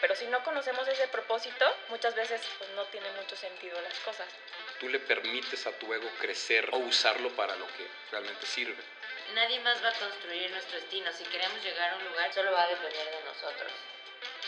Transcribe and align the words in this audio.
Pero 0.00 0.16
si 0.16 0.26
no 0.26 0.42
conocemos 0.42 0.88
ese 0.88 1.08
propósito, 1.08 1.64
muchas 1.88 2.14
veces 2.14 2.40
pues, 2.58 2.70
no 2.70 2.84
tiene 2.86 3.10
mucho 3.12 3.36
sentido 3.36 3.80
las 3.82 3.98
cosas. 4.00 4.26
Tú 4.78 4.88
le 4.88 4.98
permites 4.98 5.66
a 5.66 5.72
tu 5.72 5.92
ego 5.92 6.08
crecer 6.18 6.68
o 6.72 6.78
usarlo 6.78 7.30
para 7.36 7.54
lo 7.56 7.66
que 7.66 7.86
realmente 8.10 8.46
sirve. 8.46 8.82
Nadie 9.34 9.60
más 9.60 9.84
va 9.84 9.90
a 9.90 9.92
construir 9.92 10.50
nuestro 10.50 10.76
destino. 10.80 11.12
Si 11.12 11.24
queremos 11.24 11.62
llegar 11.62 11.92
a 11.92 11.96
un 11.96 12.04
lugar, 12.04 12.32
solo 12.32 12.50
va 12.52 12.62
a 12.62 12.68
depender 12.68 13.10
de 13.10 13.24
nosotros. 13.24 13.72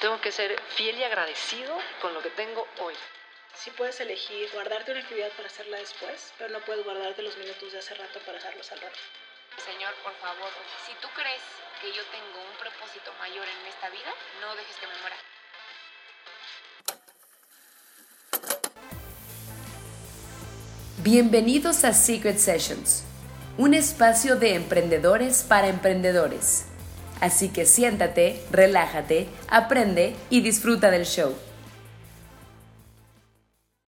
Tengo 0.01 0.21
que 0.21 0.33
ser 0.33 0.61
fiel 0.75 0.99
y 0.99 1.05
agradecido 1.05 1.79
con 2.01 2.15
lo 2.15 2.23
que 2.23 2.31
tengo 2.31 2.67
hoy. 2.79 2.95
Sí 3.55 3.71
puedes 3.71 4.01
elegir 4.01 4.51
guardarte 4.53 4.91
una 4.91 5.01
actividad 5.01 5.31
para 5.33 5.49
hacerla 5.49 5.77
después, 5.77 6.33
pero 6.39 6.51
no 6.51 6.61
puedes 6.61 6.85
guardarte 6.85 7.23
los 7.23 7.37
minutos 7.37 7.73
de 7.73 7.79
hace 7.79 7.95
rato 7.95 8.19
para 8.21 8.39
hacerlos 8.39 8.73
al 8.73 8.81
rato. 8.81 8.99
Señor, 9.65 9.95
por 10.03 10.15
favor, 10.17 10.51
si 10.87 10.95
tú 10.95 11.09
crees 11.15 11.43
que 11.81 11.93
yo 11.93 12.03
tengo 12.07 12.41
un 12.41 12.57
propósito 12.57 13.13
mayor 13.19 13.47
en 13.47 13.67
esta 13.67 13.91
vida, 13.91 14.13
no 14.41 14.57
dejes 14.57 14.77
que 14.77 14.87
me 14.87 14.97
muera. 14.97 15.17
Bienvenidos 21.03 21.85
a 21.85 21.95
Secret 21.95 22.39
Sessions, 22.39 23.03
un 23.59 23.75
espacio 23.75 24.37
de 24.37 24.55
emprendedores 24.55 25.43
para 25.43 25.67
emprendedores. 25.67 26.67
Así 27.21 27.49
que 27.49 27.67
siéntate, 27.67 28.41
relájate, 28.53 29.27
aprende 29.51 30.15
y 30.31 30.43
disfruta 30.43 30.93
del 30.93 31.05
show. 31.05 31.35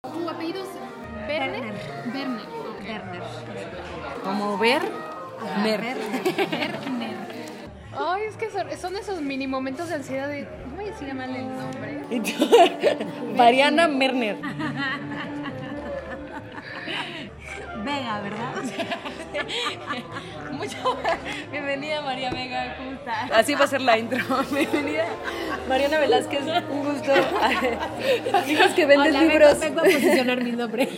¿Tu 0.02 0.28
apellido 0.28 0.64
es 0.64 0.70
Werner? 1.28 1.76
Werner. 2.12 2.48
Werner. 2.82 3.22
Como 4.24 4.58
ver, 4.58 4.82
mer. 5.62 5.82
Werner. 5.82 5.98
Ay, 7.96 8.24
es 8.24 8.36
que 8.36 8.50
son, 8.78 8.96
esos 8.96 9.22
mini 9.22 9.46
momentos 9.46 9.90
de 9.90 9.96
ansiedad 9.96 10.28
de. 10.28 10.48
A 10.48 10.84
decir 10.84 11.14
mal 11.14 11.36
el 11.36 11.48
nombre. 11.56 13.06
Mariana 13.38 13.88
Merner. 13.88 14.38
Vega, 17.86 18.20
¿verdad? 18.20 18.56
Mucho. 20.52 20.98
Bienvenida 21.52 22.02
María 22.02 22.32
Vega, 22.32 22.76
¿cómo 22.78 22.94
estás? 22.94 23.32
Así 23.32 23.54
va 23.54 23.66
a 23.66 23.68
ser 23.68 23.82
la 23.82 23.96
intro. 24.00 24.24
Bienvenida 24.52 25.06
Mariana 25.70 26.00
Velázquez, 26.00 26.42
un 26.72 26.84
gusto. 26.84 27.14
Dices 28.48 28.74
que 28.74 28.88
vendes 28.88 29.14
libros. 29.14 29.60
Vengo 29.60 29.82
a 29.82 29.84
posicionar 29.84 30.44
mi 30.44 30.54
nombre. 30.54 30.90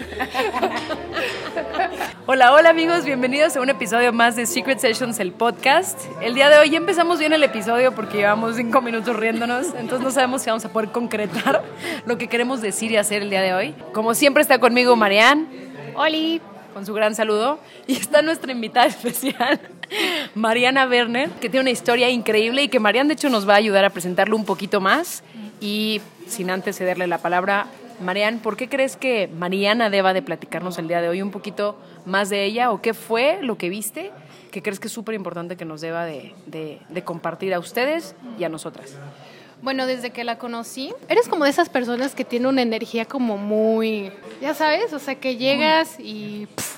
Hola, 2.26 2.54
hola 2.54 2.70
amigos, 2.70 3.04
bienvenidos 3.04 3.58
a 3.58 3.62
un 3.62 3.70
episodio 3.70 4.14
más 4.14 4.38
de 4.38 4.46
Secret 4.46 4.80
Sessions, 4.80 5.20
el 5.20 5.34
podcast. 5.34 6.00
El 6.22 6.36
día 6.36 6.50
de 6.50 6.58
hoy 6.58 6.70
ya 6.70 6.78
empezamos 6.78 7.20
bien 7.20 7.34
el 7.34 7.44
episodio 7.44 7.94
porque 7.94 8.18
llevamos 8.18 8.56
cinco 8.56 8.82
minutos 8.82 9.14
riéndonos, 9.14 9.74
entonces 9.78 10.00
no 10.00 10.12
sabemos 10.12 10.42
si 10.42 10.50
vamos 10.50 10.64
a 10.64 10.70
poder 10.70 10.92
concretar 10.92 11.64
lo 12.06 12.18
que 12.18 12.30
queremos 12.30 12.62
decir 12.62 12.92
y 12.92 12.98
hacer 12.98 13.24
el 13.24 13.30
día 13.30 13.42
de 13.42 13.54
hoy. 13.54 13.76
Como 13.94 14.14
siempre 14.14 14.42
está 14.42 14.60
conmigo 14.60 14.96
Marianne. 14.96 15.48
Oli. 15.96 16.42
Con 16.78 16.86
su 16.86 16.94
gran 16.94 17.16
saludo. 17.16 17.58
Y 17.88 17.94
está 17.94 18.22
nuestra 18.22 18.52
invitada 18.52 18.86
especial, 18.86 19.60
Mariana 20.36 20.86
Werner, 20.86 21.32
que 21.32 21.50
tiene 21.50 21.62
una 21.62 21.72
historia 21.72 22.08
increíble 22.08 22.62
y 22.62 22.68
que 22.68 22.80
Mariana 22.80 23.08
de 23.08 23.14
hecho 23.16 23.30
nos 23.30 23.50
va 23.50 23.54
a 23.54 23.58
ayudar 23.58 23.84
a 23.84 23.90
presentarlo 23.90 24.36
un 24.36 24.46
poquito 24.46 24.80
más. 24.80 25.24
Y 25.60 26.02
sin 26.28 26.52
antes 26.52 26.78
cederle 26.78 27.08
la 27.08 27.18
palabra, 27.18 27.66
Mariana, 28.00 28.40
¿por 28.44 28.58
qué 28.58 28.70
crees 28.70 28.96
que 28.96 29.28
Mariana 29.28 29.90
deba 29.90 30.14
de 30.14 30.22
platicarnos 30.22 30.78
el 30.78 30.88
día 30.88 31.02
de 31.02 31.10
hoy 31.10 31.24
un 31.24 31.32
poquito 31.32 31.80
más 32.06 32.30
de 32.30 32.46
ella 32.46 32.70
o 32.70 32.80
qué 32.80 32.94
fue 32.94 33.40
lo 33.42 33.58
que 33.58 33.70
viste 33.70 34.12
que 34.52 34.62
crees 34.62 34.80
que 34.80 34.86
es 34.86 34.94
súper 34.94 35.16
importante 35.16 35.58
que 35.58 35.66
nos 35.66 35.82
deba 35.82 36.06
de, 36.06 36.34
compartir 37.04 37.56
a 37.56 37.60
ustedes 37.60 38.16
y 38.38 38.44
a 38.44 38.50
nosotras? 38.50 38.96
Bueno, 39.62 39.88
desde 39.88 40.12
que 40.12 40.24
la 40.24 40.38
conocí, 40.38 40.94
eres 41.10 41.28
como 41.28 41.44
de 41.44 41.50
esas 41.50 41.70
personas 41.70 42.14
que 42.14 42.24
tiene 42.24 42.48
una 42.48 42.62
energía 42.62 43.06
como 43.06 43.38
muy, 43.38 44.12
ya 44.40 44.54
sabes, 44.54 44.94
o 44.94 45.00
sea, 45.00 45.16
que 45.16 45.36
llegas 45.36 45.96
y 46.00 46.48
pff, 46.56 46.78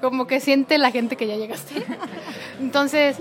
como 0.00 0.26
que 0.26 0.38
siente 0.38 0.78
la 0.78 0.90
gente 0.90 1.16
que 1.16 1.26
ya 1.26 1.36
llegaste. 1.36 1.82
Entonces, 2.60 3.16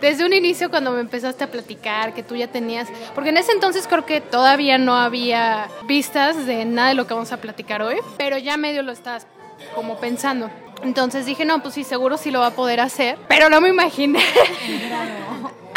desde 0.00 0.26
un 0.26 0.32
inicio 0.32 0.68
cuando 0.68 0.90
me 0.90 1.00
empezaste 1.00 1.44
a 1.44 1.50
platicar 1.50 2.12
que 2.12 2.22
tú 2.22 2.34
ya 2.34 2.48
tenías, 2.48 2.88
porque 3.14 3.30
en 3.30 3.36
ese 3.36 3.52
entonces 3.52 3.86
creo 3.86 4.04
que 4.04 4.20
todavía 4.20 4.78
no 4.78 4.96
había 4.96 5.68
vistas 5.86 6.44
de 6.44 6.64
nada 6.64 6.88
de 6.88 6.94
lo 6.94 7.06
que 7.06 7.14
vamos 7.14 7.32
a 7.32 7.38
platicar 7.38 7.82
hoy, 7.82 7.96
pero 8.16 8.36
ya 8.36 8.56
medio 8.56 8.82
lo 8.82 8.92
estás 8.92 9.26
como 9.74 9.98
pensando. 9.98 10.50
Entonces 10.82 11.26
dije, 11.26 11.44
no, 11.44 11.62
pues 11.62 11.74
sí, 11.74 11.84
seguro 11.84 12.16
sí 12.16 12.30
lo 12.30 12.40
va 12.40 12.48
a 12.48 12.54
poder 12.54 12.80
hacer, 12.80 13.16
pero 13.28 13.48
no 13.48 13.60
me 13.60 13.68
imaginé 13.68 14.20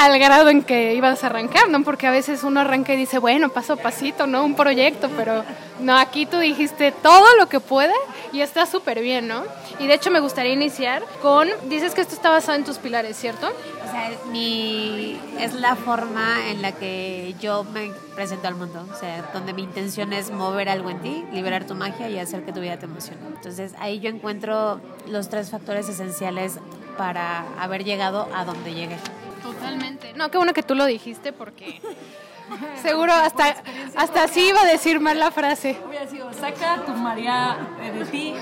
al 0.02 0.18
grado 0.18 0.50
en 0.50 0.64
que 0.64 0.96
ibas 0.96 1.24
a 1.24 1.28
arrancar, 1.28 1.70
¿no? 1.70 1.84
Porque 1.84 2.08
a 2.08 2.12
veces 2.12 2.44
uno 2.44 2.62
arranca 2.62 2.94
y 2.94 2.98
dice, 2.98 3.20
bueno, 3.20 3.50
paso 3.50 3.74
a 3.74 3.76
pasito, 3.76 4.26
¿no? 4.26 4.44
Un 4.44 4.56
proyecto, 4.56 5.10
pero 5.16 5.44
no, 5.80 5.96
aquí 5.96 6.26
tú 6.26 6.40
dijiste 6.40 6.92
todo 6.92 7.28
lo 7.38 7.48
que 7.48 7.60
puede 7.60 7.94
y 8.34 8.42
está 8.42 8.66
súper 8.66 9.02
bien, 9.02 9.28
¿no? 9.28 9.44
Y 9.78 9.86
de 9.86 9.94
hecho 9.94 10.10
me 10.10 10.20
gustaría 10.20 10.54
iniciar 10.54 11.04
con, 11.22 11.48
dices 11.70 11.94
que 11.94 12.02
esto 12.02 12.16
está 12.16 12.32
basado 12.32 12.58
en 12.58 12.66
tus 12.66 12.80
pilares, 12.80 13.16
¿cierto? 13.16 13.48
O 13.48 13.92
sea, 13.92 14.10
mi, 14.32 15.20
es 15.40 15.54
la 15.54 15.76
forma 15.76 16.50
en 16.50 16.64
la 16.64 16.72
que 16.72 17.36
yo 17.40 17.64
me 17.64 17.92
presento 18.16 18.48
al 18.48 18.56
mundo. 18.56 18.84
O 18.92 19.00
sea, 19.00 19.30
donde 19.34 19.54
mi 19.54 19.62
intención 19.62 20.14
es 20.14 20.32
mover 20.32 20.70
algo 20.70 20.90
en 20.90 21.00
ti, 21.02 21.24
liberar 21.32 21.66
tu 21.66 21.76
magia 21.76 22.10
y 22.10 22.18
hacer 22.18 22.44
que 22.44 22.52
tu 22.52 22.60
vida 22.60 22.78
te 22.78 22.86
emocione. 22.86 23.22
Entonces, 23.28 23.74
ahí 23.78 24.00
yo 24.00 24.10
encuentro 24.10 24.82
los 25.08 25.30
tres 25.30 25.52
factores 25.52 25.90
esenciales 25.90 26.58
para 26.98 27.46
haber 27.62 27.84
llegado 27.84 28.28
a 28.34 28.46
donde 28.46 28.74
llegué. 28.74 28.98
Totalmente. 29.42 30.14
No, 30.14 30.30
qué 30.30 30.38
bueno 30.38 30.54
que 30.54 30.64
tú 30.64 30.76
lo 30.76 30.86
dijiste 30.86 31.34
porque 31.34 31.82
seguro 32.82 33.14
hasta, 33.14 33.64
hasta 33.96 34.24
así 34.24 34.50
iba 34.50 34.62
a 34.62 34.66
decir 34.66 35.00
mal 35.00 35.20
la 35.20 35.32
frase. 35.32 35.78
Hubiera 35.88 36.08
sido, 36.08 36.32
saca 36.34 36.84
tu 36.86 36.94
María 36.94 37.58
de 37.82 38.06
ti, 38.06 38.34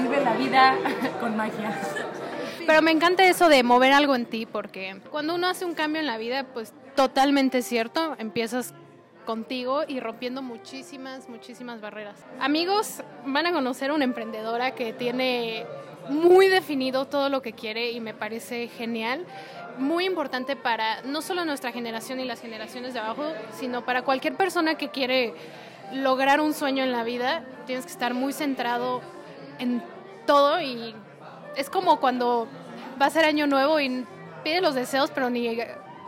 vive 0.00 0.20
la 0.22 0.34
vida 0.34 0.76
con 1.20 1.36
magia. 1.36 1.78
Pero 2.66 2.82
me 2.82 2.90
encanta 2.90 3.26
eso 3.26 3.48
de 3.48 3.62
mover 3.62 3.92
algo 3.92 4.14
en 4.14 4.26
ti, 4.26 4.44
porque 4.44 5.00
cuando 5.10 5.34
uno 5.34 5.48
hace 5.48 5.64
un 5.64 5.74
cambio 5.74 6.00
en 6.00 6.06
la 6.06 6.18
vida, 6.18 6.44
pues 6.44 6.74
totalmente 6.94 7.62
cierto, 7.62 8.14
empiezas 8.18 8.74
contigo 9.24 9.82
y 9.86 10.00
rompiendo 10.00 10.42
muchísimas, 10.42 11.28
muchísimas 11.28 11.80
barreras. 11.80 12.16
Amigos, 12.40 13.02
van 13.24 13.46
a 13.46 13.52
conocer 13.52 13.92
una 13.92 14.04
emprendedora 14.04 14.74
que 14.74 14.92
tiene 14.92 15.66
muy 16.08 16.48
definido 16.48 17.06
todo 17.06 17.28
lo 17.28 17.42
que 17.42 17.52
quiere 17.52 17.90
y 17.90 18.00
me 18.00 18.14
parece 18.14 18.68
genial. 18.68 19.26
Muy 19.78 20.04
importante 20.06 20.56
para 20.56 21.02
no 21.02 21.22
solo 21.22 21.44
nuestra 21.44 21.70
generación 21.72 22.18
y 22.20 22.24
las 22.24 22.40
generaciones 22.40 22.94
de 22.94 23.00
abajo, 23.00 23.24
sino 23.58 23.84
para 23.84 24.02
cualquier 24.02 24.34
persona 24.34 24.74
que 24.74 24.88
quiere 24.90 25.34
lograr 25.92 26.40
un 26.40 26.52
sueño 26.52 26.82
en 26.82 26.92
la 26.92 27.04
vida, 27.04 27.44
tienes 27.66 27.86
que 27.86 27.92
estar 27.92 28.12
muy 28.12 28.32
centrado 28.32 29.00
en 29.58 29.82
todo 30.26 30.60
y 30.60 30.94
es 31.56 31.70
como 31.70 32.00
cuando 32.00 32.48
va 33.00 33.06
a 33.06 33.10
ser 33.10 33.24
año 33.24 33.46
nuevo 33.46 33.78
y 33.80 34.04
pides 34.44 34.60
los 34.62 34.74
deseos, 34.74 35.10
pero 35.14 35.30
ni, 35.30 35.56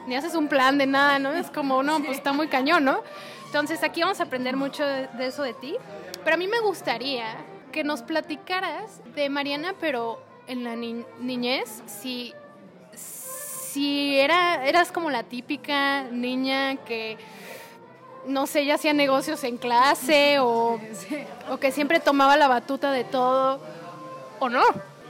ni 0.06 0.16
haces 0.16 0.34
un 0.34 0.48
plan 0.48 0.76
de 0.76 0.86
nada, 0.86 1.18
¿no? 1.18 1.32
Es 1.32 1.50
como, 1.50 1.82
no, 1.82 1.98
pues 2.00 2.18
está 2.18 2.32
muy 2.32 2.48
cañón, 2.48 2.84
¿no? 2.84 3.02
Entonces 3.46 3.82
aquí 3.82 4.02
vamos 4.02 4.20
a 4.20 4.24
aprender 4.24 4.56
mucho 4.56 4.84
de 4.84 5.08
eso 5.26 5.42
de 5.42 5.54
ti. 5.54 5.76
Pero 6.24 6.34
a 6.34 6.38
mí 6.38 6.46
me 6.48 6.60
gustaría 6.60 7.24
que 7.72 7.84
nos 7.84 8.02
platicaras 8.02 9.00
de 9.14 9.28
Mariana, 9.30 9.74
pero 9.80 10.20
en 10.46 10.64
la 10.64 10.76
ni- 10.76 11.04
niñez, 11.20 11.82
si, 11.86 12.34
si 13.72 14.18
era, 14.18 14.66
eras 14.66 14.92
como 14.92 15.10
la 15.10 15.22
típica 15.22 16.04
niña 16.04 16.76
que, 16.76 17.16
no 18.26 18.46
sé, 18.46 18.64
ya 18.64 18.74
hacía 18.74 18.92
negocios 18.92 19.44
en 19.44 19.56
clase 19.56 20.38
o, 20.40 20.80
o 21.50 21.56
que 21.58 21.70
siempre 21.70 22.00
tomaba 22.00 22.36
la 22.36 22.48
batuta 22.48 22.90
de 22.92 23.04
todo, 23.04 23.60
o 24.40 24.48
no. 24.48 24.62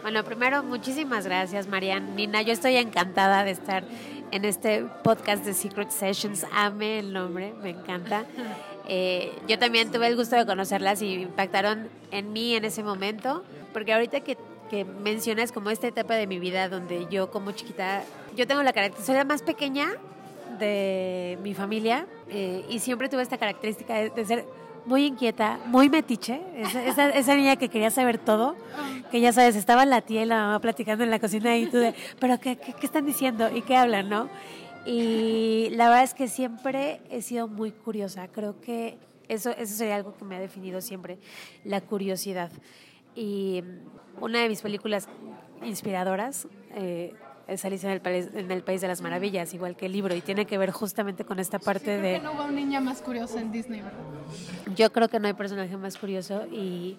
Bueno, 0.02 0.24
primero, 0.24 0.62
muchísimas 0.62 1.26
gracias, 1.26 1.68
Marian. 1.68 2.16
Nina, 2.16 2.42
yo 2.42 2.52
estoy 2.52 2.76
encantada 2.76 3.44
de 3.44 3.50
estar 3.50 3.84
en 4.30 4.44
este 4.44 4.84
podcast 5.02 5.44
de 5.44 5.54
Secret 5.54 5.90
Sessions. 5.90 6.46
Ame 6.52 7.00
el 7.00 7.12
nombre, 7.12 7.52
me 7.62 7.70
encanta. 7.70 8.24
Eh, 8.88 9.32
yo 9.46 9.58
también 9.58 9.90
tuve 9.92 10.06
el 10.06 10.16
gusto 10.16 10.36
de 10.36 10.46
conocerlas 10.46 11.02
y 11.02 11.14
impactaron 11.14 11.88
en 12.10 12.32
mí 12.32 12.54
en 12.54 12.64
ese 12.64 12.82
momento, 12.82 13.44
porque 13.72 13.92
ahorita 13.92 14.20
que, 14.20 14.36
que 14.70 14.84
mencionas 14.84 15.52
como 15.52 15.70
esta 15.70 15.86
etapa 15.86 16.14
de 16.14 16.26
mi 16.26 16.38
vida 16.38 16.68
donde 16.68 17.06
yo 17.10 17.30
como 17.30 17.52
chiquita, 17.52 18.02
yo 18.36 18.46
tengo 18.46 18.62
la 18.62 18.72
característica, 18.72 19.06
soy 19.06 19.16
la 19.16 19.24
más 19.24 19.42
pequeña 19.42 19.88
de 20.58 21.38
mi 21.42 21.54
familia 21.54 22.06
eh, 22.28 22.64
y 22.68 22.78
siempre 22.80 23.08
tuve 23.08 23.22
esta 23.22 23.38
característica 23.38 23.94
de, 23.94 24.10
de 24.10 24.24
ser 24.24 24.44
muy 24.86 25.06
inquieta, 25.06 25.60
muy 25.66 25.88
metiche, 25.88 26.40
esa, 26.56 26.84
esa, 26.84 27.10
esa 27.10 27.34
niña 27.34 27.56
que 27.56 27.68
quería 27.68 27.90
saber 27.90 28.18
todo, 28.18 28.56
que 29.10 29.20
ya 29.20 29.32
sabes, 29.32 29.56
estaba 29.56 29.84
la 29.84 30.00
tía 30.00 30.22
y 30.22 30.26
la 30.26 30.36
mamá 30.36 30.60
platicando 30.60 31.04
en 31.04 31.10
la 31.10 31.18
cocina 31.18 31.56
y 31.56 31.66
tú 31.66 31.78
de, 31.78 31.94
pero 32.18 32.38
¿qué, 32.40 32.56
qué, 32.56 32.72
qué 32.72 32.86
están 32.86 33.06
diciendo 33.06 33.50
y 33.54 33.62
qué 33.62 33.76
hablan, 33.76 34.08
no? 34.08 34.28
Y 34.86 35.68
la 35.72 35.88
verdad 35.88 36.04
es 36.04 36.14
que 36.14 36.28
siempre 36.28 37.00
he 37.10 37.20
sido 37.20 37.46
muy 37.48 37.72
curiosa, 37.72 38.28
creo 38.28 38.60
que 38.60 38.98
eso, 39.28 39.50
eso 39.50 39.74
sería 39.74 39.96
algo 39.96 40.14
que 40.14 40.24
me 40.24 40.36
ha 40.36 40.40
definido 40.40 40.80
siempre, 40.80 41.18
la 41.64 41.80
curiosidad. 41.80 42.50
Y 43.14 43.62
una 44.20 44.40
de 44.40 44.48
mis 44.48 44.62
películas 44.62 45.08
inspiradoras 45.62 46.48
eh, 46.74 47.12
es 47.50 47.64
Alicia 47.64 47.88
en 47.88 47.94
el, 47.94 48.00
país, 48.00 48.28
en 48.32 48.50
el 48.50 48.62
País 48.62 48.80
de 48.80 48.88
las 48.88 49.02
Maravillas, 49.02 49.52
igual 49.54 49.76
que 49.76 49.86
el 49.86 49.92
libro, 49.92 50.14
y 50.14 50.20
tiene 50.20 50.46
que 50.46 50.56
ver 50.56 50.70
justamente 50.70 51.24
con 51.24 51.38
esta 51.40 51.58
parte 51.58 51.84
Creo 51.84 52.02
de... 52.02 52.12
que 52.12 52.20
no 52.20 52.32
hubo 52.32 52.44
una 52.44 52.52
niña 52.52 52.80
más 52.80 53.02
curiosa 53.02 53.40
en 53.40 53.50
Disney, 53.50 53.80
¿verdad? 53.80 53.98
Yo 54.76 54.92
creo 54.92 55.08
que 55.08 55.18
no 55.18 55.26
hay 55.26 55.34
personaje 55.34 55.76
más 55.76 55.98
curioso 55.98 56.46
y 56.46 56.96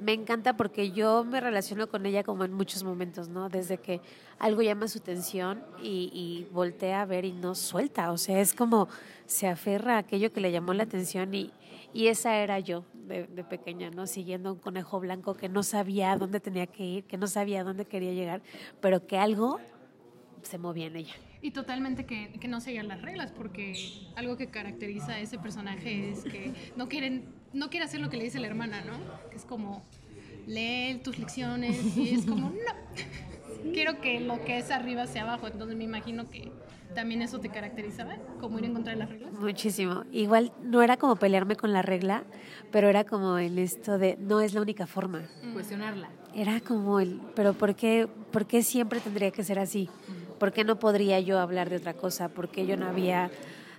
me 0.00 0.12
encanta 0.12 0.56
porque 0.56 0.92
yo 0.92 1.24
me 1.24 1.40
relaciono 1.40 1.88
con 1.88 2.06
ella 2.06 2.22
como 2.22 2.44
en 2.44 2.52
muchos 2.52 2.84
momentos, 2.84 3.28
¿no? 3.28 3.48
Desde 3.48 3.78
que 3.78 4.00
algo 4.38 4.62
llama 4.62 4.86
su 4.86 4.98
atención 4.98 5.64
y, 5.82 6.10
y 6.12 6.48
voltea 6.52 7.02
a 7.02 7.04
ver 7.04 7.24
y 7.24 7.32
no 7.32 7.56
suelta, 7.56 8.12
o 8.12 8.18
sea, 8.18 8.40
es 8.40 8.54
como 8.54 8.88
se 9.26 9.48
aferra 9.48 9.96
a 9.96 9.98
aquello 9.98 10.32
que 10.32 10.40
le 10.40 10.52
llamó 10.52 10.72
la 10.74 10.84
atención 10.84 11.34
y, 11.34 11.52
y 11.92 12.06
esa 12.06 12.36
era 12.36 12.60
yo 12.60 12.84
de, 12.92 13.26
de 13.26 13.42
pequeña, 13.42 13.90
¿no? 13.90 14.06
Siguiendo 14.06 14.52
un 14.52 14.58
conejo 14.60 15.00
blanco 15.00 15.34
que 15.34 15.48
no 15.48 15.64
sabía 15.64 16.16
dónde 16.16 16.38
tenía 16.38 16.68
que 16.68 16.84
ir, 16.84 17.04
que 17.04 17.16
no 17.18 17.26
sabía 17.26 17.64
dónde 17.64 17.84
quería 17.84 18.12
llegar, 18.12 18.42
pero 18.80 19.04
que 19.06 19.18
algo 19.18 19.58
se 20.42 20.58
movía 20.58 20.86
en 20.86 20.96
ella. 20.96 21.14
Y 21.40 21.52
totalmente 21.52 22.04
que, 22.04 22.32
que 22.40 22.48
no 22.48 22.60
seguían 22.60 22.88
las 22.88 23.02
reglas, 23.02 23.30
porque 23.32 23.74
algo 24.16 24.36
que 24.36 24.48
caracteriza 24.48 25.12
a 25.12 25.20
ese 25.20 25.38
personaje 25.38 26.10
es 26.10 26.24
que 26.24 26.52
no 26.76 26.88
quieren, 26.88 27.26
no 27.52 27.70
quiere 27.70 27.84
hacer 27.84 28.00
lo 28.00 28.10
que 28.10 28.16
le 28.16 28.24
dice 28.24 28.40
la 28.40 28.48
hermana, 28.48 28.82
¿no? 28.84 28.98
Que 29.30 29.36
es 29.36 29.44
como 29.44 29.82
lee 30.46 31.00
tus 31.04 31.18
lecciones 31.18 31.96
y 31.96 32.14
es 32.14 32.26
como 32.26 32.50
no. 32.50 32.56
Quiero 33.72 34.00
que 34.00 34.20
lo 34.20 34.44
que 34.44 34.58
es 34.58 34.70
arriba 34.70 35.06
sea 35.06 35.22
abajo, 35.22 35.46
entonces 35.46 35.76
me 35.76 35.84
imagino 35.84 36.28
que 36.28 36.52
también 36.94 37.22
eso 37.22 37.38
te 37.38 37.48
caracterizaba, 37.48 38.16
como 38.40 38.58
ir 38.58 38.64
en 38.64 38.72
contra 38.72 38.92
de 38.92 38.98
las 38.98 39.10
reglas. 39.10 39.32
Muchísimo. 39.34 40.04
Igual 40.10 40.52
no 40.62 40.82
era 40.82 40.96
como 40.96 41.16
pelearme 41.16 41.56
con 41.56 41.72
la 41.72 41.82
regla, 41.82 42.24
pero 42.72 42.88
era 42.88 43.04
como 43.04 43.38
en 43.38 43.58
esto 43.58 43.98
de 43.98 44.16
no 44.18 44.40
es 44.40 44.54
la 44.54 44.62
única 44.62 44.86
forma. 44.86 45.22
Cuestionarla. 45.52 46.08
Era 46.34 46.60
como 46.60 47.00
el, 47.00 47.20
pero 47.34 47.52
¿por 47.52 47.74
qué, 47.74 48.08
¿por 48.32 48.46
qué 48.46 48.62
siempre 48.62 49.00
tendría 49.00 49.30
que 49.30 49.42
ser 49.44 49.58
así? 49.58 49.88
¿Por 50.38 50.52
qué 50.52 50.64
no 50.64 50.78
podría 50.78 51.20
yo 51.20 51.38
hablar 51.38 51.70
de 51.70 51.76
otra 51.76 51.94
cosa? 51.94 52.28
¿Por 52.28 52.48
qué 52.48 52.66
yo 52.66 52.76
no 52.76 52.86
había 52.86 53.30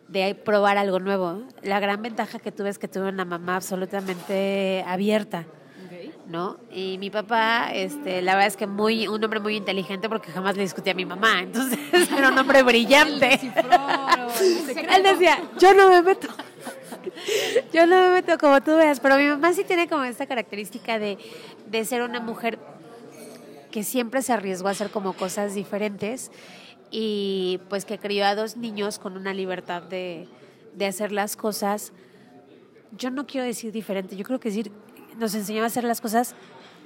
de 0.07 0.35
probar 0.35 0.77
algo 0.77 0.99
nuevo? 0.99 1.43
La 1.61 1.79
gran 1.79 2.01
ventaja 2.01 2.39
que 2.39 2.51
tuve 2.51 2.69
es 2.69 2.79
que 2.79 2.87
tuve 2.87 3.09
una 3.09 3.25
mamá 3.25 3.55
absolutamente 3.55 4.83
abierta. 4.85 5.45
¿no? 6.27 6.57
Y 6.71 6.99
mi 6.99 7.09
papá, 7.09 7.71
este, 7.73 8.21
la 8.21 8.33
verdad 8.33 8.47
es 8.47 8.55
que 8.55 8.67
muy, 8.67 9.07
un 9.07 9.23
hombre 9.23 9.39
muy 9.39 9.55
inteligente 9.55 10.07
porque 10.07 10.31
jamás 10.31 10.55
le 10.55 10.61
discutía 10.61 10.93
a 10.93 10.95
mi 10.95 11.05
mamá, 11.05 11.41
entonces 11.41 11.79
era 12.17 12.29
un 12.29 12.37
hombre 12.37 12.61
brillante. 12.61 13.39
Él 13.41 15.03
decía, 15.03 15.41
yo 15.57 15.73
no 15.73 15.89
me 15.89 16.03
meto. 16.03 16.27
Yo 17.73 17.87
no 17.87 17.95
me 18.03 18.09
meto 18.11 18.37
como 18.37 18.61
tú 18.61 18.75
veas, 18.75 18.99
pero 18.99 19.17
mi 19.17 19.25
mamá 19.25 19.53
sí 19.53 19.63
tiene 19.63 19.87
como 19.87 20.03
esta 20.03 20.27
característica 20.27 20.99
de, 20.99 21.17
de 21.65 21.85
ser 21.85 22.03
una 22.03 22.19
mujer 22.19 22.59
que 23.71 23.83
siempre 23.83 24.21
se 24.21 24.33
arriesgó 24.33 24.67
a 24.67 24.71
hacer 24.71 24.89
como 24.91 25.13
cosas 25.13 25.53
diferentes 25.53 26.31
y 26.91 27.59
pues 27.69 27.85
que 27.85 27.99
crió 27.99 28.25
a 28.25 28.35
dos 28.35 28.57
niños 28.57 28.99
con 28.99 29.15
una 29.15 29.33
libertad 29.33 29.83
de, 29.83 30.27
de 30.75 30.85
hacer 30.85 31.11
las 31.11 31.35
cosas. 31.35 31.93
Yo 32.97 33.11
no 33.11 33.27
quiero 33.27 33.45
decir 33.45 33.71
diferente, 33.71 34.15
yo 34.15 34.25
creo 34.25 34.39
que 34.39 34.49
decir 34.49 34.71
nos 35.17 35.35
enseñó 35.35 35.63
a 35.63 35.67
hacer 35.67 35.83
las 35.83 36.01
cosas 36.01 36.33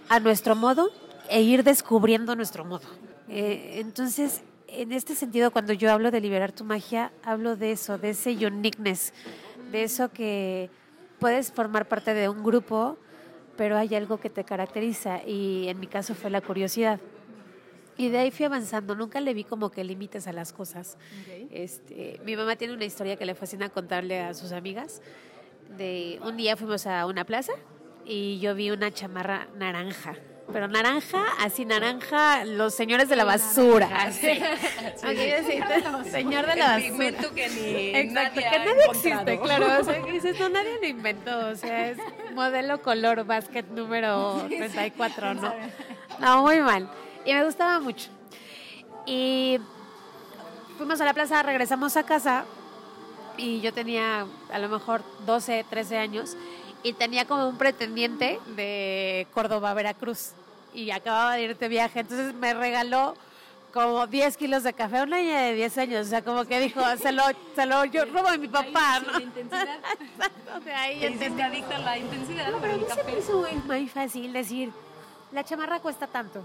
a 0.09 0.19
nuestro 0.19 0.55
modo 0.55 0.89
e 1.29 1.41
ir 1.41 1.63
descubriendo 1.63 2.35
nuestro 2.35 2.65
modo. 2.65 2.87
Eh, 3.29 3.75
entonces, 3.75 4.41
en 4.67 4.91
este 4.91 5.15
sentido, 5.15 5.51
cuando 5.51 5.73
yo 5.73 5.91
hablo 5.91 6.11
de 6.11 6.19
liberar 6.19 6.51
tu 6.51 6.63
magia, 6.63 7.11
hablo 7.23 7.55
de 7.55 7.71
eso, 7.71 7.97
de 7.97 8.09
ese 8.09 8.31
uniqueness, 8.31 9.13
de 9.71 9.83
eso 9.83 10.11
que 10.11 10.69
puedes 11.19 11.51
formar 11.51 11.87
parte 11.87 12.13
de 12.13 12.27
un 12.27 12.43
grupo, 12.43 12.97
pero 13.55 13.77
hay 13.77 13.93
algo 13.95 14.17
que 14.17 14.29
te 14.29 14.43
caracteriza 14.43 15.21
y 15.25 15.67
en 15.67 15.79
mi 15.79 15.87
caso 15.87 16.15
fue 16.15 16.29
la 16.29 16.41
curiosidad. 16.41 16.99
Y 17.95 18.09
de 18.09 18.17
ahí 18.17 18.31
fui 18.31 18.45
avanzando, 18.45 18.95
nunca 18.95 19.21
le 19.21 19.33
vi 19.33 19.43
como 19.43 19.69
que 19.69 19.83
límites 19.83 20.27
a 20.27 20.33
las 20.33 20.51
cosas. 20.51 20.97
Este, 21.51 22.19
mi 22.25 22.35
mamá 22.35 22.55
tiene 22.55 22.73
una 22.73 22.85
historia 22.85 23.17
que 23.17 23.25
le 23.25 23.35
fascina 23.35 23.69
contarle 23.69 24.19
a 24.21 24.33
sus 24.33 24.51
amigas. 24.51 25.01
De 25.77 26.19
un 26.23 26.37
día 26.37 26.57
fuimos 26.57 26.87
a 26.87 27.05
una 27.05 27.23
plaza 27.23 27.53
y 28.05 28.39
yo 28.39 28.55
vi 28.55 28.71
una 28.71 28.91
chamarra 28.91 29.47
naranja. 29.55 30.15
Pero 30.51 30.67
naranja, 30.67 31.23
así 31.39 31.65
naranja, 31.65 32.43
los 32.45 32.73
señores 32.75 33.07
de 33.09 33.15
la 33.15 33.23
basura. 33.23 33.87
Así. 34.03 34.27
Aquí 34.27 35.15
decía, 35.15 35.67
señor 36.11 36.45
de 36.45 36.55
la 36.55 36.67
basura. 36.67 36.77
pigmento 36.77 37.33
que 37.33 37.49
ni 37.49 37.95
Exacto, 37.97 38.41
nadie 38.41 38.51
que 38.51 38.59
nadie 38.59 38.85
existe, 38.89 39.39
claro. 39.39 39.67
O 39.79 39.83
sea, 39.83 40.01
que 40.03 40.11
dices, 40.11 40.39
no, 40.39 40.49
nadie 40.49 40.77
lo 40.81 40.87
inventó. 40.87 41.47
O 41.47 41.55
sea, 41.55 41.89
es 41.89 41.97
modelo 42.33 42.81
color 42.81 43.25
basket 43.25 43.63
número 43.71 44.43
34, 44.47 45.33
¿no? 45.35 45.53
No, 46.19 46.41
muy 46.41 46.59
mal. 46.59 46.89
Y 47.25 47.33
me 47.33 47.45
gustaba 47.45 47.79
mucho. 47.79 48.09
Y 49.05 49.59
fuimos 50.77 50.99
a 51.01 51.05
la 51.05 51.13
plaza, 51.13 51.41
regresamos 51.41 51.95
a 51.97 52.03
casa 52.03 52.45
y 53.37 53.61
yo 53.61 53.73
tenía 53.73 54.25
a 54.51 54.59
lo 54.59 54.69
mejor 54.69 55.03
12, 55.25 55.65
13 55.69 55.97
años 55.97 56.37
y 56.83 56.93
tenía 56.93 57.25
como 57.25 57.47
un 57.47 57.57
pretendiente 57.57 58.39
de 58.55 59.27
Córdoba, 59.33 59.71
a 59.71 59.73
Veracruz. 59.73 60.31
Y 60.73 60.91
acababa 60.91 61.35
de 61.35 61.43
ir 61.43 61.57
de 61.57 61.67
viaje, 61.69 62.01
entonces 62.01 62.33
me 62.35 62.53
regaló 62.53 63.15
como 63.73 64.05
10 64.05 64.37
kilos 64.37 64.63
de 64.63 64.73
café, 64.73 65.01
una 65.01 65.17
niña 65.17 65.41
de 65.41 65.53
10 65.55 65.77
años, 65.79 66.07
o 66.07 66.09
sea, 66.09 66.23
como 66.23 66.45
que 66.45 66.59
dijo, 66.59 66.81
se 66.97 67.11
lo, 67.11 67.23
se 67.55 67.65
lo 67.65 67.85
yo 67.85 68.05
robo 68.05 68.29
de 68.31 68.37
mi 68.37 68.47
papá, 68.47 68.99
¿no? 68.99 69.17
Exacto, 69.19 70.59
de 70.63 70.73
ahí 70.73 70.99
Te 70.99 71.07
hiciste 71.07 71.25
entendí. 71.25 71.41
adicta 71.41 71.75
a 71.77 71.79
la 71.79 71.97
intensidad 71.97 72.51
No, 72.51 72.59
pero 72.59 72.73
a 72.73 72.77
mí 72.77 72.83
se 72.93 73.03
me 73.03 73.17
hizo 73.17 73.39
muy, 73.39 73.51
muy 73.65 73.87
fácil 73.87 74.31
decir, 74.31 74.71
la 75.31 75.43
chamarra 75.43 75.79
cuesta 75.79 76.05
tanto 76.05 76.43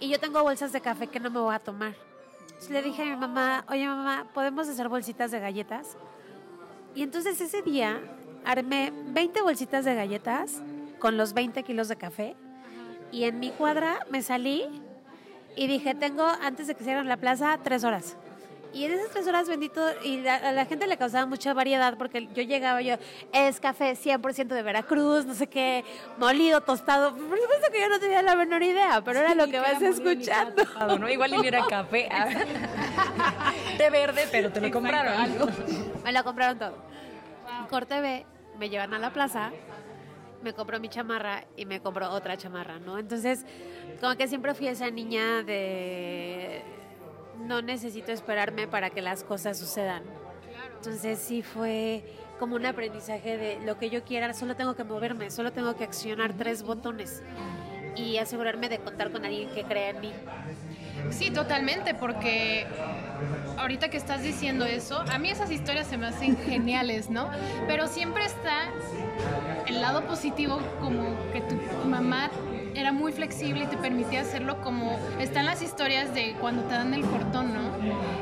y 0.00 0.08
yo 0.08 0.18
tengo 0.18 0.42
bolsas 0.42 0.72
de 0.72 0.80
café 0.80 1.06
que 1.06 1.20
no 1.20 1.30
me 1.30 1.38
voy 1.38 1.54
a 1.54 1.60
tomar. 1.60 1.94
Entonces 2.40 2.70
le 2.70 2.82
dije 2.82 3.02
a 3.02 3.04
mi 3.04 3.16
mamá, 3.16 3.64
oye 3.68 3.86
mamá, 3.86 4.26
¿podemos 4.34 4.68
hacer 4.68 4.88
bolsitas 4.88 5.30
de 5.30 5.38
galletas? 5.38 5.96
Y 6.96 7.04
entonces 7.04 7.40
ese 7.40 7.62
día 7.62 8.00
armé 8.44 8.92
20 9.08 9.42
bolsitas 9.42 9.84
de 9.84 9.94
galletas 9.94 10.60
con 10.98 11.16
los 11.16 11.32
20 11.34 11.62
kilos 11.62 11.88
de 11.88 11.96
café 11.96 12.36
y 13.10 13.24
en 13.24 13.40
mi 13.40 13.50
cuadra 13.50 14.06
me 14.10 14.22
salí 14.22 14.64
y 15.56 15.66
dije, 15.66 15.94
tengo 15.94 16.24
antes 16.24 16.66
de 16.66 16.74
que 16.74 16.82
cierren 16.84 17.08
la 17.08 17.16
plaza 17.18 17.58
tres 17.62 17.84
horas. 17.84 18.16
Y 18.74 18.84
en 18.86 18.92
esas 18.92 19.10
tres 19.10 19.26
horas, 19.26 19.46
bendito, 19.50 19.82
y 20.02 20.22
la- 20.22 20.36
a 20.36 20.52
la 20.52 20.64
gente 20.64 20.86
le 20.86 20.96
causaba 20.96 21.26
mucha 21.26 21.52
variedad 21.52 21.98
porque 21.98 22.26
yo 22.34 22.42
llegaba, 22.42 22.80
yo, 22.80 22.94
es 23.34 23.60
café 23.60 23.94
100% 23.94 24.54
de 24.54 24.62
Veracruz, 24.62 25.26
no 25.26 25.34
sé 25.34 25.46
qué, 25.46 25.84
molido, 26.16 26.62
tostado. 26.62 27.14
Por 27.14 27.38
supuesto 27.38 27.70
que 27.70 27.80
yo 27.82 27.90
no 27.90 28.00
tenía 28.00 28.22
la 28.22 28.34
menor 28.34 28.62
idea, 28.62 29.02
pero 29.04 29.18
era 29.18 29.34
lo 29.34 29.46
que 29.48 29.60
vas 29.60 29.82
escuchando. 29.82 30.62
¿no? 30.98 31.06
Igual 31.06 31.34
y 31.44 31.46
era 31.46 31.66
café. 31.68 32.08
Té 33.76 33.90
verde, 33.90 34.26
pero 34.32 34.50
te 34.50 34.62
lo 34.62 34.70
compraron. 34.70 35.12
Me 36.02 36.10
lo 36.12 36.24
compraron 36.24 36.58
todo. 36.58 36.76
Corte 37.72 38.02
B, 38.02 38.26
me 38.58 38.68
llevan 38.68 38.92
a 38.92 38.98
la 38.98 39.14
plaza, 39.14 39.50
me 40.42 40.52
compró 40.52 40.78
mi 40.78 40.90
chamarra 40.90 41.46
y 41.56 41.64
me 41.64 41.80
compró 41.80 42.10
otra 42.10 42.36
chamarra, 42.36 42.78
¿no? 42.78 42.98
Entonces, 42.98 43.46
como 43.98 44.14
que 44.14 44.28
siempre 44.28 44.52
fui 44.52 44.66
esa 44.66 44.90
niña 44.90 45.42
de 45.42 46.62
no 47.38 47.62
necesito 47.62 48.12
esperarme 48.12 48.68
para 48.68 48.90
que 48.90 49.00
las 49.00 49.24
cosas 49.24 49.58
sucedan. 49.58 50.02
Entonces 50.76 51.18
sí 51.18 51.40
fue 51.40 52.04
como 52.38 52.56
un 52.56 52.66
aprendizaje 52.66 53.38
de 53.38 53.58
lo 53.64 53.78
que 53.78 53.88
yo 53.88 54.04
quiera, 54.04 54.34
solo 54.34 54.54
tengo 54.54 54.76
que 54.76 54.84
moverme, 54.84 55.30
solo 55.30 55.50
tengo 55.50 55.74
que 55.74 55.84
accionar 55.84 56.34
tres 56.34 56.62
botones 56.62 57.22
y 57.96 58.18
asegurarme 58.18 58.68
de 58.68 58.80
contar 58.80 59.10
con 59.10 59.24
alguien 59.24 59.48
que 59.48 59.64
crea 59.64 59.88
en 59.88 60.00
mí. 60.02 60.12
Sí, 61.10 61.30
totalmente, 61.30 61.94
porque 61.94 62.66
ahorita 63.58 63.88
que 63.88 63.96
estás 63.96 64.22
diciendo 64.22 64.64
eso, 64.64 65.04
a 65.10 65.18
mí 65.18 65.30
esas 65.30 65.50
historias 65.50 65.86
se 65.86 65.96
me 65.98 66.06
hacen 66.06 66.36
geniales, 66.46 67.10
¿no? 67.10 67.30
Pero 67.66 67.86
siempre 67.86 68.24
está 68.24 68.68
el 69.66 69.80
lado 69.80 70.04
positivo, 70.06 70.60
como 70.80 71.16
que 71.32 71.40
tu 71.42 71.56
mamá 71.88 72.30
era 72.74 72.92
muy 72.92 73.12
flexible 73.12 73.64
y 73.64 73.66
te 73.66 73.76
permitía 73.76 74.22
hacerlo 74.22 74.60
como 74.62 74.98
están 75.20 75.44
las 75.44 75.60
historias 75.60 76.14
de 76.14 76.34
cuando 76.40 76.62
te 76.62 76.74
dan 76.74 76.94
el 76.94 77.02
cortón, 77.02 77.52
¿no? 77.52 77.60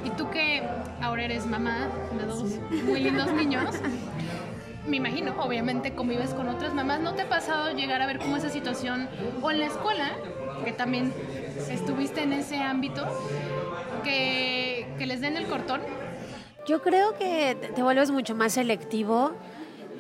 Y 0.05 0.11
tú 0.11 0.29
que 0.31 0.63
ahora 1.01 1.25
eres 1.25 1.47
mamá 1.47 1.89
de 2.19 2.27
dos 2.27 2.45
muy 2.85 3.01
lindos 3.01 3.33
niños, 3.33 3.77
me 4.87 4.97
imagino, 4.97 5.35
obviamente 5.43 5.95
convives 5.95 6.35
con 6.35 6.49
otras 6.49 6.75
mamás, 6.75 7.01
¿no 7.01 7.15
te 7.15 7.23
ha 7.23 7.29
pasado 7.29 7.73
llegar 7.75 8.03
a 8.03 8.07
ver 8.07 8.19
cómo 8.19 8.37
esa 8.37 8.49
situación, 8.51 9.09
o 9.43 9.51
en 9.51 9.61
la 9.61 9.67
escuela, 9.67 10.13
que 10.65 10.73
también 10.73 11.13
estuviste 11.71 12.23
en 12.23 12.33
ese 12.33 12.57
ámbito, 12.57 13.07
que, 14.05 14.87
les 14.99 15.21
den 15.21 15.37
el 15.37 15.47
cortón? 15.47 15.81
Yo 16.67 16.83
creo 16.83 17.17
que 17.19 17.57
te- 17.75 17.83
vuelves 17.83 18.11
mucho 18.11 18.35
más 18.35 18.53
selectivo 18.53 19.33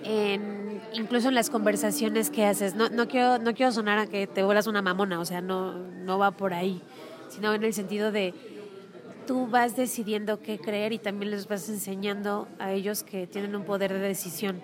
en 0.05 0.81
incluso 0.93 1.29
en 1.29 1.35
las 1.35 1.51
conversaciones 1.51 2.31
que 2.31 2.45
haces. 2.47 2.75
No, 2.75 2.89
no 2.89 3.07
quiero 3.09 3.39
no 3.39 3.55
quiero 3.55 3.71
sonar 3.73 3.99
a 3.99 4.07
que 4.07 4.27
te 4.27 4.43
vuelvas 4.43 4.67
una 4.67 4.83
mamona, 4.83 5.21
o 5.21 5.25
sea, 5.25 5.41
no 5.41 5.73
no 5.73 6.19
va 6.19 6.31
por 6.33 6.53
ahí, 6.55 6.83
sino 7.29 7.55
en 7.55 7.65
el 7.65 7.73
sentido 7.75 8.13
de 8.13 8.35
tú 9.27 9.47
vas 9.47 9.77
decidiendo 9.77 10.41
qué 10.41 10.59
creer 10.59 10.93
y 10.93 10.99
también 10.99 11.31
les 11.31 11.49
vas 11.49 11.69
enseñando 11.69 12.49
a 12.59 12.73
ellos 12.73 13.03
que 13.03 13.27
tienen 13.27 13.55
un 13.55 13.65
poder 13.65 13.93
de 13.93 13.99
decisión 14.00 14.61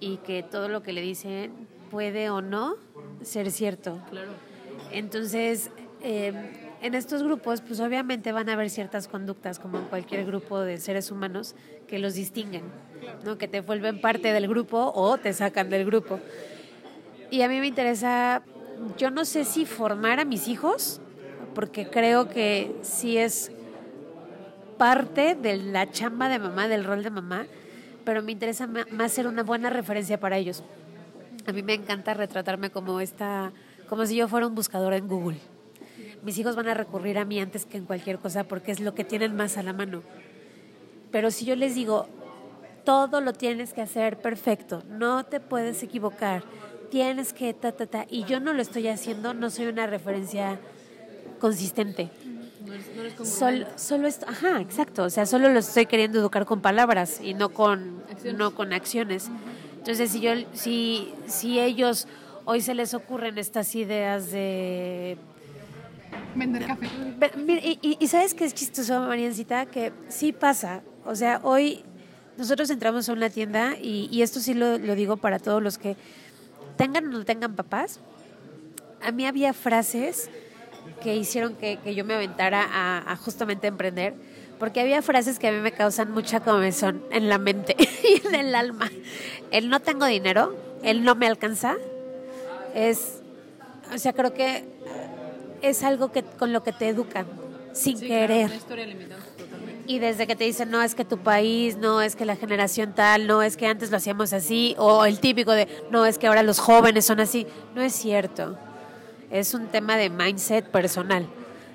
y 0.00 0.18
que 0.18 0.42
todo 0.42 0.68
lo 0.68 0.82
que 0.82 0.92
le 0.92 1.00
dicen 1.00 1.52
puede 1.90 2.30
o 2.30 2.42
no 2.42 2.76
ser 3.22 3.50
cierto. 3.50 4.00
Claro. 4.10 4.32
Entonces, 4.92 5.70
eh, 6.02 6.32
en 6.82 6.94
estos 6.94 7.22
grupos, 7.22 7.62
pues 7.62 7.80
obviamente 7.80 8.32
van 8.32 8.48
a 8.48 8.52
haber 8.52 8.70
ciertas 8.70 9.08
conductas, 9.08 9.58
como 9.58 9.78
en 9.78 9.84
cualquier 9.84 10.24
grupo 10.26 10.60
de 10.60 10.78
seres 10.78 11.10
humanos, 11.10 11.54
que 11.86 11.98
los 11.98 12.14
distinguen, 12.14 12.64
¿no? 13.24 13.38
que 13.38 13.48
te 13.48 13.60
vuelven 13.60 14.00
parte 14.00 14.32
del 14.32 14.46
grupo 14.46 14.92
o 14.94 15.18
te 15.18 15.32
sacan 15.32 15.70
del 15.70 15.84
grupo. 15.84 16.20
Y 17.30 17.42
a 17.42 17.48
mí 17.48 17.58
me 17.60 17.66
interesa, 17.66 18.42
yo 18.98 19.10
no 19.10 19.24
sé 19.24 19.44
si 19.44 19.66
formar 19.66 20.20
a 20.20 20.24
mis 20.24 20.48
hijos, 20.48 21.00
porque 21.56 21.88
creo 21.88 22.28
que 22.28 22.76
sí 22.82 23.16
es 23.16 23.50
parte 24.76 25.34
de 25.34 25.56
la 25.56 25.90
chamba 25.90 26.28
de 26.28 26.38
mamá, 26.38 26.68
del 26.68 26.84
rol 26.84 27.02
de 27.02 27.08
mamá, 27.08 27.46
pero 28.04 28.22
me 28.22 28.32
interesa 28.32 28.66
más 28.66 29.12
ser 29.12 29.26
una 29.26 29.42
buena 29.42 29.70
referencia 29.70 30.20
para 30.20 30.36
ellos. 30.36 30.62
A 31.46 31.52
mí 31.52 31.62
me 31.62 31.72
encanta 31.72 32.12
retratarme 32.12 32.68
como 32.68 33.00
esta, 33.00 33.52
como 33.88 34.04
si 34.04 34.16
yo 34.16 34.28
fuera 34.28 34.46
un 34.46 34.54
buscador 34.54 34.92
en 34.92 35.08
Google. 35.08 35.38
Mis 36.22 36.36
hijos 36.36 36.56
van 36.56 36.68
a 36.68 36.74
recurrir 36.74 37.16
a 37.16 37.24
mí 37.24 37.40
antes 37.40 37.64
que 37.64 37.78
en 37.78 37.86
cualquier 37.86 38.18
cosa 38.18 38.44
porque 38.44 38.70
es 38.70 38.80
lo 38.80 38.94
que 38.94 39.04
tienen 39.04 39.34
más 39.34 39.56
a 39.56 39.62
la 39.62 39.72
mano. 39.72 40.02
Pero 41.10 41.30
si 41.30 41.46
yo 41.46 41.56
les 41.56 41.74
digo, 41.74 42.06
todo 42.84 43.22
lo 43.22 43.32
tienes 43.32 43.72
que 43.72 43.80
hacer 43.80 44.18
perfecto, 44.18 44.82
no 44.90 45.24
te 45.24 45.40
puedes 45.40 45.82
equivocar, 45.82 46.42
tienes 46.90 47.32
que 47.32 47.54
ta 47.54 47.72
ta 47.72 47.86
ta 47.86 48.04
y 48.10 48.24
yo 48.24 48.40
no 48.40 48.52
lo 48.52 48.60
estoy 48.60 48.88
haciendo, 48.88 49.32
no 49.32 49.48
soy 49.48 49.68
una 49.68 49.86
referencia 49.86 50.60
consistente. 51.38 52.10
No 53.18 53.24
solo, 53.24 53.66
solo 53.76 54.08
esto, 54.08 54.26
ajá, 54.28 54.60
exacto, 54.60 55.04
o 55.04 55.10
sea, 55.10 55.24
solo 55.24 55.48
lo 55.48 55.60
estoy 55.60 55.86
queriendo 55.86 56.18
educar 56.18 56.46
con 56.46 56.60
palabras 56.60 57.20
y 57.22 57.34
no 57.34 57.50
con 57.50 58.02
acciones. 58.10 58.38
no 58.38 58.54
con 58.54 58.72
acciones. 58.72 59.28
Entonces, 59.78 60.10
si 60.10 60.20
yo 60.20 60.32
si 60.52 61.12
si 61.26 61.60
ellos 61.60 62.08
hoy 62.44 62.60
se 62.60 62.74
les 62.74 62.94
ocurren 62.94 63.38
estas 63.38 63.74
ideas 63.74 64.30
de 64.30 65.18
vender 66.34 66.66
café. 66.66 66.88
Y, 67.46 67.96
y, 68.00 68.08
sabes 68.08 68.34
que 68.34 68.44
es 68.44 68.54
chistoso, 68.54 69.00
Mariancita, 69.00 69.66
que 69.66 69.92
sí 70.08 70.32
pasa. 70.32 70.82
O 71.04 71.14
sea, 71.14 71.40
hoy 71.42 71.84
nosotros 72.38 72.70
entramos 72.70 73.08
a 73.08 73.12
una 73.12 73.30
tienda 73.30 73.76
y, 73.76 74.08
y 74.10 74.22
esto 74.22 74.40
sí 74.40 74.54
lo, 74.54 74.78
lo, 74.78 74.94
digo 74.94 75.16
para 75.16 75.38
todos 75.38 75.62
los 75.62 75.78
que 75.78 75.96
tengan 76.76 77.06
o 77.08 77.10
no 77.10 77.24
tengan 77.24 77.54
papás. 77.54 78.00
A 79.02 79.12
mí 79.12 79.26
había 79.26 79.52
frases 79.52 80.30
que 81.02 81.16
hicieron 81.16 81.54
que, 81.54 81.78
que 81.78 81.94
yo 81.94 82.04
me 82.04 82.14
aventara 82.14 82.62
a, 82.62 83.12
a, 83.12 83.16
justamente 83.16 83.66
emprender, 83.66 84.14
porque 84.58 84.80
había 84.80 85.02
frases 85.02 85.38
que 85.38 85.48
a 85.48 85.52
mí 85.52 85.58
me 85.58 85.72
causan 85.72 86.10
mucha 86.10 86.40
comezón 86.40 87.02
en 87.10 87.28
la 87.28 87.38
mente 87.38 87.76
y 88.02 88.26
en 88.26 88.34
el 88.34 88.54
alma. 88.54 88.90
El 89.50 89.68
no 89.68 89.80
tengo 89.80 90.06
dinero, 90.06 90.56
el 90.82 91.04
no 91.04 91.14
me 91.14 91.26
alcanza, 91.26 91.76
es, 92.74 93.20
o 93.92 93.98
sea, 93.98 94.12
creo 94.12 94.34
que 94.34 94.64
es 95.62 95.82
algo 95.82 96.12
que 96.12 96.22
con 96.22 96.52
lo 96.52 96.62
que 96.62 96.72
te 96.72 96.88
educan 96.88 97.26
sin 97.72 98.00
querer. 98.00 98.50
Y 99.86 100.00
desde 100.00 100.26
que 100.26 100.34
te 100.34 100.44
dicen, 100.44 100.70
no, 100.70 100.82
es 100.82 100.96
que 100.96 101.04
tu 101.04 101.18
país, 101.18 101.76
no, 101.76 102.02
es 102.02 102.16
que 102.16 102.24
la 102.24 102.34
generación 102.34 102.92
tal, 102.94 103.28
no, 103.28 103.42
es 103.42 103.56
que 103.56 103.66
antes 103.66 103.90
lo 103.90 103.98
hacíamos 103.98 104.32
así, 104.32 104.74
o 104.78 105.04
el 105.04 105.20
típico 105.20 105.52
de, 105.52 105.68
no, 105.90 106.06
es 106.06 106.18
que 106.18 106.26
ahora 106.26 106.42
los 106.42 106.58
jóvenes 106.58 107.04
son 107.04 107.20
así. 107.20 107.46
No 107.74 107.82
es 107.82 107.92
cierto. 107.92 108.58
Es 109.30 109.54
un 109.54 109.66
tema 109.68 109.96
de 109.96 110.10
mindset 110.10 110.66
personal. 110.66 111.26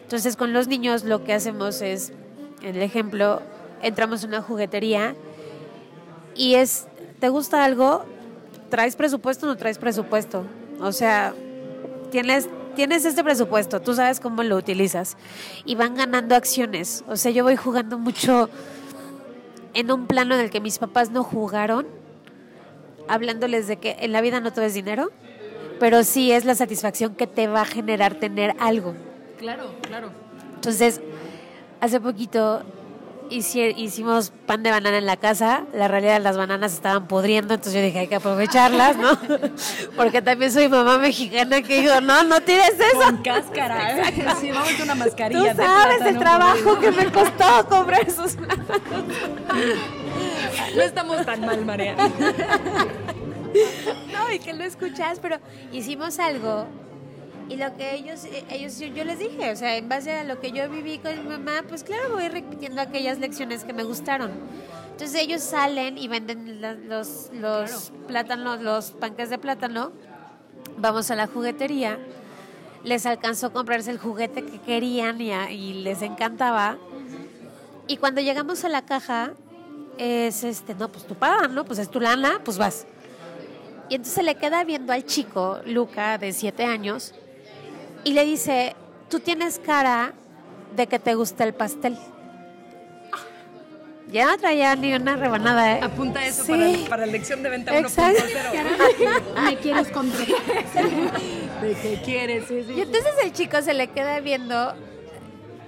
Entonces, 0.04 0.36
con 0.36 0.54
los 0.54 0.68
niños 0.68 1.04
lo 1.04 1.24
que 1.24 1.34
hacemos 1.34 1.82
es, 1.82 2.14
en 2.62 2.76
el 2.76 2.82
ejemplo, 2.82 3.42
entramos 3.82 4.24
a 4.24 4.28
una 4.28 4.42
juguetería 4.42 5.16
y 6.36 6.56
es, 6.56 6.88
¿te 7.20 7.30
gusta 7.30 7.64
algo? 7.64 8.06
¿Traes 8.70 8.96
presupuesto 8.96 9.46
o 9.46 9.50
no 9.50 9.58
traes 9.58 9.78
presupuesto? 9.78 10.46
O 10.80 10.92
sea, 10.92 11.34
tienes 12.10 12.50
tienes 12.76 13.06
este 13.06 13.24
presupuesto, 13.24 13.82
tú 13.82 13.94
sabes 13.94 14.20
cómo 14.20 14.44
lo 14.44 14.56
utilizas 14.56 15.18
y 15.66 15.76
van 15.76 15.96
ganando 15.96 16.36
acciones. 16.36 17.04
O 17.08 17.16
sea, 17.16 17.32
yo 17.32 17.44
voy 17.44 17.56
jugando 17.56 17.98
mucho 17.98 18.50
en 19.74 19.92
un 19.92 20.08
plano 20.08 20.36
en 20.36 20.42
el 20.42 20.50
que 20.50 20.60
mis 20.60 20.80
papás 20.80 21.12
no 21.12 21.24
jugaron, 21.24 21.88
hablándoles 23.08 23.68
de 23.68 23.78
que 23.78 23.98
en 24.00 24.12
la 24.12 24.22
vida 24.22 24.40
no 24.40 24.52
todo 24.52 24.66
es 24.66 24.74
dinero, 24.74 25.12
pero 25.82 26.04
sí 26.04 26.32
es 26.32 26.46
la 26.46 26.54
satisfacción 26.54 27.16
que 27.16 27.26
te 27.26 27.48
va 27.48 27.62
a 27.62 27.66
generar 27.66 28.14
tener 28.14 28.56
algo. 28.60 28.94
Claro, 29.40 29.74
claro. 29.82 30.12
Entonces, 30.54 31.02
hace 31.80 32.00
poquito 32.00 32.62
hicimos 33.32 34.32
pan 34.46 34.62
de 34.62 34.70
banana 34.70 35.00
en 35.00 35.08
la 35.08 35.18
casa, 35.18 35.64
la 35.74 35.88
realidad 35.88 36.22
las 36.22 36.38
bananas 36.38 36.74
estaban 36.74 37.08
podriendo, 37.08 37.56
entonces 37.56 37.74
yo 37.74 37.84
dije, 37.84 37.98
hay 37.98 38.08
que 38.08 38.14
aprovecharlas, 38.14 38.96
¿no? 38.96 39.18
Porque 39.98 40.22
también 40.22 40.52
soy 40.52 40.70
mamá 40.70 41.00
mexicana 41.00 41.64
que 41.64 41.82
digo, 41.82 42.00
no, 42.00 42.26
no 42.26 42.42
tires 42.42 42.76
eso. 42.80 43.02
Con 43.04 43.24
cáscara, 43.24 44.08
¿eh? 44.08 44.14
Sí, 44.40 44.52
vamos 44.52 44.80
a 44.80 44.84
una 44.84 44.94
mascarilla. 44.94 45.56
Tú 45.56 45.64
sabes 45.64 46.02
el 46.06 46.20
trabajo 46.20 46.78
que 46.80 46.92
me 46.92 47.12
costó 47.12 47.68
comprar 47.68 48.08
esos 48.08 48.38
No 50.76 50.82
estamos 50.84 51.26
tan 51.26 51.42
mal, 51.42 51.66
María. 51.66 51.96
No, 54.12 54.32
y 54.32 54.40
que 54.40 54.54
lo 54.54 54.64
escuchas, 54.64 55.20
pero 55.20 55.38
hicimos 55.72 56.20
algo 56.20 56.68
y 57.52 57.58
lo 57.58 57.76
que 57.76 57.96
ellos, 57.96 58.26
ellos, 58.50 58.80
yo 58.80 59.04
les 59.04 59.20
dije, 59.20 59.52
o 59.52 59.56
sea, 59.58 59.76
en 59.76 59.90
base 59.90 60.14
a 60.14 60.24
lo 60.24 60.40
que 60.40 60.54
yo 60.54 60.70
viví 60.70 61.00
con 61.00 61.18
mi 61.18 61.30
mamá, 61.30 61.66
pues 61.68 61.84
claro, 61.84 62.12
voy 62.14 62.30
repitiendo 62.30 62.80
aquellas 62.82 63.20
lecciones 63.20 63.66
que 63.66 63.74
me 63.74 63.84
gustaron. 63.84 64.32
Entonces 64.92 65.20
ellos 65.20 65.42
salen 65.42 65.98
y 65.98 66.08
venden 66.08 66.62
los, 66.88 67.30
los 67.34 67.92
plátanos, 68.08 68.62
los 68.62 68.92
panques 68.92 69.30
de 69.30 69.38
plátano. 69.38 69.92
Vamos 70.78 71.12
a 71.12 71.16
la 71.16 71.28
juguetería. 71.28 72.00
Les 72.86 73.06
alcanzó 73.06 73.48
a 73.48 73.50
comprarse 73.52 73.92
el 73.92 73.98
juguete 73.98 74.46
que 74.46 74.60
querían 74.62 75.20
y, 75.20 75.34
y 75.34 75.74
les 75.84 76.02
encantaba. 76.04 76.78
Y 77.86 77.98
cuando 77.98 78.22
llegamos 78.22 78.64
a 78.64 78.70
la 78.70 78.86
caja, 78.86 79.34
es 79.98 80.46
este, 80.46 80.74
no, 80.74 80.88
pues 80.88 81.06
tú 81.06 81.16
pagas, 81.16 81.50
¿no? 81.50 81.66
Pues 81.66 81.80
es 81.80 81.92
tu 81.92 82.00
lana, 82.00 82.40
pues 82.46 82.58
vas. 82.58 82.88
Y 83.92 83.96
entonces 83.96 84.24
le 84.24 84.36
queda 84.36 84.64
viendo 84.64 84.94
al 84.94 85.06
chico, 85.06 85.60
Luca, 85.66 86.18
de 86.18 86.32
siete 86.32 86.64
años, 86.64 87.14
y 88.06 88.14
le 88.14 88.24
dice, 88.24 88.74
tú 89.10 89.20
tienes 89.20 89.60
cara 89.60 90.14
de 90.78 90.88
que 90.88 90.98
te 90.98 91.14
gusta 91.14 91.44
el 91.44 91.54
pastel. 91.54 91.98
Ya 94.10 94.28
no 94.28 94.38
traía 94.38 94.78
ni 94.78 94.94
una 94.94 95.18
rebanada, 95.18 95.74
¿eh? 95.78 95.82
Apunta 95.84 96.26
eso 96.26 96.48
para, 96.48 96.72
para, 96.88 97.06
la 97.06 97.12
lección 97.12 97.44
de 97.44 97.50
venta 97.50 97.74
1.0. 97.74 99.34
Me 99.44 99.58
quieres 99.58 99.90
contar. 99.90 100.26
¿De 101.62 101.74
qué 101.82 102.02
quieres? 102.06 102.46
Sí, 102.48 102.64
sí, 102.66 102.74
y 102.78 102.80
entonces 102.80 103.12
el 103.26 103.34
chico 103.34 103.62
se 103.62 103.74
le 103.74 103.88
queda 103.88 104.22
viendo 104.22 104.74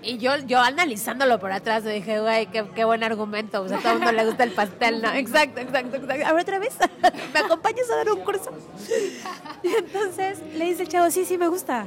y 0.03 0.17
yo, 0.17 0.38
yo 0.38 0.60
analizándolo 0.60 1.39
por 1.39 1.51
atrás, 1.51 1.83
me 1.83 1.93
dije, 1.93 2.19
güey, 2.19 2.48
qué, 2.48 2.65
qué, 2.75 2.86
buen 2.86 3.03
argumento. 3.03 3.62
O 3.62 3.67
sea, 3.67 3.77
a 3.77 3.81
todo 3.81 3.93
el 3.93 4.00
mundo 4.00 4.12
le 4.12 4.25
gusta 4.25 4.43
el 4.43 4.51
pastel, 4.51 5.01
¿no? 5.01 5.12
Exacto, 5.13 5.62
exacto, 5.62 5.98
exacto. 5.98 6.25
A 6.25 6.33
ver, 6.33 6.41
otra 6.41 6.60
vez, 6.60 6.77
¿me 7.33 7.39
acompañas 7.39 7.89
a 7.89 7.95
dar 7.98 8.12
un 8.12 8.19
curso? 8.22 8.51
Y 9.63 9.67
entonces 9.77 10.39
le 10.55 10.65
dice 10.65 10.83
el 10.83 10.89
chavo, 10.89 11.10
sí, 11.10 11.25
sí, 11.25 11.38
me 11.38 11.48
gusta. 11.48 11.86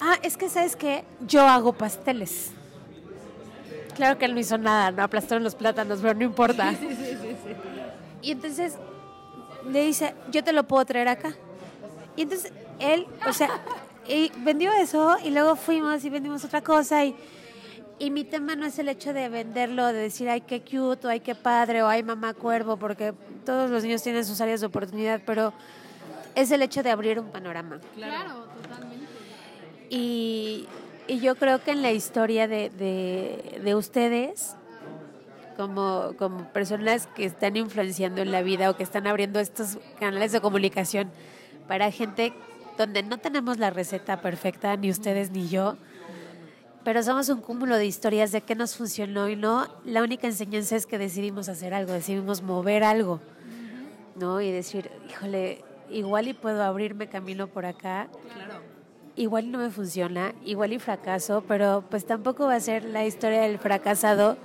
Ah, 0.00 0.18
es 0.22 0.36
que 0.36 0.48
sabes 0.48 0.76
que 0.76 1.04
yo 1.26 1.42
hago 1.42 1.72
pasteles. 1.72 2.52
Claro 3.94 4.18
que 4.18 4.24
él 4.24 4.34
no 4.34 4.40
hizo 4.40 4.56
nada, 4.56 4.90
no 4.90 5.02
aplastaron 5.02 5.44
los 5.44 5.54
plátanos, 5.54 6.00
pero 6.00 6.14
no 6.14 6.24
importa. 6.24 6.72
Sí, 6.80 6.88
sí, 6.88 6.96
sí, 6.96 7.36
sí. 7.44 7.54
Y 8.22 8.32
entonces 8.32 8.76
le 9.66 9.84
dice, 9.84 10.14
yo 10.30 10.44
te 10.44 10.52
lo 10.52 10.64
puedo 10.64 10.84
traer 10.84 11.08
acá. 11.08 11.34
Y 12.16 12.22
entonces 12.22 12.52
él, 12.78 13.06
o 13.26 13.32
sea, 13.32 13.50
y 14.08 14.32
vendió 14.38 14.72
eso 14.72 15.16
y 15.24 15.30
luego 15.30 15.56
fuimos 15.56 16.04
y 16.04 16.10
vendimos 16.10 16.44
otra 16.44 16.62
cosa 16.62 17.04
y, 17.04 17.14
y 17.98 18.10
mi 18.10 18.24
tema 18.24 18.56
no 18.56 18.66
es 18.66 18.78
el 18.78 18.88
hecho 18.88 19.12
de 19.12 19.28
venderlo, 19.28 19.86
de 19.88 20.00
decir, 20.00 20.28
ay, 20.28 20.40
qué 20.40 20.60
cute, 20.60 21.06
o 21.06 21.10
ay, 21.10 21.20
qué 21.20 21.34
padre, 21.34 21.82
o 21.82 21.88
ay, 21.88 22.02
mamá 22.02 22.34
cuervo, 22.34 22.76
porque 22.76 23.12
todos 23.44 23.70
los 23.70 23.82
niños 23.82 24.02
tienen 24.02 24.24
sus 24.24 24.40
áreas 24.40 24.60
de 24.60 24.66
oportunidad, 24.66 25.20
pero 25.26 25.52
es 26.34 26.50
el 26.50 26.62
hecho 26.62 26.82
de 26.82 26.90
abrir 26.90 27.20
un 27.20 27.30
panorama. 27.30 27.80
Claro, 27.94 28.46
totalmente. 28.62 29.06
Y, 29.90 30.66
y 31.06 31.20
yo 31.20 31.34
creo 31.34 31.62
que 31.62 31.72
en 31.72 31.82
la 31.82 31.92
historia 31.92 32.48
de, 32.48 32.70
de, 32.70 33.60
de 33.62 33.74
ustedes, 33.74 34.54
como, 35.56 36.14
como 36.16 36.44
personas 36.52 37.06
que 37.08 37.26
están 37.26 37.56
influenciando 37.56 38.22
en 38.22 38.32
la 38.32 38.40
vida 38.40 38.70
o 38.70 38.76
que 38.76 38.82
están 38.82 39.06
abriendo 39.06 39.40
estos 39.40 39.78
canales 39.98 40.32
de 40.32 40.40
comunicación 40.40 41.10
para 41.68 41.90
gente 41.90 42.32
donde 42.80 43.02
no 43.02 43.18
tenemos 43.18 43.58
la 43.58 43.68
receta 43.68 44.22
perfecta, 44.22 44.74
ni 44.74 44.90
ustedes 44.90 45.30
ni 45.30 45.48
yo, 45.48 45.76
pero 46.82 47.02
somos 47.02 47.28
un 47.28 47.42
cúmulo 47.42 47.76
de 47.76 47.84
historias 47.84 48.32
de 48.32 48.40
qué 48.40 48.54
nos 48.54 48.74
funcionó 48.74 49.28
y 49.28 49.36
no. 49.36 49.66
La 49.84 50.02
única 50.02 50.26
enseñanza 50.26 50.76
es 50.76 50.86
que 50.86 50.96
decidimos 50.96 51.50
hacer 51.50 51.74
algo, 51.74 51.92
decidimos 51.92 52.40
mover 52.40 52.82
algo, 52.82 53.20
¿no? 54.16 54.40
Y 54.40 54.50
decir, 54.50 54.90
híjole, 55.10 55.62
igual 55.90 56.28
y 56.28 56.32
puedo 56.32 56.64
abrirme 56.64 57.06
camino 57.06 57.48
por 57.48 57.66
acá. 57.66 58.08
Claro. 58.32 58.54
Igual 59.14 59.50
no 59.50 59.58
me 59.58 59.68
funciona, 59.68 60.32
igual 60.42 60.72
y 60.72 60.78
fracaso, 60.78 61.44
pero 61.46 61.84
pues 61.90 62.06
tampoco 62.06 62.46
va 62.46 62.54
a 62.54 62.60
ser 62.60 62.84
la 62.84 63.04
historia 63.04 63.42
del 63.42 63.58
fracasado 63.58 64.38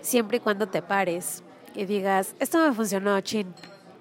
siempre 0.00 0.38
y 0.38 0.40
cuando 0.40 0.66
te 0.66 0.80
pares 0.80 1.42
y 1.74 1.84
digas, 1.84 2.36
esto 2.38 2.58
me 2.66 2.72
funcionó, 2.72 3.20
chin, 3.20 3.52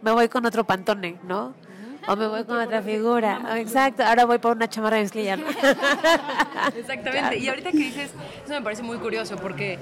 me 0.01 0.13
voy 0.13 0.29
con 0.29 0.45
otro 0.45 0.63
pantone, 0.63 1.19
¿no? 1.23 1.53
O 2.07 2.15
me 2.15 2.27
voy 2.27 2.43
con 2.43 2.57
otra 2.57 2.81
figura. 2.81 3.41
Exacto, 3.57 4.03
ahora 4.03 4.25
voy 4.25 4.37
por 4.37 4.55
una 4.55 4.69
chamarra 4.69 4.97
de 4.97 5.03
mezclilla. 5.03 5.33
Exactamente. 6.75 7.37
Y 7.37 7.47
ahorita 7.47 7.71
que 7.71 7.77
dices, 7.77 8.11
eso 8.43 8.53
me 8.53 8.61
parece 8.61 8.83
muy 8.83 8.97
curioso 8.97 9.35
porque 9.37 9.79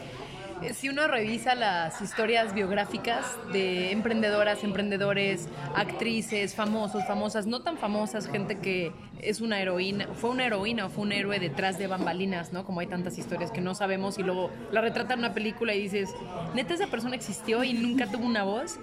si 0.71 0.89
uno 0.89 1.07
revisa 1.07 1.55
las 1.55 2.01
historias 2.01 2.53
biográficas 2.53 3.25
de 3.51 3.91
emprendedoras, 3.91 4.63
emprendedores, 4.63 5.47
actrices, 5.75 6.55
famosos, 6.55 7.05
famosas, 7.05 7.45
no 7.45 7.61
tan 7.61 7.77
famosas, 7.77 8.27
gente 8.27 8.59
que 8.59 8.91
es 9.21 9.41
una 9.41 9.59
heroína, 9.61 10.07
fue 10.15 10.29
una 10.29 10.45
heroína 10.45 10.85
o 10.85 10.89
fue 10.89 11.03
un 11.03 11.11
héroe 11.11 11.39
detrás 11.39 11.77
de 11.77 11.87
bambalinas, 11.87 12.53
¿no? 12.53 12.65
Como 12.65 12.79
hay 12.79 12.87
tantas 12.87 13.17
historias 13.17 13.51
que 13.51 13.61
no 13.61 13.75
sabemos 13.75 14.17
y 14.19 14.23
luego 14.23 14.51
la 14.71 14.81
retratan 14.81 15.19
en 15.19 15.25
una 15.25 15.33
película 15.33 15.73
y 15.73 15.81
dices, 15.81 16.09
neta 16.53 16.73
esa 16.73 16.87
persona 16.87 17.15
existió 17.15 17.63
y 17.63 17.73
nunca 17.73 18.07
tuvo 18.07 18.25
una 18.25 18.43
voz. 18.43 18.79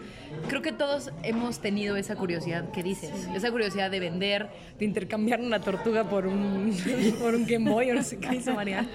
Creo 0.49 0.63
que 0.63 0.73
todos 0.73 1.11
hemos 1.23 1.61
tenido 1.61 1.97
esa 1.97 2.17
curiosidad 2.17 2.71
que 2.71 2.83
dices, 2.83 3.29
esa 3.35 3.51
curiosidad 3.51 3.91
de 3.91 4.01
vender, 4.01 4.49
de 4.79 4.85
intercambiar 4.85 5.41
una 5.41 5.61
tortuga 5.61 6.05
por 6.05 6.27
un, 6.27 6.75
por 7.21 7.35
un 7.35 7.47
Game 7.47 7.71
Boy 7.71 7.91
o 7.91 7.95
no 7.95 8.03
sé 8.03 8.19
qué 8.19 8.31
dice 8.31 8.53
María. 8.53 8.87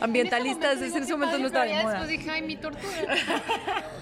Ambientalistas, 0.00 0.82
en 0.82 1.02
ese 1.02 1.12
momento 1.12 1.38
no 1.38 1.46
estaba 1.46 1.66
moda. 1.82 1.92
Después 2.00 2.08
dije, 2.10 2.30
ay, 2.30 2.42
mi 2.42 2.56
tortuga. 2.56 2.92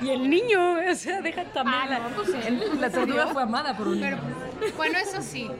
Y 0.00 0.10
el 0.10 0.30
niño, 0.30 0.76
o 0.90 0.94
sea, 0.94 1.20
deja 1.20 1.44
también. 1.46 1.76
Ah, 1.82 1.86
la, 1.88 1.98
no, 1.98 2.08
pues, 2.14 2.28
el- 2.46 2.80
la 2.80 2.90
tortuga 2.90 3.26
fue 3.28 3.42
amada 3.42 3.76
por 3.76 3.88
un 3.88 4.00
Pero, 4.00 4.16
niño. 4.18 4.34
bueno, 4.76 4.98
eso 4.98 5.20
sí. 5.20 5.50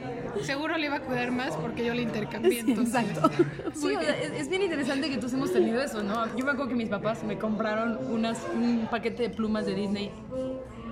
Seguro 0.43 0.77
le 0.77 0.85
iba 0.85 0.95
a 0.95 0.99
cuidar 1.01 1.31
más 1.31 1.55
porque 1.57 1.83
yo 1.85 1.93
le 1.93 2.03
intercambié. 2.03 2.61
entonces. 2.61 3.05
Sí, 3.73 3.93
o 3.95 4.01
sea, 4.01 4.17
es, 4.21 4.31
es 4.31 4.49
bien 4.49 4.61
interesante 4.61 5.09
que 5.09 5.17
todos 5.17 5.33
hemos 5.33 5.51
tenido 5.51 5.81
eso, 5.81 6.01
¿no? 6.01 6.25
Yo 6.37 6.45
me 6.45 6.51
acuerdo 6.51 6.69
que 6.69 6.75
mis 6.75 6.89
papás 6.89 7.23
me 7.23 7.37
compraron 7.37 7.97
unas, 8.09 8.39
un 8.53 8.87
paquete 8.89 9.23
de 9.23 9.29
plumas 9.29 9.65
de 9.65 9.75
Disney 9.75 10.11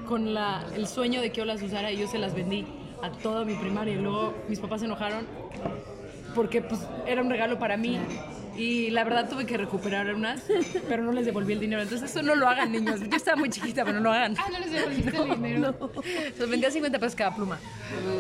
con 0.06 0.34
la, 0.34 0.66
el 0.76 0.88
sueño 0.88 1.22
de 1.22 1.32
que 1.32 1.38
yo 1.38 1.46
las 1.46 1.62
usara 1.62 1.92
y 1.92 1.98
yo 1.98 2.08
se 2.08 2.18
las 2.18 2.34
vendí 2.34 2.66
a 3.02 3.10
toda 3.12 3.46
mi 3.46 3.56
primaria. 3.56 3.94
Y 3.94 4.02
luego 4.02 4.34
mis 4.50 4.60
papás 4.60 4.82
se 4.82 4.86
enojaron 4.86 5.26
porque 6.36 6.62
pues, 6.62 6.82
era 7.06 7.22
un 7.22 7.30
regalo 7.30 7.58
para 7.58 7.78
mí. 7.78 7.98
Y 8.60 8.90
la 8.90 9.06
verdad 9.06 9.30
tuve 9.30 9.46
que 9.46 9.56
recuperar 9.56 10.14
unas, 10.14 10.42
pero 10.90 11.02
no 11.02 11.14
les 11.14 11.26
devolví 11.26 11.54
el 11.54 11.62
dinero. 11.62 11.82
Entonces 11.82 12.12
eso 12.12 12.22
no 12.22 12.36
lo 12.36 12.46
hagan, 12.46 12.74
niños. 12.74 13.00
Yo 13.00 13.16
estaba 13.16 13.38
muy 13.38 13.50
chiquita, 13.50 13.86
pero 13.86 14.00
no 14.00 14.04
lo 14.04 14.12
hagan. 14.12 14.36
Ah, 14.38 14.50
no 14.52 14.60
les 14.60 14.70
devolviste 14.70 15.18
el 15.18 15.30
dinero. 15.30 15.76
Se 16.36 16.42
los 16.42 16.50
vendí 16.50 16.66
a 16.66 16.72
50 16.72 17.00
pesos 17.00 17.16
cada 17.16 17.34
pluma. 17.34 17.58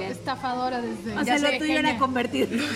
Estafadora 0.01 0.81
desde. 0.81 1.17
O 1.17 1.25
sea, 1.25 1.38
ya 1.38 1.51
lo 1.51 1.58
tuyo 1.58 1.79
era 1.79 1.98
convertir. 1.98 2.50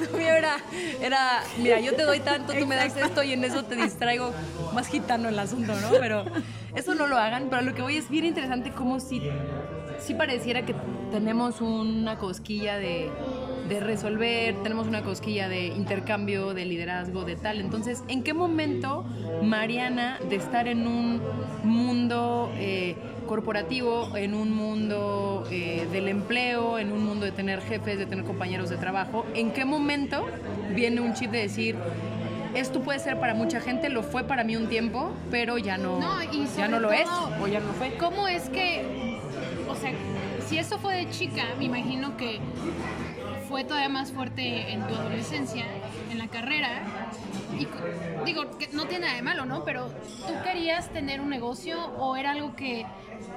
Lo 0.00 0.18
mío 0.18 0.28
era, 0.28 0.56
era, 1.00 1.42
mira, 1.58 1.80
yo 1.80 1.94
te 1.94 2.02
doy 2.02 2.20
tanto, 2.20 2.52
tú 2.52 2.66
me 2.66 2.74
das 2.74 2.96
esto 2.96 3.22
y 3.22 3.32
en 3.32 3.44
eso 3.44 3.64
te 3.64 3.76
distraigo 3.76 4.32
más 4.72 4.88
gitano 4.88 5.28
el 5.28 5.38
asunto, 5.38 5.74
¿no? 5.80 5.90
Pero 6.00 6.24
eso 6.74 6.94
no 6.94 7.06
lo 7.06 7.18
hagan, 7.18 7.48
pero 7.50 7.62
lo 7.62 7.74
que 7.74 7.82
voy 7.82 7.96
es 7.96 8.08
bien 8.08 8.24
interesante 8.24 8.72
como 8.72 9.00
si, 9.00 9.22
si 10.00 10.14
pareciera 10.14 10.64
que 10.64 10.74
tenemos 11.10 11.60
una 11.60 12.18
cosquilla 12.18 12.78
de, 12.78 13.10
de 13.68 13.80
resolver, 13.80 14.54
tenemos 14.62 14.86
una 14.86 15.02
cosquilla 15.02 15.48
de 15.48 15.66
intercambio, 15.66 16.54
de 16.54 16.64
liderazgo, 16.64 17.24
de 17.24 17.36
tal. 17.36 17.60
Entonces, 17.60 18.02
¿en 18.08 18.22
qué 18.22 18.32
momento 18.32 19.04
Mariana, 19.42 20.18
de 20.28 20.36
estar 20.36 20.68
en 20.68 20.86
un 20.86 21.20
mundo 21.64 22.50
eh, 22.56 22.96
corporativo, 23.26 24.16
en 24.16 24.34
un 24.34 24.52
mundo 24.52 25.44
eh, 25.50 25.86
del 25.92 26.08
empleo, 26.08 26.78
en 26.78 26.92
un 26.92 27.04
mundo 27.04 27.26
de 27.26 27.32
tener 27.32 27.60
jefes, 27.60 27.98
de 27.98 28.06
tener 28.06 28.24
compañeros 28.24 28.70
de 28.70 28.76
trabajo, 28.76 29.26
¿en 29.34 29.52
qué 29.52 29.64
momento 29.64 30.26
viene 30.74 31.00
un 31.00 31.14
chip 31.14 31.30
de 31.30 31.40
decir, 31.40 31.76
esto 32.54 32.80
puede 32.80 32.98
ser 32.98 33.20
para 33.20 33.34
mucha 33.34 33.60
gente, 33.60 33.90
lo 33.90 34.02
fue 34.02 34.24
para 34.24 34.44
mí 34.44 34.56
un 34.56 34.68
tiempo, 34.68 35.12
pero 35.30 35.58
ya 35.58 35.76
no, 35.76 36.00
No, 36.00 36.22
y 36.22 36.46
ya 36.56 36.68
no 36.68 36.80
lo 36.80 36.90
es 36.90 37.08
o 37.40 37.46
ya 37.46 37.60
no 37.60 37.72
fue? 37.74 37.94
¿Cómo 37.98 38.26
es 38.26 38.48
que, 38.48 39.18
o 39.68 39.74
sea, 39.74 39.92
si 40.46 40.56
eso 40.56 40.78
fue 40.78 40.96
de 40.96 41.10
chica, 41.10 41.44
me 41.58 41.66
imagino 41.66 42.16
que 42.16 42.40
fue 43.48 43.64
todavía 43.64 43.88
más 43.88 44.12
fuerte 44.12 44.72
en 44.72 44.86
tu 44.86 44.94
adolescencia, 44.94 45.64
en 46.10 46.18
la 46.18 46.28
carrera? 46.28 46.82
Y 47.58 47.66
digo, 48.24 48.58
que 48.58 48.68
no 48.72 48.84
tiene 48.86 49.06
nada 49.06 49.16
de 49.16 49.22
malo, 49.22 49.44
¿no? 49.46 49.64
Pero 49.64 49.88
¿tú 50.26 50.34
querías 50.44 50.90
tener 50.92 51.20
un 51.20 51.30
negocio 51.30 51.78
o 51.96 52.16
era 52.16 52.32
algo 52.32 52.54
que, 52.54 52.84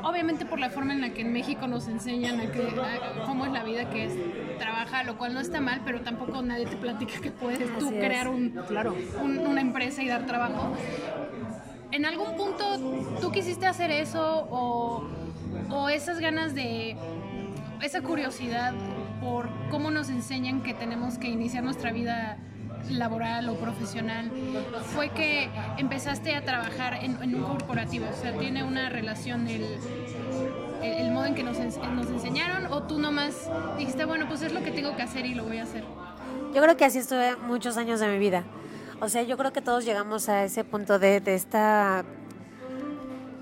obviamente 0.04 0.46
por 0.46 0.60
la 0.60 0.70
forma 0.70 0.94
en 0.94 1.02
la 1.02 1.14
que 1.14 1.22
en 1.22 1.32
México 1.34 1.68
nos 1.68 1.88
enseñan 1.88 2.40
a 2.40 2.52
que, 2.52 2.62
a 2.62 3.24
cómo 3.26 3.46
es 3.46 3.52
la 3.52 3.64
vida, 3.64 3.90
que 3.90 4.06
es 4.06 4.14
trabaja, 4.60 5.04
lo 5.04 5.18
cual 5.18 5.34
no 5.34 5.40
está 5.40 5.62
mal, 5.62 5.82
pero 5.86 6.02
tampoco 6.02 6.42
nadie 6.42 6.66
te 6.66 6.76
platica 6.76 7.20
que 7.22 7.32
puedes 7.32 7.60
tú 7.80 7.88
Así 7.88 7.96
crear 7.98 8.28
un, 8.28 8.50
Claro. 8.68 8.96
un- 9.22 9.40
una 9.40 9.62
empresa 9.62 10.04
y 10.04 10.08
dar 10.08 10.26
trabajo. 10.26 10.74
¿En 11.92 12.06
algún 12.06 12.36
punto 12.36 12.64
tú 13.20 13.32
quisiste 13.32 13.66
hacer 13.66 13.92
eso 13.92 14.48
o, 14.50 15.04
o 15.70 15.90
esas 15.90 16.20
ganas 16.20 16.54
de, 16.54 16.96
esa 17.82 18.02
curiosidad 18.02 18.74
por 19.22 19.50
cómo 19.70 19.92
nos 19.92 20.10
enseñan 20.10 20.62
que 20.62 20.74
tenemos 20.74 21.18
que 21.18 21.30
iniciar 21.30 21.64
nuestra 21.64 21.92
vida 21.92 22.38
laboral 22.90 23.48
o 23.48 23.56
profesional 23.56 24.32
fue 24.94 25.10
que 25.10 25.50
empezaste 25.78 26.36
a 26.36 26.44
trabajar 26.44 26.96
en, 27.04 27.22
en 27.22 27.36
un 27.36 27.44
corporativo? 27.44 28.08
O 28.12 28.22
sea, 28.22 28.34
¿tiene 28.34 28.64
una 28.64 28.90
relación 28.90 29.48
el, 29.48 29.78
el, 30.82 30.94
el 30.94 31.12
modo 31.12 31.26
en 31.26 31.36
que 31.36 31.44
nos, 31.44 31.58
nos 31.60 32.08
enseñaron 32.10 32.66
o 32.74 32.84
tú 32.84 33.00
nomás 33.00 33.50
dijiste, 33.78 34.06
bueno, 34.06 34.28
pues 34.28 34.42
es 34.42 34.52
lo 34.52 34.64
que 34.64 34.72
tengo 34.72 34.96
que 34.96 35.04
hacer 35.04 35.26
y 35.26 35.36
lo 35.36 35.44
voy 35.44 35.60
a 35.60 35.64
hacer? 35.64 35.84
Yo 36.54 36.62
creo 36.62 36.76
que 36.76 36.86
así 36.86 36.98
estuve 36.98 37.36
muchos 37.38 37.78
años 37.78 38.00
de 38.00 38.08
mi 38.08 38.18
vida. 38.18 38.44
O 39.00 39.10
sea, 39.10 39.24
yo 39.24 39.38
creo 39.38 39.54
que 39.54 39.62
todos 39.62 39.86
llegamos 39.86 40.28
a 40.28 40.44
ese 40.44 40.64
punto 40.64 41.00
de, 41.00 41.22
de 41.22 41.36
esta... 41.36 42.04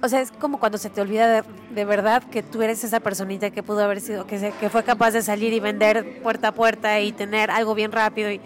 O 0.02 0.08
sea, 0.08 0.22
es 0.22 0.32
como 0.32 0.60
cuando 0.60 0.78
se 0.78 0.90
te 0.90 1.02
olvida 1.02 1.28
de, 1.28 1.44
de 1.72 1.86
verdad 1.86 2.24
que 2.24 2.42
tú 2.42 2.62
eres 2.62 2.84
esa 2.86 3.02
personita 3.02 3.50
que 3.52 3.64
pudo 3.64 3.84
haber 3.84 4.00
sido, 4.00 4.26
que, 4.26 4.40
se- 4.40 4.52
que 4.54 4.70
fue 4.70 4.84
capaz 4.84 5.12
de 5.12 5.22
salir 5.22 5.52
y 5.52 5.60
vender 5.60 6.22
puerta 6.24 6.50
a 6.50 6.52
puerta 6.54 7.00
y 7.02 7.12
tener 7.12 7.52
algo 7.52 7.76
bien 7.76 7.92
rápido. 7.92 8.32
Y, 8.32 8.40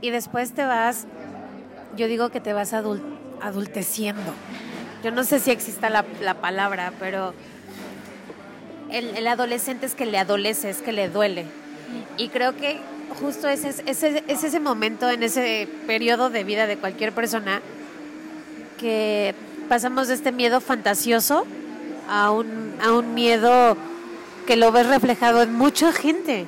y 0.00 0.10
después 0.10 0.52
te 0.52 0.64
vas, 0.64 1.06
yo 1.96 2.06
digo 2.06 2.28
que 2.30 2.40
te 2.40 2.52
vas 2.52 2.72
adul- 2.74 3.02
adulteciendo. 3.42 4.32
Yo 5.02 5.10
no 5.10 5.24
sé 5.24 5.40
si 5.40 5.50
exista 5.50 5.90
la, 5.90 6.04
la 6.22 6.34
palabra, 6.34 6.92
pero 7.00 7.34
el, 8.90 9.16
el 9.16 9.26
adolescente 9.26 9.86
es 9.86 9.94
que 9.96 10.06
le 10.06 10.18
adolece, 10.18 10.70
es 10.70 10.80
que 10.80 10.92
le 10.92 11.08
duele. 11.08 11.44
Y 12.16 12.28
creo 12.28 12.54
que 12.56 12.78
justo 13.20 13.48
es, 13.48 13.64
ese, 13.64 14.22
es 14.28 14.44
ese 14.44 14.60
momento 14.60 15.10
en 15.10 15.24
ese 15.24 15.68
periodo 15.88 16.30
de 16.30 16.44
vida 16.44 16.66
de 16.68 16.76
cualquier 16.76 17.12
persona 17.12 17.62
que 18.78 19.34
pasamos 19.68 20.08
de 20.08 20.14
este 20.14 20.32
miedo 20.32 20.60
fantasioso 20.60 21.46
a 22.08 22.30
un, 22.30 22.74
a 22.82 22.92
un 22.92 23.14
miedo 23.14 23.76
que 24.46 24.56
lo 24.56 24.72
ves 24.72 24.86
reflejado 24.86 25.42
en 25.42 25.52
mucha 25.54 25.92
gente. 25.92 26.46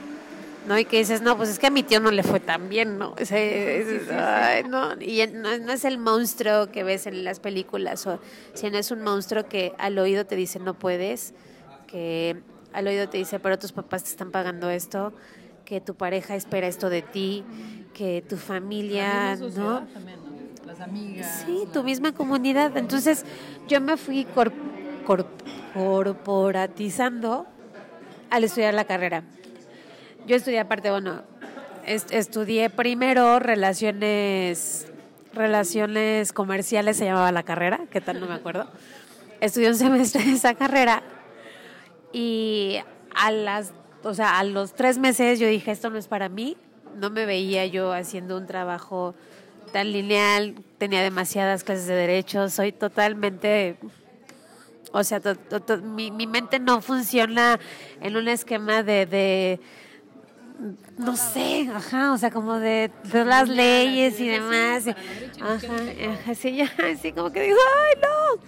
¿no? 0.67 0.79
Y 0.79 0.85
que 0.85 0.99
dices, 0.99 1.23
no, 1.23 1.37
pues 1.39 1.49
es 1.49 1.59
que 1.59 1.67
a 1.69 1.71
mi 1.71 1.83
tío 1.83 2.01
no 2.01 2.11
le 2.11 2.23
fue 2.23 2.39
tan 2.39 2.69
bien, 2.69 2.99
¿no? 2.99 3.15
Sea, 3.25 3.39
es- 3.43 4.09
ay, 4.11 4.63
no, 4.65 4.93
y 5.01 5.27
no, 5.33 5.57
no 5.59 5.73
es 5.73 5.85
el 5.87 5.97
monstruo 5.99 6.71
que 6.71 6.85
ves 6.85 7.07
en 7.07 7.25
las 7.25 7.41
películas, 7.41 8.07
o, 8.07 8.21
sino 8.53 8.77
es 8.77 8.91
un 8.91 9.03
monstruo 9.03 9.49
que 9.49 9.73
al 9.79 9.99
oído 9.99 10.27
te 10.27 10.37
dice, 10.37 10.59
no 10.61 10.75
puedes, 10.75 11.33
que 11.87 12.37
al 12.75 12.87
oído 12.87 13.09
te 13.09 13.17
dice, 13.19 13.41
pero 13.41 13.59
tus 13.59 13.73
papás 13.73 14.05
te 14.05 14.11
están 14.11 14.31
pagando 14.31 14.69
esto, 14.71 15.13
que 15.65 15.81
tu 15.81 15.95
pareja 15.95 16.37
espera 16.37 16.69
esto 16.69 16.91
de 16.91 17.03
ti, 17.03 17.43
que 17.95 18.23
tu 18.29 18.37
familia, 18.37 19.37
¿no? 19.57 19.87
Las 20.81 20.89
amigas. 20.89 21.45
Sí, 21.47 21.65
tu 21.73 21.83
misma 21.83 22.13
comunidad. 22.13 22.75
Entonces 22.77 23.25
yo 23.69 23.81
me 23.83 23.97
fui 23.99 24.25
cor- 24.25 24.53
cor- 25.07 25.27
corporatizando 25.75 27.47
al 28.31 28.45
estudiar 28.45 28.73
la 28.75 28.85
carrera. 28.85 29.23
Yo 30.27 30.37
estudié 30.37 30.59
aparte, 30.61 30.91
bueno, 30.91 31.23
est- 31.85 32.13
estudié 32.13 32.71
primero 32.71 33.39
relaciones, 33.41 34.87
relaciones 35.35 36.33
comerciales, 36.33 36.97
se 36.97 37.05
llamaba 37.05 37.31
la 37.33 37.43
carrera, 37.43 37.81
¿qué 37.91 38.01
tal? 38.01 38.19
No 38.21 38.27
me 38.27 38.35
acuerdo. 38.35 38.67
Estudié 39.41 39.69
un 39.69 39.77
semestre 39.77 40.23
de 40.25 40.33
esa 40.33 40.55
carrera 40.55 41.03
y 42.13 42.79
a 43.15 43.31
las, 43.31 43.73
o 44.03 44.13
sea, 44.15 44.39
a 44.39 44.45
los 44.45 44.75
tres 44.75 44.99
meses 44.99 45.39
yo 45.39 45.47
dije, 45.49 45.71
esto 45.73 45.89
no 45.91 45.99
es 45.99 46.09
para 46.09 46.29
mí. 46.29 46.57
No 46.97 47.09
me 47.11 47.25
veía 47.25 47.65
yo 47.67 47.93
haciendo 47.93 48.37
un 48.37 48.47
trabajo 48.47 49.15
tan 49.73 49.93
lineal, 49.93 50.55
tenía 50.79 51.03
demasiadas 51.03 51.65
clases 51.65 51.87
de 51.87 51.95
derecho, 51.95 52.49
soy 52.49 52.73
totalmente, 52.73 53.77
o 54.93 55.05
sea, 55.05 55.21
to- 55.21 55.37
to- 55.37 55.61
to- 55.61 55.79
mi, 55.79 56.11
mi 56.11 56.27
mente 56.27 56.59
no 56.59 56.81
funciona 56.83 57.59
en 58.01 58.17
un 58.17 58.27
esquema 58.29 58.83
de, 58.83 59.07
de 59.07 59.61
no 60.99 61.17
sé, 61.17 61.71
ajá, 61.75 62.13
o 62.13 62.19
sea, 62.19 62.31
como 62.31 62.59
de, 62.59 62.91
de 63.05 63.25
las 63.25 63.49
leyes 63.49 64.21
y 64.21 64.29
demás. 64.29 64.87
Ajá, 65.41 65.57
ajá, 66.13 66.35
sí, 66.35 66.57
ya, 66.57 66.71
así 66.93 67.13
como 67.13 67.31
que 67.33 67.41
digo, 67.43 67.57
¡ay, 67.87 67.95
no! 68.03 68.43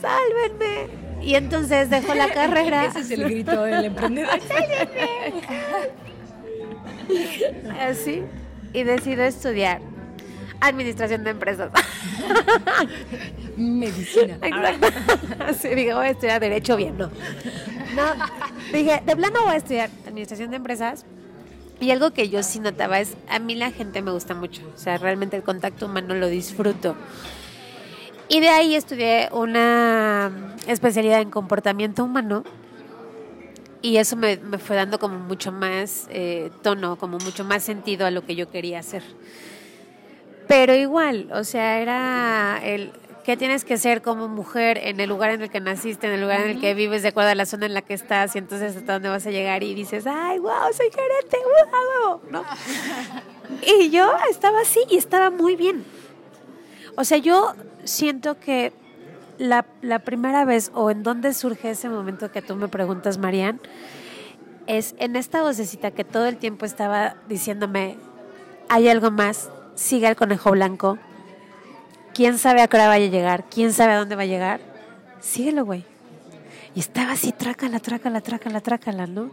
¡Sálvenme! 0.00 0.88
Y 1.22 1.34
entonces 1.36 1.88
dejo 1.88 2.14
la 2.14 2.28
carrera. 2.30 2.84
Ese 2.86 3.00
es 3.00 3.10
el 3.12 3.24
grito 3.24 3.62
del 3.62 3.84
emprendedor. 3.86 4.38
Así. 7.80 8.22
Y 8.72 8.82
decido 8.82 9.22
estudiar. 9.24 9.80
Administración 10.60 11.24
de 11.24 11.30
empresas. 11.30 11.70
Medicina. 13.56 14.38
Exacto. 14.42 14.88
Sí, 15.60 15.68
dije, 15.68 15.94
voy 15.94 16.06
a 16.06 16.10
estudiar 16.10 16.40
Derecho 16.40 16.76
bien, 16.76 16.98
no. 16.98 17.06
No, 17.06 18.02
dije, 18.72 19.02
de 19.04 19.16
plano 19.16 19.42
voy 19.42 19.54
a 19.54 19.56
estudiar 19.56 19.90
Administración 20.06 20.50
de 20.50 20.56
Empresas. 20.56 21.04
Y 21.78 21.90
algo 21.90 22.10
que 22.10 22.28
yo 22.30 22.42
sí 22.42 22.58
notaba 22.58 23.00
es, 23.00 23.16
a 23.28 23.38
mí 23.38 23.54
la 23.54 23.70
gente 23.70 24.00
me 24.00 24.10
gusta 24.10 24.34
mucho. 24.34 24.62
O 24.74 24.78
sea, 24.78 24.96
realmente 24.96 25.36
el 25.36 25.42
contacto 25.42 25.86
humano 25.86 26.14
lo 26.14 26.28
disfruto. 26.28 26.96
Y 28.28 28.40
de 28.40 28.48
ahí 28.48 28.74
estudié 28.74 29.28
una 29.32 30.32
especialidad 30.66 31.20
en 31.20 31.30
comportamiento 31.30 32.02
humano. 32.04 32.44
Y 33.82 33.98
eso 33.98 34.16
me, 34.16 34.38
me 34.38 34.58
fue 34.58 34.74
dando 34.74 34.98
como 34.98 35.18
mucho 35.18 35.52
más 35.52 36.08
eh, 36.10 36.50
tono, 36.62 36.96
como 36.96 37.18
mucho 37.18 37.44
más 37.44 37.62
sentido 37.62 38.06
a 38.06 38.10
lo 38.10 38.24
que 38.24 38.34
yo 38.34 38.50
quería 38.50 38.80
hacer. 38.80 39.02
Pero 40.48 40.74
igual, 40.74 41.28
o 41.32 41.44
sea, 41.44 41.80
era 41.80 42.60
el 42.62 42.92
qué 43.26 43.36
tienes 43.36 43.64
que 43.64 43.76
ser 43.76 44.02
como 44.02 44.28
mujer 44.28 44.78
en 44.80 45.00
el 45.00 45.08
lugar 45.08 45.32
en 45.32 45.42
el 45.42 45.50
que 45.50 45.58
naciste, 45.58 46.06
en 46.06 46.12
el 46.12 46.20
lugar 46.20 46.42
en 46.42 46.50
el 46.50 46.60
que 46.60 46.74
vives, 46.74 47.02
de 47.02 47.08
acuerdo 47.08 47.30
a 47.30 47.34
la 47.34 47.44
zona 47.44 47.66
en 47.66 47.74
la 47.74 47.82
que 47.82 47.92
estás, 47.92 48.36
y 48.36 48.38
entonces 48.38 48.76
hasta 48.76 48.92
dónde 48.92 49.08
vas 49.08 49.26
a 49.26 49.32
llegar 49.32 49.64
y 49.64 49.74
dices, 49.74 50.06
ay, 50.06 50.38
wow, 50.38 50.72
soy 50.72 50.90
gerente, 50.90 51.36
wow, 52.04 52.20
¿no? 52.30 52.44
Y 53.62 53.90
yo 53.90 54.12
estaba 54.30 54.60
así 54.60 54.80
y 54.88 54.96
estaba 54.96 55.30
muy 55.30 55.56
bien. 55.56 55.84
O 56.96 57.02
sea, 57.02 57.18
yo 57.18 57.54
siento 57.82 58.38
que 58.38 58.72
la, 59.38 59.66
la 59.82 59.98
primera 59.98 60.44
vez 60.44 60.70
o 60.72 60.92
en 60.92 61.02
dónde 61.02 61.34
surge 61.34 61.70
ese 61.70 61.88
momento 61.88 62.30
que 62.30 62.42
tú 62.42 62.54
me 62.54 62.68
preguntas, 62.68 63.18
Marian, 63.18 63.60
es 64.68 64.94
en 64.98 65.16
esta 65.16 65.42
vocecita 65.42 65.90
que 65.90 66.04
todo 66.04 66.26
el 66.26 66.36
tiempo 66.36 66.64
estaba 66.64 67.16
diciéndome, 67.28 67.98
hay 68.68 68.88
algo 68.88 69.10
más, 69.10 69.50
sigue 69.76 70.08
el 70.08 70.16
conejo 70.16 70.50
blanco, 70.50 70.98
quién 72.12 72.38
sabe 72.38 72.62
a 72.62 72.66
qué 72.66 72.76
hora 72.76 72.88
vaya 72.88 73.06
a 73.06 73.10
llegar, 73.10 73.44
quién 73.48 73.72
sabe 73.72 73.92
a 73.92 73.98
dónde 73.98 74.16
va 74.16 74.22
a 74.22 74.26
llegar, 74.26 74.60
síguelo, 75.20 75.64
güey. 75.64 75.84
Y 76.74 76.80
estaba 76.80 77.12
así, 77.12 77.30
trácala, 77.32 77.78
trácala, 77.78 78.20
trácala, 78.20 78.60
trácala, 78.60 79.06
¿no? 79.06 79.30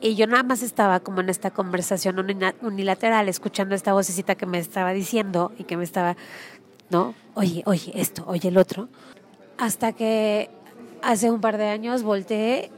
Y 0.00 0.14
yo 0.16 0.26
nada 0.26 0.42
más 0.42 0.62
estaba 0.62 1.00
como 1.00 1.20
en 1.20 1.30
esta 1.30 1.50
conversación 1.50 2.16
unilateral, 2.60 3.28
escuchando 3.28 3.74
esta 3.74 3.94
vocecita 3.94 4.34
que 4.34 4.44
me 4.44 4.58
estaba 4.58 4.92
diciendo 4.92 5.52
y 5.58 5.64
que 5.64 5.78
me 5.78 5.84
estaba, 5.84 6.16
¿no? 6.90 7.14
Oye, 7.34 7.62
oye, 7.64 7.92
esto, 7.94 8.24
oye, 8.26 8.48
el 8.48 8.58
otro. 8.58 8.88
Hasta 9.56 9.92
que 9.92 10.50
hace 11.02 11.30
un 11.30 11.40
par 11.40 11.56
de 11.56 11.68
años 11.68 12.02
volteé 12.02 12.70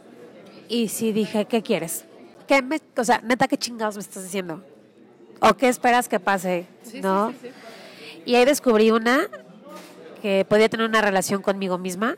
y 0.68 0.88
sí 0.88 1.12
dije, 1.12 1.46
¿qué 1.46 1.62
quieres? 1.62 2.04
¿Qué 2.46 2.62
me, 2.62 2.80
o 2.96 3.04
sea, 3.04 3.20
neta, 3.24 3.48
¿qué 3.48 3.56
chingados 3.56 3.96
me 3.96 4.02
estás 4.02 4.22
diciendo? 4.22 4.62
¿O 5.40 5.54
qué 5.54 5.68
esperas 5.68 6.08
que 6.08 6.20
pase? 6.20 6.66
¿No? 7.02 7.32
Y 8.24 8.34
ahí 8.34 8.44
descubrí 8.44 8.90
una 8.90 9.28
que 10.22 10.44
podía 10.48 10.68
tener 10.68 10.88
una 10.88 11.02
relación 11.02 11.42
conmigo 11.42 11.78
misma, 11.78 12.16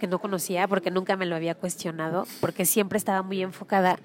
que 0.00 0.06
no 0.06 0.18
conocía 0.18 0.66
porque 0.66 0.90
nunca 0.90 1.16
me 1.16 1.26
lo 1.26 1.36
había 1.36 1.54
cuestionado, 1.54 2.26
porque 2.40 2.64
siempre 2.64 2.98
estaba 2.98 3.22
muy 3.22 3.42
enfocada 3.42 3.98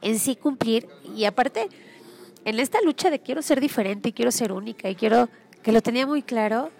en 0.00 0.18
sí 0.18 0.36
cumplir 0.36 0.88
y 1.14 1.26
aparte 1.26 1.68
en 2.44 2.58
esta 2.60 2.80
lucha 2.80 3.10
de 3.10 3.18
quiero 3.18 3.42
ser 3.42 3.60
diferente 3.60 4.08
y 4.08 4.12
quiero 4.12 4.30
ser 4.30 4.52
única 4.52 4.88
y 4.88 4.94
quiero 4.94 5.28
que 5.62 5.72
lo 5.72 5.82
tenía 5.82 6.06
muy 6.06 6.22
claro, 6.22 6.70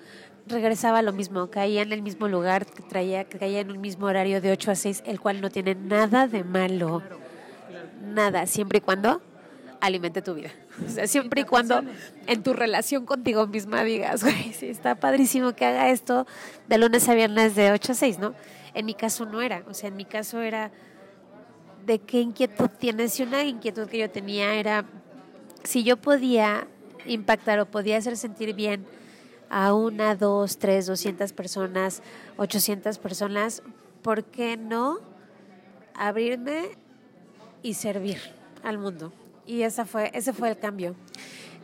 regresaba 0.46 0.98
a 0.98 1.02
lo 1.02 1.12
mismo, 1.12 1.50
caía 1.50 1.82
en 1.82 1.92
el 1.92 2.02
mismo 2.02 2.28
lugar, 2.28 2.64
traía, 2.64 3.24
caía 3.24 3.60
en 3.60 3.70
un 3.70 3.80
mismo 3.80 4.06
horario 4.06 4.40
de 4.40 4.52
8 4.52 4.70
a 4.70 4.74
6, 4.74 5.02
el 5.06 5.20
cual 5.20 5.40
no 5.40 5.50
tiene 5.50 5.74
nada 5.74 6.26
de 6.26 6.44
malo, 6.44 7.02
nada, 8.02 8.46
siempre 8.46 8.78
y 8.78 8.80
cuando 8.80 9.20
alimente 9.80 10.22
tu 10.22 10.34
vida. 10.34 10.50
O 10.84 10.90
sea, 10.90 11.06
siempre 11.06 11.42
y 11.42 11.44
cuando 11.44 11.82
en 12.26 12.42
tu 12.42 12.52
relación 12.52 13.06
contigo 13.06 13.46
misma 13.46 13.84
digas, 13.84 14.22
güey, 14.24 14.52
sí, 14.52 14.66
está 14.66 14.96
padrísimo 14.96 15.54
que 15.54 15.64
haga 15.64 15.90
esto 15.90 16.26
de 16.68 16.78
lunes 16.78 17.08
a 17.08 17.14
viernes 17.14 17.54
de 17.54 17.70
8 17.72 17.92
a 17.92 17.94
6, 17.94 18.18
¿no? 18.18 18.34
En 18.74 18.86
mi 18.86 18.94
caso 18.94 19.24
no 19.24 19.40
era, 19.40 19.62
o 19.68 19.74
sea, 19.74 19.88
en 19.88 19.96
mi 19.96 20.04
caso 20.04 20.40
era 20.40 20.72
de 21.86 22.00
qué 22.00 22.20
inquietud 22.20 22.68
tienes 22.78 23.18
y 23.20 23.22
una 23.22 23.44
inquietud 23.44 23.88
que 23.88 23.98
yo 23.98 24.10
tenía 24.10 24.54
era 24.54 24.84
si 25.62 25.84
yo 25.84 25.96
podía 25.96 26.66
impactar 27.06 27.60
o 27.60 27.66
podía 27.66 27.98
hacer 27.98 28.16
sentir 28.16 28.54
bien 28.54 28.86
a 29.50 29.74
una, 29.74 30.16
dos, 30.16 30.58
tres, 30.58 30.86
doscientas 30.86 31.32
personas, 31.32 32.02
ochocientas 32.36 32.98
personas, 32.98 33.62
¿por 34.02 34.24
qué 34.24 34.56
no 34.56 34.98
abrirme 35.94 36.70
y 37.62 37.74
servir 37.74 38.18
al 38.62 38.78
mundo? 38.78 39.12
Y 39.46 39.62
esa 39.62 39.84
fue, 39.84 40.10
ese 40.14 40.32
fue 40.32 40.50
el 40.50 40.58
cambio. 40.58 40.94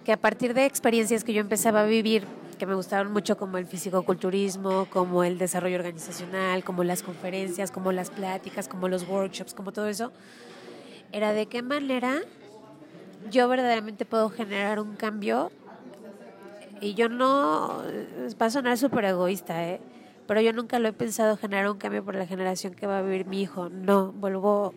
Que 0.05 0.13
a 0.13 0.17
partir 0.17 0.55
de 0.55 0.67
experiencias 0.67 1.25
que 1.25 1.33
yo 1.33 1.41
empezaba 1.41 1.83
a 1.83 1.85
vivir, 1.85 2.25
que 2.59 2.67
me 2.67 2.75
gustaron 2.75 3.13
mucho 3.13 3.37
como 3.37 3.59
el 3.59 3.67
fisicoculturismo, 3.67 4.87
como 4.91 5.25
el 5.25 5.39
desarrollo 5.39 5.77
organizacional, 5.77 6.63
como 6.63 6.85
las 6.85 7.03
conferencias, 7.03 7.71
como 7.71 7.93
las 7.93 8.11
pláticas, 8.11 8.69
como 8.69 8.89
los 8.89 9.09
workshops, 9.09 9.55
como 9.55 9.73
todo 9.73 9.89
eso, 9.89 10.13
era 11.13 11.33
de 11.33 11.47
qué 11.47 11.63
manera 11.63 12.21
yo 13.31 13.49
verdaderamente 13.49 14.05
puedo 14.05 14.31
generar 14.31 14.81
un 14.81 14.95
cambio. 14.97 15.51
Y 16.81 16.95
yo 16.95 17.09
no, 17.09 17.83
va 18.41 18.47
a 18.47 18.51
sonar 18.51 18.79
súper 18.79 19.05
egoísta, 19.05 19.67
¿eh? 19.69 19.81
pero 20.27 20.41
yo 20.41 20.53
nunca 20.53 20.79
lo 20.79 20.89
he 20.89 20.93
pensado 20.93 21.37
generar 21.37 21.69
un 21.69 21.77
cambio 21.77 22.05
por 22.05 22.15
la 22.15 22.27
generación 22.27 22.73
que 22.73 22.87
va 22.87 22.99
a 22.99 23.03
vivir 23.03 23.27
mi 23.27 23.43
hijo. 23.43 23.69
No, 23.69 24.13
vuelvo, 24.13 24.73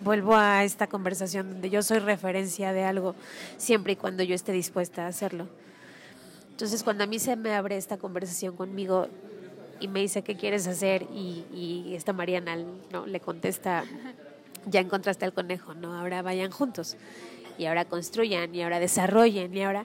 vuelvo 0.00 0.36
a 0.36 0.64
esta 0.64 0.86
conversación 0.86 1.50
donde 1.50 1.70
yo 1.70 1.82
soy 1.82 1.98
referencia 1.98 2.72
de 2.72 2.84
algo 2.84 3.14
siempre 3.56 3.94
y 3.94 3.96
cuando 3.96 4.22
yo 4.22 4.34
esté 4.34 4.52
dispuesta 4.52 5.04
a 5.04 5.08
hacerlo. 5.08 5.48
Entonces, 6.50 6.82
cuando 6.82 7.04
a 7.04 7.06
mí 7.06 7.18
se 7.18 7.36
me 7.36 7.54
abre 7.54 7.76
esta 7.76 7.98
conversación 7.98 8.56
conmigo 8.56 9.08
y 9.78 9.88
me 9.88 10.00
dice 10.00 10.22
qué 10.22 10.36
quieres 10.36 10.66
hacer 10.66 11.02
y, 11.14 11.44
y 11.52 11.94
esta 11.94 12.12
Mariana 12.12 12.56
no 12.90 13.06
le 13.06 13.20
contesta, 13.20 13.84
ya 14.64 14.80
encontraste 14.80 15.24
al 15.24 15.34
conejo, 15.34 15.74
no, 15.74 15.94
ahora 15.94 16.22
vayan 16.22 16.50
juntos 16.50 16.96
y 17.58 17.66
ahora 17.66 17.84
construyan 17.84 18.54
y 18.54 18.62
ahora 18.62 18.80
desarrollen 18.80 19.54
y 19.54 19.62
ahora 19.62 19.84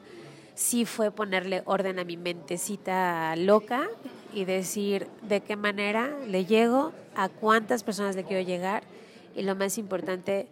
sí 0.56 0.86
fue 0.86 1.12
ponerle 1.12 1.62
orden 1.66 2.00
a 2.00 2.04
mi 2.04 2.18
mentecita 2.18 3.36
loca 3.36 3.90
y 4.34 4.46
decir 4.46 5.08
de 5.24 5.42
qué 5.42 5.56
manera 5.56 6.10
le 6.28 6.46
llego, 6.46 6.94
a 7.16 7.28
cuántas 7.28 7.84
personas 7.84 8.16
le 8.16 8.24
quiero 8.24 8.42
llegar 8.48 8.84
y 9.36 9.44
lo 9.44 9.56
más 9.56 9.78
importante, 9.78 10.48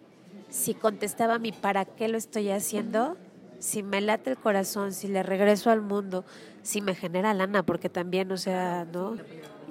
si 0.49 0.73
contestaba 0.73 1.39
mi 1.39 1.51
para 1.51 1.85
qué 1.85 2.07
lo 2.07 2.17
estoy 2.17 2.49
haciendo, 2.49 3.17
si 3.59 3.83
me 3.83 4.01
late 4.01 4.31
el 4.31 4.37
corazón, 4.37 4.93
si 4.93 5.07
le 5.07 5.21
regreso 5.21 5.69
al 5.69 5.81
mundo, 5.81 6.25
si 6.63 6.81
me 6.81 6.95
genera 6.95 7.33
lana, 7.33 7.63
porque 7.63 7.89
también, 7.89 8.31
o 8.31 8.37
sea, 8.37 8.87
¿no? 8.91 9.17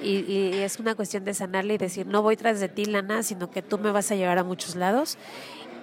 Y, 0.01 0.53
es 0.53 0.79
una 0.79 0.95
cuestión 0.95 1.25
de 1.25 1.35
sanarle 1.35 1.75
y 1.75 1.79
decir, 1.79 2.07
no 2.07 2.23
voy 2.23 2.37
tras 2.37 2.61
de 2.61 2.69
ti, 2.69 2.85
lana, 2.85 3.23
sino 3.23 3.51
que 3.51 3.63
tú 3.63 3.79
me 3.79 3.91
vas 3.91 4.11
a 4.13 4.15
llevar 4.15 4.39
a 4.39 4.45
muchos 4.45 4.77
lados. 4.77 5.19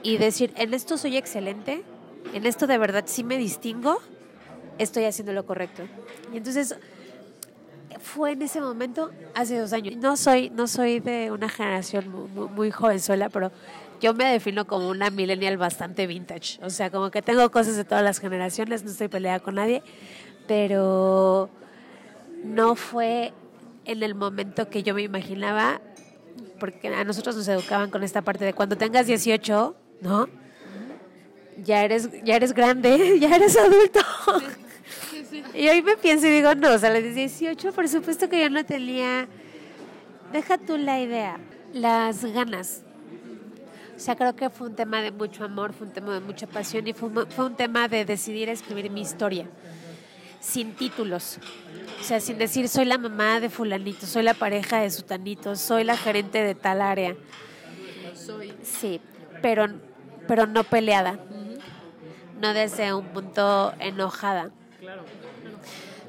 Y 0.03 0.17
decir, 0.17 0.53
en 0.55 0.73
esto 0.73 0.97
soy 0.97 1.17
excelente, 1.17 1.83
en 2.33 2.45
esto 2.45 2.67
de 2.67 2.77
verdad 2.77 3.03
sí 3.07 3.23
me 3.23 3.37
distingo, 3.37 3.99
estoy 4.77 5.05
haciendo 5.05 5.33
lo 5.33 5.45
correcto. 5.45 5.83
Y 6.31 6.37
entonces 6.37 6.75
fue 7.99 8.31
en 8.31 8.41
ese 8.41 8.61
momento 8.61 9.11
hace 9.33 9.57
dos 9.57 9.73
años. 9.73 9.95
No 9.97 10.17
soy, 10.17 10.49
no 10.49 10.67
soy 10.67 10.99
de 10.99 11.31
una 11.31 11.49
generación 11.49 12.09
muy, 12.09 12.47
muy, 12.49 12.71
jovenzuela, 12.71 13.29
pero 13.29 13.51
yo 14.01 14.13
me 14.13 14.25
defino 14.25 14.65
como 14.65 14.89
una 14.89 15.09
millennial 15.09 15.57
bastante 15.57 16.07
vintage. 16.07 16.59
O 16.63 16.69
sea, 16.69 16.89
como 16.89 17.11
que 17.11 17.21
tengo 17.21 17.49
cosas 17.51 17.75
de 17.75 17.85
todas 17.85 18.03
las 18.03 18.19
generaciones, 18.19 18.83
no 18.83 18.91
estoy 18.91 19.07
peleada 19.07 19.39
con 19.39 19.55
nadie, 19.55 19.83
pero 20.47 21.49
no 22.43 22.75
fue 22.75 23.33
en 23.85 24.03
el 24.03 24.15
momento 24.15 24.69
que 24.69 24.83
yo 24.83 24.93
me 24.93 25.03
imaginaba, 25.03 25.81
porque 26.59 26.87
a 26.87 27.03
nosotros 27.03 27.35
nos 27.35 27.47
educaban 27.47 27.89
con 27.89 28.03
esta 28.03 28.21
parte 28.21 28.45
de 28.45 28.53
cuando 28.53 28.77
tengas 28.77 29.07
18, 29.07 29.75
¿no? 30.01 30.27
Ya 31.63 31.83
eres, 31.83 32.09
ya 32.23 32.35
eres 32.35 32.53
grande, 32.53 33.17
ya 33.19 33.35
eres 33.35 33.57
adulto. 33.57 33.99
Y 35.53 35.67
hoy 35.69 35.81
me 35.81 35.97
pienso 35.97 36.27
y 36.27 36.29
digo, 36.31 36.55
no, 36.55 36.73
o 36.73 36.77
sea, 36.77 36.89
a 36.89 36.99
los 36.99 37.13
18, 37.13 37.71
por 37.73 37.87
supuesto 37.87 38.29
que 38.29 38.41
yo 38.41 38.49
no 38.49 38.65
tenía, 38.65 39.27
deja 40.31 40.57
tú 40.57 40.77
la 40.77 40.99
idea, 40.99 41.39
las 41.73 42.23
ganas. 42.25 42.83
O 43.95 43.99
sea, 43.99 44.15
creo 44.15 44.35
que 44.35 44.49
fue 44.49 44.67
un 44.67 44.75
tema 44.75 45.01
de 45.01 45.11
mucho 45.11 45.45
amor, 45.45 45.73
fue 45.73 45.87
un 45.87 45.93
tema 45.93 46.13
de 46.13 46.19
mucha 46.19 46.47
pasión 46.47 46.87
y 46.87 46.93
fue 46.93 47.09
fue 47.27 47.45
un 47.45 47.55
tema 47.55 47.87
de 47.87 48.03
decidir 48.03 48.49
escribir 48.49 48.89
mi 48.91 49.01
historia, 49.01 49.47
sin 50.41 50.73
títulos. 50.73 51.39
O 52.01 52.03
sea, 52.03 52.19
sin 52.19 52.37
decir, 52.37 52.67
soy 52.67 52.85
la 52.85 52.97
mamá 52.97 53.39
de 53.39 53.49
fulanito, 53.49 54.05
soy 54.05 54.23
la 54.23 54.33
pareja 54.33 54.81
de 54.81 54.91
sutanito, 54.91 55.55
soy 55.55 55.85
la 55.85 55.95
gerente 55.95 56.43
de 56.43 56.55
tal 56.55 56.81
área. 56.81 57.15
Sí, 58.61 58.99
pero, 59.41 59.67
pero 60.27 60.45
no 60.45 60.63
peleada, 60.63 61.19
no 62.41 62.53
desde 62.53 62.93
un 62.93 63.05
punto 63.05 63.73
enojada. 63.79 64.51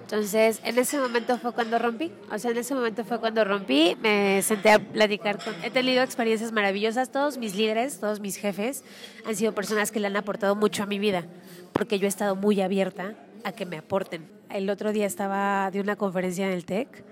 Entonces, 0.07 0.61
en 0.63 0.79
ese 0.79 0.99
momento 0.99 1.37
fue 1.37 1.53
cuando 1.53 1.81
rompí. 1.81 2.13
O 2.31 2.39
sea, 2.39 2.53
en 2.53 2.59
ese 2.59 2.77
momento 2.77 3.05
fue 3.05 3.19
cuando 3.19 3.45
rompí. 3.45 3.97
Me 4.01 4.41
senté 4.41 4.71
a 4.71 4.79
platicar 4.79 5.43
con. 5.43 5.53
He 5.65 5.71
tenido 5.71 6.05
experiencias 6.05 6.53
maravillosas. 6.53 7.11
Todos 7.11 7.39
mis 7.39 7.57
líderes, 7.57 7.99
todos 7.99 8.21
mis 8.21 8.37
jefes 8.37 8.85
han 9.27 9.35
sido 9.35 9.53
personas 9.53 9.91
que 9.91 9.99
le 9.99 10.07
han 10.07 10.17
aportado 10.17 10.55
mucho 10.55 10.85
a 10.85 10.87
mi 10.87 11.01
vida. 11.01 11.25
Porque 11.73 11.99
yo 11.99 12.07
he 12.07 12.09
estado 12.09 12.37
muy 12.37 12.61
abierta 12.61 13.17
a 13.43 13.51
que 13.51 13.67
me 13.67 13.79
aporten. 13.79 14.31
El 14.49 14.71
otro 14.71 14.93
día 14.93 15.07
estaba 15.07 15.73
de 15.73 15.81
una 15.81 15.97
conferencia 15.97 16.47
en 16.47 16.53
el 16.53 16.65
TEC 16.65 17.03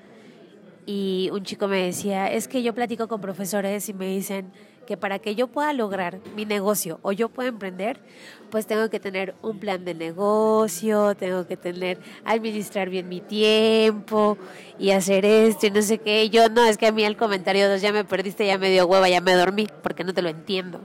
y 0.87 1.31
un 1.33 1.43
chico 1.43 1.67
me 1.67 1.83
decía, 1.87 2.31
es 2.31 2.47
que 2.47 2.63
yo 2.63 2.75
platico 2.75 3.09
con 3.09 3.21
profesores 3.21 3.89
y 3.89 3.93
me 3.93 4.07
dicen 4.07 4.53
que 4.85 4.97
para 4.97 5.19
que 5.19 5.35
yo 5.35 5.47
pueda 5.47 5.73
lograr 5.73 6.19
mi 6.37 6.45
negocio 6.45 6.99
o 7.03 7.13
yo 7.13 7.29
pueda 7.29 7.49
emprender, 7.49 7.99
pues 8.51 8.67
tengo 8.67 8.89
que 8.91 9.01
tener 9.01 9.35
un 9.43 9.59
plan 9.59 9.85
de 9.85 9.95
negocio, 9.95 11.15
tengo 11.15 11.47
que 11.47 11.57
tener, 11.57 11.99
administrar 12.25 12.89
bien 12.89 13.09
mi 13.09 13.21
tiempo 13.21 14.39
y 14.79 14.91
hacer 14.91 15.25
esto 15.25 15.67
y 15.67 15.71
no 15.71 15.83
sé 15.83 15.99
qué. 15.99 16.31
Yo, 16.31 16.49
no, 16.49 16.65
es 16.65 16.79
que 16.79 16.87
a 16.87 16.93
mí 16.93 17.05
el 17.05 17.17
comentario 17.17 17.69
dos 17.69 17.81
ya 17.81 17.93
me 17.93 18.05
perdiste, 18.05 18.47
ya 18.47 18.59
me 18.59 18.71
dio 18.71 18.87
hueva, 18.87 19.09
ya 19.09 19.21
me 19.21 19.35
dormí, 19.35 19.67
porque 19.83 20.05
no 20.05 20.15
te 20.15 20.23
lo 20.23 20.29
entiendo. 20.29 20.81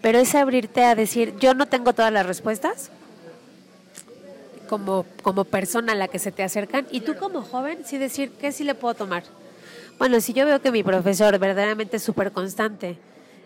Pero 0.00 0.18
es 0.18 0.34
abrirte 0.34 0.84
a 0.84 0.94
decir, 0.94 1.34
yo 1.38 1.54
no 1.54 1.66
tengo 1.66 1.92
todas 1.92 2.12
las 2.12 2.26
respuestas, 2.26 2.90
como, 4.68 5.04
como 5.22 5.44
persona 5.44 5.92
a 5.92 5.96
la 5.96 6.06
que 6.06 6.20
se 6.20 6.30
te 6.30 6.44
acercan 6.44 6.86
y 6.92 7.00
tú 7.00 7.16
como 7.16 7.42
joven 7.42 7.78
sí 7.84 7.98
decir 7.98 8.30
qué 8.40 8.52
sí 8.52 8.62
le 8.62 8.76
puedo 8.76 8.94
tomar. 8.94 9.24
Bueno, 10.00 10.18
si 10.22 10.32
yo 10.32 10.46
veo 10.46 10.62
que 10.62 10.72
mi 10.72 10.82
profesor 10.82 11.38
verdaderamente 11.38 11.98
es 11.98 12.02
súper 12.02 12.32
constante, 12.32 12.96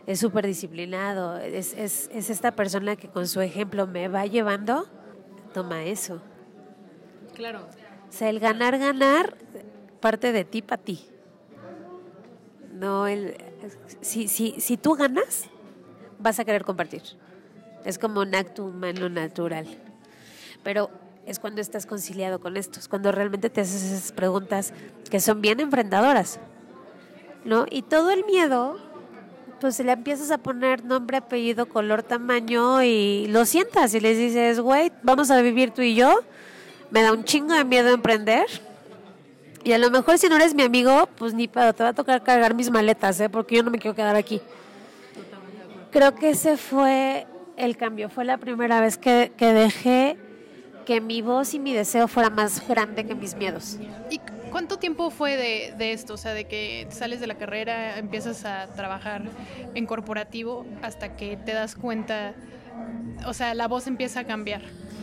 es 0.06 0.20
súper 0.20 0.46
disciplinado, 0.46 1.36
es, 1.38 1.72
es, 1.72 2.08
es 2.14 2.30
esta 2.30 2.52
persona 2.52 2.94
que 2.94 3.08
con 3.08 3.26
su 3.26 3.40
ejemplo 3.40 3.88
me 3.88 4.06
va 4.06 4.24
llevando, 4.26 4.86
toma 5.52 5.82
eso. 5.82 6.22
Claro. 7.34 7.66
O 8.08 8.12
sea, 8.12 8.30
el 8.30 8.38
ganar, 8.38 8.78
ganar 8.78 9.34
parte 9.98 10.30
de 10.30 10.44
ti 10.44 10.62
para 10.62 10.80
ti. 10.80 11.04
No, 12.72 13.08
el, 13.08 13.36
si, 14.00 14.28
si, 14.28 14.60
si 14.60 14.76
tú 14.76 14.94
ganas, 14.94 15.46
vas 16.20 16.38
a 16.38 16.44
querer 16.44 16.62
compartir. 16.62 17.02
Es 17.84 17.98
como 17.98 18.20
un 18.20 18.32
acto 18.32 18.66
humano 18.66 19.08
natural. 19.08 19.66
Pero 20.62 20.88
es 21.26 21.38
cuando 21.38 21.60
estás 21.60 21.86
conciliado 21.86 22.40
con 22.40 22.56
esto, 22.56 22.78
es 22.78 22.88
cuando 22.88 23.12
realmente 23.12 23.50
te 23.50 23.60
haces 23.60 23.82
esas 23.82 24.12
preguntas 24.12 24.72
que 25.10 25.20
son 25.20 25.40
bien 25.40 25.60
enfrentadoras, 25.60 26.38
¿no? 27.44 27.66
Y 27.70 27.82
todo 27.82 28.10
el 28.10 28.24
miedo, 28.24 28.76
pues 29.60 29.78
le 29.80 29.92
empiezas 29.92 30.30
a 30.30 30.38
poner 30.38 30.84
nombre, 30.84 31.16
apellido, 31.16 31.66
color, 31.66 32.02
tamaño 32.02 32.82
y 32.82 33.26
lo 33.28 33.44
sientas 33.46 33.94
y 33.94 34.00
les 34.00 34.18
dices, 34.18 34.60
güey, 34.60 34.92
vamos 35.02 35.30
a 35.30 35.40
vivir 35.40 35.70
tú 35.70 35.82
y 35.82 35.94
yo, 35.94 36.20
me 36.90 37.02
da 37.02 37.12
un 37.12 37.24
chingo 37.24 37.54
de 37.54 37.64
miedo 37.64 37.88
emprender. 37.88 38.46
Y 39.62 39.72
a 39.72 39.78
lo 39.78 39.90
mejor 39.90 40.18
si 40.18 40.28
no 40.28 40.36
eres 40.36 40.54
mi 40.54 40.62
amigo, 40.62 41.08
pues 41.16 41.32
ni 41.32 41.48
pedo, 41.48 41.72
te 41.72 41.82
va 41.82 41.90
a 41.90 41.94
tocar 41.94 42.22
cargar 42.22 42.52
mis 42.52 42.70
maletas, 42.70 43.18
¿eh? 43.20 43.30
Porque 43.30 43.56
yo 43.56 43.62
no 43.62 43.70
me 43.70 43.78
quiero 43.78 43.94
quedar 43.94 44.14
aquí. 44.14 44.42
Creo 45.90 46.14
que 46.14 46.30
ese 46.30 46.58
fue 46.58 47.26
el 47.56 47.78
cambio, 47.78 48.10
fue 48.10 48.26
la 48.26 48.36
primera 48.36 48.80
vez 48.80 48.98
que 48.98 49.30
dejé 49.38 50.18
que 50.84 51.00
mi 51.00 51.22
voz 51.22 51.54
y 51.54 51.58
mi 51.58 51.72
deseo 51.72 52.08
fuera 52.08 52.30
más 52.30 52.66
grande 52.68 53.04
que 53.04 53.14
mis 53.14 53.34
miedos. 53.34 53.78
¿Y 54.10 54.20
cuánto 54.50 54.78
tiempo 54.78 55.10
fue 55.10 55.36
de, 55.36 55.74
de, 55.76 55.92
esto? 55.92 56.14
O 56.14 56.16
sea, 56.16 56.34
de 56.34 56.44
que 56.44 56.86
sales 56.90 57.20
de 57.20 57.26
la 57.26 57.36
carrera, 57.36 57.98
empiezas 57.98 58.44
a 58.44 58.66
trabajar 58.68 59.22
en 59.74 59.86
corporativo 59.86 60.66
hasta 60.82 61.16
que 61.16 61.36
te 61.36 61.52
das 61.52 61.74
cuenta, 61.74 62.34
o 63.26 63.32
sea, 63.32 63.54
la 63.54 63.68
voz 63.68 63.86
empieza 63.86 64.20
a 64.20 64.24
cambiar. 64.24 64.62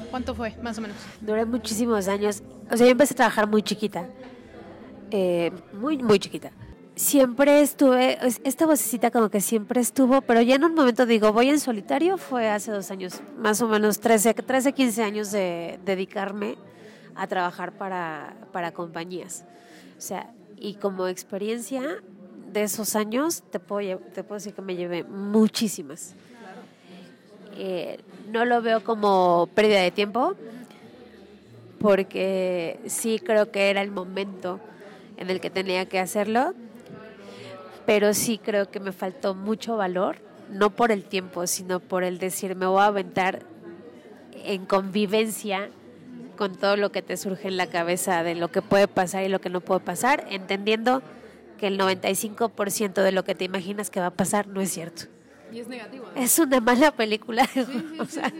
¿Cuánto 0.09 0.35
fue, 0.35 0.55
más 0.61 0.77
o 0.77 0.81
menos? 0.81 0.97
Duré 1.21 1.45
muchísimos 1.45 2.07
años. 2.07 2.43
O 2.69 2.77
sea, 2.77 2.85
yo 2.85 2.91
empecé 2.91 3.13
a 3.13 3.17
trabajar 3.17 3.47
muy 3.47 3.63
chiquita. 3.63 4.07
Eh, 5.09 5.51
muy, 5.73 5.97
muy 5.97 6.19
chiquita 6.19 6.51
siempre 7.01 7.61
estuve, 7.61 8.19
esta 8.43 8.67
vocecita 8.67 9.09
como 9.09 9.29
que 9.29 9.41
siempre 9.41 9.81
estuvo, 9.81 10.21
pero 10.21 10.41
ya 10.41 10.55
en 10.55 10.63
un 10.63 10.75
momento 10.75 11.07
digo, 11.07 11.33
voy 11.33 11.49
en 11.49 11.59
solitario, 11.59 12.17
fue 12.17 12.47
hace 12.47 12.71
dos 12.71 12.91
años, 12.91 13.21
más 13.39 13.59
o 13.61 13.67
menos 13.67 13.99
13, 13.99 14.35
13 14.35 14.71
15 14.71 15.03
años 15.03 15.31
de 15.31 15.79
dedicarme 15.83 16.57
a 17.15 17.25
trabajar 17.25 17.71
para, 17.71 18.35
para 18.51 18.71
compañías. 18.71 19.45
O 19.97 20.01
sea, 20.01 20.31
y 20.57 20.75
como 20.75 21.07
experiencia 21.07 21.81
de 22.53 22.63
esos 22.63 22.95
años, 22.95 23.41
te 23.49 23.59
puedo, 23.59 23.97
te 24.13 24.23
puedo 24.23 24.35
decir 24.35 24.53
que 24.53 24.61
me 24.61 24.75
llevé 24.75 25.03
muchísimas. 25.03 26.13
Eh, 27.57 27.99
no 28.29 28.45
lo 28.45 28.61
veo 28.61 28.83
como 28.83 29.49
pérdida 29.55 29.81
de 29.81 29.89
tiempo, 29.89 30.35
porque 31.79 32.79
sí 32.85 33.19
creo 33.19 33.51
que 33.51 33.71
era 33.71 33.81
el 33.81 33.89
momento 33.89 34.59
en 35.17 35.31
el 35.31 35.41
que 35.41 35.49
tenía 35.49 35.87
que 35.87 35.99
hacerlo 35.99 36.53
pero 37.85 38.13
sí 38.13 38.37
creo 38.37 38.69
que 38.69 38.79
me 38.79 38.91
faltó 38.91 39.35
mucho 39.35 39.77
valor, 39.77 40.17
no 40.49 40.69
por 40.69 40.91
el 40.91 41.03
tiempo, 41.03 41.47
sino 41.47 41.79
por 41.79 42.03
el 42.03 42.17
decir, 42.19 42.55
me 42.55 42.65
voy 42.65 42.81
a 42.81 42.85
aventar 42.85 43.43
en 44.43 44.65
convivencia 44.65 45.69
con 46.35 46.55
todo 46.55 46.75
lo 46.75 46.91
que 46.91 47.01
te 47.01 47.17
surge 47.17 47.47
en 47.47 47.57
la 47.57 47.67
cabeza 47.67 48.23
de 48.23 48.35
lo 48.35 48.51
que 48.51 48.61
puede 48.61 48.87
pasar 48.87 49.23
y 49.23 49.29
lo 49.29 49.39
que 49.39 49.49
no 49.49 49.61
puede 49.61 49.81
pasar, 49.81 50.25
entendiendo 50.29 51.01
que 51.59 51.67
el 51.67 51.79
95% 51.79 53.03
de 53.03 53.11
lo 53.11 53.23
que 53.23 53.35
te 53.35 53.45
imaginas 53.45 53.89
que 53.89 53.99
va 53.99 54.07
a 54.07 54.13
pasar 54.13 54.47
no 54.47 54.61
es 54.61 54.71
cierto. 54.71 55.03
Y 55.51 55.59
es 55.59 55.67
negativo. 55.67 56.05
Es 56.15 56.39
una 56.39 56.61
mala 56.61 56.91
película. 56.91 57.47
o 57.99 58.05
sea, 58.05 58.31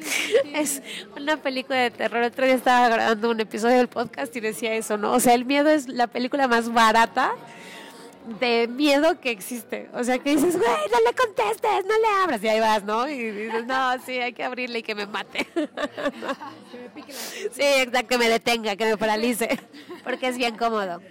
es 0.53 0.81
una 1.15 1.37
película 1.37 1.77
de 1.77 1.91
terror. 1.91 2.23
Otro 2.23 2.45
día 2.45 2.55
estaba 2.55 2.87
grabando 2.87 3.29
un 3.29 3.39
episodio 3.41 3.77
del 3.77 3.89
podcast 3.89 4.33
y 4.35 4.39
decía 4.39 4.73
eso, 4.75 4.97
¿no? 4.97 5.11
O 5.11 5.19
sea, 5.19 5.33
el 5.33 5.43
miedo 5.45 5.69
es 5.69 5.89
la 5.89 6.07
película 6.07 6.47
más 6.47 6.73
barata 6.73 7.33
de 8.39 8.67
miedo 8.67 9.19
que 9.19 9.31
existe. 9.31 9.89
O 9.93 10.03
sea, 10.03 10.19
que 10.19 10.35
dices, 10.35 10.57
güey, 10.57 10.69
no 10.91 10.99
le 11.05 11.15
contestes, 11.15 11.85
no 11.85 11.97
le 11.97 12.23
abras. 12.23 12.43
Y 12.43 12.47
ahí 12.47 12.59
vas, 12.59 12.83
¿no? 12.83 13.07
Y 13.07 13.31
dices, 13.31 13.65
no, 13.65 13.97
sí, 14.05 14.19
hay 14.19 14.33
que 14.33 14.43
abrirle 14.43 14.79
y 14.79 14.83
que 14.83 14.95
me 14.95 15.05
mate. 15.05 15.47
sí, 17.51 17.61
exacto, 17.61 18.07
que 18.07 18.17
me 18.17 18.29
detenga, 18.29 18.75
que 18.75 18.85
me 18.85 18.97
paralice. 18.97 19.59
Porque 20.03 20.27
es 20.27 20.37
bien 20.37 20.57
cómodo. 20.57 21.01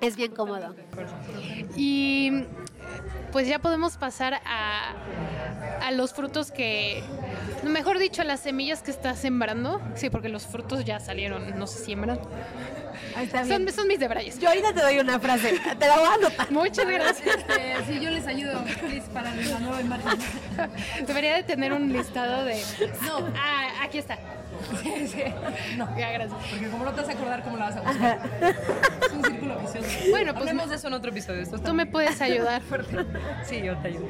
Es 0.00 0.16
bien 0.16 0.32
cómodo. 0.32 0.74
Y 1.76 2.44
pues 3.34 3.48
ya 3.48 3.58
podemos 3.58 3.96
pasar 3.96 4.40
a, 4.46 4.92
a 5.82 5.90
los 5.90 6.14
frutos 6.14 6.52
que, 6.52 7.02
mejor 7.64 7.98
dicho, 7.98 8.22
a 8.22 8.24
las 8.24 8.38
semillas 8.38 8.80
que 8.80 8.92
estás 8.92 9.18
sembrando. 9.18 9.82
Sí, 9.96 10.08
porque 10.08 10.28
los 10.28 10.46
frutos 10.46 10.84
ya 10.84 11.00
salieron, 11.00 11.58
no 11.58 11.66
se 11.66 11.84
siembran. 11.84 12.20
Son, 13.48 13.68
son, 13.72 13.88
mis 13.88 13.98
debrayes. 13.98 14.38
Yo 14.38 14.50
ahorita 14.50 14.72
te 14.72 14.82
doy 14.82 15.00
una 15.00 15.18
frase, 15.18 15.60
te 15.80 15.86
la 15.88 15.98
voy 15.98 16.08
a 16.10 16.14
anotar. 16.14 16.52
Muchas 16.52 16.86
gracias. 16.86 17.38
Este, 17.38 17.84
sí, 17.88 17.98
yo 17.98 18.10
les 18.12 18.24
ayudo, 18.24 18.62
please, 18.80 19.08
para 19.12 19.34
la 19.34 19.58
nueva 19.58 19.80
imagen. 19.80 20.16
Debería 21.04 21.34
de 21.34 21.42
tener 21.42 21.72
un 21.72 21.92
listado 21.92 22.44
de... 22.44 22.62
No. 23.02 23.18
Ah, 23.34 23.82
aquí 23.82 23.98
está. 23.98 24.16
Sí, 24.82 25.06
sí. 25.08 25.22
No. 25.76 25.88
Ya, 25.98 26.10
gracias. 26.12 26.38
Porque 26.50 26.68
como 26.68 26.84
no 26.84 26.92
te 26.92 27.00
vas 27.00 27.08
a 27.10 27.12
acordar 27.12 27.42
cómo 27.42 27.56
la 27.56 27.70
vas 27.70 27.76
a 27.76 27.80
buscar. 27.82 28.18
es 29.02 29.12
un 29.12 29.24
círculo 29.24 29.58
vicioso. 29.60 29.88
Bueno, 30.10 30.32
pues... 30.32 30.42
Hablemos 30.42 30.68
de 30.68 30.76
eso 30.76 30.88
en 30.88 30.94
otro 30.94 31.10
episodio. 31.10 31.40
Esto 31.42 31.58
tú 31.58 31.74
me 31.74 31.86
puedes 31.86 32.20
ayudar. 32.20 32.62
sí, 33.44 33.62
yo 33.62 33.76
te 33.78 33.88
ayudo. 33.88 34.06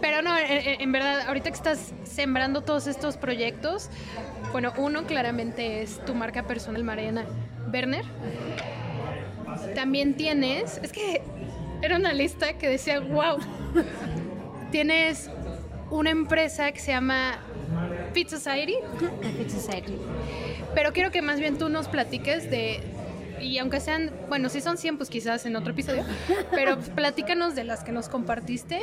Pero 0.00 0.22
no, 0.22 0.36
en, 0.36 0.80
en 0.80 0.92
verdad, 0.92 1.28
ahorita 1.28 1.50
que 1.50 1.56
estás 1.56 1.92
sembrando 2.04 2.62
todos 2.62 2.86
estos 2.86 3.16
proyectos, 3.16 3.90
bueno, 4.52 4.72
uno 4.76 5.04
claramente 5.04 5.82
es 5.82 6.04
tu 6.04 6.14
marca 6.14 6.44
personal, 6.44 6.84
Mariana 6.84 7.24
Werner. 7.72 8.04
También 9.74 10.14
tienes, 10.14 10.78
es 10.82 10.92
que 10.92 11.22
era 11.82 11.96
una 11.96 12.12
lista 12.12 12.54
que 12.54 12.68
decía, 12.68 13.00
wow, 13.00 13.38
tienes 14.70 15.30
una 15.90 16.10
empresa 16.10 16.72
que 16.72 16.80
se 16.80 16.92
llama 16.92 17.38
Fit 18.14 18.28
Society. 18.28 18.76
Fit 19.36 19.50
Society. 19.50 19.96
Pero 20.74 20.92
quiero 20.92 21.10
que 21.10 21.20
más 21.20 21.40
bien 21.40 21.58
tú 21.58 21.68
nos 21.68 21.88
platiques 21.88 22.48
de, 22.48 22.80
y 23.40 23.58
aunque 23.58 23.80
sean, 23.80 24.12
bueno, 24.28 24.48
si 24.48 24.60
son 24.60 24.78
100, 24.78 24.96
pues 24.96 25.10
quizás 25.10 25.44
en 25.46 25.56
otro 25.56 25.72
episodio, 25.72 26.04
pero 26.52 26.78
platícanos 26.94 27.54
de 27.54 27.64
las 27.64 27.82
que 27.82 27.92
nos 27.92 28.08
compartiste 28.08 28.80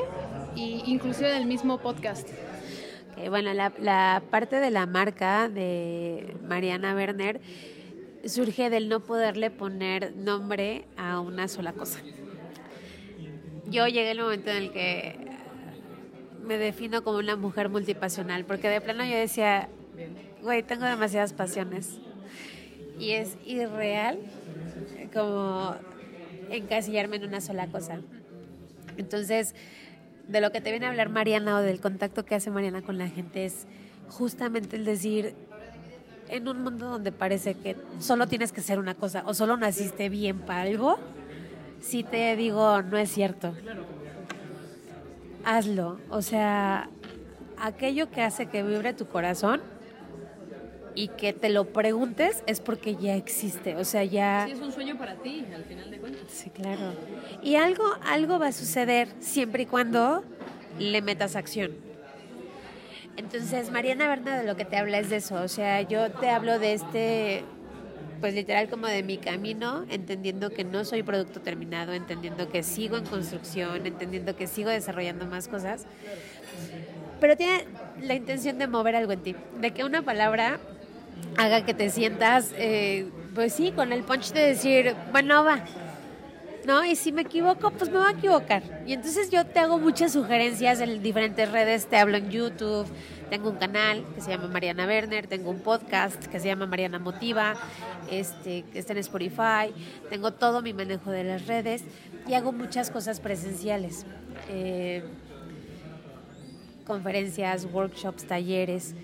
e 0.58 0.82
inclusive 0.86 1.30
del 1.30 1.46
mismo 1.46 1.80
podcast. 1.80 2.28
Okay, 3.14 3.30
bueno, 3.30 3.54
la, 3.54 3.72
la, 3.80 4.22
parte 4.30 4.58
de 4.58 4.70
la 4.70 4.86
marca 4.86 5.48
de 5.50 6.36
Mariana 6.48 6.94
Werner 6.94 7.40
surge 8.26 8.70
del 8.70 8.90
no 8.90 9.00
poderle 9.00 9.50
poner 9.50 10.14
nombre 10.16 10.86
a 10.98 11.22
una 11.22 11.48
sola 11.48 11.74
cosa. 11.74 12.00
Yo 13.68 13.88
llegué 13.88 14.12
al 14.12 14.20
momento 14.20 14.52
en 14.52 14.58
el 14.58 14.72
que 14.72 15.31
me 16.44 16.58
defino 16.58 17.04
como 17.04 17.18
una 17.18 17.36
mujer 17.36 17.70
multipasional, 17.70 18.46
porque 18.46 18.70
de 18.70 18.82
plano 18.82 19.06
yo 19.06 19.16
decía, 19.16 19.70
güey, 20.42 20.64
tengo 20.64 20.86
demasiadas 20.86 21.34
pasiones. 21.34 22.00
Y 23.00 23.12
es 23.12 23.38
irreal 23.46 24.20
como 25.14 25.76
encasillarme 26.50 27.18
en 27.18 27.26
una 27.26 27.42
sola 27.42 27.68
cosa. 27.68 28.00
Entonces, 28.98 29.56
de 30.28 30.42
lo 30.42 30.52
que 30.52 30.62
te 30.62 30.72
viene 30.72 30.86
a 30.86 30.90
hablar 30.90 31.10
Mariana 31.10 31.58
o 31.58 31.62
del 31.62 31.80
contacto 31.80 32.26
que 32.26 32.36
hace 32.36 32.52
Mariana 32.52 32.82
con 32.82 32.98
la 32.98 33.08
gente 33.08 33.46
es 33.46 33.66
justamente 34.10 34.76
el 34.76 34.86
decir, 34.86 35.34
en 36.30 36.48
un 36.48 36.64
mundo 36.64 36.90
donde 36.90 37.12
parece 37.12 37.56
que 37.56 37.76
solo 38.00 38.28
tienes 38.28 38.52
que 38.52 38.62
ser 38.62 38.80
una 38.80 38.96
cosa 38.96 39.24
o 39.26 39.34
solo 39.34 39.58
naciste 39.58 40.10
bien 40.10 40.40
para 40.40 40.62
algo, 40.62 40.98
si 41.82 42.04
te 42.04 42.36
digo, 42.36 42.82
no 42.84 42.98
es 42.98 43.12
cierto. 43.12 43.54
Hazlo. 45.46 46.00
O 46.10 46.22
sea, 46.22 46.90
aquello 47.58 48.10
que 48.10 48.22
hace 48.22 48.48
que 48.48 48.64
vibre 48.64 48.94
tu 48.94 49.08
corazón, 49.08 49.62
y 50.96 51.08
que 51.10 51.34
te 51.34 51.50
lo 51.50 51.66
preguntes 51.66 52.44
es 52.48 52.60
porque 52.60 52.96
ya 52.96 53.16
existe, 53.16 53.76
o 53.76 53.86
sea, 53.86 54.04
ya... 54.04 54.46
Sí, 54.46 54.54
es 54.54 54.60
un 54.60 54.72
sueño 54.72 54.98
para 54.98 55.16
ti, 55.16 55.46
al 55.54 55.64
final 55.64 55.90
de 55.90 55.98
cuentas. 56.00 56.24
Sí, 56.28 56.50
claro. 56.50 56.94
Y 57.42 57.56
algo, 57.56 57.84
algo 58.04 58.40
va 58.40 58.48
a 58.48 58.52
suceder 58.52 59.10
siempre 59.20 59.64
y 59.64 59.66
cuando 59.66 60.24
le 60.80 61.02
metas 61.02 61.36
acción. 61.36 61.72
Entonces, 63.18 63.72
Mariana 63.72 64.08
Berna 64.08 64.38
de 64.38 64.46
lo 64.46 64.56
que 64.56 64.66
te 64.66 64.78
habla 64.78 65.00
es 65.00 65.10
de 65.10 65.18
eso, 65.18 65.36
o 65.42 65.48
sea, 65.48 65.82
yo 65.82 66.12
te 66.12 66.30
hablo 66.30 66.60
de 66.60 66.74
este, 66.74 67.44
pues 68.22 68.36
literal 68.36 68.70
como 68.70 68.88
de 68.88 69.04
mi 69.04 69.18
camino, 69.18 69.86
entendiendo 69.90 70.52
que 70.52 70.64
no 70.64 70.86
soy 70.86 71.02
producto 71.02 71.42
terminado, 71.42 71.92
entendiendo 71.94 72.50
que 72.50 72.62
sigo 72.62 72.96
en 72.98 73.06
construcción, 73.06 73.86
entendiendo 73.88 74.36
que 74.36 74.48
sigo 74.48 74.70
desarrollando 74.70 75.26
más 75.26 75.48
cosas, 75.48 75.86
pero 77.20 77.36
tiene 77.36 77.66
la 78.02 78.14
intención 78.14 78.60
de 78.60 78.68
mover 78.68 78.96
algo 78.96 79.12
en 79.12 79.24
ti, 79.24 79.36
de 79.60 79.72
que 79.72 79.84
una 79.84 80.04
palabra 80.04 80.60
haga 81.38 81.66
que 81.66 81.74
te 81.74 81.90
sientas, 81.90 82.54
eh, 82.58 83.10
pues 83.34 83.54
sí, 83.54 83.72
con 83.72 83.92
el 83.92 84.04
punch 84.04 84.32
de 84.34 84.42
decir, 84.42 84.96
bueno, 85.12 85.44
va. 85.44 85.64
¿No? 86.64 86.86
Y 86.86 86.96
si 86.96 87.12
me 87.12 87.24
equivoco, 87.24 87.72
pues 87.72 87.90
me 87.90 87.98
voy 87.98 88.08
a 88.08 88.12
equivocar. 88.12 88.62
Y 88.86 88.94
entonces 88.94 89.32
yo 89.32 89.48
te 89.48 89.58
hago 89.58 89.80
muchas 89.80 90.14
sugerencias 90.14 90.80
en 90.80 91.02
diferentes 91.02 91.52
redes, 91.52 91.88
te 91.88 91.98
hablo 91.98 92.18
en 92.18 92.30
YouTube, 92.30 92.86
tengo 93.32 93.50
un 93.50 93.56
canal 93.56 94.04
que 94.14 94.20
se 94.20 94.30
llama 94.30 94.50
Mariana 94.50 94.86
Werner, 94.86 95.26
tengo 95.26 95.52
un 95.52 95.62
podcast 95.62 96.26
que 96.26 96.38
se 96.38 96.48
llama 96.48 96.66
Mariana 96.66 97.00
Motiva, 97.00 97.56
este, 98.12 98.64
que 98.64 98.78
está 98.78 98.92
en 98.92 99.00
Spotify, 99.00 99.74
tengo 100.10 100.34
todo 100.34 100.62
mi 100.62 100.74
manejo 100.74 101.12
de 101.12 101.24
las 101.24 101.48
redes 101.48 101.86
y 102.28 102.34
hago 102.34 102.52
muchas 102.52 102.92
cosas 102.92 103.22
presenciales. 103.22 104.06
Eh, 104.50 105.06
conferencias, 106.86 107.66
workshops, 107.72 108.26
talleres. 108.26 108.96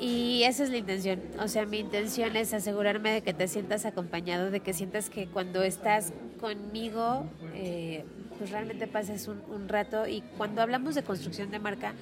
Y 0.00 0.42
esa 0.42 0.64
es 0.64 0.70
la 0.70 0.78
intención. 0.78 1.20
O 1.38 1.46
sea, 1.46 1.66
mi 1.66 1.78
intención 1.78 2.34
es 2.34 2.52
asegurarme 2.52 3.12
de 3.12 3.22
que 3.22 3.32
te 3.32 3.46
sientas 3.46 3.86
acompañado, 3.86 4.50
de 4.50 4.58
que 4.58 4.72
sientas 4.72 5.08
que 5.08 5.28
cuando 5.28 5.62
estás 5.62 6.12
conmigo, 6.40 7.26
eh, 7.54 8.04
pues 8.38 8.50
realmente 8.50 8.88
pases 8.88 9.28
un, 9.28 9.40
un, 9.54 9.68
rato. 9.68 10.08
Y 10.08 10.22
cuando 10.36 10.62
hablamos 10.62 10.96
de 10.96 11.04
construcción 11.04 11.52
de 11.52 11.60
marca, 11.60 11.94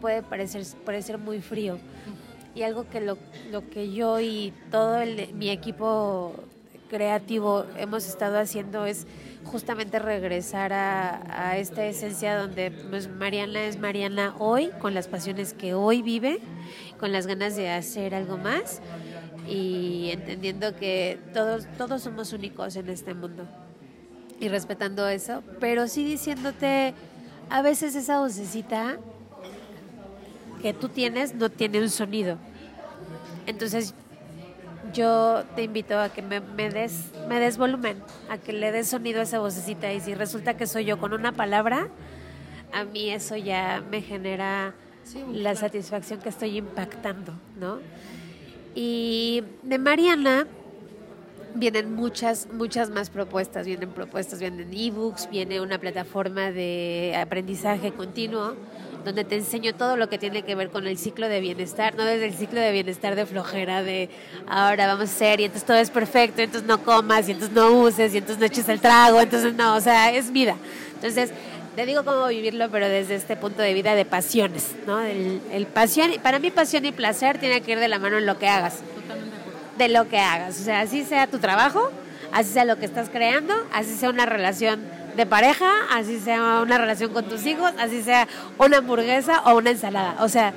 puede 0.00 0.22
parecer, 0.22 0.64
parecer 0.84 1.18
muy 1.18 1.40
frío. 1.40 1.78
Y 2.54 2.62
algo 2.62 2.88
que 2.88 3.00
lo, 3.00 3.18
lo 3.50 3.68
que 3.68 3.92
yo 3.92 4.18
y 4.20 4.52
todo 4.70 4.96
el, 4.96 5.34
mi 5.34 5.50
equipo 5.50 6.34
creativo 6.88 7.66
hemos 7.76 8.06
estado 8.06 8.38
haciendo 8.38 8.86
es 8.86 9.06
justamente 9.44 9.98
regresar 9.98 10.72
a, 10.72 11.48
a, 11.50 11.58
esta 11.58 11.84
esencia 11.84 12.38
donde 12.38 12.70
pues, 12.70 13.08
Mariana 13.08 13.64
es 13.64 13.78
Mariana 13.78 14.34
hoy, 14.38 14.70
con 14.80 14.94
las 14.94 15.08
pasiones 15.08 15.52
que 15.52 15.74
hoy 15.74 16.02
vive, 16.02 16.40
con 16.98 17.12
las 17.12 17.26
ganas 17.26 17.56
de 17.56 17.70
hacer 17.70 18.14
algo 18.14 18.38
más 18.38 18.80
y 19.48 20.10
entendiendo 20.12 20.74
que 20.76 21.18
todos, 21.32 21.66
todos 21.76 22.02
somos 22.02 22.32
únicos 22.32 22.76
en 22.76 22.88
este 22.88 23.14
mundo 23.14 23.46
y 24.40 24.48
respetando 24.48 25.08
eso, 25.08 25.42
pero 25.60 25.88
sí 25.88 26.04
diciéndote, 26.04 26.94
a 27.48 27.62
veces 27.62 27.94
esa 27.94 28.20
vocecita 28.20 28.98
que 30.66 30.74
tú 30.74 30.88
tienes 30.88 31.32
no 31.32 31.48
tiene 31.48 31.80
un 31.80 31.88
sonido. 31.88 32.38
Entonces 33.46 33.94
yo 34.92 35.44
te 35.54 35.62
invito 35.62 35.96
a 35.96 36.08
que 36.08 36.22
me, 36.22 36.40
me, 36.40 36.70
des, 36.70 37.12
me 37.28 37.38
des 37.38 37.56
volumen, 37.56 38.02
a 38.28 38.36
que 38.38 38.52
le 38.52 38.72
des 38.72 38.88
sonido 38.88 39.20
a 39.20 39.22
esa 39.22 39.38
vocecita. 39.38 39.92
Y 39.92 40.00
si 40.00 40.12
resulta 40.16 40.56
que 40.56 40.66
soy 40.66 40.84
yo 40.84 40.98
con 40.98 41.12
una 41.12 41.30
palabra, 41.30 41.86
a 42.72 42.82
mí 42.82 43.10
eso 43.10 43.36
ya 43.36 43.80
me 43.92 44.02
genera 44.02 44.74
sí, 45.04 45.20
la 45.28 45.52
claro. 45.52 45.56
satisfacción 45.58 46.20
que 46.20 46.30
estoy 46.30 46.58
impactando, 46.58 47.32
¿no? 47.60 47.78
Y 48.74 49.44
de 49.62 49.78
Mariana 49.78 50.48
vienen 51.54 51.94
muchas, 51.94 52.48
muchas 52.52 52.90
más 52.90 53.08
propuestas. 53.08 53.66
Vienen 53.66 53.90
propuestas, 53.90 54.40
vienen 54.40 54.74
ebooks, 54.74 55.30
viene 55.30 55.60
una 55.60 55.78
plataforma 55.78 56.50
de 56.50 57.16
aprendizaje 57.16 57.92
continuo 57.92 58.56
donde 59.06 59.22
te 59.22 59.36
enseño 59.36 59.72
todo 59.72 59.96
lo 59.96 60.08
que 60.08 60.18
tiene 60.18 60.42
que 60.42 60.56
ver 60.56 60.68
con 60.68 60.84
el 60.88 60.98
ciclo 60.98 61.28
de 61.28 61.40
bienestar, 61.40 61.94
no 61.94 62.04
desde 62.04 62.26
el 62.26 62.34
ciclo 62.34 62.60
de 62.60 62.72
bienestar 62.72 63.14
de 63.14 63.24
flojera, 63.24 63.84
de 63.84 64.10
ahora 64.48 64.88
vamos 64.88 65.10
a 65.10 65.12
hacer 65.12 65.38
y 65.38 65.44
entonces 65.44 65.64
todo 65.64 65.76
es 65.76 65.90
perfecto, 65.90 66.42
entonces 66.42 66.66
no 66.66 66.82
comas 66.82 67.28
y 67.28 67.32
entonces 67.32 67.54
no 67.54 67.70
uses 67.70 68.12
y 68.12 68.18
entonces 68.18 68.40
no 68.40 68.46
eches 68.46 68.68
el 68.68 68.80
trago, 68.80 69.20
entonces 69.20 69.54
no, 69.54 69.76
o 69.76 69.80
sea, 69.80 70.10
es 70.10 70.32
vida. 70.32 70.56
Entonces, 70.94 71.30
te 71.76 71.86
digo 71.86 72.04
cómo 72.04 72.26
vivirlo, 72.26 72.68
pero 72.68 72.88
desde 72.88 73.14
este 73.14 73.36
punto 73.36 73.62
de 73.62 73.74
vida 73.74 73.94
de 73.94 74.04
pasiones, 74.04 74.74
¿no? 74.88 75.00
El, 75.00 75.40
el 75.52 75.66
pasión, 75.66 76.10
para 76.20 76.40
mí 76.40 76.50
pasión 76.50 76.84
y 76.84 76.90
placer 76.90 77.38
tiene 77.38 77.60
que 77.60 77.72
ir 77.72 77.78
de 77.78 77.86
la 77.86 78.00
mano 78.00 78.18
en 78.18 78.26
lo 78.26 78.40
que 78.40 78.48
hagas. 78.48 78.80
De 79.78 79.88
lo 79.88 80.08
que 80.08 80.18
hagas, 80.18 80.60
o 80.60 80.64
sea, 80.64 80.80
así 80.80 81.04
sea 81.04 81.28
tu 81.28 81.38
trabajo, 81.38 81.92
así 82.32 82.50
sea 82.50 82.64
lo 82.64 82.76
que 82.76 82.86
estás 82.86 83.08
creando, 83.08 83.54
así 83.72 83.94
sea 83.94 84.10
una 84.10 84.26
relación 84.26 84.95
de 85.16 85.26
pareja, 85.26 85.70
así 85.90 86.18
sea 86.20 86.60
una 86.62 86.78
relación 86.78 87.12
con 87.12 87.24
tus 87.24 87.46
hijos, 87.46 87.72
así 87.78 88.02
sea 88.02 88.28
una 88.58 88.78
hamburguesa 88.78 89.42
o 89.46 89.56
una 89.56 89.70
ensalada. 89.70 90.22
O 90.22 90.28
sea, 90.28 90.52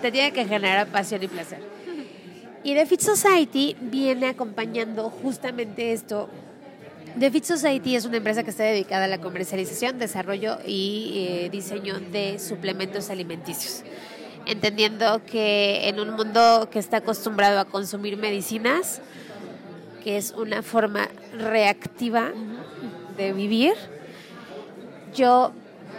te 0.00 0.12
tiene 0.12 0.32
que 0.32 0.44
generar 0.44 0.86
pasión 0.88 1.22
y 1.22 1.28
placer. 1.28 1.60
Y 2.62 2.74
The 2.74 2.86
Fit 2.86 3.00
Society 3.00 3.76
viene 3.80 4.28
acompañando 4.28 5.10
justamente 5.10 5.92
esto. 5.92 6.28
The 7.18 7.30
Fit 7.30 7.44
Society 7.44 7.96
es 7.96 8.04
una 8.04 8.18
empresa 8.18 8.44
que 8.44 8.50
está 8.50 8.64
dedicada 8.64 9.06
a 9.06 9.08
la 9.08 9.18
comercialización, 9.18 9.98
desarrollo 9.98 10.58
y 10.66 11.12
eh, 11.44 11.48
diseño 11.50 11.98
de 11.98 12.38
suplementos 12.38 13.10
alimenticios. 13.10 13.82
Entendiendo 14.46 15.22
que 15.24 15.88
en 15.88 16.00
un 16.00 16.10
mundo 16.10 16.68
que 16.70 16.78
está 16.78 16.98
acostumbrado 16.98 17.58
a 17.58 17.64
consumir 17.64 18.16
medicinas, 18.16 19.00
que 20.02 20.16
es 20.16 20.32
una 20.32 20.62
forma 20.62 21.08
reactiva 21.36 22.32
de 23.18 23.34
vivir, 23.34 23.74
yo 25.14 25.52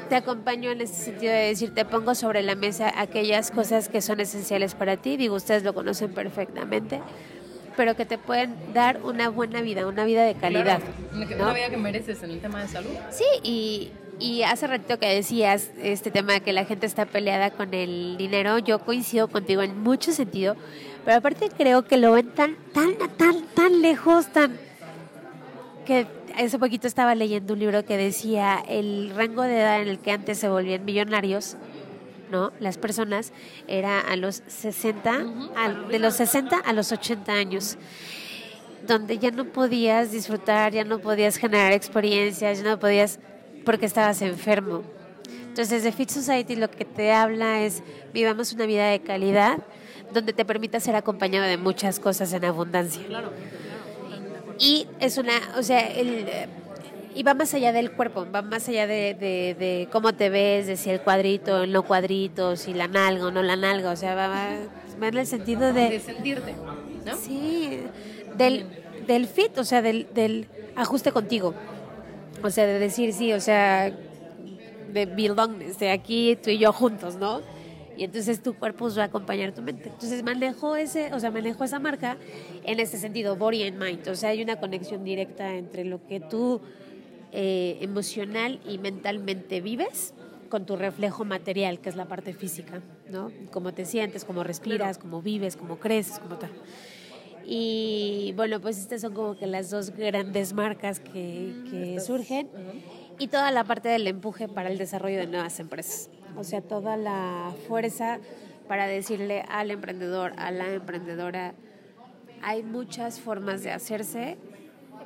te 0.09 0.15
acompaño 0.15 0.71
en 0.71 0.81
ese 0.81 0.95
sentido 0.95 1.31
de 1.31 1.39
decir, 1.49 1.73
te 1.75 1.85
pongo 1.85 2.15
sobre 2.15 2.41
la 2.41 2.55
mesa 2.55 2.91
aquellas 2.95 3.51
cosas 3.51 3.89
que 3.89 4.01
son 4.01 4.19
esenciales 4.19 4.73
para 4.73 4.97
ti, 4.97 5.17
digo, 5.17 5.35
ustedes 5.35 5.63
lo 5.63 5.73
conocen 5.73 6.13
perfectamente, 6.13 7.01
pero 7.77 7.95
que 7.95 8.05
te 8.05 8.17
pueden 8.17 8.55
dar 8.73 9.01
una 9.03 9.29
buena 9.29 9.61
vida, 9.61 9.85
una 9.85 10.05
vida 10.05 10.23
de 10.23 10.33
calidad. 10.33 10.79
Claro, 11.11 11.37
¿no? 11.37 11.43
Una 11.43 11.53
vida 11.53 11.69
que 11.69 11.77
mereces 11.77 12.23
en 12.23 12.31
el 12.31 12.39
tema 12.39 12.61
de 12.61 12.67
salud. 12.67 12.89
Sí, 13.11 13.25
y, 13.43 13.91
y 14.19 14.43
hace 14.43 14.67
ratito 14.67 14.97
que 14.97 15.07
decías 15.07 15.69
este 15.81 16.09
tema 16.09 16.33
de 16.33 16.41
que 16.41 16.53
la 16.53 16.65
gente 16.65 16.87
está 16.87 17.05
peleada 17.05 17.51
con 17.51 17.73
el 17.73 18.15
dinero, 18.17 18.57
yo 18.57 18.79
coincido 18.79 19.27
contigo 19.27 19.61
en 19.61 19.79
mucho 19.81 20.11
sentido, 20.11 20.55
pero 21.05 21.17
aparte 21.17 21.49
creo 21.55 21.85
que 21.85 21.97
lo 21.97 22.13
ven 22.13 22.29
tan, 22.31 22.55
tan, 22.73 22.97
tan, 23.17 23.43
tan 23.53 23.81
lejos, 23.81 24.27
tan 24.27 24.57
que 25.85 26.05
hace 26.37 26.59
poquito 26.59 26.87
estaba 26.87 27.15
leyendo 27.15 27.53
un 27.53 27.59
libro 27.59 27.85
que 27.85 27.97
decía 27.97 28.63
el 28.67 29.11
rango 29.15 29.43
de 29.43 29.57
edad 29.57 29.81
en 29.81 29.87
el 29.87 29.99
que 29.99 30.11
antes 30.11 30.37
se 30.37 30.49
volvían 30.49 30.85
millonarios, 30.85 31.57
¿no? 32.31 32.51
Las 32.59 32.77
personas 32.77 33.33
era 33.67 33.99
a 33.99 34.15
los 34.15 34.43
60, 34.47 35.11
uh 35.11 35.13
-huh. 35.15 35.51
a, 35.55 35.89
de 35.89 35.99
los 35.99 36.15
60 36.15 36.57
a 36.57 36.73
los 36.73 36.91
80 36.91 37.31
años 37.31 37.77
donde 38.87 39.19
ya 39.19 39.31
no 39.31 39.45
podías 39.45 40.11
disfrutar, 40.11 40.73
ya 40.73 40.83
no 40.83 40.99
podías 40.99 41.37
generar 41.37 41.73
experiencias, 41.73 42.59
ya 42.59 42.69
no 42.69 42.79
podías 42.79 43.19
porque 43.65 43.85
estabas 43.85 44.21
enfermo. 44.21 44.83
Entonces, 45.47 45.83
de 45.83 45.91
Fit 45.91 46.09
Society 46.09 46.55
lo 46.55 46.69
que 46.69 46.85
te 46.85 47.11
habla 47.11 47.61
es 47.61 47.83
vivamos 48.13 48.53
una 48.53 48.65
vida 48.65 48.87
de 48.87 49.01
calidad 49.01 49.59
donde 50.13 50.33
te 50.33 50.45
permita 50.45 50.79
ser 50.79 50.95
acompañado 50.95 51.45
de 51.45 51.57
muchas 51.57 51.99
cosas 51.99 52.33
en 52.33 52.45
abundancia. 52.45 53.05
Claro. 53.05 53.31
Y 54.59 54.87
es 54.99 55.17
una, 55.17 55.33
o 55.57 55.63
sea, 55.63 55.79
el, 55.79 56.27
y 57.15 57.23
va 57.23 57.33
más 57.33 57.53
allá 57.53 57.71
del 57.71 57.91
cuerpo, 57.91 58.27
va 58.33 58.41
más 58.41 58.67
allá 58.67 58.87
de, 58.87 59.13
de, 59.13 59.55
de, 59.57 59.87
cómo 59.91 60.13
te 60.13 60.29
ves, 60.29 60.67
de 60.67 60.77
si 60.77 60.89
el 60.89 61.01
cuadrito, 61.01 61.63
el 61.63 61.71
no 61.71 61.83
cuadrito, 61.83 62.55
si 62.55 62.73
la 62.73 62.87
nalga 62.87 63.27
o 63.27 63.31
no 63.31 63.41
la 63.41 63.55
nalga, 63.55 63.91
o 63.91 63.95
sea, 63.95 64.15
va, 64.15 64.27
va, 64.27 64.49
va 65.01 65.07
en 65.07 65.17
el 65.17 65.25
sentido 65.25 65.73
de... 65.73 65.89
De 65.89 65.99
sentirte, 65.99 66.55
¿no? 67.05 67.15
Sí, 67.15 67.81
del, 68.37 68.65
del 69.07 69.27
fit, 69.27 69.57
o 69.57 69.63
sea, 69.63 69.81
del, 69.81 70.07
del 70.13 70.47
ajuste 70.75 71.11
contigo. 71.11 71.53
O 72.43 72.49
sea, 72.49 72.65
de 72.65 72.79
decir, 72.79 73.13
sí, 73.13 73.33
o 73.33 73.39
sea, 73.39 73.91
de 74.93 75.05
belongness, 75.05 75.79
de 75.79 75.91
aquí 75.91 76.37
tú 76.41 76.49
y 76.49 76.57
yo 76.57 76.71
juntos, 76.73 77.15
¿no? 77.15 77.41
Y 77.99 78.05
entonces 78.05 78.41
tu 78.41 78.53
cuerpo 78.53 78.87
va 78.95 79.01
a 79.01 79.05
acompañar 79.07 79.51
tu 79.53 79.61
mente. 79.61 79.89
Entonces 79.89 80.23
manejo 80.23 80.77
ese, 80.77 81.13
o 81.13 81.19
sea, 81.19 81.31
manejo 81.31 81.65
esa 81.65 81.79
marca 81.79 82.15
en 82.63 82.79
ese 82.79 82.97
sentido, 82.97 83.35
body 83.35 83.63
and 83.63 83.77
mind. 83.77 84.07
O 84.07 84.15
sea, 84.15 84.29
hay 84.29 84.41
una 84.41 84.55
conexión 84.55 85.03
directa 85.03 85.55
entre 85.55 85.83
lo 85.83 86.07
que 86.07 86.21
tú 86.21 86.61
eh, 87.33 87.77
emocional 87.81 88.61
y 88.65 88.77
mentalmente 88.77 89.59
vives 89.59 90.13
con 90.47 90.65
tu 90.65 90.77
reflejo 90.77 91.25
material, 91.25 91.81
que 91.81 91.89
es 91.89 91.97
la 91.97 92.05
parte 92.05 92.33
física, 92.33 92.81
¿no? 93.09 93.33
Cómo 93.51 93.73
te 93.73 93.83
sientes, 93.83 94.23
cómo 94.23 94.45
respiras, 94.45 94.97
cómo 94.97 95.21
vives, 95.21 95.57
cómo 95.57 95.77
creces, 95.77 96.19
cómo 96.19 96.37
tal. 96.37 96.51
Y 97.45 98.33
bueno, 98.37 98.61
pues 98.61 98.77
estas 98.77 99.01
son 99.01 99.13
como 99.13 99.35
que 99.35 99.45
las 99.45 99.71
dos 99.71 99.89
grandes 99.89 100.53
marcas 100.53 101.01
que, 101.01 101.53
que 101.69 101.99
surgen 101.99 102.47
y 103.19 103.27
toda 103.27 103.51
la 103.51 103.65
parte 103.65 103.89
del 103.89 104.07
empuje 104.07 104.47
para 104.47 104.69
el 104.69 104.77
desarrollo 104.77 105.17
de 105.17 105.27
nuevas 105.27 105.59
empresas 105.59 106.09
o 106.37 106.43
sea, 106.43 106.61
toda 106.61 106.97
la 106.97 107.53
fuerza 107.67 108.19
para 108.67 108.87
decirle 108.87 109.43
al 109.49 109.71
emprendedor, 109.71 110.33
a 110.37 110.51
la 110.51 110.73
emprendedora, 110.73 111.53
hay 112.41 112.63
muchas 112.63 113.19
formas 113.19 113.63
de 113.63 113.71
hacerse, 113.71 114.37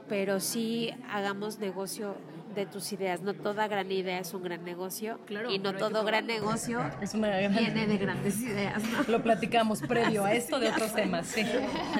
pero 0.09 0.39
sí 0.39 0.91
hagamos 1.09 1.59
negocio 1.59 2.15
de 2.55 2.65
tus 2.65 2.91
ideas. 2.93 3.21
No 3.21 3.33
toda 3.33 3.67
gran 3.67 3.91
idea 3.91 4.19
es 4.19 4.33
un 4.33 4.43
gran 4.43 4.63
negocio 4.63 5.19
Claro, 5.25 5.51
y 5.51 5.59
no 5.59 5.73
todo 5.73 6.03
gran 6.03 6.25
negocio 6.27 6.81
Es 7.01 7.13
una 7.13 7.27
gran- 7.29 7.55
viene 7.55 7.87
de 7.87 7.97
grandes 7.97 8.39
ideas. 8.41 8.81
¿no? 8.83 9.03
Lo 9.11 9.23
platicamos 9.23 9.81
previo 9.81 10.25
a 10.25 10.33
esto 10.33 10.59
de 10.59 10.69
otros 10.69 10.93
temas, 10.93 11.27
sí. 11.27 11.43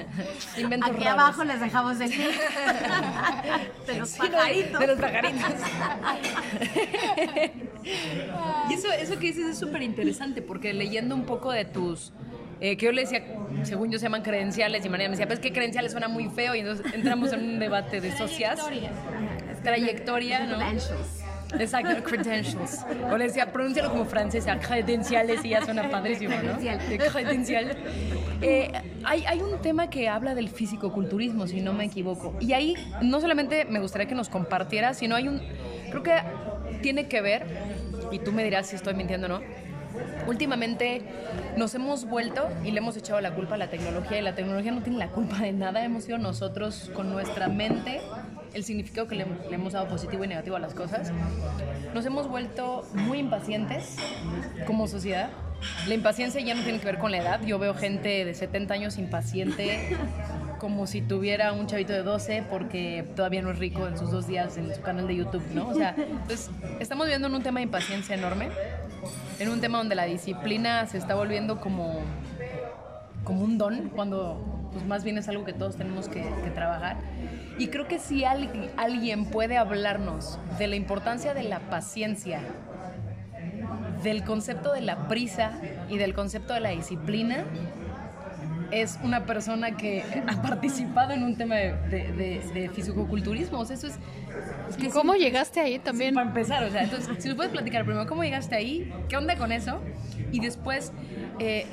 Inventos 0.58 0.90
Aquí 0.92 1.04
raros. 1.04 1.20
abajo 1.22 1.44
les 1.44 1.60
dejamos 1.60 2.00
el 2.00 2.10
link 2.12 2.20
de 3.88 4.00
los 4.00 4.10
Sí, 4.10 4.20
pajaritos. 4.20 4.80
De 4.80 4.88
los 4.88 5.00
pajaritos. 5.00 5.50
y 8.70 8.74
eso, 8.74 8.92
eso 8.92 9.14
que 9.20 9.28
dices 9.28 9.46
es 9.48 9.58
súper 9.60 9.82
interesante 9.82 10.42
porque 10.42 10.74
leyendo 10.74 11.16
un 11.16 11.24
poco 11.26 11.52
de 11.52 11.66
tus... 11.66 12.14
eh, 12.62 12.78
que 12.78 12.86
yo 12.86 12.92
le 12.92 13.02
decía, 13.02 13.24
según 13.64 13.92
yo 13.92 14.00
se 14.00 14.04
llaman 14.06 14.22
credenciales, 14.22 14.86
y 14.86 14.90
María 14.90 15.08
me 15.08 15.12
decía, 15.12 15.28
pues 15.28 15.40
que 15.40 15.52
credenciales 15.52 15.92
suena 15.92 16.08
muy 16.08 16.30
feo, 16.30 16.56
y 16.56 16.60
entonces 16.60 16.94
entramos 16.94 17.34
en 17.34 17.42
un 17.44 17.60
debate 17.60 18.00
de 18.02 18.16
socias. 18.16 18.60
Trayectoria, 19.64 20.46
¿no? 20.46 20.58
Credentials. 20.58 21.24
Exacto, 21.60 22.04
credentials. 22.04 22.86
O 23.12 23.18
le 23.18 23.26
decía, 23.26 23.52
pronúncialo 23.52 23.92
como 23.92 24.06
francesa, 24.06 24.60
credenciales, 24.60 25.44
y 25.46 25.50
ya 25.50 25.64
suena 25.64 25.90
padrísimo, 25.92 26.36
¿no? 26.36 26.58
Credencial. 26.58 26.90
De 26.90 26.98
credencial. 26.98 27.78
Eh, 28.42 28.72
hay, 29.04 29.26
hay 29.26 29.42
un 29.42 29.62
tema 29.62 29.90
que 29.90 30.10
habla 30.10 30.36
del 30.36 30.50
fisicoculturismo, 30.50 31.48
si 31.48 31.62
no 31.62 31.74
me 31.74 31.86
equivoco. 31.86 32.36
Y 32.40 32.54
ahí 32.54 32.76
no 33.02 33.22
solamente 33.22 33.66
me 33.66 33.80
gustaría 33.80 34.08
que 34.08 34.16
nos 34.16 34.30
compartieras, 34.30 34.98
sino 34.98 35.16
hay 35.16 35.28
un. 35.28 35.42
Creo 35.90 36.04
que 36.04 36.16
tiene 36.82 37.08
que 37.08 37.22
ver, 37.22 37.46
y 38.12 38.20
tú 38.20 38.32
me 38.32 38.44
dirás 38.44 38.68
si 38.68 38.76
estoy 38.76 38.94
mintiendo 38.96 39.28
o 39.28 39.30
no. 39.30 39.42
Últimamente 40.28 41.04
nos 41.56 41.76
hemos 41.76 42.06
vuelto 42.06 42.50
y 42.64 42.72
le 42.72 42.80
hemos 42.80 42.98
echado 42.98 43.22
la 43.22 43.36
culpa 43.36 43.56
a 43.56 43.58
la 43.58 43.70
tecnología 43.70 44.18
y 44.18 44.22
la 44.24 44.34
tecnología 44.34 44.72
no 44.72 44.82
tiene 44.82 44.98
la 44.98 45.10
culpa 45.10 45.38
de 45.38 45.54
nada, 45.54 45.84
hemos 45.84 46.06
sido 46.06 46.18
nosotros 46.18 46.90
con 46.96 47.12
nuestra 47.12 47.48
mente 47.48 48.02
el 48.54 48.64
significado 48.64 49.08
que 49.08 49.16
le, 49.16 49.26
le 49.50 49.56
hemos 49.56 49.74
dado 49.74 49.88
positivo 49.88 50.24
y 50.24 50.28
negativo 50.28 50.56
a 50.56 50.60
las 50.60 50.74
cosas. 50.74 51.12
Nos 51.94 52.06
hemos 52.06 52.28
vuelto 52.28 52.88
muy 52.94 53.20
impacientes 53.20 53.98
como 54.66 54.88
sociedad. 54.88 55.30
La 55.88 55.94
impaciencia 55.94 56.42
ya 56.42 56.56
no 56.56 56.64
tiene 56.64 56.80
que 56.80 56.86
ver 56.86 57.00
con 57.00 57.12
la 57.12 57.18
edad. 57.18 57.42
Yo 57.46 57.58
veo 57.60 57.74
gente 57.74 58.26
de 58.26 58.34
70 58.34 58.74
años 58.74 58.98
impaciente 58.98 59.96
como 60.64 60.88
si 60.88 61.02
tuviera 61.02 61.52
un 61.52 61.68
chavito 61.68 61.92
de 61.92 62.04
12 62.04 62.46
porque 62.50 63.06
todavía 63.18 63.42
no 63.42 63.52
es 63.52 63.60
rico 63.60 63.86
en 63.86 63.98
sus 63.98 64.12
dos 64.12 64.28
días 64.28 64.56
en 64.56 64.74
su 64.74 64.82
canal 64.82 65.08
de 65.08 65.18
YouTube, 65.18 65.44
¿no? 65.54 65.68
O 65.68 65.74
sea, 65.74 65.94
entonces 65.98 66.50
estamos 66.80 67.06
viviendo 67.06 67.28
en 67.28 67.36
un 67.36 67.44
tema 67.44 67.60
de 67.60 67.66
impaciencia 67.66 68.16
enorme, 68.16 68.48
en 69.40 69.50
un 69.50 69.60
tema 69.60 69.80
donde 69.80 69.96
la 69.96 70.06
disciplina 70.06 70.86
se 70.88 70.98
está 70.98 71.16
volviendo 71.16 71.60
como, 71.60 72.00
como 73.26 73.44
un 73.44 73.58
don, 73.58 73.90
cuando 73.90 74.63
pues 74.74 74.86
más 74.86 75.04
bien 75.04 75.18
es 75.18 75.30
algo 75.30 75.46
que 75.46 75.54
todos 75.54 75.78
tenemos 75.78 76.10
que, 76.10 76.22
que 76.44 76.50
trabajar. 76.54 76.98
Y 77.58 77.68
creo 77.68 77.88
que 77.88 78.00
si 78.00 78.24
alguien, 78.26 78.70
alguien 78.78 79.26
puede 79.26 79.58
hablarnos 79.58 80.40
de 80.58 80.68
la 80.68 80.76
importancia 80.76 81.34
de 81.34 81.44
la 81.44 81.60
paciencia, 81.60 82.42
del 84.04 84.24
concepto 84.24 84.74
de 84.74 84.82
la 84.82 85.08
prisa 85.08 85.52
y 85.90 85.98
del 85.98 86.14
concepto 86.14 86.54
de 86.54 86.60
la 86.60 86.70
disciplina, 86.70 87.46
es 88.72 88.98
una 89.04 89.26
persona 89.26 89.78
que 89.78 90.04
ha 90.28 90.42
participado 90.42 91.14
en 91.14 91.24
un 91.24 91.36
tema 91.38 91.56
de, 91.56 91.74
de, 91.90 92.12
de- 92.14 92.42
de 92.54 92.70
fisicoculturismo. 92.70 93.60
O 93.60 93.66
sea, 93.66 93.76
eso 93.76 93.88
es... 93.88 94.00
es 94.70 94.78
que 94.78 94.90
¿Cómo 94.90 95.14
sí- 95.14 95.20
llegaste 95.20 95.60
ahí 95.60 95.78
también? 95.80 96.16
para 96.16 96.28
empezar, 96.28 96.64
o 96.64 96.72
sea, 96.72 96.84
entonces, 96.84 97.16
si 97.20 97.28
nos 97.28 97.36
puedes 97.38 97.52
platicar 97.52 97.86
primero 97.86 98.08
cómo 98.08 98.24
llegaste 98.24 98.56
ahí, 98.56 98.92
qué 99.10 99.16
onda 99.16 99.36
con 99.38 99.52
eso, 99.52 99.80
y 100.32 100.40
después, 100.40 100.92
eh, 101.40 101.68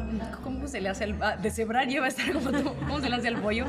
¿cómo 0.42 0.68
se 0.68 0.80
le 0.80 0.88
hace 0.88 1.04
el. 1.04 1.16
ah, 1.20 1.36
deshebrar 1.36 1.88
lleva 1.88 2.06
a 2.06 2.08
estar 2.08 2.32
como 2.32 2.50
tú, 2.50 2.74
¿cómo 2.86 3.00
se 3.00 3.08
le 3.08 3.16
hace 3.16 3.28
el 3.28 3.36
pollo? 3.36 3.66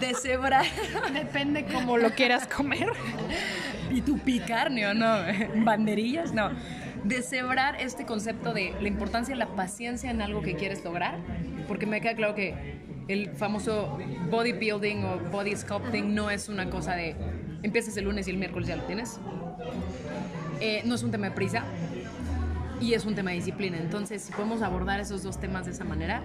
Deshebrar. 0.00 0.66
Depende 1.12 1.66
cómo 1.72 1.98
lo 1.98 2.10
quieras 2.10 2.46
comer. 2.46 2.88
¿Y 3.90 4.00
tu 4.00 4.18
picarne 4.18 4.86
o 4.86 4.94
no? 4.94 5.18
¿Banderillas? 5.64 6.32
No. 6.32 6.50
Deshebrar 7.04 7.80
este 7.80 8.04
concepto 8.04 8.52
de 8.52 8.74
la 8.80 8.88
importancia 8.88 9.34
de 9.34 9.38
la 9.38 9.54
paciencia 9.54 10.10
en 10.10 10.22
algo 10.22 10.42
que 10.42 10.54
quieres 10.56 10.84
lograr, 10.84 11.18
porque 11.68 11.86
me 11.86 12.00
queda 12.00 12.14
claro 12.14 12.34
que 12.34 12.76
el 13.08 13.30
famoso 13.30 13.98
bodybuilding 14.30 15.04
o 15.04 15.18
body 15.30 15.54
sculpting 15.54 16.14
no 16.14 16.30
es 16.30 16.48
una 16.48 16.68
cosa 16.68 16.96
de 16.96 17.14
empiezas 17.62 17.96
el 17.96 18.06
lunes 18.06 18.26
y 18.26 18.32
el 18.32 18.38
miércoles 18.38 18.68
ya 18.68 18.76
lo 18.76 18.82
tienes. 18.84 19.20
Eh, 20.60 20.82
no 20.84 20.94
es 20.94 21.02
un 21.02 21.10
tema 21.10 21.28
de 21.28 21.32
prisa 21.32 21.64
y 22.80 22.94
es 22.94 23.04
un 23.04 23.14
tema 23.14 23.30
de 23.30 23.36
disciplina. 23.36 23.78
Entonces, 23.78 24.22
si 24.22 24.32
podemos 24.32 24.62
abordar 24.62 25.00
esos 25.00 25.22
dos 25.22 25.40
temas 25.40 25.66
de 25.66 25.72
esa 25.72 25.84
manera, 25.84 26.22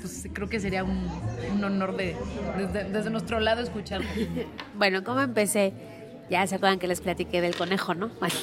pues 0.00 0.28
creo 0.32 0.48
que 0.48 0.60
sería 0.60 0.84
un, 0.84 1.08
un 1.52 1.64
honor 1.64 1.96
de, 1.96 2.16
desde, 2.56 2.84
desde 2.84 3.10
nuestro 3.10 3.40
lado 3.40 3.62
escucharlo. 3.62 4.08
Bueno, 4.74 5.02
¿cómo 5.02 5.20
empecé? 5.20 5.72
Ya 6.30 6.46
se 6.46 6.54
acuerdan 6.54 6.78
que 6.78 6.86
les 6.86 7.00
platiqué 7.00 7.40
del 7.40 7.56
conejo, 7.56 7.94
¿no? 7.94 8.10
Bueno, 8.20 8.34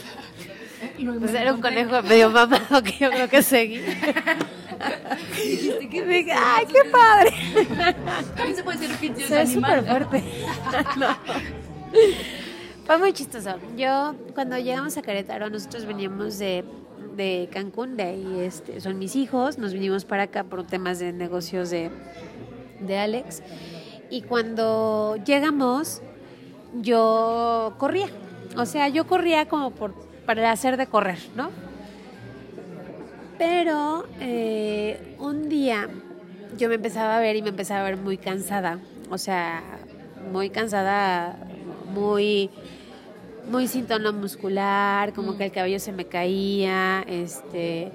pues 1.20 1.34
era 1.34 1.54
un 1.54 1.62
conejo 1.62 2.02
medio 2.04 2.30
mamado 2.30 2.84
que 2.84 2.92
yo 3.00 3.10
creo 3.10 3.30
que 3.30 3.42
seguí. 3.42 3.82
Y 5.44 5.80
dije, 5.80 6.32
¡ay, 6.34 6.66
qué 6.66 6.90
padre! 6.90 7.32
También 8.36 8.56
se 8.56 8.64
puede 8.64 8.80
decir 8.80 8.96
fit 8.96 9.16
Se 9.18 9.36
ve 9.36 9.48
súper 9.48 9.86
fuerte. 9.86 10.24
No. 10.98 11.08
Fue 12.86 13.00
muy 13.00 13.14
chistoso. 13.14 13.56
Yo, 13.76 14.14
cuando 14.36 14.60
llegamos 14.60 14.96
a 14.98 15.02
Querétaro, 15.02 15.50
nosotros 15.50 15.86
veníamos 15.86 16.38
de, 16.38 16.64
de 17.16 17.50
Cancún, 17.52 17.98
de 17.98 18.04
ahí 18.04 18.40
este, 18.42 18.80
son 18.80 19.00
mis 19.00 19.16
hijos, 19.16 19.58
nos 19.58 19.74
vinimos 19.74 20.06
para 20.06 20.24
acá 20.24 20.44
por 20.44 20.68
temas 20.68 21.00
de 21.00 21.12
negocios 21.12 21.72
de, 21.72 21.90
de 22.80 22.98
Alex. 23.00 23.42
Y 24.12 24.22
cuando 24.22 25.18
llegamos, 25.26 26.04
yo 26.82 27.74
corría. 27.80 28.08
O 28.56 28.68
sea, 28.68 28.88
yo 28.88 29.08
corría 29.08 29.48
como 29.48 29.72
por, 29.72 29.96
para 30.28 30.42
el 30.42 30.48
hacer 30.48 30.78
de 30.78 30.86
correr, 30.86 31.18
¿no? 31.36 31.50
Pero 33.40 34.06
eh, 34.20 35.16
un 35.20 35.50
día 35.50 35.90
yo 36.56 36.70
me 36.70 36.76
empezaba 36.76 37.18
a 37.18 37.20
ver 37.20 37.36
y 37.36 37.42
me 37.42 37.50
empezaba 37.50 37.82
a 37.82 37.84
ver 37.84 37.98
muy 37.98 38.18
cansada. 38.18 38.80
O 39.10 39.18
sea, 39.18 39.64
muy 40.32 40.52
cansada, 40.52 41.36
muy, 41.96 42.50
muy 43.50 43.68
sin 43.68 43.88
tono 43.88 44.12
muscular, 44.14 45.14
como 45.14 45.38
que 45.38 45.46
el 45.46 45.52
cabello 45.52 45.80
se 45.80 45.92
me 45.92 46.06
caía, 46.06 47.04
este, 47.08 47.92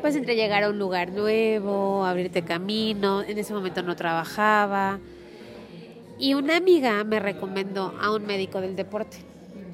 pues 0.00 0.16
entre 0.16 0.34
llegar 0.34 0.64
a 0.64 0.70
un 0.70 0.78
lugar 0.78 1.12
nuevo, 1.12 2.04
abrirte 2.04 2.42
camino, 2.42 3.22
en 3.22 3.38
ese 3.38 3.54
momento 3.54 3.82
no 3.82 3.94
trabajaba. 3.96 4.98
Y 6.18 6.34
una 6.34 6.56
amiga 6.56 7.04
me 7.04 7.20
recomendó 7.20 7.94
a 8.00 8.12
un 8.12 8.26
médico 8.26 8.60
del 8.60 8.76
deporte, 8.76 9.18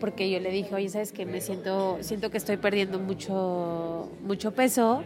porque 0.00 0.30
yo 0.30 0.38
le 0.40 0.50
dije, 0.50 0.74
oye, 0.74 0.88
¿sabes 0.88 1.12
qué? 1.12 1.26
Me 1.26 1.40
siento, 1.40 1.98
siento 2.00 2.30
que 2.30 2.36
estoy 2.36 2.58
perdiendo 2.58 2.98
mucho, 2.98 4.08
mucho 4.22 4.52
peso 4.52 5.02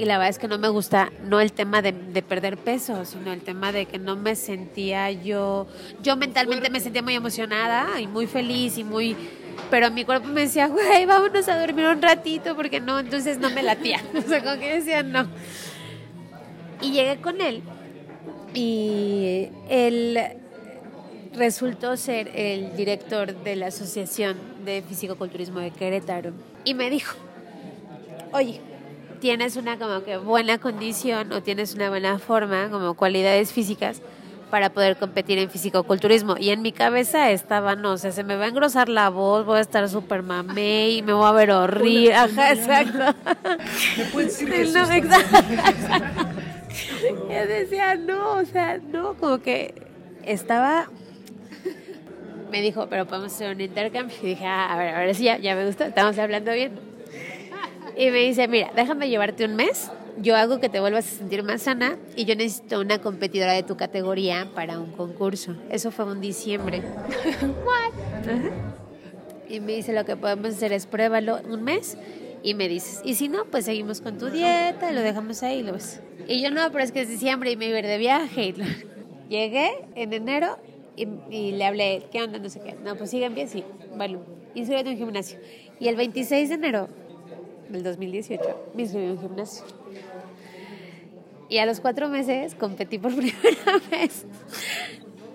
y 0.00 0.06
la 0.06 0.16
verdad 0.16 0.30
es 0.30 0.38
que 0.38 0.48
no 0.48 0.56
me 0.56 0.70
gusta, 0.70 1.12
no 1.24 1.40
el 1.40 1.52
tema 1.52 1.82
de, 1.82 1.92
de 1.92 2.22
perder 2.22 2.56
peso, 2.56 3.04
sino 3.04 3.34
el 3.34 3.42
tema 3.42 3.70
de 3.70 3.84
que 3.84 3.98
no 3.98 4.16
me 4.16 4.34
sentía 4.34 5.10
yo, 5.10 5.66
yo 6.02 6.16
mentalmente 6.16 6.70
me 6.70 6.80
sentía 6.80 7.02
muy 7.02 7.14
emocionada 7.14 8.00
y 8.00 8.06
muy 8.06 8.26
feliz 8.26 8.78
y 8.78 8.84
muy... 8.84 9.14
Pero 9.68 9.90
mi 9.90 10.06
cuerpo 10.06 10.26
me 10.28 10.40
decía, 10.40 10.68
güey, 10.68 11.04
vámonos 11.04 11.46
a 11.48 11.60
dormir 11.60 11.84
un 11.84 12.00
ratito, 12.00 12.56
porque 12.56 12.80
no, 12.80 12.98
entonces 12.98 13.36
no 13.36 13.50
me 13.50 13.62
latía. 13.62 14.00
O 14.16 14.22
sea, 14.22 14.42
como 14.42 14.58
que 14.58 14.76
decía, 14.76 15.02
no. 15.02 15.28
Y 16.80 16.92
llegué 16.92 17.20
con 17.20 17.38
él 17.42 17.62
y 18.54 19.50
él 19.68 20.18
resultó 21.34 21.98
ser 21.98 22.30
el 22.34 22.74
director 22.74 23.34
de 23.44 23.54
la 23.54 23.66
Asociación 23.66 24.38
de 24.64 24.80
Fisicoculturismo 24.80 25.60
de 25.60 25.72
Querétaro. 25.72 26.32
Y 26.64 26.72
me 26.72 26.88
dijo, 26.88 27.16
oye, 28.32 28.62
tienes 29.20 29.56
una 29.56 29.78
como 29.78 30.02
que 30.02 30.16
buena 30.16 30.58
condición 30.58 31.32
o 31.32 31.42
tienes 31.42 31.74
una 31.74 31.88
buena 31.90 32.18
forma, 32.18 32.68
como 32.70 32.94
cualidades 32.94 33.52
físicas, 33.52 34.02
para 34.50 34.70
poder 34.70 34.96
competir 34.96 35.38
en 35.38 35.48
fisicoculturismo. 35.48 36.36
Y 36.38 36.50
en 36.50 36.62
mi 36.62 36.72
cabeza 36.72 37.30
estaba, 37.30 37.76
no, 37.76 37.92
o 37.92 37.98
sea, 37.98 38.10
se 38.10 38.24
me 38.24 38.36
va 38.36 38.46
a 38.46 38.48
engrosar 38.48 38.88
la 38.88 39.08
voz, 39.08 39.46
voy 39.46 39.58
a 39.58 39.60
estar 39.60 39.88
súper 39.88 40.22
mamé 40.22 40.90
y 40.90 41.02
me 41.02 41.12
voy 41.12 41.26
a 41.26 41.32
ver 41.32 41.52
horrible. 41.52 42.14
Ajá, 42.14 42.52
exacto. 42.52 43.14
Sí, 44.28 44.46
no, 44.74 44.90
exacto. 44.90 45.38
Yo 47.30 47.46
decía, 47.46 47.94
no, 47.94 48.32
o 48.32 48.44
sea, 48.44 48.78
no, 48.78 49.14
como 49.14 49.38
que 49.38 49.74
estaba 50.24 50.88
me 52.50 52.60
dijo, 52.62 52.88
pero 52.88 53.06
podemos 53.06 53.32
hacer 53.32 53.54
un 53.54 53.60
intercambio. 53.60 54.16
Y 54.22 54.26
dije, 54.26 54.44
ah, 54.44 54.72
a 54.72 54.78
ver, 54.78 54.94
ahora 54.94 55.14
sí, 55.14 55.24
ya, 55.24 55.38
ya 55.38 55.54
me 55.54 55.66
gusta, 55.66 55.86
estamos 55.86 56.18
hablando 56.18 56.52
bien. 56.52 56.89
Y 57.96 58.10
me 58.10 58.18
dice, 58.18 58.48
mira, 58.48 58.70
déjame 58.74 59.08
llevarte 59.08 59.44
un 59.44 59.56
mes, 59.56 59.90
yo 60.18 60.36
hago 60.36 60.60
que 60.60 60.68
te 60.68 60.80
vuelvas 60.80 61.06
a 61.06 61.18
sentir 61.18 61.42
más 61.42 61.62
sana 61.62 61.96
y 62.16 62.24
yo 62.24 62.34
necesito 62.34 62.80
una 62.80 63.00
competidora 63.00 63.52
de 63.52 63.62
tu 63.62 63.76
categoría 63.76 64.48
para 64.54 64.78
un 64.78 64.92
concurso. 64.92 65.56
Eso 65.70 65.90
fue 65.90 66.04
un 66.04 66.20
diciembre. 66.20 66.82
What? 67.42 68.30
Y 69.48 69.60
me 69.60 69.76
dice, 69.76 69.92
lo 69.92 70.04
que 70.04 70.16
podemos 70.16 70.54
hacer 70.54 70.72
es 70.72 70.86
pruébalo 70.86 71.40
un 71.48 71.62
mes 71.62 71.96
y 72.42 72.54
me 72.54 72.68
dices. 72.68 73.00
Y 73.04 73.14
si 73.14 73.28
no, 73.28 73.44
pues 73.46 73.64
seguimos 73.64 74.00
con 74.00 74.18
tu 74.18 74.30
dieta, 74.30 74.92
lo 74.92 75.00
dejamos 75.00 75.42
ahí 75.42 75.58
y 75.60 75.62
lo 75.62 75.72
ves. 75.72 76.00
Y 76.28 76.42
yo 76.42 76.50
no, 76.50 76.70
pero 76.70 76.84
es 76.84 76.92
que 76.92 77.00
es 77.00 77.08
diciembre 77.08 77.50
y 77.50 77.56
me 77.56 77.66
iba 77.66 77.76
a 77.76 77.80
ir 77.80 77.86
de 77.86 77.98
viaje. 77.98 78.54
Llegué 79.28 79.70
en 79.94 80.12
enero 80.12 80.58
y, 80.96 81.08
y 81.30 81.52
le 81.52 81.64
hablé, 81.64 82.02
¿qué 82.12 82.22
onda? 82.22 82.38
No 82.38 82.48
sé 82.48 82.60
qué. 82.60 82.76
No, 82.84 82.96
pues 82.96 83.10
sigue 83.10 83.26
en 83.26 83.34
pie, 83.34 83.46
sí. 83.46 83.64
Bueno, 83.96 84.20
inscríbete 84.54 84.90
en 84.90 84.96
un 84.96 85.04
gimnasio. 85.04 85.38
Y 85.78 85.88
el 85.88 85.96
26 85.96 86.48
de 86.48 86.54
enero 86.54 86.88
del 87.70 87.82
2018 87.82 88.42
me 88.74 88.82
inscribí 88.82 89.06
en 89.06 89.10
un 89.12 89.20
gimnasio. 89.20 89.64
Y 91.48 91.58
a 91.58 91.66
los 91.66 91.80
cuatro 91.80 92.08
meses 92.08 92.54
competí 92.54 92.98
por 92.98 93.14
primera 93.16 93.80
vez. 93.90 94.24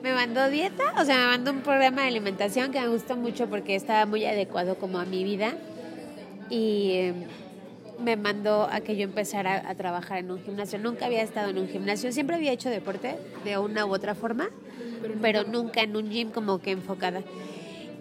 Me 0.01 0.13
mandó 0.13 0.49
dieta, 0.49 0.93
o 0.99 1.03
sea, 1.03 1.17
me 1.17 1.25
mandó 1.25 1.51
un 1.51 1.61
programa 1.61 2.03
de 2.03 2.09
alimentación 2.09 2.71
que 2.71 2.79
me 2.79 2.87
gustó 2.87 3.17
mucho 3.17 3.47
porque 3.47 3.75
estaba 3.75 4.05
muy 4.05 4.23
adecuado 4.25 4.75
como 4.75 4.99
a 4.99 5.05
mi 5.05 5.23
vida. 5.23 5.55
Y 6.49 6.91
eh, 6.91 7.13
me 7.99 8.15
mandó 8.15 8.67
a 8.71 8.81
que 8.81 8.95
yo 8.95 9.03
empezara 9.03 9.67
a 9.67 9.75
trabajar 9.75 10.19
en 10.19 10.31
un 10.31 10.41
gimnasio. 10.41 10.79
Nunca 10.79 11.07
había 11.07 11.21
estado 11.21 11.49
en 11.49 11.57
un 11.57 11.67
gimnasio, 11.67 12.11
siempre 12.11 12.35
había 12.35 12.51
hecho 12.51 12.69
deporte 12.69 13.15
de 13.43 13.57
una 13.57 13.85
u 13.85 13.93
otra 13.93 14.15
forma, 14.15 14.49
pero 15.21 15.43
nunca 15.43 15.81
en 15.81 15.95
un 15.95 16.09
gym 16.09 16.29
como 16.29 16.59
que 16.59 16.71
enfocada. 16.71 17.21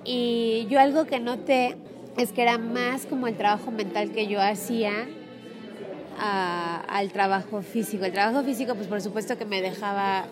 Y 0.05 0.67
yo 0.69 0.79
algo 0.81 1.07
que 1.07 1.21
noté 1.21 1.77
es 2.17 2.33
que 2.33 2.43
era 2.43 2.59
más 2.59 3.07
como 3.07 3.27
el 3.27 3.37
trabajo 3.37 3.71
mental 3.71 4.11
que 4.13 4.27
yo 4.27 4.41
hacía 4.41 4.93
a- 6.19 6.81
al 6.89 7.11
trabajo 7.13 7.63
físico. 7.63 8.05
El 8.05 8.13
trabajo 8.13 8.45
físico, 8.45 8.75
pues 8.75 8.87
por 8.87 9.01
supuesto 9.01 9.37
que 9.37 9.45
me 9.45 9.61
dejaba, 9.61 10.27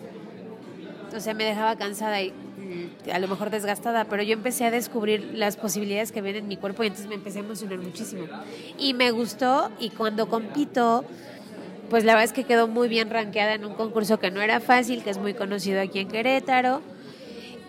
o 1.15 1.19
sea, 1.19 1.33
me 1.33 1.43
dejaba 1.43 1.75
cansada 1.75 2.21
y 2.21 2.29
mm, 2.31 3.09
a 3.11 3.19
lo 3.19 3.27
mejor 3.27 3.49
desgastada, 3.49 4.05
pero 4.05 4.23
yo 4.23 4.33
empecé 4.33 4.65
a 4.65 4.71
descubrir 4.71 5.31
las 5.33 5.57
posibilidades 5.57 6.11
que 6.11 6.21
ven 6.21 6.35
en 6.37 6.47
mi 6.47 6.57
cuerpo 6.57 6.83
y 6.83 6.87
entonces 6.87 7.09
me 7.09 7.15
empecé 7.15 7.39
a 7.39 7.41
emocionar 7.43 7.79
muchísimo. 7.79 8.23
Y 8.79 8.93
me 8.93 9.11
gustó 9.11 9.69
y 9.79 9.89
cuando 9.89 10.27
compito, 10.29 11.03
pues 11.89 12.05
la 12.05 12.13
verdad 12.13 12.25
es 12.25 12.33
que 12.33 12.45
quedó 12.45 12.67
muy 12.67 12.87
bien 12.87 13.09
rankeada 13.09 13.53
en 13.53 13.65
un 13.65 13.73
concurso 13.73 14.19
que 14.19 14.31
no 14.31 14.41
era 14.41 14.59
fácil, 14.61 15.03
que 15.03 15.09
es 15.09 15.17
muy 15.17 15.33
conocido 15.33 15.81
aquí 15.81 15.99
en 15.99 16.07
Querétaro. 16.07 16.81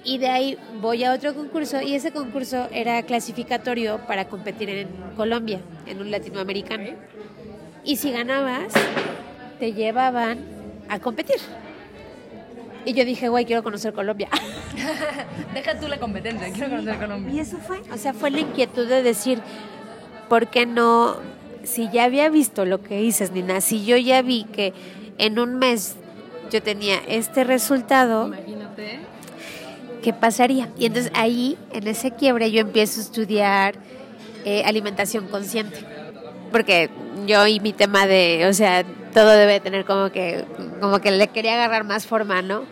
Y 0.04 0.18
de 0.18 0.28
ahí 0.28 0.58
voy 0.82 1.02
a 1.04 1.12
otro 1.14 1.34
concurso 1.34 1.80
y 1.80 1.94
ese 1.94 2.12
concurso 2.12 2.68
era 2.70 3.02
clasificatorio 3.04 3.98
para 4.06 4.26
competir 4.26 4.68
en 4.68 4.88
Colombia, 5.16 5.60
en 5.86 6.00
un 6.00 6.10
latinoamericano. 6.10 6.90
Y 7.84 7.96
si 7.96 8.12
ganabas, 8.12 8.72
te 9.58 9.72
llevaban 9.72 10.38
a 10.88 10.98
competir. 10.98 11.36
Y 12.84 12.92
yo 12.92 13.04
dije, 13.06 13.28
güey, 13.28 13.46
quiero 13.46 13.62
conocer 13.62 13.94
Colombia. 13.94 14.28
Deja 15.54 15.80
tú 15.80 15.88
la 15.88 15.98
competencia, 15.98 16.52
quiero 16.52 16.70
conocer 16.70 16.98
Colombia. 16.98 17.34
Y 17.34 17.40
eso 17.40 17.56
fue, 17.56 17.80
o 17.90 17.96
sea, 17.96 18.12
fue 18.12 18.30
la 18.30 18.40
inquietud 18.40 18.86
de 18.86 19.02
decir, 19.02 19.40
¿por 20.28 20.48
qué 20.48 20.66
no? 20.66 21.16
Si 21.62 21.88
ya 21.90 22.04
había 22.04 22.28
visto 22.28 22.66
lo 22.66 22.82
que 22.82 22.98
dices, 22.98 23.32
Nina, 23.32 23.62
si 23.62 23.86
yo 23.86 23.96
ya 23.96 24.20
vi 24.20 24.44
que 24.44 24.74
en 25.16 25.38
un 25.38 25.58
mes 25.58 25.96
yo 26.50 26.62
tenía 26.62 26.98
este 27.08 27.42
resultado, 27.44 28.26
Imagínate. 28.26 28.63
¿Qué 30.04 30.12
pasaría? 30.12 30.68
Y 30.78 30.84
entonces 30.84 31.10
ahí, 31.14 31.56
en 31.72 31.88
ese 31.88 32.10
quiebre, 32.10 32.50
yo 32.50 32.60
empiezo 32.60 33.00
a 33.00 33.04
estudiar 33.04 33.74
eh, 34.44 34.62
alimentación 34.66 35.28
consciente. 35.28 35.78
Porque 36.52 36.90
yo 37.26 37.46
y 37.46 37.58
mi 37.58 37.72
tema 37.72 38.06
de, 38.06 38.46
o 38.46 38.52
sea, 38.52 38.84
todo 39.14 39.30
debe 39.30 39.60
tener 39.60 39.86
como 39.86 40.10
que, 40.12 40.44
como 40.78 41.00
que 41.00 41.10
le 41.10 41.28
quería 41.28 41.54
agarrar 41.54 41.84
más 41.84 42.06
forma, 42.06 42.42
¿no? 42.42 42.64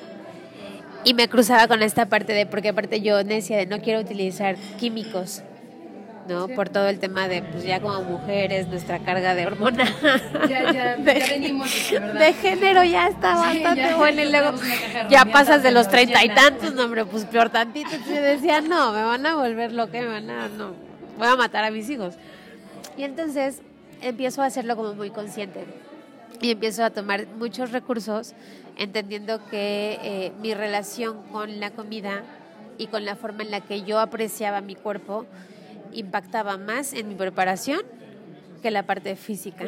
Y 1.04 1.14
me 1.14 1.28
cruzaba 1.28 1.68
con 1.68 1.82
esta 1.82 2.04
parte 2.04 2.34
de, 2.34 2.44
porque 2.44 2.68
aparte 2.68 3.00
yo 3.00 3.24
necia 3.24 3.56
de 3.56 3.64
no 3.64 3.80
quiero 3.80 4.00
utilizar 4.00 4.56
químicos, 4.78 5.42
¿no? 6.28 6.48
Por 6.48 6.68
todo 6.68 6.88
el 6.88 6.98
tema 6.98 7.28
de, 7.28 7.42
pues 7.42 7.64
ya 7.64 7.80
como 7.80 8.02
mujeres, 8.02 8.68
nuestra 8.68 8.98
carga 9.00 9.34
de 9.34 9.46
hormona. 9.46 9.84
Ya, 10.48 10.72
ya, 10.72 10.96
de, 10.96 11.18
ya 11.20 11.26
venimos, 11.26 11.70
de 11.90 11.98
verdad. 11.98 12.20
de 12.20 12.32
género 12.34 12.84
ya 12.84 13.08
está 13.08 13.32
Sí, 13.52 13.60
bastante 13.60 13.80
ya, 13.82 13.96
bueno 13.96 14.22
y 14.22 14.30
luego 14.30 14.52
ya 15.08 15.24
pasas 15.26 15.62
de 15.62 15.70
los 15.70 15.88
treinta 15.88 16.24
y 16.24 16.28
80. 16.30 16.34
tantos, 16.34 16.74
no 16.74 16.84
hombre, 16.84 17.04
pues 17.04 17.24
peor 17.26 17.50
tantito. 17.50 17.90
Yo 18.08 18.20
decía, 18.22 18.60
no, 18.60 18.92
me 18.92 19.02
van 19.02 19.24
a 19.26 19.36
volver 19.36 19.72
loca, 19.72 19.92
me 20.00 20.06
van 20.06 20.30
a, 20.30 20.48
no, 20.48 20.72
voy 21.18 21.28
a 21.28 21.36
matar 21.36 21.64
a 21.64 21.70
mis 21.70 21.88
hijos. 21.90 22.14
Y 22.96 23.04
entonces 23.04 23.62
empiezo 24.00 24.42
a 24.42 24.46
hacerlo 24.46 24.76
como 24.76 24.94
muy 24.94 25.10
consciente 25.10 25.64
y 26.40 26.50
empiezo 26.50 26.84
a 26.84 26.90
tomar 26.90 27.26
muchos 27.38 27.70
recursos 27.70 28.34
entendiendo 28.76 29.40
que 29.48 29.98
eh, 30.02 30.32
mi 30.40 30.54
relación 30.54 31.22
con 31.30 31.60
la 31.60 31.70
comida 31.70 32.22
y 32.78 32.88
con 32.88 33.04
la 33.04 33.16
forma 33.16 33.42
en 33.44 33.50
la 33.50 33.60
que 33.60 33.82
yo 33.82 34.00
apreciaba 34.00 34.60
mi 34.60 34.74
cuerpo 34.74 35.26
impactaba 35.92 36.56
más 36.58 36.92
en 36.92 37.08
mi 37.08 37.14
preparación 37.14 37.80
que 38.62 38.70
la 38.70 38.84
parte 38.84 39.16
física. 39.16 39.64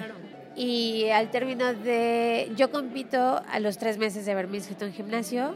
Y 0.57 1.09
al 1.11 1.31
término 1.31 1.75
de... 1.75 2.53
Yo 2.57 2.71
compito 2.71 3.43
a 3.51 3.59
los 3.61 3.77
tres 3.79 3.99
meses 3.99 4.25
de 4.25 4.33
haberme 4.33 4.57
inscrito 4.59 4.85
en 4.85 4.93
gimnasio 4.93 5.55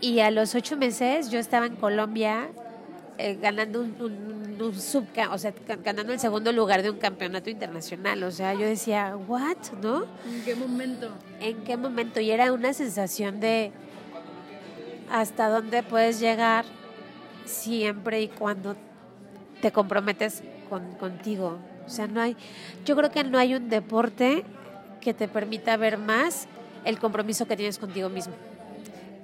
y 0.00 0.20
a 0.20 0.30
los 0.30 0.54
ocho 0.54 0.76
meses 0.76 1.30
yo 1.30 1.38
estaba 1.40 1.66
en 1.66 1.74
Colombia 1.76 2.48
eh, 3.18 3.36
ganando 3.42 3.80
un, 3.80 3.96
un, 4.00 4.62
un 4.62 4.72
subca- 4.74 5.30
o 5.32 5.36
sea, 5.36 5.52
ga- 5.66 5.82
ganando 5.82 6.12
el 6.12 6.20
segundo 6.20 6.52
lugar 6.52 6.82
de 6.82 6.90
un 6.90 6.98
campeonato 6.98 7.50
internacional. 7.50 8.22
O 8.22 8.30
sea, 8.30 8.54
yo 8.54 8.66
decía, 8.66 9.16
¿what? 9.26 9.56
¿No? 9.82 10.04
¿En 10.24 10.42
qué 10.44 10.54
momento? 10.54 11.10
¿En 11.40 11.64
qué 11.64 11.76
momento? 11.76 12.20
Y 12.20 12.30
era 12.30 12.52
una 12.52 12.72
sensación 12.72 13.40
de 13.40 13.72
hasta 15.10 15.48
dónde 15.48 15.82
puedes 15.82 16.20
llegar 16.20 16.64
siempre 17.44 18.22
y 18.22 18.28
cuando 18.28 18.76
te 19.60 19.72
comprometes 19.72 20.42
con, 20.68 20.94
contigo. 20.94 21.58
O 21.86 21.88
sea, 21.88 22.06
no 22.06 22.20
hay, 22.20 22.36
yo 22.84 22.96
creo 22.96 23.10
que 23.10 23.24
no 23.24 23.38
hay 23.38 23.54
un 23.54 23.68
deporte 23.68 24.44
que 25.00 25.14
te 25.14 25.28
permita 25.28 25.76
ver 25.76 25.98
más 25.98 26.46
el 26.84 26.98
compromiso 26.98 27.46
que 27.46 27.56
tienes 27.56 27.78
contigo 27.78 28.08
mismo. 28.08 28.34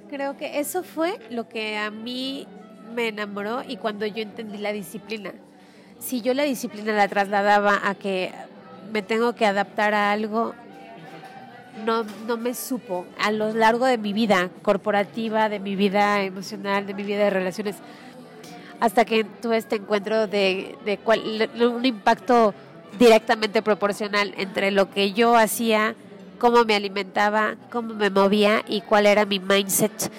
Creo 0.09 0.37
que 0.37 0.59
eso 0.59 0.83
fue 0.83 1.19
lo 1.29 1.47
que 1.49 1.77
a 1.77 1.91
mí 1.91 2.47
me 2.93 3.09
enamoró 3.09 3.61
y 3.67 3.77
cuando 3.77 4.05
yo 4.05 4.21
entendí 4.21 4.57
la 4.57 4.71
disciplina. 4.71 5.33
Si 5.99 6.21
yo 6.21 6.33
la 6.33 6.43
disciplina 6.43 6.93
la 6.93 7.07
trasladaba 7.07 7.81
a 7.83 7.95
que 7.95 8.31
me 8.91 9.01
tengo 9.01 9.33
que 9.33 9.45
adaptar 9.45 9.93
a 9.93 10.11
algo, 10.11 10.53
no, 11.85 12.03
no 12.25 12.37
me 12.37 12.53
supo 12.53 13.05
a 13.19 13.31
lo 13.31 13.53
largo 13.53 13.85
de 13.85 13.97
mi 13.97 14.13
vida 14.13 14.49
corporativa, 14.61 15.49
de 15.49 15.59
mi 15.59 15.75
vida 15.75 16.23
emocional, 16.23 16.87
de 16.87 16.93
mi 16.93 17.03
vida 17.03 17.25
de 17.25 17.29
relaciones, 17.29 17.75
hasta 18.79 19.05
que 19.05 19.23
tuve 19.23 19.57
este 19.57 19.77
encuentro 19.77 20.27
de, 20.27 20.77
de 20.85 20.97
cuál- 20.97 21.49
un 21.61 21.85
impacto 21.85 22.53
directamente 22.99 23.61
proporcional 23.61 24.33
entre 24.37 24.71
lo 24.71 24.89
que 24.89 25.13
yo 25.13 25.35
hacía, 25.35 25.95
cómo 26.39 26.63
me 26.65 26.75
alimentaba, 26.75 27.55
cómo 27.71 27.93
me 27.93 28.09
movía 28.09 28.63
y 28.67 28.81
cuál 28.81 29.05
era 29.07 29.25
mi 29.25 29.39
mindset 29.39 30.11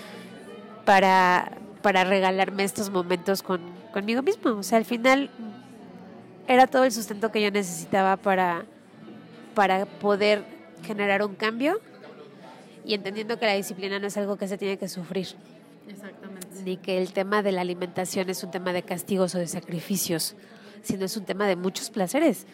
para, 0.85 1.53
para 1.83 2.05
regalarme 2.05 2.65
estos 2.65 2.91
momentos 2.91 3.43
con, 3.43 3.61
conmigo 3.93 4.23
mismo. 4.23 4.51
O 4.53 4.63
sea, 4.63 4.79
al 4.79 4.85
final 4.85 5.31
era 6.47 6.67
todo 6.67 6.85
el 6.85 6.93
sustento 6.93 7.31
que 7.31 7.43
yo 7.43 7.51
necesitaba 7.51 8.17
para, 8.17 8.65
para 9.55 9.87
poder 9.87 10.43
generar 10.83 11.25
un 11.25 11.35
cambio 11.35 11.81
y 12.85 12.95
entendiendo 12.95 13.39
que 13.39 13.47
la 13.47 13.55
disciplina 13.55 13.99
no 13.99 14.07
es 14.07 14.17
algo 14.17 14.37
que 14.37 14.49
se 14.49 14.57
tiene 14.57 14.79
que 14.79 14.89
sufrir, 14.89 15.29
Exactamente. 15.89 16.28
Ni 16.65 16.77
que 16.77 16.99
el 16.99 17.13
tema 17.13 17.43
de 17.43 17.53
la 17.53 17.61
alimentación 17.63 18.31
es 18.31 18.43
un 18.45 18.51
tema 18.51 18.73
de 18.73 18.83
castigos 18.83 19.35
o 19.35 19.39
de 19.39 19.47
sacrificios, 19.47 20.35
sino 20.83 21.05
es 21.05 21.17
un 21.17 21.25
tema 21.25 21.47
de 21.47 21.57
muchos 21.57 21.91
placeres. 21.91 22.47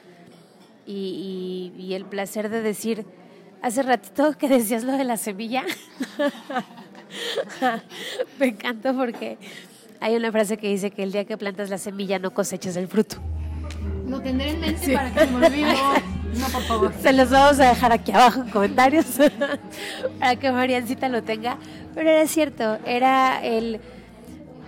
Y, 0.86 1.72
y- 1.76 1.82
y 1.82 1.94
el 1.94 2.04
placer 2.04 2.48
de 2.50 2.60
decir, 2.62 3.04
hace 3.62 3.82
ratito 3.82 4.36
que 4.36 4.48
decías 4.48 4.84
lo 4.84 4.92
de 4.92 5.04
la 5.04 5.16
semilla, 5.16 5.64
me 8.38 8.46
encanta 8.48 8.92
porque 8.92 9.38
hay 10.00 10.16
una 10.16 10.30
frase 10.32 10.56
que 10.56 10.68
dice 10.68 10.90
que 10.90 11.02
el 11.02 11.12
día 11.12 11.24
que 11.24 11.36
plantas 11.36 11.70
la 11.70 11.78
semilla 11.78 12.18
no 12.18 12.32
cosechas 12.32 12.76
el 12.76 12.88
fruto. 12.88 13.16
Lo 14.08 14.20
tendré 14.20 14.50
en 14.50 14.60
mente 14.60 14.92
para 14.94 15.12
que 15.12 15.26
me 15.26 15.46
olvide. 15.46 15.74
No, 16.34 16.48
por 16.48 16.62
favor. 16.62 16.92
Se 17.00 17.12
los 17.12 17.30
vamos 17.30 17.60
a 17.60 17.68
dejar 17.68 17.92
aquí 17.92 18.10
abajo 18.10 18.40
en 18.42 18.50
comentarios 18.50 19.06
para 20.18 20.34
que 20.34 20.50
Mariancita 20.50 21.08
lo 21.08 21.22
tenga. 21.22 21.58
Pero 21.94 22.10
era 22.10 22.26
cierto, 22.26 22.76
era 22.84 23.40
el... 23.44 23.80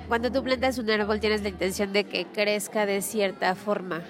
Cuando 0.09 0.31
tú 0.31 0.45
plantas 0.45 0.79
un 0.79 0.89
árbol 0.89 1.19
tienes 1.19 1.43
la 1.43 1.49
intención 1.49 1.93
de 1.93 2.05
que 2.05 2.27
crezca 2.27 2.87
de 2.87 3.03
cierta 3.03 3.57
forma. 3.57 4.03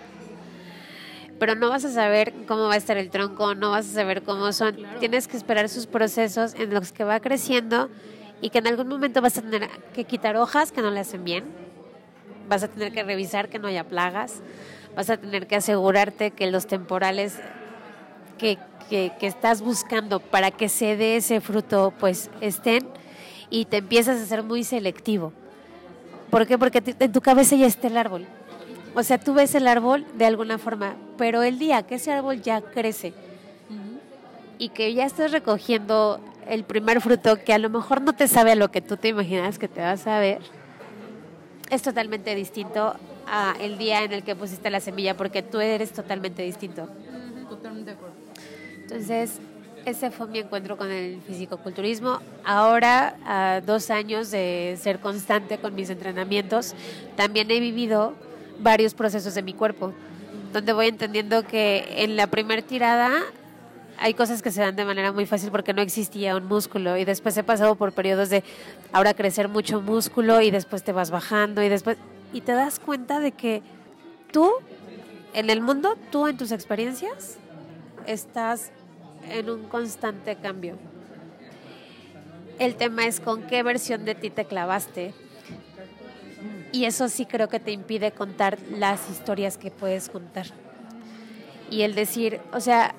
Pero 1.38 1.55
no 1.55 1.70
vas 1.70 1.84
a 1.86 1.90
saber 1.90 2.34
cómo 2.47 2.64
va 2.64 2.74
a 2.74 2.76
estar 2.76 2.99
el 2.99 3.09
tronco, 3.09 3.55
no 3.55 3.70
vas 3.70 3.88
a 3.88 3.94
saber 3.94 4.22
cómo 4.22 4.53
son. 4.53 4.76
Tienes 5.01 5.26
que 5.26 5.38
esperar 5.38 5.70
sus 5.70 5.86
procesos 5.86 6.55
en 6.55 6.72
los 6.72 6.92
que 6.92 7.05
va 7.05 7.20
creciendo 7.20 7.88
y 8.42 8.51
que 8.51 8.59
en 8.59 8.66
algún 8.66 8.88
momento 8.88 9.22
vas 9.22 9.38
a 9.38 9.42
tener 9.42 9.68
que 9.94 10.05
quitar 10.05 10.36
hojas 10.36 10.70
que 10.70 10.82
no 10.82 10.90
le 10.90 11.01
hacen 11.01 11.24
bien. 11.24 11.44
Vas 12.49 12.62
a 12.62 12.68
tener 12.68 12.92
que 12.92 13.03
revisar 13.03 13.49
que 13.49 13.59
no 13.59 13.68
haya 13.68 13.84
plagas. 13.84 14.42
Vas 14.94 15.09
a 15.09 15.16
tener 15.16 15.47
que 15.47 15.57
asegurarte 15.57 16.30
que 16.30 16.51
los 16.51 16.66
temporales 16.66 17.38
que, 18.36 18.59
que, 18.90 19.12
que 19.18 19.26
estás 19.26 19.62
buscando 19.62 20.20
para 20.20 20.51
que 20.51 20.68
se 20.68 20.97
dé 20.97 21.16
ese 21.16 21.40
fruto, 21.40 21.94
pues 21.99 22.30
estén 22.42 22.86
y 23.49 23.64
te 23.64 23.78
empiezas 23.78 24.20
a 24.20 24.26
ser 24.26 24.42
muy 24.42 24.62
selectivo. 24.62 25.32
¿Por 26.31 26.47
qué? 26.47 26.59
Porque 26.59 26.83
en 26.99 27.12
tu 27.12 27.20
cabeza 27.20 27.57
ya 27.57 27.66
está 27.66 27.87
el 27.87 27.97
árbol. 27.97 28.27
O 28.95 29.03
sea, 29.03 29.18
tú 29.18 29.35
ves 29.35 29.55
el 29.55 29.68
árbol 29.68 30.07
de 30.14 30.24
alguna 30.24 30.59
forma, 30.59 30.97
pero 31.18 31.43
el 31.43 31.59
día 31.59 31.83
que 31.83 31.97
ese 31.97 32.12
árbol 32.12 32.41
ya 32.41 32.61
crece 32.61 33.12
y 34.59 34.70
que 34.70 34.95
ya 34.95 35.05
estés 35.05 35.33
recogiendo 35.33 36.18
el 36.49 36.64
primer 36.64 37.01
fruto 37.01 37.37
que 37.45 37.53
a 37.53 37.59
lo 37.59 37.68
mejor 37.68 38.01
no 38.01 38.14
te 38.14 38.27
sabe 38.29 38.53
a 38.53 38.55
lo 38.55 38.70
que 38.70 38.81
tú 38.81 38.97
te 38.97 39.09
imaginas 39.09 39.59
que 39.59 39.68
te 39.68 39.81
vas 39.81 40.07
a 40.07 40.18
ver, 40.18 40.41
es 41.70 41.83
totalmente 41.83 42.35
distinto 42.35 42.95
a 43.27 43.55
el 43.61 43.77
día 43.77 44.05
en 44.05 44.12
el 44.12 44.22
que 44.22 44.37
pusiste 44.37 44.70
la 44.70 44.81
semilla 44.81 45.16
porque 45.16 45.43
tú 45.43 45.61
eres 45.61 45.93
totalmente 45.93 46.43
distinto. 46.43 46.89
Totalmente 47.49 47.91
de 47.91 47.97
acuerdo. 47.97 48.14
Entonces, 48.83 49.41
ese 49.87 50.11
fue 50.11 50.26
mi 50.26 50.41
encuentro 50.41 50.76
con 50.76 50.91
el 50.91 51.20
fisicoculturismo. 51.22 52.18
Ahora, 52.45 53.16
a 53.24 53.61
dos 53.61 53.91
años 53.91 54.32
de 54.32 54.76
ser 54.80 54.99
constante 54.99 55.59
con 55.59 55.76
mis 55.76 55.91
entrenamientos, 55.91 56.74
también 57.14 57.49
he 57.53 57.61
vivido 57.61 58.14
varios 58.59 58.95
procesos 58.95 59.34
de 59.37 59.43
mi 59.43 59.55
cuerpo, 59.55 59.93
donde 60.53 60.72
voy 60.72 60.89
entendiendo 60.89 61.47
que 61.47 61.87
en 61.99 62.16
la 62.16 62.26
primer 62.26 62.62
tirada 62.62 63.12
hay 63.97 64.14
cosas 64.14 64.43
que 64.43 64.51
se 64.51 64.61
dan 64.61 64.74
de 64.74 64.84
manera 64.84 65.12
muy 65.12 65.24
fácil 65.24 65.53
porque 65.53 65.72
no 65.72 65.82
existía 65.82 66.37
un 66.37 66.47
músculo 66.47 66.97
y 66.97 67.05
después 67.05 67.37
he 67.37 67.45
pasado 67.45 67.76
por 67.76 67.93
periodos 67.93 68.28
de 68.28 68.43
ahora 68.93 69.14
crecer 69.14 69.49
mucho 69.49 69.80
músculo 69.80 70.41
y 70.41 70.51
después 70.51 70.82
te 70.82 70.91
vas 70.91 71.12
bajando 71.12 71.62
y 71.62 71.68
después 71.68 71.97
y 72.32 72.41
te 72.41 72.53
das 72.53 72.80
cuenta 72.80 73.20
de 73.20 73.32
que 73.32 73.62
tú 74.32 74.51
en 75.32 75.49
el 75.49 75.61
mundo, 75.61 75.97
tú 76.11 76.26
en 76.26 76.37
tus 76.37 76.51
experiencias 76.51 77.39
estás 78.07 78.72
en 79.31 79.51
un 79.51 79.64
constante 79.64 80.37
cambio. 80.37 80.77
El 82.59 82.77
tema 82.77 83.07
es 83.07 83.20
con 83.20 83.43
qué 83.43 83.62
versión 83.62 84.05
de 84.05 84.14
ti 84.14 84.31
te 84.31 84.45
clavaste. 84.45 85.12
Y 86.72 86.85
eso 86.85 87.09
sí 87.09 87.27
creo 87.27 87.49
que 87.49 87.61
te 87.61 87.70
impide 87.70 88.12
contar 88.12 88.59
las 88.70 89.11
historias 89.11 89.59
que 89.59 89.70
puedes 89.70 90.09
contar. 90.09 90.47
Y 91.70 91.83
el 91.83 91.95
decir, 91.95 92.41
o 92.53 92.61
sea, 92.61 92.95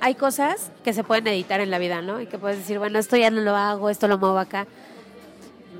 hay 0.00 0.14
cosas 0.14 0.72
que 0.82 0.92
se 0.92 1.04
pueden 1.04 1.26
editar 1.28 1.60
en 1.60 1.70
la 1.70 1.78
vida, 1.78 2.02
¿no? 2.02 2.20
Y 2.20 2.26
que 2.26 2.38
puedes 2.38 2.58
decir, 2.58 2.78
bueno, 2.78 2.98
esto 2.98 3.16
ya 3.16 3.30
no 3.30 3.40
lo 3.40 3.54
hago, 3.56 3.88
esto 3.88 4.08
lo 4.08 4.18
muevo 4.18 4.38
acá. 4.38 4.66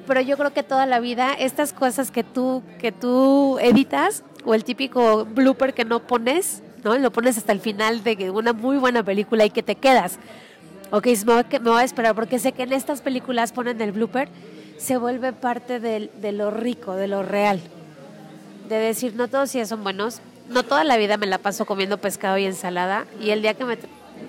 Pero 0.06 0.20
yo 0.20 0.36
creo 0.36 0.52
que 0.52 0.62
toda 0.62 0.86
la 0.86 1.00
vida, 1.00 1.32
estas 1.34 1.72
cosas 1.72 2.10
que 2.10 2.24
tú, 2.24 2.62
que 2.78 2.92
tú 2.92 3.58
editas, 3.60 4.24
o 4.44 4.54
el 4.54 4.64
típico 4.64 5.24
blooper 5.24 5.74
que 5.74 5.84
no 5.84 6.00
pones, 6.00 6.62
¿no? 6.84 6.96
Lo 6.98 7.10
pones 7.10 7.38
hasta 7.38 7.52
el 7.52 7.60
final 7.60 8.02
de 8.04 8.30
una 8.30 8.52
muy 8.52 8.78
buena 8.78 9.02
película 9.02 9.44
y 9.44 9.50
que 9.50 9.62
te 9.62 9.76
quedas. 9.76 10.18
Ok, 10.90 11.06
me 11.26 11.70
voy 11.70 11.80
a 11.80 11.84
esperar 11.84 12.14
porque 12.14 12.38
sé 12.38 12.52
que 12.52 12.64
en 12.64 12.72
estas 12.72 13.00
películas 13.00 13.52
ponen 13.52 13.80
el 13.80 13.92
blooper, 13.92 14.28
se 14.76 14.98
vuelve 14.98 15.32
parte 15.32 15.80
de, 15.80 16.32
lo 16.32 16.50
rico, 16.50 16.94
de 16.94 17.08
lo 17.08 17.22
real. 17.22 17.60
De 18.68 18.76
decir, 18.76 19.14
no 19.14 19.28
todos 19.28 19.52
días 19.52 19.68
son 19.68 19.82
buenos, 19.84 20.20
no 20.48 20.64
toda 20.64 20.84
la 20.84 20.96
vida 20.96 21.16
me 21.16 21.26
la 21.26 21.38
paso 21.38 21.64
comiendo 21.64 21.98
pescado 21.98 22.36
y 22.36 22.44
ensalada 22.44 23.06
y 23.20 23.30
el 23.30 23.42
día 23.42 23.54
que 23.54 23.64
me 23.64 23.78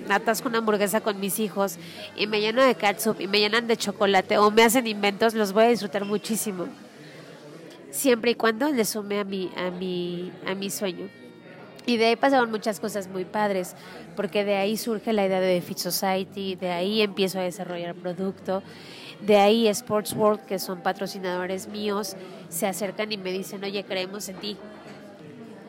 atasco 0.09 0.47
una 0.47 0.59
hamburguesa 0.59 1.01
con 1.01 1.19
mis 1.19 1.39
hijos 1.39 1.77
y 2.15 2.27
me 2.27 2.39
lleno 2.39 2.63
de 2.63 2.75
ketchup 2.75 3.19
y 3.19 3.27
me 3.27 3.39
llenan 3.39 3.67
de 3.67 3.75
chocolate 3.75 4.37
o 4.37 4.51
me 4.51 4.63
hacen 4.63 4.87
inventos, 4.87 5.33
los 5.33 5.53
voy 5.53 5.65
a 5.65 5.67
disfrutar 5.67 6.05
muchísimo. 6.05 6.67
Siempre 7.91 8.31
y 8.31 8.35
cuando 8.35 8.69
le 8.71 8.85
sume 8.85 9.19
a 9.19 9.23
mi, 9.23 9.51
a 9.57 9.69
mi, 9.69 10.31
a 10.47 10.55
mi 10.55 10.69
sueño. 10.69 11.22
Y 11.85 11.97
de 11.97 12.05
ahí 12.05 12.15
pasaron 12.15 12.49
muchas 12.49 12.79
cosas 12.79 13.07
muy 13.07 13.25
padres, 13.25 13.75
porque 14.15 14.45
de 14.45 14.55
ahí 14.55 14.77
surge 14.77 15.11
la 15.11 15.25
idea 15.25 15.41
de 15.41 15.59
Fit 15.61 15.77
Society, 15.77 16.55
de 16.55 16.71
ahí 16.71 17.01
empiezo 17.01 17.39
a 17.39 17.43
desarrollar 17.43 17.93
producto, 17.95 18.63
de 19.21 19.37
ahí 19.37 19.67
Sports 19.67 20.13
World, 20.13 20.45
que 20.45 20.59
son 20.59 20.81
patrocinadores 20.81 21.67
míos, 21.67 22.15
se 22.49 22.67
acercan 22.67 23.11
y 23.11 23.17
me 23.17 23.31
dicen, 23.31 23.63
oye, 23.63 23.83
creemos 23.83 24.29
en 24.29 24.37
ti. 24.37 24.57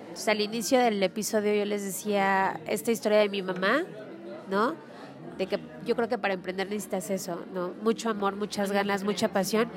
Entonces, 0.03 0.29
al 0.29 0.41
inicio 0.41 0.79
del 0.79 1.03
episodio 1.03 1.53
yo 1.55 1.65
les 1.65 1.83
decía 1.83 2.61
esta 2.67 2.93
historia 2.93 3.19
de 3.19 3.29
mi 3.29 3.43
mamá, 3.43 3.85
¿no? 4.49 4.77
De 5.37 5.49
que 5.49 5.59
yo 5.85 5.97
creo 5.97 6.09
que 6.09 6.19
para 6.19 6.35
emprender 6.35 6.69
necesitas 6.69 7.11
eso, 7.11 7.45
¿no? 7.53 7.73
Mucho 7.83 8.11
amor, 8.11 8.37
muchas 8.37 8.71
ganas, 8.71 9.03
mucha 9.03 9.29
pasión. 9.29 9.69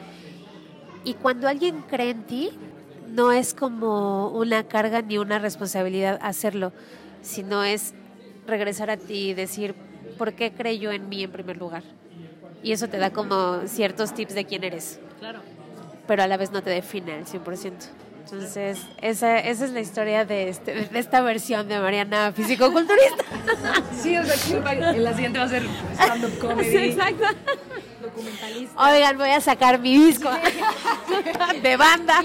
Y 1.04 1.16
cuando 1.16 1.48
alguien 1.48 1.82
cree 1.88 2.12
en 2.12 2.24
ti, 2.24 2.52
no 3.08 3.32
es 3.32 3.54
como 3.54 4.30
una 4.30 4.64
carga 4.64 5.02
ni 5.02 5.18
una 5.18 5.40
responsabilidad 5.40 6.20
hacerlo, 6.22 6.72
sino 7.22 7.64
es 7.64 7.94
regresar 8.46 8.90
a 8.90 8.98
ti 8.98 9.30
y 9.30 9.34
decir, 9.34 9.76
¿por 10.18 10.34
qué 10.34 10.52
creyó 10.52 10.92
en 10.92 11.10
mí 11.10 11.24
en 11.24 11.32
primer 11.32 11.58
lugar? 11.58 11.84
Y 12.64 12.72
eso 12.72 12.88
te 12.88 12.98
da 12.98 13.12
como 13.12 13.62
ciertos 13.68 14.14
tips 14.14 14.34
de 14.36 14.46
quién 14.46 14.64
eres. 14.64 15.00
Claro. 15.20 15.40
Pero 16.08 16.24
a 16.24 16.28
la 16.28 16.38
vez 16.38 16.52
no 16.52 16.62
te 16.62 16.70
define 16.70 17.14
al 17.14 17.26
100%. 17.26 17.72
Entonces, 18.32 18.80
esa, 19.02 19.40
esa 19.40 19.66
es 19.66 19.72
la 19.72 19.80
historia 19.80 20.26
de, 20.26 20.50
este, 20.50 20.74
de 20.86 21.00
esta 21.00 21.22
versión 21.22 21.68
de 21.68 21.80
Mariana 21.80 22.32
fisicoculturista. 22.36 23.24
Sí, 24.02 24.16
o 24.18 24.24
sea, 24.24 24.72
en 24.94 25.04
la 25.04 25.14
siguiente 25.14 25.40
va 25.40 25.46
a 25.46 25.50
ser 25.50 25.64
stand-up 25.96 26.38
comedy. 26.40 26.70
Sí, 26.70 26.78
exacto. 26.78 27.26
Oigan, 28.78 29.18
voy 29.18 29.30
a 29.30 29.42
sacar 29.42 29.80
mi 29.80 29.98
disco 29.98 30.30
de 31.64 31.78
banda. 31.78 32.22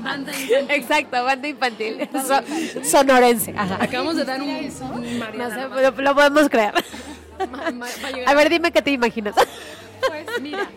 Banda 0.00 0.30
infantil. 0.38 0.66
Exacto, 0.70 1.24
banda 1.24 1.48
infantil. 1.48 2.08
So- 2.12 2.84
sonorense. 2.84 3.54
Ajá. 3.56 3.78
Acabamos 3.80 4.16
de 4.16 4.24
dar 4.24 4.40
un, 4.42 4.48
un 4.50 5.18
No 5.36 5.50
sé, 5.50 5.82
lo, 5.82 5.90
lo 6.02 6.14
podemos 6.14 6.48
creer. 6.48 6.74
Ma- 7.50 7.70
ma- 7.70 7.86
va 8.04 8.08
a 8.08 8.10
llegar 8.10 8.28
A 8.28 8.34
ver, 8.34 8.50
dime 8.50 8.70
qué 8.72 8.82
te 8.82 8.90
imaginas. 8.90 9.34
Pues 10.08 10.26
mira, 10.42 10.68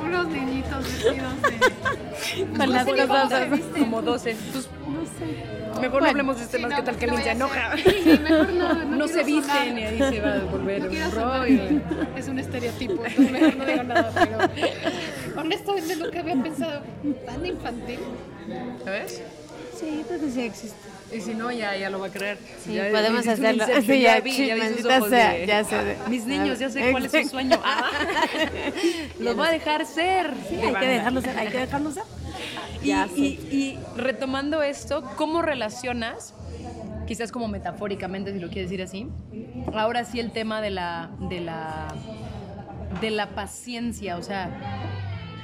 unos 0.00 0.28
niñitos 0.28 0.84
vestidos 0.84 1.42
de... 1.42 2.56
Con 2.56 2.72
las 2.72 2.86
como 3.78 4.02
12. 4.02 4.36
Pues, 4.52 4.68
Mejor 5.80 6.02
no 6.02 6.08
hablemos 6.08 6.36
de 6.36 6.44
este 6.44 6.56
Sí, 6.58 6.62
más 6.62 6.70
no, 6.70 6.76
que 6.76 6.82
tal 6.82 6.96
que 6.96 7.06
a 7.10 7.32
enoja. 7.32 7.76
Sí, 7.76 8.18
mejor 8.22 8.52
no, 8.52 8.74
no, 8.74 8.96
No 8.96 9.08
se 9.08 9.24
visten 9.24 9.44
sonar. 9.44 9.78
y 9.78 9.82
ahí 9.82 9.98
se 9.98 10.20
va 10.20 10.34
a 10.34 10.38
volver 10.40 10.82
No 10.82 12.18
es 12.18 12.28
un 12.28 12.38
estereotipo, 12.38 13.04
entonces 13.04 13.30
mejor 13.30 13.56
no 13.56 13.64
digo 13.64 13.82
nada, 13.82 14.12
pero 14.14 15.40
honestamente 15.40 15.96
nunca 15.96 16.20
había 16.20 16.42
pensado 16.42 16.82
tan 17.26 17.46
infantil. 17.46 17.98
¿Sabes? 18.84 19.22
Sí, 19.78 20.04
creo 20.06 20.20
que 20.20 20.30
sí 20.30 20.42
existe. 20.42 20.91
Y 21.14 21.20
si 21.20 21.34
no, 21.34 21.50
ya, 21.52 21.76
ya 21.76 21.90
lo 21.90 21.98
va 22.00 22.06
a 22.06 22.10
creer. 22.10 22.38
Sí, 22.64 22.74
Ya- 22.74 22.90
podemos 22.90 23.24
ya 23.24 23.32
hacerlo. 23.32 23.64
Sí, 23.82 24.00
ya 24.00 24.20
vi, 24.20 24.32
sí, 24.32 24.46
ya 24.46 24.54
vi 24.54 24.62
sus 24.76 24.84
ojos 24.86 25.10
sea, 25.10 25.32
de- 25.32 25.46
ya 25.46 25.62
sé 25.64 25.76
de- 25.84 25.96
Mis 26.08 26.24
niños, 26.26 26.58
ya 26.58 26.70
sé 26.70 26.90
cuál 26.90 27.04
es 27.06 27.12
su 27.12 27.28
sueño. 27.28 27.58
Ah, 27.64 27.90
los 29.18 29.38
va 29.38 29.48
a 29.48 29.50
dejar 29.50 29.84
ser. 29.86 30.34
Sí, 30.48 30.56
hay 30.56 30.74
que 30.74 30.86
dejarlo 30.86 31.20
ser, 31.20 31.38
hay 31.38 31.48
que 31.48 31.58
dejarlo 31.58 31.90
ser. 31.92 32.02
Y, 32.82 32.86
Ya 32.88 33.08
y- 33.14 33.20
y 33.50 33.78
retomando 33.96 34.62
esto, 34.62 35.02
¿cómo 35.16 35.42
relacionas, 35.42 36.34
quizás 37.06 37.30
como 37.32 37.48
metafóricamente, 37.48 38.32
si 38.32 38.38
lo 38.40 38.48
quieres 38.48 38.70
decir 38.70 38.82
así, 38.82 39.08
ahora 39.74 40.04
sí 40.04 40.18
el 40.20 40.30
tema 40.32 40.60
de 40.60 40.70
la, 40.70 41.10
de 41.20 41.40
la, 41.40 41.88
de 43.00 43.10
la 43.10 43.28
paciencia, 43.30 44.16
o 44.16 44.22
sea, 44.22 44.50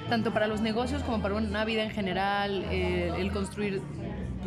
tanto 0.09 0.33
para 0.33 0.47
los 0.47 0.61
negocios 0.63 1.03
como 1.03 1.21
para 1.21 1.35
una 1.35 1.65
vida 1.65 1.83
en 1.83 1.91
general, 1.91 2.65
eh, 2.71 3.13
el 3.19 3.31
construir, 3.33 3.83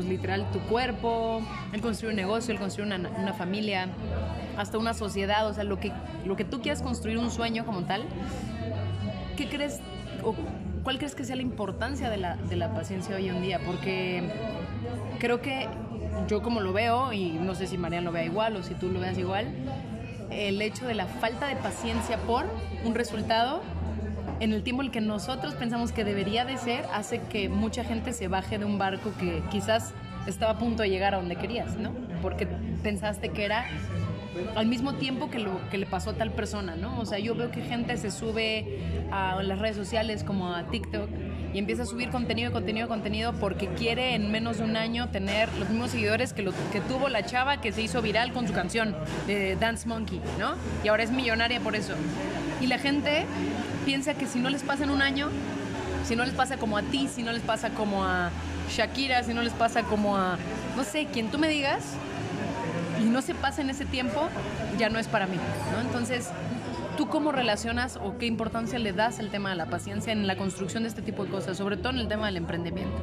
pues 0.02 0.10
literal, 0.10 0.50
tu 0.52 0.60
cuerpo, 0.62 1.42
el 1.74 1.82
construir 1.82 2.12
un 2.12 2.16
negocio, 2.16 2.52
el 2.52 2.60
construir 2.60 2.92
una, 2.92 3.34
familia, 3.34 3.88
hasta 4.58 4.80
una 4.80 4.96
sociedad, 4.96 5.48
o 5.48 5.54
sea, 5.54 5.64
lo 5.64 5.80
que, 5.80 5.92
lo 6.26 6.36
que 6.36 6.44
tú 6.44 6.60
quieras 6.60 6.82
construir 6.82 7.20
un 7.20 7.30
sueño 7.30 7.68
como 7.68 7.84
tal, 7.84 8.04
¿qué 9.38 9.48
crees 9.48 9.80
o 10.24 10.34
cuál 10.84 10.98
crees 10.98 11.14
que 11.14 11.24
sea 11.24 11.36
la 11.36 11.44
importancia 11.44 12.10
de 12.10 12.18
la, 12.18 12.36
de 12.36 12.56
la 12.56 12.74
paciencia 12.74 13.16
hoy 13.16 13.30
en 13.30 13.44
día? 13.44 13.60
Porque 13.64 14.24
creo 15.20 15.40
que 15.40 15.68
yo 16.28 16.42
como 16.42 16.62
lo 16.62 16.74
veo, 16.74 17.14
y 17.14 17.34
no 17.34 17.54
sé 17.54 17.68
si 17.68 17.78
Mariana 17.78 18.06
lo 18.06 18.12
vea 18.12 18.26
igual 18.26 18.56
o 18.56 18.64
si 18.64 18.74
tú 18.74 18.90
lo 18.90 19.00
veas 19.00 19.20
igual, 19.20 19.54
el 20.32 20.60
hecho 20.64 20.88
de 20.88 20.96
la 20.96 21.06
falta 21.06 21.46
de 21.46 21.58
paciencia 21.58 22.18
por 22.18 22.46
un 22.86 22.96
resultado 22.96 23.62
en 24.42 24.54
el 24.54 24.64
tiempo 24.64 24.82
en 24.82 24.88
el 24.88 24.92
que 24.92 25.02
nosotros 25.02 25.54
pensamos 25.54 25.92
que 25.92 26.04
debería 26.04 26.46
de 26.46 26.58
ser 26.58 26.86
hace 26.92 27.22
que 27.22 27.48
mucha 27.48 27.84
gente 27.84 28.12
se 28.12 28.28
baje 28.28 28.58
de 28.58 28.66
un 28.66 28.80
barco 28.80 29.14
que 29.20 29.44
quizás 29.52 29.94
estaba 30.26 30.54
a 30.54 30.58
punto 30.58 30.82
de 30.82 30.90
llegar 30.90 31.14
a 31.14 31.18
donde 31.18 31.36
querías, 31.36 31.78
¿no? 31.78 31.92
Porque 32.24 32.48
pensaste 32.82 33.30
que 33.30 33.46
era 33.46 33.66
al 34.56 34.66
mismo 34.66 34.96
tiempo 34.96 35.30
que 35.30 35.38
lo 35.38 35.52
que 35.70 35.78
le 35.78 35.86
pasó 35.86 36.12
a 36.12 36.14
tal 36.14 36.32
persona, 36.32 36.76
¿no? 36.76 37.00
O 37.00 37.06
sea, 37.06 37.20
yo 37.20 37.36
veo 37.36 37.52
que 37.52 37.62
gente 37.62 37.96
se 37.98 38.10
sube 38.10 38.80
a 39.12 39.44
las 39.44 39.60
redes 39.60 39.76
sociales 39.76 40.24
como 40.24 40.54
a 40.54 40.64
TikTok 40.64 41.08
y 41.54 41.60
empieza 41.60 41.84
a 41.84 41.86
subir 41.86 42.10
contenido, 42.10 42.52
contenido, 42.52 42.88
contenido 42.88 43.34
porque 43.34 43.68
quiere 43.68 44.16
en 44.16 44.32
menos 44.32 44.58
de 44.58 44.64
un 44.64 44.76
año 44.76 45.10
tener 45.10 45.50
los 45.60 45.70
mismos 45.70 45.92
seguidores 45.92 46.34
que, 46.34 46.42
lo, 46.42 46.52
que 46.72 46.82
tuvo 46.82 47.10
la 47.10 47.24
chava 47.26 47.62
que 47.62 47.72
se 47.72 47.84
hizo 47.84 48.02
viral 48.02 48.34
con 48.34 48.48
su 48.48 48.54
canción 48.54 48.96
de 49.28 49.56
Dance 49.58 49.88
Monkey, 49.88 50.20
¿no? 50.40 50.56
Y 50.84 50.88
ahora 50.88 51.04
es 51.04 51.12
millonaria 51.12 51.60
por 51.60 51.76
eso. 51.76 51.94
Y 52.60 52.66
la 52.68 52.80
gente 52.80 53.26
piensa 53.86 54.14
que 54.14 54.28
si 54.28 54.40
no 54.40 54.50
les 54.50 54.64
pasa 54.64 54.84
en 54.84 54.92
un 54.92 55.02
año, 55.02 55.30
si 56.06 56.16
no 56.16 56.26
les 56.26 56.34
pasa 56.34 56.58
como 56.58 56.78
a 56.78 56.82
ti, 56.82 57.08
si 57.14 57.24
no 57.24 57.32
les 57.32 57.42
pasa 57.42 57.70
como 57.70 58.04
a 58.04 58.32
Shakira, 58.70 59.24
si 59.24 59.34
no 59.34 59.42
les 59.42 59.54
pasa 59.54 59.84
como 59.84 60.18
a, 60.18 60.38
no 60.76 60.84
sé, 60.84 61.08
quien 61.12 61.30
tú 61.30 61.38
me 61.38 61.48
digas, 61.48 61.84
y 63.02 63.06
no 63.06 63.22
se 63.22 63.34
pasa 63.34 63.62
en 63.62 63.70
ese 63.70 63.86
tiempo, 63.86 64.30
ya 64.78 64.90
no 64.90 65.00
es 65.00 65.08
para 65.08 65.28
mí, 65.28 65.38
¿no? 65.72 65.82
Entonces, 65.82 66.30
¿tú 66.98 67.08
cómo 67.08 67.32
relacionas 67.32 67.98
o 67.98 68.18
qué 68.18 68.26
importancia 68.26 68.80
le 68.80 68.94
das 68.94 69.20
al 69.20 69.30
tema 69.30 69.50
de 69.50 69.56
la 69.56 69.66
paciencia 69.66 70.14
en 70.14 70.28
la 70.28 70.38
construcción 70.38 70.84
de 70.84 70.90
este 70.90 71.02
tipo 71.02 71.26
de 71.26 71.32
cosas, 71.32 71.58
sobre 71.58 71.78
todo 71.78 71.90
en 71.90 72.00
el 72.00 72.08
tema 72.08 72.28
del 72.28 72.38
emprendimiento? 72.38 72.98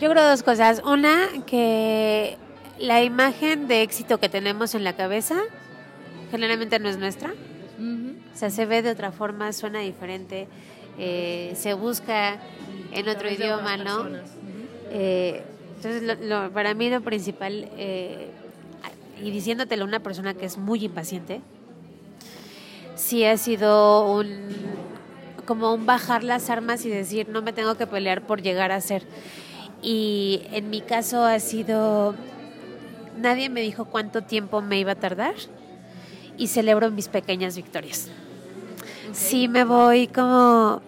Yo 0.00 0.10
creo 0.10 0.28
dos 0.28 0.42
cosas. 0.42 0.82
Una, 0.84 1.28
que 1.46 2.36
la 2.78 3.02
imagen 3.02 3.68
de 3.68 3.82
éxito 3.82 4.18
que 4.18 4.28
tenemos 4.28 4.74
en 4.74 4.84
la 4.84 4.94
cabeza 4.94 5.36
generalmente 6.30 6.78
no 6.78 6.88
es 6.88 6.98
nuestra. 6.98 7.32
O 8.34 8.36
sea, 8.36 8.50
se 8.50 8.66
ve 8.66 8.82
de 8.82 8.90
otra 8.90 9.12
forma, 9.12 9.52
suena 9.52 9.78
diferente, 9.80 10.48
eh, 10.98 11.52
se 11.56 11.74
busca 11.74 12.38
en 12.92 13.08
otro 13.08 13.28
idioma, 13.30 13.76
¿no? 13.76 14.02
Eh, 14.90 15.42
entonces, 15.76 16.02
lo- 16.02 16.14
lo- 16.46 16.50
para 16.52 16.74
mí 16.74 16.90
lo 16.90 17.00
principal, 17.00 17.68
eh, 17.76 18.28
y 19.22 19.30
diciéndotelo 19.30 19.84
una 19.84 20.00
persona 20.00 20.34
que 20.34 20.46
es 20.46 20.58
muy 20.58 20.84
impaciente, 20.84 21.40
sí 22.96 23.24
ha 23.24 23.36
sido 23.36 24.10
un 24.12 24.74
como 25.46 25.74
un 25.74 25.84
bajar 25.84 26.24
las 26.24 26.48
armas 26.48 26.86
y 26.86 26.88
decir 26.88 27.28
no 27.28 27.42
me 27.42 27.52
tengo 27.52 27.74
que 27.76 27.86
pelear 27.86 28.22
por 28.22 28.40
llegar 28.40 28.72
a 28.72 28.80
ser. 28.80 29.02
Y 29.82 30.42
en 30.52 30.70
mi 30.70 30.80
caso 30.80 31.22
ha 31.22 31.38
sido 31.38 32.14
nadie 33.18 33.50
me 33.50 33.60
dijo 33.60 33.84
cuánto 33.84 34.22
tiempo 34.22 34.62
me 34.62 34.78
iba 34.78 34.92
a 34.92 34.94
tardar 34.94 35.34
y 36.38 36.46
celebro 36.48 36.90
mis 36.90 37.08
pequeñas 37.08 37.56
victorias. 37.56 38.08
Sí 39.14 39.48
me 39.48 39.64
voy 39.64 40.08
como 40.08 40.82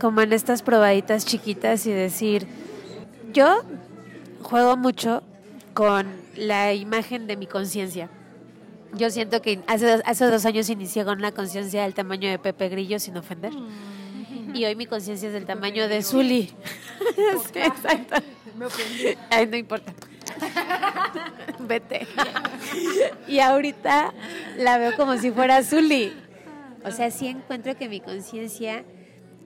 como 0.00 0.22
en 0.22 0.32
estas 0.32 0.62
probaditas 0.62 1.24
chiquitas 1.26 1.86
y 1.86 1.92
decir 1.92 2.46
yo 3.32 3.62
juego 4.42 4.76
mucho 4.76 5.22
con 5.74 6.06
la 6.36 6.74
imagen 6.74 7.26
de 7.26 7.36
mi 7.36 7.46
conciencia. 7.46 8.08
Yo 8.94 9.10
siento 9.10 9.40
que 9.40 9.60
hace 9.68 9.86
dos, 9.86 10.02
hace 10.04 10.26
dos 10.26 10.44
años 10.46 10.68
inicié 10.68 11.04
con 11.04 11.18
una 11.18 11.32
conciencia 11.32 11.84
del 11.84 11.94
tamaño 11.94 12.28
de 12.28 12.38
Pepe 12.38 12.68
Grillo, 12.68 12.98
sin 12.98 13.16
ofender. 13.16 13.52
Y 14.52 14.64
hoy 14.64 14.74
mi 14.74 14.86
conciencia 14.86 15.28
es 15.28 15.32
del 15.32 15.46
tamaño 15.46 15.88
de 15.88 16.02
Zully. 16.02 16.52
Sí, 17.52 17.58
exacto. 17.58 18.16
Ay, 19.30 19.46
no 19.46 19.56
importa. 19.56 19.92
Vete. 21.60 22.06
Y 23.26 23.38
ahorita 23.40 24.12
la 24.58 24.78
veo 24.78 24.94
como 24.96 25.16
si 25.16 25.30
fuera 25.30 25.62
Zully. 25.62 26.12
O 26.84 26.90
sea, 26.90 27.10
sí 27.10 27.26
encuentro 27.26 27.76
que 27.76 27.88
mi 27.88 28.00
conciencia 28.00 28.84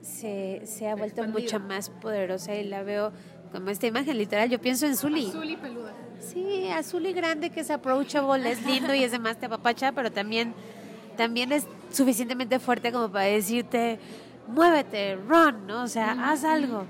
se, 0.01 0.61
se 0.65 0.87
ha 0.87 0.95
vuelto 0.95 1.23
mucho 1.27 1.59
más 1.59 1.89
poderosa 1.89 2.55
y 2.55 2.63
la 2.63 2.83
veo 2.83 3.11
como 3.51 3.69
esta 3.69 3.87
imagen 3.87 4.17
literal. 4.17 4.49
Yo 4.49 4.59
pienso 4.59 4.85
en 4.85 4.95
Zully. 4.95 5.27
Azul 5.27 5.49
y 5.49 5.55
peluda. 5.57 5.93
Sí, 6.19 6.67
azul 6.69 7.05
y 7.05 7.13
grande 7.13 7.49
que 7.49 7.61
es 7.61 7.69
approachable, 7.69 8.51
es 8.51 8.65
lindo 8.65 8.93
y 8.93 9.03
es 9.03 9.11
de 9.11 9.19
más 9.19 9.37
te 9.37 9.45
apapacha, 9.45 9.91
pero 9.91 10.11
también, 10.11 10.53
también 11.17 11.51
es 11.51 11.67
suficientemente 11.91 12.59
fuerte 12.59 12.91
como 12.91 13.11
para 13.11 13.25
decirte, 13.25 13.99
muévete, 14.47 15.15
run, 15.15 15.67
¿no? 15.67 15.83
O 15.83 15.87
sea, 15.87 16.31
haz 16.31 16.43
algo. 16.43 16.85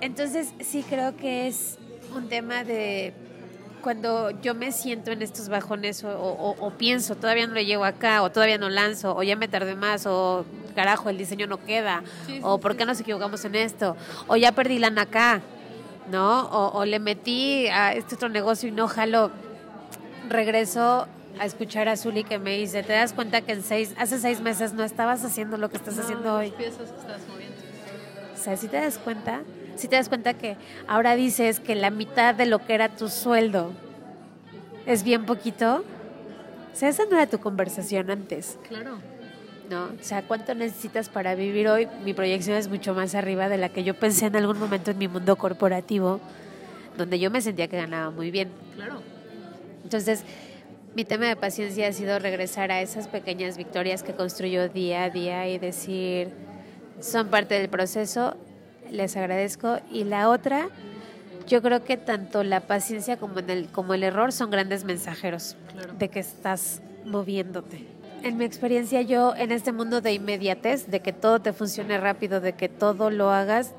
Entonces 0.00 0.52
sí 0.60 0.84
creo 0.88 1.16
que 1.16 1.46
es 1.46 1.78
un 2.14 2.28
tema 2.28 2.64
de 2.64 3.14
cuando 3.82 4.30
yo 4.42 4.54
me 4.54 4.72
siento 4.72 5.10
en 5.10 5.20
estos 5.22 5.48
bajones 5.48 6.02
o, 6.04 6.08
o- 6.10 6.56
o 6.66 6.70
pienso, 6.70 7.16
todavía 7.16 7.46
no 7.46 7.54
le 7.54 7.64
llego 7.66 7.84
acá, 7.84 8.22
o 8.22 8.30
todavía 8.30 8.56
no 8.58 8.68
lanzo, 8.70 9.14
o 9.16 9.22
ya 9.22 9.36
me 9.36 9.48
tardé 9.48 9.74
más, 9.74 10.06
o 10.06 10.44
carajo, 10.74 11.10
el 11.10 11.18
diseño 11.18 11.46
no 11.46 11.58
queda, 11.64 12.02
o 12.42 12.58
por 12.58 12.76
qué 12.76 12.84
nos 12.86 13.00
equivocamos 13.00 13.44
en 13.44 13.54
esto, 13.56 13.96
o 14.28 14.36
ya 14.36 14.52
perdí 14.52 14.78
lana 14.78 15.02
acá, 15.02 15.40
¿no? 16.10 16.42
O, 16.48 16.78
o 16.78 16.84
le 16.84 16.98
metí 16.98 17.66
a 17.68 17.92
este 17.92 18.14
otro 18.14 18.28
negocio 18.28 18.68
y 18.68 18.72
no 18.72 18.88
jalo. 18.88 19.30
Regreso 20.28 21.06
a 21.38 21.44
escuchar 21.46 21.88
a 21.88 21.96
Zuli 21.96 22.24
que 22.24 22.38
me 22.38 22.56
dice, 22.56 22.82
¿te 22.82 22.92
das 22.92 23.12
cuenta 23.12 23.40
que 23.40 23.52
en 23.52 23.62
seis, 23.62 23.94
hace 23.98 24.18
seis 24.18 24.40
meses 24.40 24.72
no 24.72 24.84
estabas 24.84 25.24
haciendo 25.24 25.56
lo 25.56 25.68
que 25.70 25.76
estás 25.76 25.98
haciendo 25.98 26.36
hoy? 26.36 26.50
piezas 26.52 26.90
que 26.90 27.00
estás 27.00 27.20
moviendo. 27.28 27.56
O 28.34 28.36
sea, 28.42 28.56
si 28.56 28.68
te 28.68 28.76
das 28.76 28.98
cuenta, 28.98 29.40
si 29.82 29.88
te 29.88 29.96
das 29.96 30.08
cuenta 30.08 30.34
que 30.34 30.56
ahora 30.86 31.16
dices 31.16 31.58
que 31.58 31.74
la 31.74 31.90
mitad 31.90 32.36
de 32.36 32.46
lo 32.46 32.64
que 32.64 32.72
era 32.74 32.88
tu 32.90 33.08
sueldo 33.08 33.72
es 34.86 35.02
bien 35.02 35.26
poquito. 35.26 35.82
O 36.72 36.76
sea, 36.76 36.88
esa 36.88 37.04
no 37.06 37.16
era 37.16 37.26
tu 37.26 37.40
conversación 37.40 38.08
antes, 38.08 38.60
Claro. 38.68 38.98
¿no? 39.68 39.86
O 39.86 40.02
sea, 40.02 40.22
¿cuánto 40.22 40.54
necesitas 40.54 41.08
para 41.08 41.34
vivir 41.34 41.66
hoy? 41.66 41.88
Mi 42.04 42.14
proyección 42.14 42.56
es 42.56 42.68
mucho 42.68 42.94
más 42.94 43.16
arriba 43.16 43.48
de 43.48 43.58
la 43.58 43.70
que 43.70 43.82
yo 43.82 43.94
pensé 43.94 44.26
en 44.26 44.36
algún 44.36 44.60
momento 44.60 44.92
en 44.92 44.98
mi 44.98 45.08
mundo 45.08 45.34
corporativo, 45.34 46.20
donde 46.96 47.18
yo 47.18 47.32
me 47.32 47.40
sentía 47.40 47.66
que 47.66 47.76
ganaba 47.76 48.12
muy 48.12 48.30
bien. 48.30 48.50
Claro. 48.76 49.02
Entonces, 49.82 50.22
mi 50.94 51.04
tema 51.04 51.26
de 51.26 51.34
paciencia 51.34 51.88
ha 51.88 51.92
sido 51.92 52.20
regresar 52.20 52.70
a 52.70 52.82
esas 52.82 53.08
pequeñas 53.08 53.56
victorias 53.56 54.04
que 54.04 54.12
construyo 54.12 54.68
día 54.68 55.02
a 55.02 55.10
día 55.10 55.48
y 55.48 55.58
decir, 55.58 56.28
son 57.00 57.26
parte 57.30 57.58
del 57.58 57.68
proceso, 57.68 58.36
les 58.92 59.16
agradezco. 59.16 59.78
Y 59.90 60.04
la 60.04 60.28
otra, 60.28 60.68
yo 61.48 61.62
creo 61.62 61.84
que 61.84 61.96
tanto 61.96 62.44
la 62.44 62.60
paciencia 62.60 63.16
como, 63.16 63.40
en 63.40 63.50
el, 63.50 63.66
como 63.68 63.94
el 63.94 64.04
error 64.04 64.32
son 64.32 64.50
grandes 64.50 64.84
mensajeros 64.84 65.56
de 65.98 66.08
que 66.08 66.20
estás 66.20 66.82
moviéndote. 67.04 67.86
En 68.22 68.36
mi 68.36 68.44
experiencia, 68.44 69.02
yo 69.02 69.34
en 69.34 69.50
este 69.50 69.72
mundo 69.72 70.00
de 70.00 70.12
inmediatez, 70.12 70.86
de 70.86 71.00
que 71.00 71.12
todo 71.12 71.40
te 71.40 71.52
funcione 71.52 71.98
rápido, 71.98 72.40
de 72.40 72.52
que 72.52 72.68
todo 72.68 73.10
lo 73.10 73.32
hagas, 73.32 73.72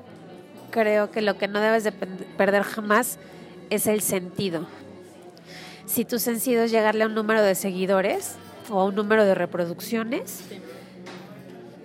creo 0.70 1.10
que 1.10 1.22
lo 1.22 1.38
que 1.38 1.48
no 1.48 1.60
debes 1.60 1.84
de 1.84 1.92
perder 1.92 2.62
jamás 2.62 3.18
es 3.70 3.86
el 3.86 4.02
sentido. 4.02 4.66
Si 5.86 6.04
tu 6.04 6.18
sentido 6.18 6.64
es 6.64 6.70
llegarle 6.70 7.04
a 7.04 7.06
un 7.06 7.14
número 7.14 7.42
de 7.42 7.54
seguidores 7.54 8.36
o 8.70 8.80
a 8.80 8.84
un 8.84 8.94
número 8.94 9.24
de 9.24 9.34
reproducciones, 9.34 10.44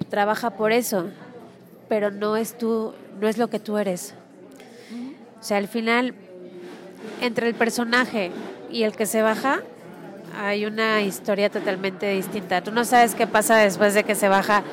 trabaja 0.10 0.52
por 0.52 0.72
eso, 0.72 1.10
pero 1.88 2.12
no 2.12 2.36
es 2.36 2.58
tú, 2.58 2.94
no 3.20 3.28
es 3.28 3.38
lo 3.38 3.50
que 3.50 3.60
tú 3.60 3.78
eres. 3.78 4.14
O 5.40 5.44
sea, 5.44 5.58
al 5.58 5.68
final, 5.68 6.14
entre 7.22 7.48
el 7.48 7.56
personaje 7.56 8.32
y 8.72 8.84
el 8.84 8.96
que 8.96 9.06
se 9.06 9.22
baja, 9.22 9.62
hay 10.38 10.66
una 10.66 11.02
historia 11.02 11.50
totalmente 11.50 12.12
distinta. 12.12 12.64
Tú 12.64 12.72
no 12.72 12.86
sabes 12.86 13.16
qué 13.16 13.28
pasa 13.28 13.58
después 13.58 13.94
de 13.94 14.04
que 14.04 14.16
se 14.16 14.30
baja. 14.30 14.64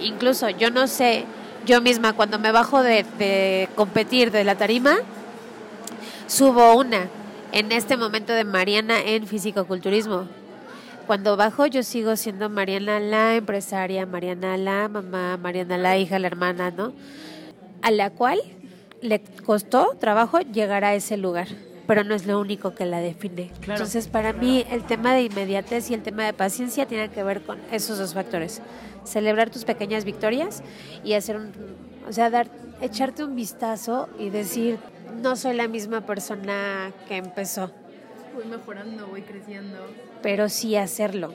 Incluso 0.00 0.48
yo 0.50 0.70
no 0.70 0.86
sé, 0.86 1.24
yo 1.66 1.80
misma 1.80 2.12
cuando 2.12 2.38
me 2.38 2.52
bajo 2.52 2.82
de, 2.82 3.68
competir 3.74 4.30
de 4.30 4.44
la 4.44 4.54
tarima, 4.54 4.96
subo 6.26 6.74
una 6.74 7.08
en 7.52 7.72
este 7.72 7.96
momento 7.96 8.32
de 8.32 8.44
Mariana 8.44 9.00
en 9.00 9.26
fisicoculturismo. 9.26 10.26
Cuando 11.06 11.36
bajo 11.36 11.66
yo 11.66 11.82
sigo 11.82 12.16
siendo 12.16 12.48
Mariana 12.48 13.00
la 13.00 13.34
empresaria, 13.34 14.06
Mariana 14.06 14.56
la 14.56 14.88
mamá, 14.88 15.36
Mariana 15.36 15.76
la 15.76 15.98
hija, 15.98 16.18
la 16.18 16.28
hermana, 16.28 16.70
¿no? 16.70 16.92
A 17.82 17.90
la 17.90 18.10
cual 18.10 18.40
le 19.00 19.20
costó 19.44 19.96
trabajo 19.98 20.40
llegar 20.40 20.84
a 20.84 20.94
ese 20.94 21.16
lugar, 21.16 21.48
pero 21.86 22.04
no 22.04 22.14
es 22.14 22.26
lo 22.26 22.38
único 22.40 22.74
que 22.74 22.86
la 22.86 23.00
define. 23.00 23.50
Entonces, 23.66 24.08
para 24.08 24.32
mí 24.32 24.64
el 24.70 24.84
tema 24.84 25.12
de 25.12 25.22
inmediatez 25.24 25.90
y 25.90 25.94
el 25.94 26.02
tema 26.02 26.24
de 26.24 26.32
paciencia 26.32 26.86
tienen 26.86 27.10
que 27.10 27.22
ver 27.22 27.42
con 27.42 27.58
esos 27.72 27.98
dos 27.98 28.14
factores. 28.14 28.62
Celebrar 29.04 29.50
tus 29.50 29.64
pequeñas 29.64 30.04
victorias 30.04 30.62
y 31.02 31.14
hacer 31.14 31.36
un, 31.36 31.52
o 32.08 32.12
sea, 32.12 32.30
dar, 32.30 32.48
echarte 32.80 33.24
un 33.24 33.34
vistazo 33.34 34.08
y 34.18 34.30
decir, 34.30 34.78
no 35.20 35.34
soy 35.34 35.54
la 35.54 35.66
misma 35.68 36.02
persona 36.02 36.92
que 37.08 37.16
empezó 37.16 37.72
Voy 38.34 38.44
mejorando, 38.46 39.06
voy 39.08 39.22
creciendo. 39.22 39.78
pero 40.22 40.48
sí 40.48 40.76
hacerlo, 40.76 41.32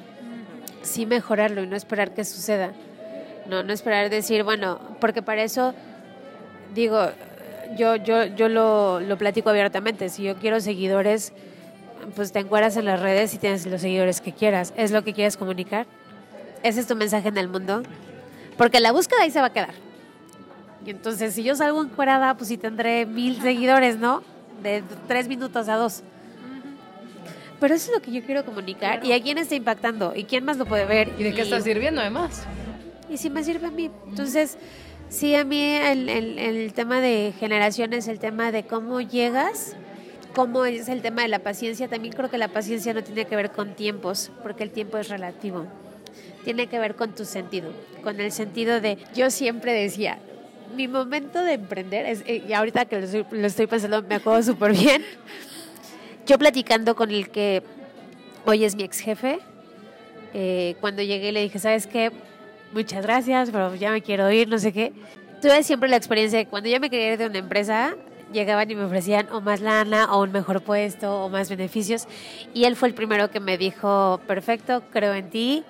sí 0.82 1.06
mejorarlo 1.06 1.62
y 1.62 1.68
no 1.68 1.76
esperar 1.76 2.14
que 2.14 2.24
suceda. 2.26 2.72
No, 3.48 3.64
no 3.64 3.72
esperar 3.72 4.10
decir, 4.10 4.43
bueno, 4.43 4.80
porque 5.00 5.22
para 5.22 5.43
eso, 5.43 5.74
digo, 6.78 7.09
yo, 7.75 7.95
yo, 7.95 8.25
yo 8.25 8.47
lo, 8.47 8.99
lo 8.99 9.17
platico 9.17 9.49
abiertamente, 9.49 10.09
si 10.09 10.23
yo 10.23 10.36
quiero 10.36 10.61
seguidores, 10.61 11.34
pues 12.15 12.32
te 12.32 12.39
encuadras 12.39 12.78
en 12.78 12.86
las 12.86 13.01
redes 13.01 13.34
y 13.34 13.38
tienes 13.38 13.65
los 13.65 13.82
seguidores 13.82 14.21
que 14.21 14.32
quieras. 14.32 14.73
¿Es 14.78 14.91
lo 14.91 15.03
que 15.03 15.13
quieres 15.13 15.36
comunicar? 15.36 15.88
¿Ese 16.63 16.80
es 16.80 16.88
tu 16.88 16.95
mensaje 16.95 17.28
en 17.28 17.38
el 17.38 17.49
mundo? 17.49 17.84
Porque 18.57 18.80
la 18.80 18.91
búsqueda 18.91 19.23
ahí 19.23 19.32
se 19.32 19.39
va 19.39 19.47
a 19.47 19.53
quedar. 19.53 19.73
Y 20.86 20.91
entonces, 20.91 21.34
si 21.34 21.43
yo 21.43 21.55
salgo 21.55 21.84
encuerada, 21.84 22.36
pues 22.36 22.47
sí 22.47 22.57
tendré 22.57 23.05
mil 23.05 23.41
seguidores, 23.41 23.97
¿no? 23.97 24.23
De 24.63 24.84
tres 25.07 25.28
minutos 25.28 25.67
a 25.67 25.75
dos. 25.75 26.03
Pero 27.59 27.73
eso 27.73 27.91
es 27.91 27.97
lo 27.97 28.03
que 28.03 28.11
yo 28.11 28.23
quiero 28.23 28.45
comunicar. 28.45 29.03
¿Y 29.03 29.13
a 29.13 29.21
quién 29.21 29.39
está 29.39 29.55
impactando? 29.55 30.13
¿Y 30.15 30.25
quién 30.25 30.45
más 30.45 30.57
lo 30.57 30.65
puede 30.67 30.86
ver? 30.86 31.11
¿Y 31.17 31.23
de 31.23 31.34
qué 31.34 31.41
está 31.41 31.59
sirviendo 31.59 32.01
además? 32.01 32.43
Y 33.09 33.17
si 33.17 33.32
me 33.32 33.43
sirve 33.43 33.67
a 33.67 33.71
mí. 33.71 33.89
Entonces, 34.07 34.57
sí, 35.10 35.36
a 35.36 35.43
mí 35.43 35.62
el, 35.62 36.10
el- 36.10 36.74
tema 36.74 37.01
de 37.01 37.34
generaciones, 37.39 38.08
el 38.08 38.20
tema 38.20 38.51
de 38.51 38.64
cómo 38.64 39.01
llegas, 39.01 39.76
cómo 40.36 40.66
es 40.66 40.88
el 40.89 41.01
tema 41.01 41.24
de 41.24 41.28
la 41.28 41.39
paciencia. 41.39 41.88
También 41.88 42.14
creo 42.14 42.30
que 42.30 42.38
la 42.38 42.49
paciencia 42.49 42.93
no 42.93 43.03
tiene 43.03 43.26
que 43.26 43.36
ver 43.36 43.51
con 43.51 43.76
tiempos, 43.76 44.32
porque 44.43 44.64
el 44.64 44.72
tiempo 44.72 44.97
es 44.97 45.10
relativo. 45.10 45.66
Tiene 46.43 46.68
que 46.68 46.80
ver 46.80 46.95
con 46.95 47.14
tu 47.16 47.26
sentido, 47.26 47.72
con 48.03 48.20
el 48.22 48.32
sentido 48.32 48.80
de, 48.80 48.97
yo 49.16 49.30
siempre 49.32 49.74
decía, 49.74 50.20
mi 50.76 50.88
momento 50.88 51.43
de 51.43 51.53
emprender, 51.53 52.05
es, 52.05 52.24
eh, 52.26 52.43
y 52.47 52.53
ahorita 52.53 52.86
que 52.86 53.01
lo 53.01 53.08
lo 53.32 53.47
estoy 53.47 53.68
pensando, 53.68 54.01
me 54.03 54.16
acuerdo 54.16 54.43
súper 54.43 54.72
bien, 54.74 55.03
yo 56.26 56.38
platicando 56.38 56.95
con 56.95 57.10
el 57.12 57.30
que 57.30 57.64
hoy 58.45 58.64
es 58.64 58.76
mi 58.76 58.84
ex 58.84 58.99
jefe, 58.99 59.39
eh, 60.34 60.76
cuando 60.80 61.01
llegué 61.01 61.32
le 61.32 61.41
dije, 61.41 61.60
¿sabes 61.60 61.88
qué? 61.88 62.12
Muchas 62.78 63.01
gracias, 63.01 63.49
pero 63.49 63.73
ya 63.73 63.89
me 63.89 64.03
quiero 64.03 64.30
ir, 64.30 64.47
no 64.47 64.59
sé 64.59 64.71
qué. 64.71 64.93
Tuve 65.41 65.63
siempre 65.63 65.89
la 65.89 65.95
experiencia 65.95 66.38
de 66.38 66.45
cuando 66.45 66.69
yo 66.69 66.80
me 66.80 66.91
quería 66.91 67.13
ir 67.13 67.17
de 67.17 67.25
una 67.25 67.39
empresa, 67.39 67.95
llegaban 68.32 68.69
y 68.69 68.75
me 68.75 68.84
ofrecían 68.84 69.28
o 69.32 69.41
más 69.41 69.61
lana 69.61 70.13
o 70.13 70.21
un 70.21 70.32
mejor 70.32 70.61
puesto 70.61 71.23
o 71.23 71.28
más 71.28 71.49
beneficios. 71.49 72.07
Y 72.53 72.65
él 72.65 72.75
fue 72.75 72.89
el 72.89 72.93
primero 72.93 73.32
que 73.32 73.39
me 73.39 73.57
dijo, 73.57 74.21
perfecto, 74.28 74.84
creo 74.91 75.15
en 75.15 75.32
ti, 75.32 75.63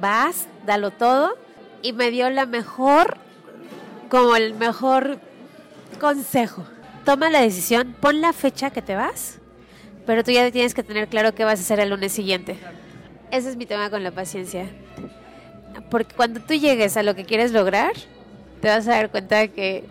vas, 0.00 0.48
dalo 0.64 0.92
todo. 0.92 1.36
Y 1.82 1.92
me 1.92 2.10
dio 2.10 2.30
la 2.30 2.46
mejor, 2.46 3.18
como 4.08 4.34
el 4.34 4.54
mejor 4.54 5.18
consejo. 6.00 6.64
Toma 7.04 7.28
la 7.28 7.42
decisión, 7.42 7.94
pon 8.00 8.22
la 8.22 8.32
fecha 8.32 8.70
que 8.70 8.80
te 8.80 8.96
vas, 8.96 9.40
pero 10.06 10.24
tú 10.24 10.30
ya 10.30 10.50
tienes 10.50 10.72
que 10.72 10.82
tener 10.82 11.08
claro 11.08 11.34
qué 11.34 11.44
vas 11.44 11.58
a 11.58 11.62
hacer 11.62 11.80
el 11.80 11.90
lunes 11.90 12.12
siguiente. 12.12 12.56
Ese 13.30 13.50
es 13.50 13.56
mi 13.56 13.66
tema 13.66 13.90
con 13.90 14.02
la 14.02 14.10
paciencia. 14.10 14.70
Porque 15.90 16.14
cuando 16.14 16.40
tú 16.40 16.54
llegues 16.54 16.96
a 16.96 17.02
lo 17.02 17.14
que 17.14 17.24
quieres 17.24 17.52
lograr, 17.52 17.92
te 18.60 18.68
vas 18.68 18.86
a 18.88 18.92
dar 18.92 19.10
cuenta 19.10 19.38
de 19.38 19.50
que 19.50 19.84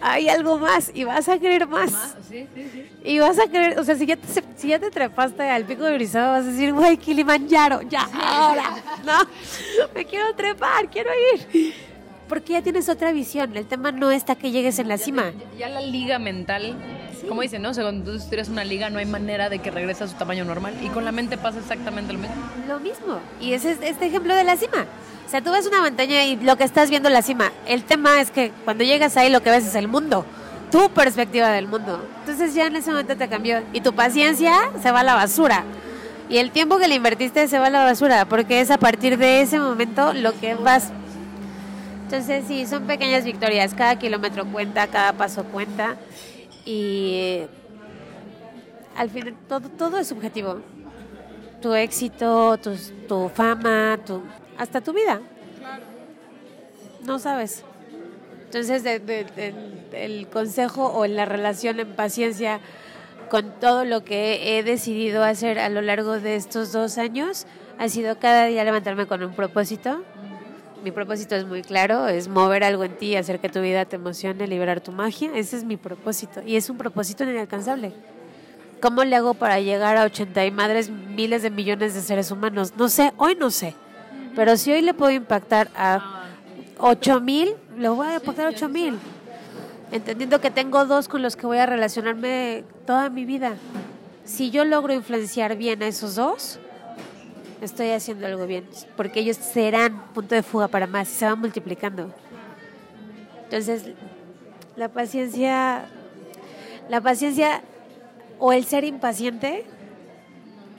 hay 0.00 0.28
algo 0.28 0.58
más 0.58 0.90
y 0.92 1.04
vas 1.04 1.28
a 1.28 1.38
querer 1.38 1.66
más. 1.66 2.16
Y 3.02 3.18
vas 3.18 3.38
a 3.38 3.46
querer, 3.48 3.78
o 3.78 3.84
sea, 3.84 3.96
si 3.96 4.06
ya 4.06 4.16
te, 4.16 4.26
si 4.56 4.68
ya 4.68 4.78
te 4.78 4.90
trepaste 4.90 5.42
al 5.48 5.64
pico 5.64 5.84
de 5.84 5.94
Orizaba, 5.94 6.38
vas 6.38 6.44
a 6.44 6.50
decir, 6.50 6.72
güey, 6.72 6.96
Kilimanjaro, 6.98 7.82
ya, 7.82 8.08
ahora, 8.12 8.74
no, 9.04 9.18
me 9.94 10.04
quiero 10.04 10.34
trepar, 10.34 10.90
quiero 10.90 11.10
ir. 11.34 11.74
Porque 12.28 12.54
ya 12.54 12.62
tienes 12.62 12.88
otra 12.88 13.12
visión, 13.12 13.56
el 13.56 13.66
tema 13.66 13.92
no 13.92 14.10
está 14.10 14.34
que 14.34 14.50
llegues 14.50 14.78
en 14.78 14.88
la 14.88 14.96
cima. 14.96 15.32
Ya 15.58 15.68
la 15.68 15.82
liga 15.82 16.18
mental, 16.18 16.74
como 17.28 17.42
dicen, 17.42 17.60
¿no? 17.62 17.70
O 17.70 17.74
sea, 17.74 17.84
cuando 17.84 18.10
tú 18.12 18.16
estudias 18.16 18.48
una 18.48 18.64
liga 18.64 18.88
no 18.88 18.98
hay 18.98 19.06
manera 19.06 19.50
de 19.50 19.58
que 19.58 19.70
regrese 19.70 20.04
a 20.04 20.08
su 20.08 20.14
tamaño 20.14 20.44
normal. 20.44 20.74
Y 20.82 20.88
con 20.88 21.04
la 21.04 21.12
mente 21.12 21.36
pasa 21.36 21.58
exactamente 21.58 22.12
lo 22.12 22.20
mismo. 22.20 22.36
Lo 22.66 22.80
mismo. 22.80 23.18
Y 23.40 23.52
ese 23.52 23.72
es 23.72 23.78
este 23.82 24.06
ejemplo 24.06 24.34
de 24.34 24.44
la 24.44 24.56
cima. 24.56 24.86
O 25.26 25.30
sea, 25.30 25.42
tú 25.42 25.52
ves 25.52 25.66
una 25.66 25.80
montaña 25.80 26.24
y 26.24 26.36
lo 26.36 26.56
que 26.56 26.64
estás 26.64 26.90
viendo 26.90 27.08
es 27.08 27.12
la 27.12 27.22
cima. 27.22 27.52
El 27.66 27.84
tema 27.84 28.20
es 28.20 28.30
que 28.30 28.52
cuando 28.64 28.84
llegas 28.84 29.16
ahí 29.16 29.30
lo 29.30 29.42
que 29.42 29.50
ves 29.50 29.66
es 29.66 29.74
el 29.74 29.88
mundo. 29.88 30.24
Tu 30.70 30.90
perspectiva 30.90 31.50
del 31.50 31.68
mundo. 31.68 32.06
Entonces 32.20 32.54
ya 32.54 32.66
en 32.66 32.76
ese 32.76 32.90
momento 32.90 33.16
te 33.16 33.28
cambió. 33.28 33.62
Y 33.72 33.80
tu 33.80 33.94
paciencia 33.94 34.70
se 34.82 34.90
va 34.90 35.00
a 35.00 35.04
la 35.04 35.14
basura. 35.14 35.64
Y 36.28 36.38
el 36.38 36.50
tiempo 36.50 36.78
que 36.78 36.88
le 36.88 36.94
invertiste 36.94 37.48
se 37.48 37.58
va 37.58 37.66
a 37.66 37.70
la 37.70 37.84
basura. 37.84 38.24
Porque 38.24 38.60
es 38.60 38.70
a 38.70 38.78
partir 38.78 39.18
de 39.18 39.42
ese 39.42 39.58
momento 39.58 40.12
lo 40.14 40.38
que 40.40 40.54
vas 40.54 40.90
entonces 42.04 42.44
sí, 42.46 42.66
son 42.66 42.86
pequeñas 42.86 43.24
victorias, 43.24 43.74
cada 43.74 43.98
kilómetro 43.98 44.44
cuenta, 44.46 44.86
cada 44.86 45.12
paso 45.12 45.44
cuenta 45.44 45.96
y 46.64 47.42
al 48.96 49.10
final 49.10 49.34
todo, 49.48 49.68
todo 49.70 49.98
es 49.98 50.06
subjetivo. 50.08 50.60
Tu 51.60 51.74
éxito, 51.74 52.58
tu, 52.58 52.76
tu 53.08 53.28
fama, 53.30 53.98
tu, 54.06 54.22
hasta 54.58 54.80
tu 54.80 54.92
vida. 54.92 55.20
No 57.04 57.18
sabes. 57.18 57.64
Entonces 58.44 58.82
de- 58.84 58.98
de- 59.00 59.24
de- 59.24 60.04
el 60.04 60.28
consejo 60.28 60.92
o 60.92 61.06
la 61.06 61.24
relación 61.24 61.80
en 61.80 61.94
paciencia 61.94 62.60
con 63.30 63.58
todo 63.60 63.84
lo 63.84 64.04
que 64.04 64.58
he 64.58 64.62
decidido 64.62 65.24
hacer 65.24 65.58
a 65.58 65.68
lo 65.68 65.80
largo 65.80 66.20
de 66.20 66.36
estos 66.36 66.72
dos 66.72 66.98
años 66.98 67.46
ha 67.78 67.88
sido 67.88 68.18
cada 68.18 68.44
día 68.46 68.62
levantarme 68.64 69.06
con 69.06 69.22
un 69.24 69.34
propósito. 69.34 70.02
Mi 70.84 70.92
propósito 70.92 71.34
es 71.34 71.46
muy 71.46 71.62
claro, 71.62 72.08
es 72.08 72.28
mover 72.28 72.62
algo 72.62 72.84
en 72.84 72.94
ti, 72.98 73.16
hacer 73.16 73.40
que 73.40 73.48
tu 73.48 73.62
vida 73.62 73.86
te 73.86 73.96
emocione, 73.96 74.46
liberar 74.46 74.82
tu 74.82 74.92
magia. 74.92 75.30
Ese 75.34 75.56
es 75.56 75.64
mi 75.64 75.78
propósito 75.78 76.42
y 76.44 76.56
es 76.56 76.68
un 76.68 76.76
propósito 76.76 77.24
inalcanzable. 77.24 77.94
¿Cómo 78.82 79.02
le 79.02 79.16
hago 79.16 79.32
para 79.32 79.60
llegar 79.60 79.96
a 79.96 80.04
80 80.04 80.44
y 80.44 80.50
madres 80.50 80.90
miles 80.90 81.42
de 81.42 81.48
millones 81.48 81.94
de 81.94 82.02
seres 82.02 82.30
humanos? 82.30 82.74
No 82.76 82.90
sé, 82.90 83.14
hoy 83.16 83.34
no 83.34 83.50
sé. 83.50 83.74
Pero 84.36 84.58
si 84.58 84.72
hoy 84.72 84.82
le 84.82 84.92
puedo 84.92 85.10
impactar 85.10 85.70
a 85.74 86.26
8 86.76 87.18
mil, 87.22 87.54
le 87.78 87.88
voy 87.88 88.06
a 88.06 88.16
impactar 88.16 88.48
a 88.48 88.50
8 88.50 88.68
mil. 88.68 88.98
Entendiendo 89.90 90.38
que 90.42 90.50
tengo 90.50 90.84
dos 90.84 91.08
con 91.08 91.22
los 91.22 91.34
que 91.34 91.46
voy 91.46 91.56
a 91.56 91.64
relacionarme 91.64 92.62
toda 92.86 93.08
mi 93.08 93.24
vida. 93.24 93.54
Si 94.26 94.50
yo 94.50 94.66
logro 94.66 94.92
influenciar 94.92 95.56
bien 95.56 95.82
a 95.82 95.86
esos 95.86 96.16
dos, 96.16 96.58
estoy 97.64 97.90
haciendo 97.90 98.26
algo 98.26 98.46
bien. 98.46 98.66
Porque 98.96 99.20
ellos 99.20 99.36
serán 99.36 100.12
punto 100.12 100.34
de 100.34 100.42
fuga 100.42 100.68
para 100.68 100.86
más 100.86 101.08
se 101.08 101.24
van 101.24 101.40
multiplicando. 101.40 102.12
Entonces, 103.44 103.90
la 104.76 104.88
paciencia, 104.88 105.86
la 106.88 107.00
paciencia 107.00 107.62
o 108.38 108.52
el 108.52 108.64
ser 108.64 108.84
impaciente 108.84 109.64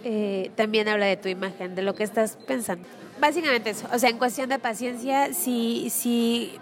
eh, 0.03 0.51
también 0.55 0.87
habla 0.87 1.05
de 1.05 1.17
tu 1.17 1.29
imagen, 1.29 1.73
de 1.73 1.81
lo 1.81 1.95
que 1.95 2.03
estás 2.03 2.37
pensando. 2.45 2.87
Básicamente 3.19 3.69
eso. 3.69 3.87
O 3.93 3.97
sea, 3.97 4.09
en 4.09 4.17
cuestión 4.17 4.49
de 4.49 4.59
paciencia, 4.59 5.33
sí, 5.33 5.87
sí, 5.89 6.53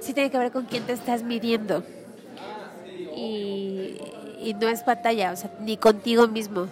sí 0.00 0.14
tiene 0.14 0.30
que 0.30 0.38
ver 0.38 0.52
con 0.52 0.66
quién 0.66 0.84
te 0.84 0.92
estás 0.92 1.22
midiendo. 1.22 1.84
Y, 3.16 3.98
y 4.40 4.54
no 4.60 4.68
es 4.68 4.84
batalla, 4.84 5.32
o 5.32 5.36
sea, 5.36 5.50
ni 5.60 5.76
contigo 5.76 6.28
mismo. 6.28 6.68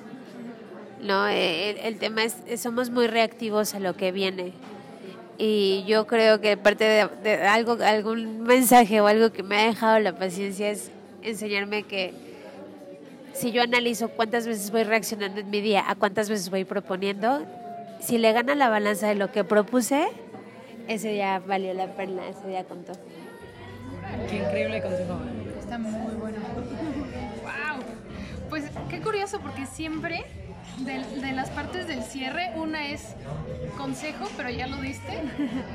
No, 1.03 1.29
Eh, 1.29 1.89
el, 1.89 1.99
tema 1.99 2.23
es, 2.23 2.37
es 2.47 2.61
somos 2.61 2.91
muy 2.91 3.09
reactivos 3.09 3.75
a 3.75 3.81
lo 3.81 3.95
que 3.95 4.13
viene. 4.13 4.53
Y 5.37 5.85
yo 5.87 6.07
creo 6.07 6.41
que 6.41 6.57
parte 6.57 6.85
de, 6.85 7.09
de 7.25 7.43
algo, 7.43 7.77
algún 7.83 8.43
mensaje 8.43 9.01
o 9.01 9.09
algo 9.09 9.33
que 9.33 9.43
me 9.43 9.57
ha 9.57 9.67
dejado 9.67 9.99
la 9.99 10.17
paciencia 10.17 10.71
es 10.71 10.93
enseñarme 11.23 11.83
que 11.83 12.15
si 13.33 13.51
yo 13.51 13.63
analizo 13.63 14.09
cuántas 14.11 14.47
veces 14.47 14.71
voy 14.71 14.85
reaccionando 14.85 15.41
en 15.41 15.51
mi 15.51 15.61
día, 15.61 15.85
a 15.89 15.97
cuántas 15.97 16.29
veces 16.29 16.51
voy 16.51 16.65
proponiendo, 16.65 17.45
si 18.01 18.19
le 18.19 18.33
gana 18.33 18.55
la 18.55 18.69
balanza 18.69 19.09
de 19.09 19.17
lo 19.17 19.33
que 19.33 19.43
propuse, 19.43 20.07
ese 20.87 21.09
día 21.09 21.41
valió 21.41 21.75
la 21.75 21.89
pena, 21.89 22.29
ese 22.29 22.47
día 22.47 22.65
contó. 22.65 22.93
Qué 24.29 24.37
increíble 24.37 24.83
consejo. 24.83 25.19
Está 25.59 25.79
muy 25.79 26.15
bueno. 26.15 26.39
¡Wow! 27.43 27.83
Pues 28.51 28.65
qué 28.91 29.01
curioso, 29.01 29.41
porque 29.41 29.67
siempre 29.67 30.25
de, 30.79 31.05
de 31.21 31.33
las 31.33 31.51
partes 31.51 31.87
del 31.87 32.03
cierre, 32.03 32.53
una 32.57 32.89
es 32.89 33.15
consejo, 33.77 34.29
pero 34.37 34.51
ya 34.51 34.67
lo 34.67 34.77
diste, 34.77 35.21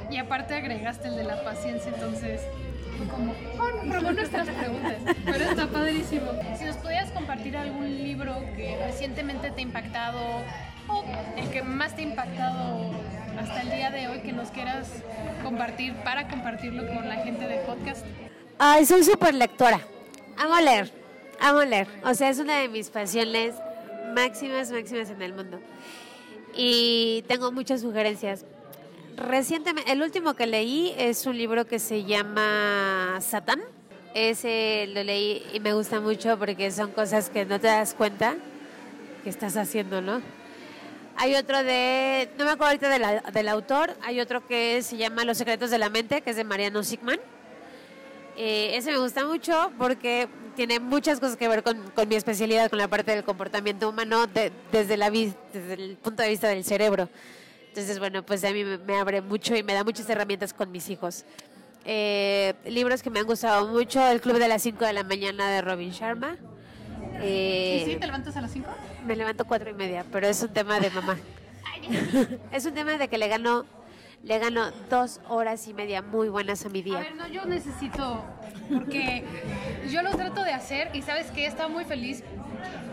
y 0.09 0.17
aparte 0.17 0.55
agregaste 0.55 1.09
el 1.09 1.15
de 1.15 1.23
la 1.23 1.43
paciencia, 1.43 1.91
entonces 1.93 2.41
como, 3.05 3.33
oh, 3.59 3.93
robó 3.93 4.11
nuestras 4.11 4.49
preguntas, 4.49 4.95
pero 5.25 5.37
está 5.37 5.67
padrísimo. 5.67 6.31
Si 6.57 6.65
nos 6.65 6.77
pudieras 6.77 7.11
compartir 7.11 7.55
algún 7.55 7.85
libro 8.03 8.39
que 8.55 8.77
recientemente 8.83 9.51
te 9.51 9.59
ha 9.59 9.63
impactado, 9.63 10.19
o 10.87 11.03
el 11.35 11.49
que 11.49 11.61
más 11.61 11.95
te 11.95 12.01
ha 12.01 12.05
impactado 12.05 12.91
hasta 13.39 13.61
el 13.61 13.69
día 13.69 13.91
de 13.91 14.07
hoy, 14.07 14.19
que 14.21 14.33
nos 14.33 14.49
quieras 14.49 14.87
compartir 15.43 15.93
para 15.97 16.27
compartirlo 16.27 16.87
con 16.87 17.07
la 17.07 17.17
gente 17.17 17.47
del 17.47 17.59
podcast. 17.61 18.05
Ay, 18.57 18.85
soy 18.85 19.03
súper 19.03 19.35
lectora. 19.35 19.79
Amo 20.37 20.59
leer, 20.59 20.91
amo 21.39 21.63
leer. 21.63 21.87
O 22.03 22.13
sea, 22.13 22.29
es 22.29 22.39
una 22.39 22.59
de 22.59 22.67
mis 22.67 22.89
pasiones 22.89 23.53
máximas, 24.13 24.71
máximas 24.71 25.09
en 25.09 25.21
el 25.21 25.33
mundo. 25.33 25.59
Y 26.55 27.23
tengo 27.27 27.51
muchas 27.51 27.81
sugerencias. 27.81 28.45
Recientemente, 29.15 29.91
el 29.91 30.01
último 30.01 30.35
que 30.35 30.45
leí 30.47 30.93
es 30.97 31.25
un 31.25 31.37
libro 31.37 31.65
que 31.65 31.79
se 31.79 32.03
llama 32.03 33.17
Satán. 33.21 33.61
Ese 34.13 34.87
lo 34.93 35.03
leí 35.03 35.43
y 35.53 35.59
me 35.59 35.73
gusta 35.73 35.99
mucho 35.99 36.37
porque 36.39 36.71
son 36.71 36.91
cosas 36.91 37.29
que 37.29 37.45
no 37.45 37.59
te 37.59 37.67
das 37.67 37.93
cuenta 37.93 38.35
que 39.23 39.29
estás 39.29 39.57
haciendo, 39.57 40.01
¿no? 40.01 40.21
Hay 41.17 41.35
otro 41.35 41.63
de, 41.63 42.29
no 42.37 42.45
me 42.45 42.51
acuerdo 42.51 42.65
ahorita 42.67 42.89
de 42.89 42.99
la- 42.99 43.21
del 43.21 43.47
autor, 43.49 43.95
hay 44.03 44.19
otro 44.19 44.45
que 44.45 44.81
se 44.83 44.97
llama 44.97 45.23
Los 45.25 45.37
secretos 45.37 45.71
de 45.71 45.77
la 45.79 45.89
mente, 45.89 46.21
que 46.21 46.29
es 46.29 46.35
de 46.35 46.43
Mariano 46.43 46.83
Sigman. 46.83 47.19
Eh, 48.37 48.71
ese 48.75 48.91
me 48.91 48.99
gusta 48.99 49.25
mucho 49.25 49.71
porque 49.79 50.27
tiene 50.57 50.79
muchas 50.81 51.19
cosas 51.21 51.37
que 51.37 51.47
ver 51.47 51.63
con, 51.63 51.81
con 51.91 52.09
mi 52.09 52.15
especialidad, 52.15 52.69
con 52.69 52.79
la 52.79 52.87
parte 52.89 53.11
del 53.11 53.23
comportamiento 53.23 53.87
humano 53.87 54.27
de- 54.27 54.51
desde, 54.71 54.97
la, 54.97 55.09
desde 55.09 55.73
el 55.73 55.97
punto 55.97 56.23
de 56.23 56.29
vista 56.29 56.47
del 56.49 56.63
cerebro. 56.65 57.07
Entonces, 57.69 57.99
bueno, 57.99 58.25
pues 58.25 58.43
a 58.43 58.49
mí 58.51 58.63
me, 58.65 58.79
me 58.79 58.97
abre 58.97 59.21
mucho 59.21 59.55
y 59.55 59.61
me 59.61 59.73
da 59.75 59.83
muchas 59.83 60.09
herramientas 60.09 60.53
con 60.53 60.71
mis 60.71 60.89
hijos. 60.89 61.25
Eh, 61.85 62.55
libros 62.65 63.01
que 63.03 63.09
me 63.11 63.19
han 63.19 63.25
gustado 63.27 63.67
mucho, 63.67 64.05
El 64.05 64.19
Club 64.19 64.39
de 64.39 64.47
las 64.47 64.63
5 64.63 64.83
de 64.83 64.93
la 64.93 65.03
mañana 65.03 65.49
de 65.51 65.61
Robin 65.61 65.91
Sharma. 65.91 66.35
Eh, 67.21 67.83
¿Y 67.85 67.91
sí? 67.91 67.95
¿Te 67.97 68.07
levantas 68.07 68.35
a 68.35 68.41
las 68.41 68.51
5? 68.51 68.67
me 69.05 69.15
levanto 69.15 69.45
cuatro 69.45 69.69
y 69.69 69.73
media, 69.73 70.05
pero 70.11 70.27
es 70.27 70.41
un 70.43 70.49
tema 70.49 70.79
de 70.81 70.89
mamá. 70.89 71.17
es 72.51 72.65
un 72.65 72.73
tema 72.73 72.97
de 72.97 73.07
que 73.07 73.17
le 73.17 73.27
gano, 73.29 73.65
le 74.23 74.37
gano 74.39 74.71
dos 74.89 75.21
horas 75.29 75.65
y 75.67 75.73
media 75.73 76.01
muy 76.01 76.27
buenas 76.29 76.65
a 76.65 76.69
mi 76.69 76.79
A 76.79 76.83
día. 76.83 76.99
ver, 76.99 77.15
no, 77.15 77.27
yo 77.27 77.45
necesito, 77.45 78.25
porque 78.73 79.23
yo 79.89 80.01
lo 80.01 80.11
trato 80.11 80.43
de 80.43 80.51
hacer 80.51 80.89
y 80.93 81.01
sabes 81.01 81.31
que 81.31 81.45
estaba 81.45 81.69
muy 81.69 81.85
feliz. 81.85 82.23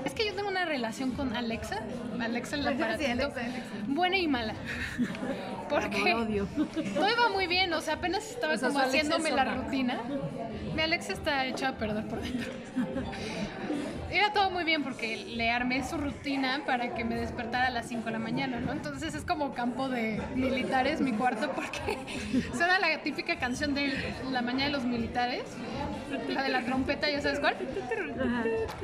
Es 0.04 0.12
que 0.12 0.26
yo 0.26 0.34
tengo 0.34 0.48
una 0.48 0.64
relación 0.64 1.12
con 1.12 1.34
Alexa, 1.34 1.80
Alexa 2.20 2.56
el 2.56 2.68
aparatito, 2.68 3.32
buena 3.86 4.18
y 4.18 4.28
mala. 4.28 4.54
Porque 5.68 5.98
todo 6.94 7.10
iba 7.10 7.28
muy 7.30 7.46
bien, 7.46 7.72
o 7.72 7.80
sea, 7.80 7.94
apenas 7.94 8.28
estaba 8.30 8.56
como 8.58 8.78
haciéndome 8.78 9.30
la 9.30 9.44
rutina. 9.44 10.00
Mi 10.74 10.82
Alexa 10.82 11.14
está 11.14 11.46
hecha 11.46 11.68
a 11.68 11.72
perder 11.78 12.06
por 12.06 12.20
dentro. 12.20 12.52
Iba 14.16 14.32
todo 14.32 14.50
muy 14.50 14.64
bien 14.64 14.82
porque 14.82 15.16
le 15.16 15.50
armé 15.50 15.86
su 15.88 15.96
rutina 15.96 16.62
para 16.66 16.94
que 16.94 17.04
me 17.04 17.16
despertara 17.16 17.66
a 17.66 17.70
las 17.70 17.88
5 17.88 18.04
de 18.04 18.10
la 18.12 18.18
mañana, 18.18 18.60
¿no? 18.60 18.72
Entonces 18.72 19.14
es 19.14 19.24
como 19.24 19.54
campo 19.54 19.88
de 19.88 20.20
militares 20.34 21.00
mi 21.00 21.12
cuarto 21.12 21.50
porque 21.54 21.98
suena 22.56 22.78
la 22.78 23.02
típica 23.02 23.36
canción 23.38 23.74
de 23.74 23.92
la 24.30 24.42
mañana 24.42 24.66
de 24.66 24.70
los 24.72 24.84
militares, 24.84 25.42
la 26.28 26.42
de 26.42 26.48
la 26.48 26.62
trompeta, 26.64 27.10
¿ya 27.10 27.20
sabes 27.20 27.40
cuál? 27.40 27.56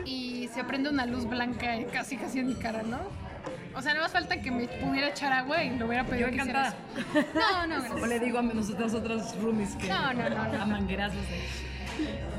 Y 0.04 0.48
se 0.52 0.64
prende 0.64 0.90
una 0.90 1.06
luz 1.06 1.26
blanca 1.28 1.76
casi 1.92 2.16
casi 2.16 2.40
en 2.40 2.48
mi 2.48 2.54
cara, 2.54 2.82
¿no? 2.82 2.98
O 3.74 3.82
sea, 3.82 3.94
no 3.94 4.00
más 4.00 4.12
falta 4.12 4.40
que 4.40 4.50
me 4.50 4.66
pudiera 4.66 5.08
echar 5.08 5.32
agua 5.32 5.62
y 5.62 5.78
lo 5.78 5.86
hubiera 5.86 6.04
pedido 6.04 6.28
Yo 6.28 6.34
que 6.34 6.40
hiciera 6.40 6.68
encantada. 6.68 7.20
eso. 7.20 7.28
No, 7.34 7.66
no, 7.66 7.74
gracias. 7.82 8.02
O 8.02 8.06
le 8.06 8.18
digo 8.18 8.38
a 8.38 8.42
nosotros 8.42 8.94
otros 8.94 9.36
roomies 9.40 9.76
que 9.76 9.88
No, 9.88 10.12
no, 10.12 10.28
no, 10.28 10.48
no. 10.48 10.62
a 10.62 10.66
manguerazos 10.66 11.22
de... 11.28 11.69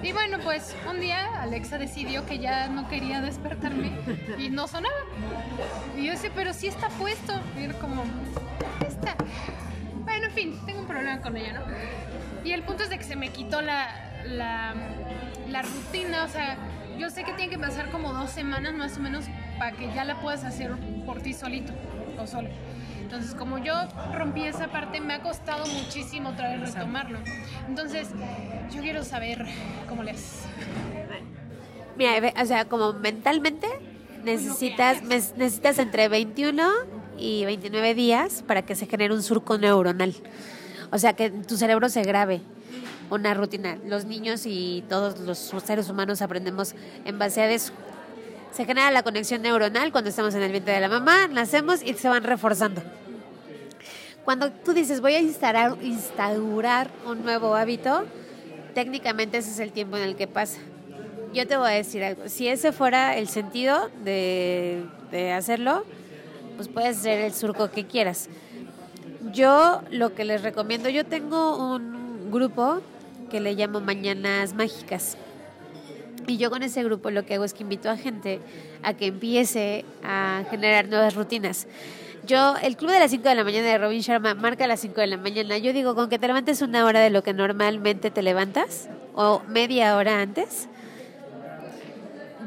Y 0.03 0.11
bueno, 0.13 0.39
pues 0.43 0.75
un 0.89 0.99
día 0.99 1.41
Alexa 1.41 1.77
decidió 1.77 2.25
que 2.25 2.39
ya 2.39 2.67
no 2.67 2.87
quería 2.87 3.21
despertarme 3.21 3.91
y 4.37 4.49
no 4.49 4.67
sonaba. 4.67 4.95
Y 5.97 6.05
yo 6.05 6.11
decía, 6.11 6.31
pero 6.33 6.53
sí 6.53 6.67
está 6.67 6.89
puesto. 6.89 7.33
Y 7.57 7.63
era 7.63 7.73
como, 7.75 8.03
está. 8.87 9.15
Bueno, 10.03 10.25
en 10.27 10.31
fin, 10.31 10.59
tengo 10.65 10.81
un 10.81 10.87
problema 10.87 11.21
con 11.21 11.37
ella, 11.37 11.53
¿no? 11.53 11.61
Y 12.43 12.53
el 12.53 12.63
punto 12.63 12.83
es 12.83 12.89
de 12.89 12.97
que 12.97 13.03
se 13.03 13.15
me 13.15 13.29
quitó 13.29 13.61
la, 13.61 14.11
la, 14.25 14.73
la 15.47 15.61
rutina, 15.61 16.23
o 16.23 16.27
sea, 16.27 16.57
yo 16.97 17.09
sé 17.09 17.23
que 17.23 17.33
tiene 17.33 17.51
que 17.51 17.59
pasar 17.59 17.91
como 17.91 18.13
dos 18.13 18.31
semanas 18.31 18.73
más 18.73 18.97
o 18.97 18.99
menos 18.99 19.25
para 19.59 19.71
que 19.73 19.93
ya 19.93 20.03
la 20.05 20.19
puedas 20.19 20.43
hacer 20.43 20.71
por 21.05 21.21
ti 21.21 21.33
solito 21.33 21.73
o 22.17 22.25
solo. 22.25 22.49
Entonces, 23.11 23.35
como 23.35 23.57
yo 23.57 23.73
rompí 24.13 24.43
esa 24.45 24.67
parte, 24.69 25.01
me 25.01 25.13
ha 25.15 25.21
costado 25.21 25.65
muchísimo 25.65 26.29
otra 26.29 26.49
vez 26.55 26.73
retomarlo. 26.73 27.19
Entonces, 27.67 28.07
yo 28.73 28.81
quiero 28.81 29.03
saber 29.03 29.45
cómo 29.89 30.01
le 30.01 30.11
haces. 30.11 30.43
Mira, 31.97 32.31
o 32.41 32.45
sea, 32.45 32.63
como 32.69 32.93
mentalmente 32.93 33.67
necesitas, 34.23 35.03
mes- 35.03 35.33
necesitas 35.35 35.77
entre 35.79 36.07
21 36.07 36.69
y 37.17 37.43
29 37.43 37.95
días 37.95 38.45
para 38.47 38.61
que 38.61 38.75
se 38.75 38.85
genere 38.85 39.13
un 39.13 39.23
surco 39.23 39.57
neuronal. 39.57 40.15
O 40.89 40.97
sea, 40.97 41.11
que 41.11 41.31
tu 41.31 41.57
cerebro 41.57 41.89
se 41.89 42.03
grabe 42.03 42.39
una 43.09 43.33
rutina. 43.33 43.77
Los 43.85 44.05
niños 44.05 44.43
y 44.45 44.85
todos 44.87 45.19
los 45.19 45.37
seres 45.65 45.89
humanos 45.89 46.21
aprendemos 46.21 46.75
en 47.03 47.19
base 47.19 47.41
a 47.41 47.51
eso. 47.51 47.73
Se 48.53 48.63
genera 48.63 48.89
la 48.91 49.03
conexión 49.03 49.41
neuronal 49.41 49.91
cuando 49.91 50.09
estamos 50.09 50.33
en 50.33 50.43
el 50.43 50.51
vientre 50.53 50.73
de 50.75 50.79
la 50.79 50.87
mamá, 50.87 51.27
nacemos 51.27 51.83
y 51.83 51.93
se 51.95 52.07
van 52.07 52.23
reforzando. 52.23 52.81
Cuando 54.25 54.51
tú 54.51 54.73
dices 54.73 55.01
voy 55.01 55.13
a 55.13 55.19
instaurar, 55.19 55.77
instaurar 55.81 56.91
un 57.07 57.23
nuevo 57.23 57.55
hábito, 57.55 58.05
técnicamente 58.75 59.37
ese 59.37 59.51
es 59.51 59.59
el 59.59 59.71
tiempo 59.71 59.97
en 59.97 60.03
el 60.03 60.15
que 60.15 60.27
pasa. 60.27 60.59
Yo 61.33 61.47
te 61.47 61.57
voy 61.57 61.67
a 61.67 61.71
decir 61.71 62.03
algo, 62.03 62.27
si 62.27 62.47
ese 62.47 62.71
fuera 62.71 63.17
el 63.17 63.27
sentido 63.27 63.89
de, 64.03 64.85
de 65.11 65.31
hacerlo, 65.31 65.85
pues 66.55 66.67
puedes 66.67 66.99
hacer 66.99 67.21
el 67.21 67.33
surco 67.33 67.71
que 67.71 67.87
quieras. 67.87 68.29
Yo 69.31 69.81
lo 69.89 70.13
que 70.13 70.25
les 70.25 70.43
recomiendo, 70.43 70.89
yo 70.89 71.05
tengo 71.05 71.57
un 71.73 72.29
grupo 72.31 72.81
que 73.29 73.39
le 73.39 73.53
llamo 73.53 73.79
Mañanas 73.79 74.53
Mágicas. 74.53 75.17
Y 76.27 76.37
yo 76.37 76.51
con 76.51 76.63
ese 76.63 76.83
grupo 76.83 77.09
lo 77.09 77.25
que 77.25 77.35
hago 77.35 77.43
es 77.43 77.53
que 77.53 77.63
invito 77.63 77.89
a 77.89 77.97
gente 77.97 78.39
a 78.83 78.93
que 78.93 79.07
empiece 79.07 79.85
a 80.03 80.43
generar 80.49 80.87
nuevas 80.87 81.15
rutinas. 81.15 81.67
Yo, 82.27 82.55
el 82.61 82.77
club 82.77 82.91
de 82.91 82.99
las 82.99 83.09
5 83.09 83.27
de 83.27 83.35
la 83.35 83.43
mañana 83.43 83.67
de 83.67 83.77
Robin 83.79 84.01
Sharma 84.01 84.35
marca 84.35 84.65
a 84.65 84.67
las 84.67 84.79
5 84.81 85.01
de 85.01 85.07
la 85.07 85.17
mañana. 85.17 85.57
Yo 85.57 85.73
digo, 85.73 85.95
con 85.95 86.07
que 86.07 86.19
te 86.19 86.27
levantes 86.27 86.61
una 86.61 86.85
hora 86.85 86.99
de 86.99 87.09
lo 87.09 87.23
que 87.23 87.33
normalmente 87.33 88.11
te 88.11 88.21
levantas, 88.21 88.89
o 89.15 89.41
media 89.47 89.97
hora 89.97 90.21
antes, 90.21 90.67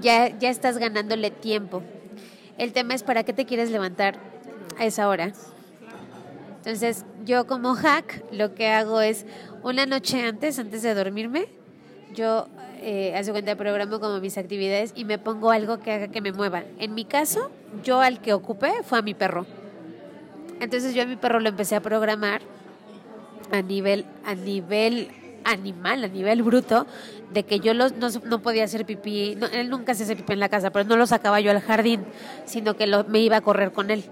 ya, 0.01 0.29
ya 0.39 0.51
estás 0.51 0.79
ganándole 0.79 1.31
tiempo. 1.33 1.83
El 2.57 2.73
tema 2.73 2.95
es 2.95 3.03
para 3.03 3.25
qué 3.25 3.33
te 3.33 3.47
quieres 3.47 3.71
levantar 3.71 4.17
a 4.79 4.85
esa 4.85 5.09
hora. 5.09 5.33
Entonces, 6.59 7.05
yo 7.25 7.47
como 7.47 7.75
hack 7.75 8.23
lo 8.31 8.55
que 8.55 8.69
hago 8.69 9.01
es 9.01 9.27
una 9.65 9.87
noche 9.87 10.23
antes, 10.23 10.59
antes 10.61 10.83
de 10.83 10.95
dormirme, 10.95 11.49
yo 12.15 12.47
eh, 12.81 13.13
hace 13.17 13.33
cuenta 13.33 13.57
programo 13.57 13.99
como 13.99 14.21
mis 14.21 14.39
actividades 14.39 14.93
y 14.95 15.05
me 15.05 15.19
pongo 15.19 15.51
algo 15.51 15.81
que 15.81 15.91
haga 15.91 16.09
que 16.09 16.21
me 16.21 16.33
mueva. 16.33 16.63
En 16.79 16.95
mi 16.95 17.05
caso, 17.05 17.51
yo 17.83 18.01
al 18.01 18.21
que 18.21 18.33
ocupé 18.35 18.73
fue 18.85 18.99
a 18.99 19.03
mi 19.03 19.15
perro. 19.15 19.47
Entonces 20.61 20.95
yo 20.95 21.03
a 21.03 21.07
mi 21.07 21.17
perro 21.17 21.41
lo 21.41 21.49
empecé 21.49 21.77
a 21.77 21.81
programar 21.81 22.43
a 23.53 23.63
nivel, 23.63 24.07
a 24.25 24.35
nivel 24.35 25.09
animal, 25.45 26.05
a 26.05 26.09
nivel 26.09 26.43
bruto, 26.43 26.87
de 27.33 27.45
que 27.45 27.61
yo 27.61 27.75
los, 27.75 27.95
no, 27.97 28.09
no 28.25 28.41
podía 28.41 28.65
hacer 28.65 28.87
pipí, 28.87 29.37
no, 29.37 29.47
él 29.47 29.69
nunca 29.69 29.95
se 29.95 30.05
hace 30.05 30.17
pipí 30.17 30.33
en 30.33 30.41
la 30.41 30.49
casa, 30.49 30.71
pero 30.71 30.89
no 30.89 30.97
lo 30.97 31.07
sacaba 31.07 31.41
yo 31.41 31.51
al 31.51 31.61
jardín, 31.61 32.05
sino 32.45 32.77
que 32.77 32.87
lo, 32.87 33.05
me 33.05 33.21
iba 33.21 33.37
a 33.37 33.41
correr 33.41 33.73
con 33.73 33.91
él. 33.91 34.05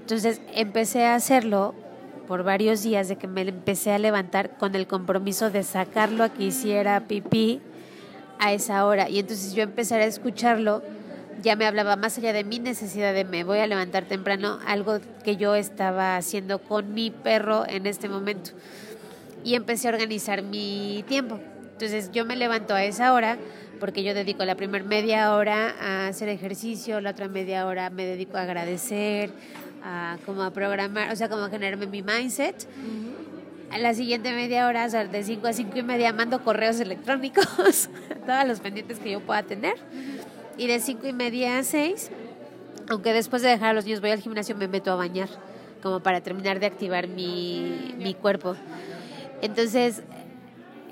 Entonces 0.00 0.40
empecé 0.54 1.06
a 1.06 1.14
hacerlo 1.14 1.74
por 2.26 2.44
varios 2.44 2.82
días 2.82 3.08
de 3.08 3.16
que 3.16 3.26
me 3.26 3.42
empecé 3.42 3.92
a 3.92 3.98
levantar 3.98 4.56
con 4.56 4.74
el 4.74 4.86
compromiso 4.86 5.50
de 5.50 5.62
sacarlo 5.62 6.22
a 6.24 6.28
que 6.28 6.44
hiciera 6.44 7.00
pipí 7.08 7.60
a 8.38 8.52
esa 8.52 8.86
hora. 8.86 9.08
Y 9.08 9.18
entonces 9.18 9.52
yo 9.52 9.62
empecé 9.62 9.96
a 9.96 10.04
escucharlo, 10.04 10.82
ya 11.42 11.56
me 11.56 11.66
hablaba 11.66 11.96
más 11.96 12.18
allá 12.18 12.32
de 12.32 12.44
mi 12.44 12.58
necesidad 12.58 13.14
de 13.14 13.24
me 13.24 13.44
voy 13.44 13.58
a 13.58 13.66
levantar 13.66 14.04
temprano, 14.04 14.58
algo 14.66 14.98
que 15.24 15.36
yo 15.36 15.54
estaba 15.54 16.16
haciendo 16.16 16.60
con 16.60 16.94
mi 16.94 17.10
perro 17.10 17.64
en 17.68 17.86
este 17.86 18.08
momento. 18.08 18.50
Y 19.44 19.54
empecé 19.54 19.88
a 19.88 19.92
organizar 19.92 20.42
mi 20.42 21.04
tiempo. 21.08 21.40
Entonces 21.72 22.10
yo 22.12 22.24
me 22.24 22.36
levanto 22.36 22.74
a 22.74 22.84
esa 22.84 23.12
hora 23.14 23.38
porque 23.78 24.02
yo 24.02 24.12
dedico 24.12 24.44
la 24.44 24.54
primera 24.54 24.84
media 24.84 25.34
hora 25.34 25.74
a 25.80 26.08
hacer 26.08 26.28
ejercicio, 26.28 27.00
la 27.00 27.10
otra 27.10 27.28
media 27.28 27.66
hora 27.66 27.88
me 27.88 28.04
dedico 28.04 28.36
a 28.36 28.42
agradecer, 28.42 29.30
a 29.82 30.18
como 30.26 30.42
a 30.42 30.50
programar, 30.50 31.10
o 31.10 31.16
sea, 31.16 31.28
como 31.28 31.44
a 31.44 31.48
generarme 31.48 31.86
mi 31.86 32.02
mindset. 32.02 32.68
A 33.72 33.78
la 33.78 33.94
siguiente 33.94 34.32
media 34.32 34.66
hora, 34.66 34.84
o 34.84 34.90
sea, 34.90 35.04
de 35.04 35.22
5 35.22 35.46
a 35.46 35.52
5 35.52 35.78
y 35.78 35.82
media, 35.82 36.12
mando 36.12 36.42
correos 36.44 36.80
electrónicos, 36.80 37.46
todos 38.26 38.46
los 38.46 38.60
pendientes 38.60 38.98
que 38.98 39.12
yo 39.12 39.20
pueda 39.20 39.42
tener. 39.42 39.76
Y 40.60 40.66
de 40.66 40.78
5 40.78 41.06
y 41.06 41.14
media 41.14 41.56
a 41.56 41.62
6, 41.62 42.10
aunque 42.90 43.14
después 43.14 43.40
de 43.40 43.48
dejar 43.48 43.70
a 43.70 43.72
los 43.72 43.86
niños 43.86 44.02
voy 44.02 44.10
al 44.10 44.20
gimnasio, 44.20 44.54
me 44.54 44.68
meto 44.68 44.92
a 44.92 44.94
bañar, 44.94 45.30
como 45.82 46.00
para 46.00 46.20
terminar 46.20 46.60
de 46.60 46.66
activar 46.66 47.08
mi, 47.08 47.94
mi 47.96 48.12
cuerpo. 48.12 48.56
Entonces, 49.40 50.02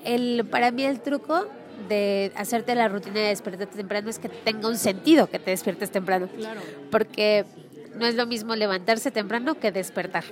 el, 0.07 0.47
para 0.51 0.71
mí 0.71 0.85
el 0.85 1.01
truco 1.01 1.47
de 1.87 2.33
hacerte 2.35 2.75
la 2.75 2.89
rutina 2.89 3.17
de 3.17 3.27
despertarte 3.27 3.77
temprano 3.77 4.09
es 4.09 4.19
que 4.19 4.31
tenga 4.31 4.69
un 4.69 4.79
sentido 4.79 5.29
que 5.29 5.39
te 5.39 5.51
despiertes 5.51 5.91
temprano. 5.91 6.31
Claro. 6.35 6.63
Porque 6.91 7.45
no 7.95 8.07
es 8.07 8.15
lo 8.15 8.25
mismo 8.25 8.57
levantarse 8.57 9.11
temprano 9.11 9.61
que 9.61 9.71
despertar. 9.71 10.25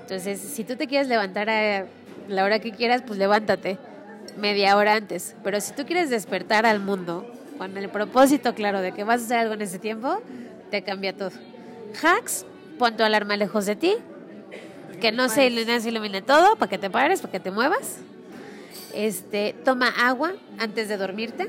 Entonces, 0.00 0.40
si 0.40 0.64
tú 0.64 0.76
te 0.76 0.86
quieres 0.86 1.08
levantar 1.08 1.50
a 1.50 1.84
la 2.28 2.44
hora 2.44 2.60
que 2.60 2.72
quieras, 2.72 3.02
pues 3.06 3.18
levántate 3.18 3.76
media 4.38 4.74
hora 4.78 4.94
antes. 4.94 5.36
Pero 5.44 5.60
si 5.60 5.74
tú 5.74 5.84
quieres 5.84 6.08
despertar 6.08 6.64
al 6.64 6.80
mundo 6.80 7.30
con 7.58 7.76
el 7.76 7.88
propósito 7.88 8.54
claro 8.54 8.80
de 8.80 8.92
que 8.92 9.04
vas 9.04 9.22
a 9.22 9.24
hacer 9.24 9.38
algo 9.38 9.54
en 9.54 9.62
ese 9.62 9.78
tiempo, 9.78 10.20
te 10.70 10.82
cambia 10.82 11.16
todo. 11.16 11.30
Hacks, 12.02 12.46
pon 12.78 12.96
tu 12.96 13.02
alarma 13.02 13.36
lejos 13.36 13.66
de 13.66 13.76
ti, 13.76 13.94
que 15.00 15.12
no 15.12 15.28
se, 15.28 15.50
no 15.50 15.80
se 15.80 15.88
ilumine 15.88 16.22
todo, 16.22 16.56
para 16.56 16.70
que 16.70 16.78
te 16.78 16.90
pares, 16.90 17.20
para 17.20 17.32
que 17.32 17.40
te 17.40 17.50
muevas. 17.50 17.98
Este, 18.94 19.54
toma 19.64 19.88
agua 19.88 20.32
antes 20.58 20.88
de 20.88 20.96
dormirte. 20.96 21.48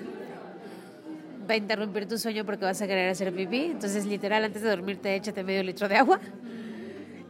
Va 1.50 1.56
a 1.56 1.58
interrumpir 1.58 2.08
tu 2.08 2.18
sueño 2.18 2.46
porque 2.46 2.64
vas 2.64 2.82
a 2.82 2.88
querer 2.88 3.10
hacer 3.10 3.34
pipí. 3.34 3.66
Entonces, 3.66 4.06
literal, 4.06 4.44
antes 4.44 4.62
de 4.62 4.70
dormirte, 4.70 5.16
échate 5.16 5.44
medio 5.44 5.62
litro 5.64 5.90
de 5.90 5.98
agua. 5.98 6.20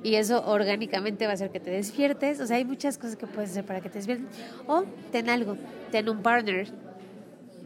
Y 0.04 0.16
eso 0.16 0.44
orgánicamente 0.46 1.26
va 1.26 1.32
a 1.32 1.34
hacer 1.36 1.50
que 1.50 1.60
te 1.60 1.72
despiertes. 1.72 2.40
O 2.40 2.46
sea, 2.46 2.58
hay 2.58 2.66
muchas 2.66 2.98
cosas 2.98 3.16
que 3.16 3.26
puedes 3.26 3.52
hacer 3.52 3.66
para 3.66 3.82
que 3.82 3.90
te 3.90 4.00
despiertes. 4.00 4.28
O 4.68 4.84
ten 5.12 5.30
algo, 5.30 5.58
ten 5.92 6.10
un 6.10 6.22
partner, 6.22 6.68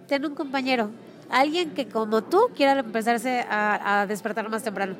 ten 0.07 0.25
un 0.25 0.35
compañero, 0.35 0.89
alguien 1.29 1.71
que 1.71 1.87
como 1.87 2.23
tú 2.23 2.39
quiera 2.55 2.79
empezarse 2.79 3.41
a, 3.49 4.01
a 4.01 4.07
despertar 4.07 4.49
más 4.49 4.63
temprano. 4.63 4.95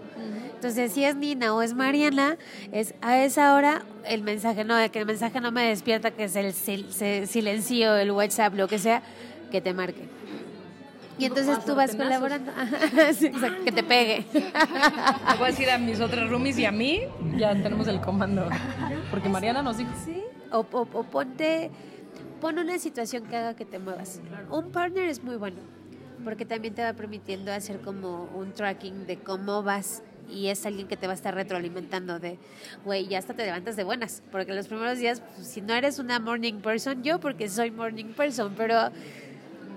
Entonces, 0.56 0.92
si 0.92 1.04
es 1.04 1.16
Nina 1.16 1.54
o 1.54 1.62
es 1.62 1.74
Mariana, 1.76 2.36
es 2.72 2.96
a 3.02 3.20
esa 3.24 3.54
hora 3.54 3.84
el 4.06 4.24
mensaje, 4.24 4.64
no, 4.64 4.76
que 4.92 5.00
el 5.00 5.06
mensaje 5.06 5.40
no 5.40 5.52
me 5.52 5.64
despierta, 5.70 6.10
que 6.12 6.24
es 6.24 6.36
el 6.36 6.48
sil- 6.58 7.26
silencio, 7.28 7.96
el 7.96 8.10
WhatsApp, 8.12 8.56
lo 8.56 8.68
que 8.68 8.80
sea, 8.80 9.04
que 9.52 9.62
te 9.62 9.74
marque. 9.74 10.10
Y 11.20 11.26
entonces 11.26 11.64
tú 11.66 11.74
vas 11.76 11.96
colaborando. 11.96 12.52
Sí, 13.14 13.28
exacto, 13.28 13.64
que 13.66 13.72
te 13.72 13.84
pegue. 13.84 14.26
Voy 15.38 15.44
a 15.44 15.48
decir 15.48 15.70
a 15.70 15.78
mis 15.78 16.00
otras 16.00 16.30
roomies 16.30 16.58
y 16.60 16.66
a 16.66 16.72
mí, 16.72 17.02
ya 17.38 17.52
tenemos 17.54 17.88
el 17.88 18.02
comando. 18.02 18.48
Porque 19.12 19.30
Mariana 19.30 19.62
nos 19.64 19.78
dijo. 19.78 19.90
Sí. 20.06 20.24
O, 20.52 20.60
o- 20.72 20.88
o 20.94 21.04
ponte, 21.04 21.72
pon 22.40 22.60
una 22.60 22.80
situación 22.80 23.26
que 23.26 23.36
haga 23.36 23.56
que 23.56 23.66
te 23.66 23.80
muevas. 23.80 24.22
Un 24.52 24.72
partner 24.72 25.10
es 25.10 25.24
muy 25.24 25.36
bueno, 25.36 25.58
porque 26.24 26.46
también 26.46 26.74
te 26.74 26.84
va 26.84 26.94
permitiendo 26.94 27.52
hacer 27.52 27.82
como 27.82 28.30
un 28.36 28.54
tracking 28.54 29.06
de 29.06 29.18
cómo 29.18 29.64
vas 29.64 30.04
y 30.30 30.48
es 30.48 30.66
alguien 30.66 30.88
que 30.88 30.98
te 30.98 31.08
va 31.08 31.14
a 31.14 31.16
estar 31.16 31.34
retroalimentando 31.34 32.20
de, 32.20 32.38
güey, 32.84 33.08
ya 33.08 33.18
hasta 33.18 33.34
te 33.34 33.46
levantas 33.46 33.78
de 33.78 33.84
buenas, 33.86 34.22
porque 34.32 34.54
los 34.54 34.68
primeros 34.68 34.98
días, 34.98 35.22
pues, 35.36 35.48
si 35.48 35.62
no 35.62 35.74
eres 35.74 36.00
una 36.00 36.20
morning 36.20 36.56
person, 36.56 37.02
yo 37.02 37.20
porque 37.20 37.48
soy 37.50 37.72
morning 37.72 38.14
person, 38.14 38.54
pero 38.58 38.92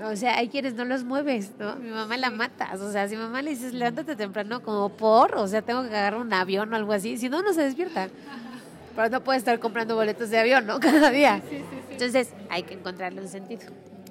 O 0.03 0.17
sea, 0.17 0.39
hay 0.39 0.49
quienes 0.49 0.75
no 0.75 0.85
los 0.87 1.05
mueves, 1.05 1.53
¿no? 1.59 1.77
Mi 1.77 1.91
mamá 1.91 2.17
la 2.17 2.31
matas. 2.31 2.81
O 2.81 2.91
sea, 2.91 3.07
si 3.07 3.17
mamá 3.17 3.43
le 3.43 3.51
dices, 3.51 3.75
levántate 3.75 4.17
temprano, 4.17 4.63
como 4.63 4.89
por, 4.89 5.37
o 5.37 5.47
sea, 5.47 5.61
tengo 5.61 5.83
que 5.83 5.89
agarrar 5.89 6.21
un 6.21 6.33
avión 6.33 6.73
o 6.73 6.77
algo 6.77 6.93
así, 6.93 7.19
si 7.19 7.29
no, 7.29 7.43
no 7.43 7.53
se 7.53 7.63
despierta. 7.63 8.09
Pero 8.95 9.09
no 9.09 9.23
puede 9.23 9.39
estar 9.39 9.59
comprando 9.59 9.95
boletos 9.95 10.31
de 10.31 10.39
avión, 10.39 10.67
¿no? 10.67 10.81
Cada 10.81 11.11
día. 11.11 11.43
Entonces, 11.91 12.33
hay 12.49 12.63
que 12.63 12.75
encontrarle 12.75 13.21
un 13.21 13.29
sentido. 13.29 13.63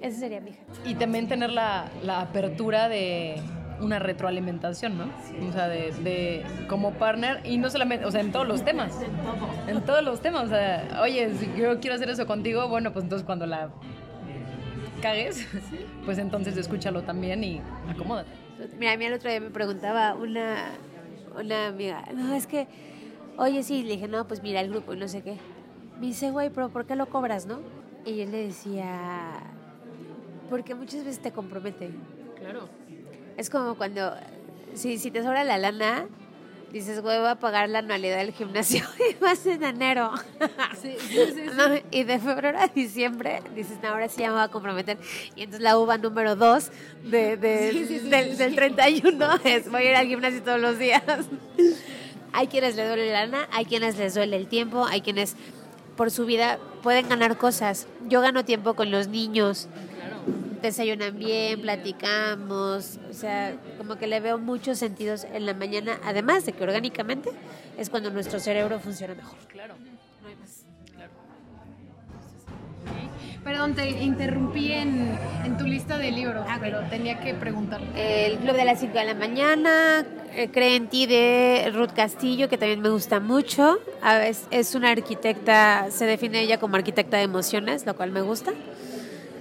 Esa 0.01 0.19
sería 0.19 0.39
mi 0.39 0.51
hija. 0.51 0.59
Y 0.85 0.95
también 0.95 1.27
tener 1.27 1.49
la, 1.51 1.89
la 2.03 2.21
apertura 2.21 2.87
de 2.87 3.41
una 3.81 3.99
retroalimentación, 3.99 4.97
¿no? 4.97 5.05
O 5.47 5.51
sea, 5.51 5.67
de, 5.67 5.91
de 6.03 6.43
como 6.67 6.93
partner 6.93 7.41
y 7.45 7.57
no 7.57 7.69
solamente, 7.69 8.05
o 8.05 8.11
sea, 8.11 8.21
en 8.21 8.31
todos 8.31 8.47
los 8.47 8.63
temas. 8.63 8.93
En 9.67 9.81
todos 9.81 10.03
los 10.03 10.21
temas. 10.21 10.45
O 10.45 10.49
sea, 10.49 10.99
oye, 11.01 11.33
si 11.35 11.45
yo 11.57 11.79
quiero 11.79 11.95
hacer 11.95 12.09
eso 12.09 12.25
contigo, 12.25 12.67
bueno, 12.67 12.91
pues 12.93 13.03
entonces 13.03 13.25
cuando 13.25 13.45
la 13.45 13.69
cagues, 15.01 15.47
pues 16.05 16.17
entonces 16.17 16.57
escúchalo 16.57 17.03
también 17.03 17.43
y 17.43 17.61
acomódate. 17.89 18.31
Mira, 18.77 18.93
a 18.93 18.97
mí 18.97 19.05
el 19.05 19.13
otro 19.13 19.29
día 19.29 19.39
me 19.39 19.49
preguntaba 19.49 20.13
una, 20.15 20.71
una 21.39 21.67
amiga, 21.67 22.03
no, 22.13 22.33
es 22.33 22.47
que, 22.47 22.67
oye, 23.39 23.63
sí, 23.63 23.83
le 23.83 23.93
dije, 23.93 24.07
no, 24.07 24.27
pues 24.27 24.43
mira 24.43 24.61
el 24.61 24.69
grupo 24.69 24.93
y 24.93 24.97
no 24.97 25.07
sé 25.07 25.21
qué. 25.21 25.37
Me 25.99 26.07
dice, 26.07 26.31
güey, 26.31 26.49
pero 26.49 26.69
¿por 26.69 26.85
qué 26.85 26.95
lo 26.95 27.07
cobras, 27.07 27.45
no? 27.45 27.59
Y 28.05 28.15
yo 28.17 28.25
le 28.25 28.45
decía, 28.47 29.41
porque 30.49 30.75
muchas 30.75 31.03
veces 31.03 31.19
te 31.21 31.31
compromete. 31.31 31.89
Claro. 32.37 32.69
Es 33.37 33.49
como 33.49 33.75
cuando, 33.75 34.13
si, 34.73 34.97
si 34.97 35.11
te 35.11 35.21
sobra 35.23 35.43
la 35.43 35.57
lana, 35.57 36.07
dices, 36.71 37.01
güey, 37.01 37.17
voy 37.19 37.27
a 37.29 37.35
pagar 37.39 37.67
la 37.69 37.79
anualidad 37.79 38.17
del 38.17 38.31
gimnasio 38.31 38.83
y 39.11 39.15
vas 39.21 39.45
en 39.45 39.63
enero. 39.63 40.11
No, 41.55 41.63
y 41.91 42.03
de 42.03 42.19
febrero 42.19 42.59
a 42.59 42.67
diciembre 42.67 43.41
dices, 43.55 43.77
no, 43.81 43.89
ahora 43.89 44.07
sí 44.07 44.21
ya 44.21 44.27
me 44.27 44.33
voy 44.35 44.43
a 44.43 44.47
comprometer. 44.49 44.97
Y 45.35 45.41
entonces 45.43 45.61
la 45.61 45.77
uva 45.77 45.97
número 45.97 46.35
2 46.35 46.71
de, 47.05 47.37
de- 47.37 47.99
del, 48.09 48.37
del 48.37 48.55
31 48.55 49.25
es, 49.43 49.69
voy 49.69 49.81
a 49.83 49.89
ir 49.91 49.95
al 49.95 50.07
gimnasio 50.07 50.41
todos 50.43 50.59
los 50.61 50.77
días. 50.79 51.03
Hay 52.33 52.47
quienes 52.47 52.75
les 52.75 52.87
duele 52.87 53.11
la 53.11 53.25
lana, 53.25 53.47
hay 53.51 53.65
quienes 53.65 53.97
les 53.97 54.13
duele 54.13 54.35
el 54.37 54.47
tiempo, 54.47 54.85
hay 54.85 55.01
quienes 55.01 55.35
por 55.95 56.11
su 56.11 56.25
vida 56.25 56.59
pueden 56.81 57.09
ganar 57.09 57.37
cosas. 57.37 57.87
Yo 58.07 58.21
gano 58.21 58.45
tiempo 58.45 58.73
con 58.73 58.91
los 58.91 59.07
niños. 59.07 59.67
Desayunan 60.61 61.17
bien, 61.17 61.61
platicamos, 61.61 62.99
o 63.09 63.13
sea, 63.13 63.55
como 63.77 63.95
que 63.95 64.07
le 64.07 64.19
veo 64.19 64.37
muchos 64.37 64.77
sentidos 64.77 65.23
en 65.23 65.45
la 65.45 65.53
mañana, 65.53 65.99
además 66.03 66.45
de 66.45 66.51
que 66.51 66.63
orgánicamente 66.63 67.29
es 67.77 67.89
cuando 67.89 68.11
nuestro 68.11 68.39
cerebro 68.39 68.79
funciona 68.79 69.15
mejor. 69.15 69.37
Claro. 69.47 69.75
Perdón, 73.49 73.73
te 73.73 73.89
interrumpí 73.89 74.71
en, 74.73 75.17
en 75.43 75.57
tu 75.57 75.65
lista 75.65 75.97
de 75.97 76.11
libros, 76.11 76.45
pero 76.61 76.81
tenía 76.81 77.19
que 77.19 77.33
preguntar. 77.33 77.81
El 77.95 78.37
Club 78.37 78.55
de 78.55 78.63
las 78.63 78.79
5 78.79 78.93
de 78.93 79.05
la 79.05 79.15
mañana, 79.15 80.05
eh, 80.35 80.49
Cree 80.51 80.75
en 80.75 80.87
ti 80.87 81.07
de 81.07 81.71
Ruth 81.73 81.93
Castillo, 81.95 82.47
que 82.47 82.59
también 82.59 82.79
me 82.79 82.89
gusta 82.89 83.19
mucho. 83.19 83.79
A 84.03 84.19
veces 84.19 84.45
es 84.51 84.75
una 84.75 84.91
arquitecta, 84.91 85.87
se 85.89 86.05
define 86.05 86.41
ella 86.41 86.59
como 86.59 86.75
arquitecta 86.75 87.17
de 87.17 87.23
emociones, 87.23 87.87
lo 87.87 87.95
cual 87.95 88.11
me 88.11 88.21
gusta. 88.21 88.53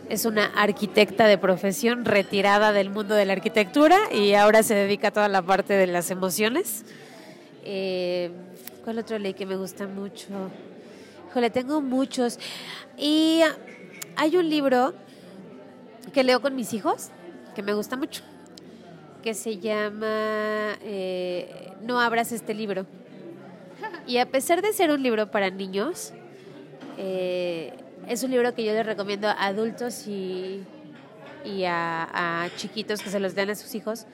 Es 0.08 0.24
una 0.24 0.46
arquitecta 0.56 1.26
de 1.26 1.36
profesión 1.36 2.06
retirada 2.06 2.72
del 2.72 2.88
mundo 2.88 3.14
de 3.14 3.26
la 3.26 3.34
arquitectura 3.34 3.98
y 4.10 4.32
ahora 4.32 4.62
se 4.62 4.74
dedica 4.74 5.08
a 5.08 5.10
toda 5.10 5.28
la 5.28 5.42
parte 5.42 5.74
de 5.74 5.86
las 5.86 6.10
emociones. 6.10 6.86
Eh, 7.62 8.30
¿Cuál 8.84 9.00
otro 9.00 9.18
ley 9.18 9.34
que 9.34 9.44
me 9.44 9.56
gusta 9.56 9.86
mucho? 9.86 10.28
Híjole, 11.28 11.50
tengo 11.50 11.82
muchos. 11.82 12.38
Y 12.96 13.42
hay 14.18 14.36
un 14.36 14.50
libro 14.50 14.94
que 16.12 16.24
leo 16.24 16.42
con 16.42 16.56
mis 16.56 16.74
hijos 16.74 17.10
que 17.54 17.62
me 17.62 17.72
gusta 17.72 17.96
mucho, 17.96 18.22
que 19.22 19.32
se 19.32 19.58
llama 19.58 20.76
eh, 20.82 21.72
No 21.82 22.00
abras 22.00 22.32
este 22.32 22.52
libro. 22.52 22.84
Y 24.08 24.18
a 24.18 24.26
pesar 24.26 24.60
de 24.60 24.72
ser 24.72 24.90
un 24.90 25.04
libro 25.04 25.30
para 25.30 25.50
niños, 25.50 26.12
eh, 26.98 27.72
es 28.08 28.24
un 28.24 28.32
libro 28.32 28.52
que 28.54 28.64
yo 28.64 28.72
les 28.72 28.84
recomiendo 28.84 29.28
a 29.28 29.46
adultos 29.46 30.08
y, 30.08 30.64
a, 31.64 32.44
a 32.44 32.50
chiquitos 32.56 33.00
que 33.00 33.10
se 33.10 33.20
los 33.20 33.36
den 33.36 33.50
a 33.50 33.54
sus 33.54 33.72
hijos, 33.76 34.06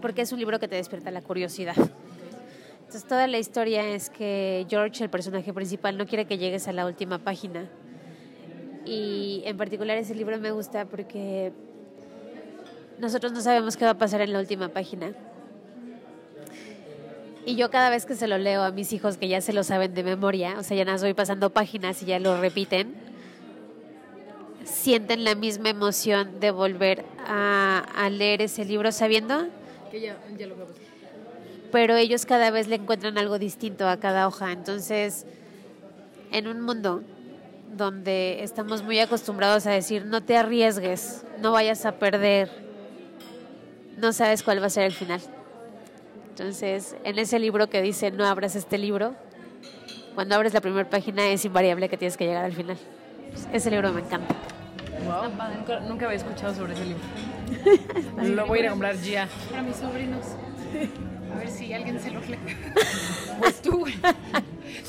porque 0.00 0.22
es 0.22 0.32
un 0.32 0.38
libro 0.38 0.58
que 0.58 0.66
te 0.66 0.76
despierta 0.76 1.10
la 1.10 1.20
curiosidad. 1.20 1.76
Entonces 2.78 3.04
toda 3.06 3.26
la 3.26 3.36
historia 3.38 3.86
es 3.86 4.08
que 4.08 4.66
George, 4.70 5.04
el 5.04 5.10
personaje 5.10 5.52
principal, 5.52 5.98
no 5.98 6.06
quiere 6.06 6.24
que 6.24 6.38
llegues 6.38 6.68
a 6.68 6.72
la 6.72 6.86
última 6.86 7.18
página. 7.18 7.68
Y 8.84 9.42
en 9.46 9.56
particular 9.56 9.96
ese 9.96 10.14
libro 10.14 10.38
me 10.38 10.50
gusta 10.50 10.84
porque 10.84 11.52
nosotros 12.98 13.32
no 13.32 13.40
sabemos 13.40 13.76
qué 13.76 13.84
va 13.84 13.92
a 13.92 13.98
pasar 13.98 14.20
en 14.20 14.32
la 14.32 14.38
última 14.40 14.68
página. 14.68 15.12
Y 17.46 17.56
yo 17.56 17.70
cada 17.70 17.90
vez 17.90 18.06
que 18.06 18.14
se 18.14 18.26
lo 18.26 18.38
leo 18.38 18.62
a 18.62 18.70
mis 18.70 18.92
hijos 18.92 19.16
que 19.18 19.28
ya 19.28 19.40
se 19.40 19.52
lo 19.52 19.64
saben 19.64 19.92
de 19.94 20.02
memoria, 20.02 20.56
o 20.58 20.62
sea, 20.62 20.76
ya 20.76 20.84
nada 20.84 20.94
más 20.94 21.02
voy 21.02 21.12
pasando 21.12 21.50
páginas 21.50 22.02
y 22.02 22.06
ya 22.06 22.18
lo 22.18 22.40
repiten, 22.40 22.94
sienten 24.64 25.24
la 25.24 25.34
misma 25.34 25.68
emoción 25.68 26.40
de 26.40 26.50
volver 26.50 27.04
a, 27.26 27.84
a 27.96 28.08
leer 28.08 28.40
ese 28.40 28.64
libro 28.64 28.92
sabiendo 28.92 29.46
Que 29.90 30.00
ya, 30.00 30.16
ya 30.38 30.46
lo 30.46 30.56
veo. 30.56 30.66
pero 31.70 31.96
ellos 31.96 32.24
cada 32.24 32.50
vez 32.50 32.66
le 32.66 32.76
encuentran 32.76 33.18
algo 33.18 33.38
distinto 33.38 33.86
a 33.88 33.98
cada 33.98 34.26
hoja. 34.26 34.50
Entonces, 34.52 35.26
en 36.32 36.48
un 36.48 36.62
mundo 36.62 37.02
donde 37.76 38.42
estamos 38.42 38.82
muy 38.82 38.98
acostumbrados 39.00 39.66
a 39.66 39.70
decir, 39.70 40.06
no 40.06 40.22
te 40.22 40.36
arriesgues, 40.36 41.24
no 41.40 41.52
vayas 41.52 41.84
a 41.86 41.92
perder, 41.98 42.50
no 43.96 44.12
sabes 44.12 44.42
cuál 44.42 44.62
va 44.62 44.66
a 44.66 44.70
ser 44.70 44.84
el 44.84 44.92
final. 44.92 45.20
Entonces, 46.30 46.96
en 47.04 47.18
ese 47.18 47.38
libro 47.38 47.68
que 47.68 47.80
dice, 47.82 48.10
no 48.10 48.26
abras 48.26 48.56
este 48.56 48.78
libro, 48.78 49.14
cuando 50.14 50.34
abres 50.34 50.54
la 50.54 50.60
primera 50.60 50.88
página 50.88 51.28
es 51.28 51.44
invariable 51.44 51.88
que 51.88 51.96
tienes 51.96 52.16
que 52.16 52.24
llegar 52.24 52.44
al 52.44 52.52
final. 52.52 52.76
Ese 53.52 53.70
libro 53.70 53.92
me 53.92 54.00
encanta. 54.00 54.34
Wow. 55.04 55.30
Nunca, 55.56 55.80
nunca 55.80 56.06
había 56.06 56.16
escuchado 56.16 56.54
sobre 56.54 56.74
ese 56.74 56.84
libro. 56.84 57.02
lo 58.34 58.46
voy 58.46 58.58
a 58.58 58.62
ir 58.62 58.68
a 58.68 58.70
comprar 58.70 58.96
ya. 58.96 59.28
Para 59.50 59.62
mis 59.62 59.76
sobrinos. 59.76 60.24
A 61.32 61.38
ver 61.38 61.48
si 61.48 61.72
alguien 61.72 62.00
se 62.00 62.10
los 62.10 62.28
lee. 62.28 62.38
Pues 63.40 63.60
tú. 63.60 63.84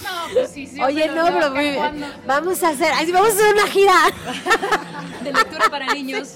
No, 0.03 0.33
pues 0.33 0.51
sí, 0.51 0.67
sí. 0.67 0.81
Oye, 0.81 1.07
no, 1.09 1.25
pero 1.25 1.51
muy- 1.51 1.77
vamos 2.25 2.63
a 2.63 2.69
hacer, 2.69 2.91
vamos 3.13 3.29
a 3.29 3.33
hacer 3.33 3.53
una 3.53 3.67
gira. 3.67 3.93
De 5.23 5.33
lectura 5.33 5.69
para 5.69 5.93
niños. 5.93 6.33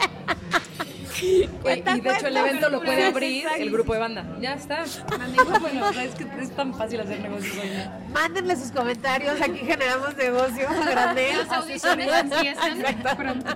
Y 1.22 2.02
de 2.02 2.10
hecho 2.12 2.28
el 2.28 2.38
evento 2.38 2.70
lo 2.70 2.82
puede 2.82 3.06
abrir 3.06 3.48
el 3.58 3.72
grupo 3.72 3.94
de 3.94 4.00
banda. 4.00 4.26
Ya 4.40 4.54
está. 4.54 4.84
Bueno, 5.60 5.94
sea, 5.94 6.04
es 6.04 6.16
que 6.16 6.26
es 6.42 6.52
tan 6.52 6.74
fácil 6.74 7.00
hacer 7.02 7.20
negocios 7.20 7.56
hoy. 7.58 7.70
Mándenle 8.14 8.56
sus 8.56 8.72
comentarios, 8.72 9.42
aquí 9.42 9.60
generamos 9.60 10.16
negocio 10.16 10.68
grande. 10.90 11.34
Las 11.38 11.52
audiciones 11.52 12.10
empiezan 12.14 13.16
pronto. 13.18 13.56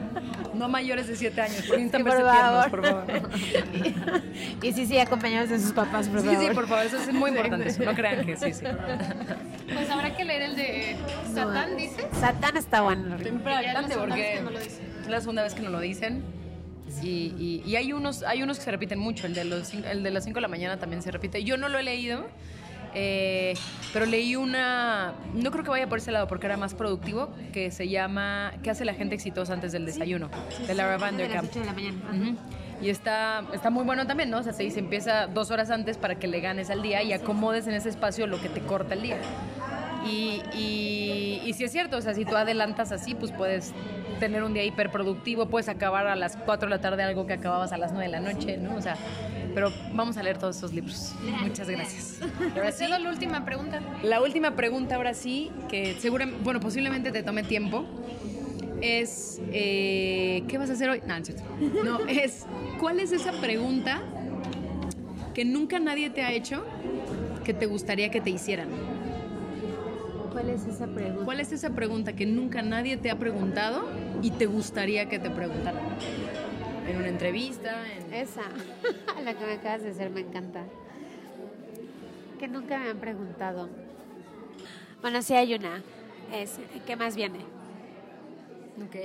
No 0.54 0.70
mayores 0.70 1.08
de 1.08 1.16
7 1.16 1.42
años, 1.42 1.64
porque 1.68 1.90
por 1.90 2.22
favor. 2.22 2.70
por 2.70 2.86
favor. 2.86 3.30
Y 4.62 4.72
sí, 4.72 4.86
sí, 4.86 5.00
acompañados 5.00 5.50
de 5.50 5.60
sus 5.60 5.72
papás, 5.72 6.08
por 6.08 6.22
Sí, 6.22 6.28
favor. 6.28 6.44
sí, 6.44 6.54
por 6.54 6.68
favor, 6.68 6.86
eso 6.86 6.98
es 6.98 7.12
muy 7.14 7.32
importante. 7.32 7.86
No 7.86 7.94
crean 7.96 8.26
que 8.26 8.38
sí, 8.38 8.54
sí. 8.54 8.66
Pues 9.74 9.90
habrá 9.90 10.16
que 10.16 10.26
leer 10.26 10.42
el 10.44 10.56
de 10.56 10.96
Satán, 11.34 11.76
dices. 11.78 12.06
Satán 12.20 12.58
está 12.58 12.82
bueno. 12.82 13.18
Siempre 13.18 13.52
Ya 13.52 13.60
es 13.62 13.74
la 13.74 13.88
segunda 13.88 14.04
vez 15.44 15.54
porque 15.54 15.62
que 15.62 15.62
no 15.62 15.70
lo 15.72 15.80
dicen. 15.80 16.24
Y, 17.04 17.34
y- 17.38 17.64
y 17.66 17.76
hay, 17.76 17.92
unos, 17.94 18.24
hay 18.24 18.42
unos 18.44 18.58
que 18.60 18.64
se 18.66 18.72
repiten 18.72 19.00
mucho. 19.00 19.28
El 19.28 19.34
de, 19.34 19.44
los, 19.46 19.74
el 19.74 20.04
de 20.04 20.12
las 20.12 20.24
5 20.24 20.36
de 20.36 20.42
la 20.42 20.48
mañana 20.48 20.78
también 20.78 21.02
se 21.02 21.12
repite. 21.12 21.44
Yo 21.44 21.58
no 21.58 21.68
lo 21.70 21.78
he 21.80 21.84
leído, 21.84 22.26
eh, 22.96 23.54
pero 23.92 24.06
leí 24.06 24.36
una. 24.36 25.14
No 25.34 25.52
creo 25.52 25.64
que 25.64 25.70
vaya 25.72 25.88
por 25.90 25.98
ese 25.98 26.12
lado 26.12 26.28
porque 26.28 26.46
era 26.46 26.58
más 26.58 26.74
productivo. 26.74 27.30
Que 27.52 27.72
se 27.72 27.90
llama 27.90 28.54
¿Qué 28.64 28.70
hace 28.70 28.86
la 28.86 28.94
gente 28.94 29.16
exitosa 29.16 29.54
antes 29.54 29.72
del 29.72 29.86
desayuno? 29.86 30.30
de 30.68 30.74
Laura 30.76 30.94
De 30.94 31.00
las 31.00 31.02
Vanderkamp. 31.02 31.50
8 31.50 31.60
de 31.60 31.66
la 31.66 31.74
mañana. 31.74 31.98
Ujú. 32.12 32.38
Y 32.82 32.90
está, 32.90 33.44
está 33.54 33.70
muy 33.70 33.86
bueno 33.86 34.06
también, 34.08 34.30
¿no? 34.30 34.40
O 34.40 34.44
sea, 34.44 34.52
se 34.52 34.64
dice, 34.64 34.80
empieza 34.80 35.28
dos 35.28 35.52
horas 35.52 35.70
antes 35.72 35.98
para 35.98 36.16
que 36.16 36.28
le 36.28 36.42
ganes 36.42 36.70
al 36.70 36.82
día 36.82 37.02
y 37.02 37.14
acomodes 37.14 37.66
en 37.68 37.76
ese 37.76 37.88
espacio 37.90 38.28
lo 38.28 38.42
que 38.42 38.50
te 38.50 38.60
corta 38.62 38.94
el 38.94 39.04
día. 39.04 39.18
Y, 40.06 40.42
y, 40.54 41.42
y 41.46 41.54
sí 41.54 41.64
es 41.64 41.72
cierto, 41.72 41.96
o 41.96 42.02
sea, 42.02 42.14
si 42.14 42.26
tú 42.26 42.36
adelantas 42.36 42.92
así, 42.92 43.16
pues 43.16 43.32
puedes 43.32 43.72
tener 44.24 44.42
un 44.42 44.54
día 44.54 44.64
hiperproductivo, 44.64 45.48
puedes 45.48 45.68
acabar 45.68 46.08
a 46.08 46.16
las 46.16 46.38
4 46.38 46.70
de 46.70 46.76
la 46.76 46.80
tarde 46.80 47.04
algo 47.04 47.28
que 47.28 47.34
acababas 47.34 47.74
a 47.74 47.78
las 47.78 47.92
9 47.92 48.06
de 48.06 48.12
la 48.12 48.22
noche, 48.22 48.56
¿no? 48.56 48.74
O 48.74 48.82
sea, 48.82 48.96
pero 49.54 49.70
vamos 49.92 50.16
a 50.16 50.24
leer 50.24 50.38
todos 50.38 50.56
esos 50.56 50.72
libros. 50.72 51.14
Muchas 51.42 51.68
gracias. 51.68 52.20
Ahora 52.56 52.72
sí, 52.72 52.88
la 52.88 53.00
última 53.10 53.44
pregunta. 53.44 53.82
la 54.02 54.22
última 54.22 54.56
pregunta 54.56 54.96
ahora 54.96 55.14
sí, 55.14 55.52
que 55.68 55.98
seguramente, 56.00 56.42
bueno, 56.42 56.62
posiblemente 56.62 57.12
te 57.12 57.22
tome 57.22 57.44
tiempo, 57.44 57.84
es, 58.80 59.42
eh, 59.52 60.44
¿qué 60.48 60.58
vas 60.58 60.70
a 60.70 60.74
hacer 60.74 60.90
hoy? 60.90 61.02
No, 61.06 61.20
no. 61.20 62.00
No, 62.00 62.00
es, 62.08 62.46
¿cuál 62.80 63.02
es 63.02 63.12
esa 63.12 63.34
pregunta 63.34 64.02
que 65.34 65.44
nunca 65.44 65.80
nadie 65.80 66.12
te 66.12 66.22
ha 66.22 66.32
hecho 66.32 66.64
que 67.44 67.54
te 67.54 67.66
gustaría 67.66 68.10
que 68.10 68.22
te 68.22 68.30
hicieran? 68.30 68.70
¿Cuál 70.34 70.50
es 70.50 70.66
esa 70.66 70.88
pregunta? 70.88 71.26
¿Cuál 71.26 71.40
es 71.40 71.52
esa 71.52 71.70
pregunta 71.70 72.14
que 72.14 72.26
nunca 72.26 72.62
nadie 72.62 72.98
te 72.98 73.10
ha 73.12 73.18
preguntado 73.20 73.86
y 74.22 74.32
te 74.32 74.46
gustaría 74.48 75.08
que 75.08 75.20
te 75.20 75.30
preguntaran? 75.30 75.82
En 76.88 76.98
una 76.98 77.08
entrevista, 77.08 77.84
en... 77.94 78.14
Esa, 78.14 78.42
la 79.24 79.34
que 79.36 79.46
me 79.46 79.54
acabas 79.54 79.84
de 79.84 79.90
hacer 79.92 80.10
me 80.10 80.22
encanta. 80.22 80.66
Que 82.40 82.48
nunca 82.48 82.78
me 82.80 82.90
han 82.90 82.98
preguntado. 82.98 83.70
Bueno, 85.02 85.22
sí 85.22 85.34
hay 85.34 85.54
una. 85.54 85.82
Es, 86.34 86.58
¿qué 86.86 86.96
más 86.96 87.16
viene? 87.16 87.40
Ok. 88.86 88.96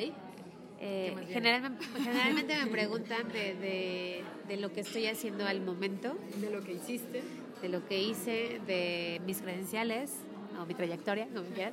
Eh, 0.80 1.14
generalmente, 1.28 1.84
generalmente 2.02 2.56
me 2.64 2.66
preguntan 2.70 3.28
de, 3.28 3.54
de- 3.54 4.24
de 4.48 4.56
lo 4.56 4.72
que 4.72 4.80
estoy 4.80 5.06
haciendo 5.06 5.44
al 5.46 5.60
momento, 5.60 6.16
De 6.40 6.50
lo 6.50 6.62
que 6.64 6.72
hiciste. 6.74 7.22
de 7.60 7.68
lo 7.68 7.86
que 7.86 8.00
hice, 8.02 8.60
de 8.66 9.20
mis 9.26 9.42
credenciales 9.42 10.12
o 10.60 10.66
mi 10.66 10.74
trayectoria, 10.74 11.26
como 11.28 11.48
quieran. 11.50 11.72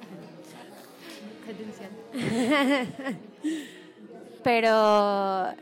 Pero 4.43 5.53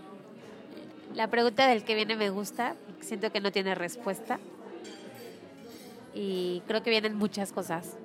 la 1.15 1.27
pregunta 1.29 1.67
del 1.67 1.83
que 1.83 1.95
viene 1.95 2.15
me 2.15 2.29
gusta, 2.29 2.75
siento 3.01 3.31
que 3.31 3.39
no 3.39 3.51
tiene 3.51 3.75
respuesta. 3.75 4.39
Y 6.13 6.61
creo 6.67 6.83
que 6.83 6.89
vienen 6.89 7.15
muchas 7.15 7.51
cosas. 7.51 7.97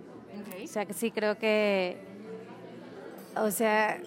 O 0.62 0.66
sea, 0.66 0.86
que 0.86 0.94
sí 0.94 1.10
creo 1.10 1.38
que, 1.38 1.98
o 3.36 3.50
sea, 3.50 4.00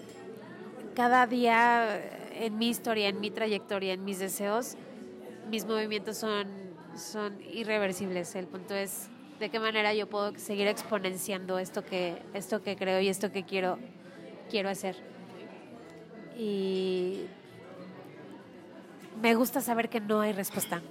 cada 0.96 1.28
día 1.28 2.02
en 2.34 2.58
mi 2.58 2.70
historia, 2.70 3.08
en 3.08 3.20
mi 3.20 3.32
trayectoria, 3.32 3.94
en 3.94 4.04
mis 4.04 4.20
deseos, 4.20 4.76
mis 5.50 5.66
movimientos 5.66 6.18
son, 6.18 6.48
son 6.96 7.40
irreversibles. 7.42 8.36
El 8.36 8.48
punto 8.48 8.74
es 8.74 9.11
de 9.42 9.50
qué 9.50 9.60
manera 9.60 9.92
yo 9.96 10.08
puedo 10.08 10.38
seguir 10.38 10.68
exponenciando 10.68 11.58
esto 11.58 11.84
que, 11.84 12.22
esto 12.36 12.62
que 12.62 12.76
creo 12.76 13.02
y 13.02 13.10
esto 13.10 13.32
que 13.32 13.44
quiero, 13.44 13.80
quiero 14.52 14.70
hacer. 14.70 14.96
Y 16.38 17.26
me 19.20 19.34
gusta 19.34 19.60
saber 19.60 19.90
que 19.90 20.00
no 20.00 20.22
hay 20.22 20.32
respuesta. 20.32 20.84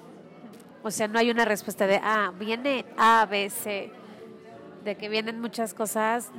O 0.83 0.91
sea, 0.91 1.07
no 1.07 1.21
hay 1.21 1.31
una 1.31 1.45
respuesta 1.45 1.87
de, 1.87 2.01
ah, 2.03 2.33
viene 2.37 2.87
A, 2.97 3.25
B, 3.31 3.51
C. 3.51 3.93
De 4.83 4.97
que 4.97 5.09
vienen 5.09 5.41
muchas 5.41 5.73
cosas. 5.73 6.31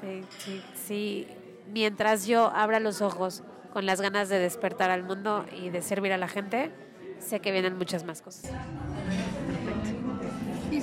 Sí, 0.00 0.24
sí, 0.38 0.62
sí. 0.74 1.28
Mientras 1.68 2.26
yo 2.26 2.50
abra 2.52 2.80
los 2.80 3.02
ojos 3.02 3.44
con 3.72 3.86
las 3.86 4.00
ganas 4.00 4.28
de 4.28 4.40
despertar 4.40 4.90
al 4.90 5.04
mundo 5.04 5.46
y 5.56 5.70
de 5.70 5.80
servir 5.80 6.12
a 6.12 6.18
la 6.18 6.26
gente, 6.26 6.72
sé 7.20 7.38
que 7.38 7.52
vienen 7.52 7.78
muchas 7.78 8.02
más 8.02 8.20
cosas. 8.20 8.50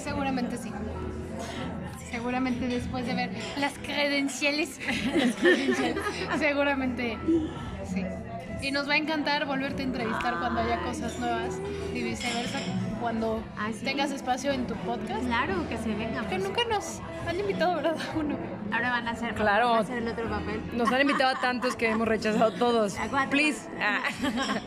Seguramente 0.04 0.58
sí. 0.58 0.72
Seguramente 2.10 2.68
después 2.68 3.06
de 3.06 3.14
ver 3.14 3.30
las 3.60 3.74
credenciales, 3.80 4.80
las 5.16 5.36
credenciales, 5.36 5.98
seguramente 6.40 7.18
sí. 7.86 8.04
Y 8.62 8.72
nos 8.72 8.90
va 8.90 8.94
a 8.94 8.98
encantar 8.98 9.46
volverte 9.46 9.84
a 9.84 9.86
entrevistar 9.86 10.40
cuando 10.40 10.62
haya 10.62 10.80
cosas 10.82 11.20
nuevas 11.20 11.60
y 11.94 12.02
viceversa, 12.02 12.60
cuando 13.00 13.44
Ah, 13.58 13.70
sí. 13.72 13.86
tengas 13.86 14.10
espacio 14.12 14.52
en 14.52 14.66
tu 14.66 14.74
podcast. 14.78 15.24
Claro, 15.26 15.68
que 15.70 15.78
se 15.78 15.90
venga. 15.94 16.28
Que 16.28 16.40
nunca 16.40 16.62
nos 16.70 17.00
han 17.28 17.40
invitado, 17.40 17.76
¿verdad? 17.76 17.96
Uno. 18.16 18.36
Ahora 18.72 18.90
van 18.92 19.08
a 19.08 19.12
hacer, 19.12 19.34
Claro. 19.36 19.70
van 19.70 19.78
a 19.78 19.82
hacer 19.82 19.98
el 20.00 20.08
otro 20.08 20.30
papel. 20.30 20.62
Nos 20.74 20.92
han 20.92 21.02
invitado 21.02 21.36
a 21.36 21.40
tantos 21.40 21.76
que 21.76 21.90
hemos 21.90 22.08
rechazado 22.08 22.52
todos. 22.54 22.98
A 22.98 23.08
cuatro. 23.08 23.30
Please. 23.32 23.68
Ah. 23.80 24.02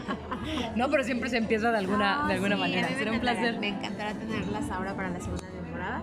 No, 0.75 0.89
pero 0.91 1.05
siempre 1.05 1.29
se 1.29 1.37
empieza 1.37 1.71
de 1.71 1.79
alguna, 1.79 2.23
No, 2.23 2.29
de 2.29 2.35
alguna 2.35 2.55
sí, 2.57 2.61
manera. 2.63 2.89
Será 2.89 3.13
un 3.13 3.21
placer. 3.21 3.59
Me 3.59 3.69
encantará 3.69 4.15
tenerlas 4.15 4.71
ahora 4.71 4.95
para 4.95 5.11
la 5.11 5.21
segunda 5.21 5.47
temporada. 5.47 6.03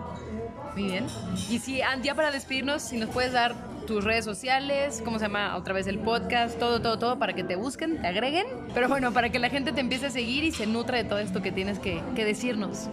Muy 0.74 0.84
bien. 0.84 1.06
Y 1.50 1.58
si, 1.58 1.80
ya 2.02 2.14
para 2.14 2.30
despedirnos, 2.30 2.82
si 2.82 2.98
nos 2.98 3.08
puedes 3.10 3.32
dar 3.32 3.54
tus 3.88 4.04
redes 4.04 4.24
sociales, 4.24 5.02
cómo 5.04 5.18
se 5.18 5.24
llama 5.24 5.56
otra 5.56 5.74
vez 5.74 5.86
el 5.88 5.98
podcast, 5.98 6.58
todo, 6.58 6.80
todo, 6.80 6.98
todo, 6.98 7.18
para 7.18 7.32
que 7.32 7.42
te 7.42 7.56
busquen, 7.56 8.00
te 8.00 8.06
agreguen. 8.06 8.46
Pero 8.74 8.86
bueno, 8.88 9.12
para 9.12 9.30
que 9.30 9.38
la 9.38 9.48
gente 9.48 9.72
te 9.72 9.80
empiece 9.80 10.06
a 10.06 10.10
seguir 10.10 10.44
y 10.44 10.52
se 10.52 10.66
nutra 10.66 10.98
de 10.98 11.04
todo 11.04 11.18
esto 11.18 11.42
que 11.42 11.50
tienes 11.50 11.78
que, 11.80 12.00
que 12.14 12.24
decirnos. 12.24 12.88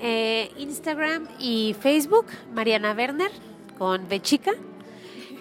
Eh, 0.00 0.50
Instagram 0.56 1.26
y 1.38 1.74
Facebook, 1.80 2.26
Mariana 2.54 2.92
Werner, 2.92 3.30
con 3.78 4.08
B 4.08 4.20
chica. 4.20 4.52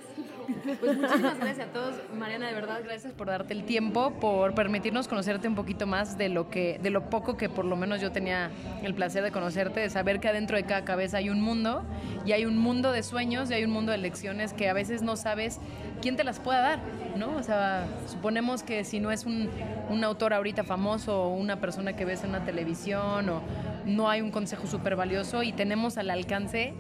Pues 0.81 0.97
muchísimas 0.97 1.39
gracias 1.39 1.69
a 1.69 1.73
todos. 1.73 1.95
Mariana, 2.15 2.49
de 2.49 2.55
verdad, 2.55 2.81
gracias 2.83 3.13
por 3.13 3.27
darte 3.27 3.53
el 3.53 3.65
tiempo, 3.65 4.13
por 4.21 4.55
permitirnos 4.55 5.07
conocerte 5.07 5.47
un 5.47 5.55
poquito 5.55 5.87
más 5.87 6.17
de 6.17 6.29
lo 6.29 6.49
que, 6.49 6.79
de 6.83 6.91
lo 6.91 7.11
poco 7.11 7.37
que 7.37 7.49
por 7.49 7.65
lo 7.65 7.77
menos 7.77 8.01
yo 8.01 8.13
tenía 8.13 8.51
el 8.83 8.95
placer 8.95 9.23
de 9.23 9.31
conocerte, 9.31 9.81
de 9.81 9.91
saber 9.91 10.21
que 10.21 10.29
adentro 10.29 10.57
de 10.57 10.65
cada 10.65 10.85
cabeza 10.85 11.19
hay 11.19 11.31
un 11.31 11.41
mundo 11.41 11.85
y 12.25 12.33
hay 12.33 12.47
un 12.47 12.57
mundo 12.57 12.93
de 12.93 13.03
sueños 13.03 13.51
y 13.51 13.55
hay 13.55 13.65
un 13.65 13.71
mundo 13.71 13.93
de 13.93 13.99
lecciones 13.99 14.53
que 14.53 14.69
a 14.69 14.73
veces 14.73 15.03
no 15.03 15.17
sabes 15.17 15.61
quién 16.01 16.17
te 16.17 16.25
las 16.25 16.41
pueda 16.41 16.61
dar, 16.61 16.81
¿no? 17.17 17.37
O 17.37 17.43
sea, 17.43 17.87
suponemos 18.07 18.63
que 18.63 18.85
si 18.85 19.01
no 19.01 19.11
es 19.11 19.27
un, 19.27 19.51
un 19.91 20.05
autor 20.05 20.33
ahorita 20.33 20.65
famoso 20.65 21.25
o 21.25 21.35
una 21.35 21.61
persona 21.61 21.95
que 21.95 22.05
ves 22.05 22.25
en 22.25 22.31
una 22.31 22.45
televisión 22.45 23.29
o 23.29 23.43
no 23.85 24.09
hay 24.09 24.21
un 24.21 24.31
consejo 24.31 24.67
súper 24.67 24.97
valioso 24.97 25.43
y 25.43 25.53
tenemos 25.53 25.99
al 25.99 26.11
alcance 26.11 26.75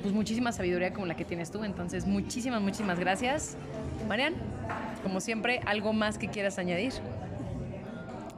pues 0.00 0.14
muchísima 0.14 0.52
sabiduría 0.52 0.92
como 0.92 1.06
la 1.06 1.16
que 1.16 1.24
tienes 1.24 1.50
tú. 1.50 1.64
Entonces, 1.64 2.06
muchísimas, 2.06 2.60
muchísimas 2.60 2.98
gracias. 2.98 3.56
Marian, 4.08 4.34
como 5.02 5.20
siempre, 5.20 5.60
¿algo 5.66 5.92
más 5.92 6.18
que 6.18 6.28
quieras 6.28 6.58
añadir? 6.58 6.92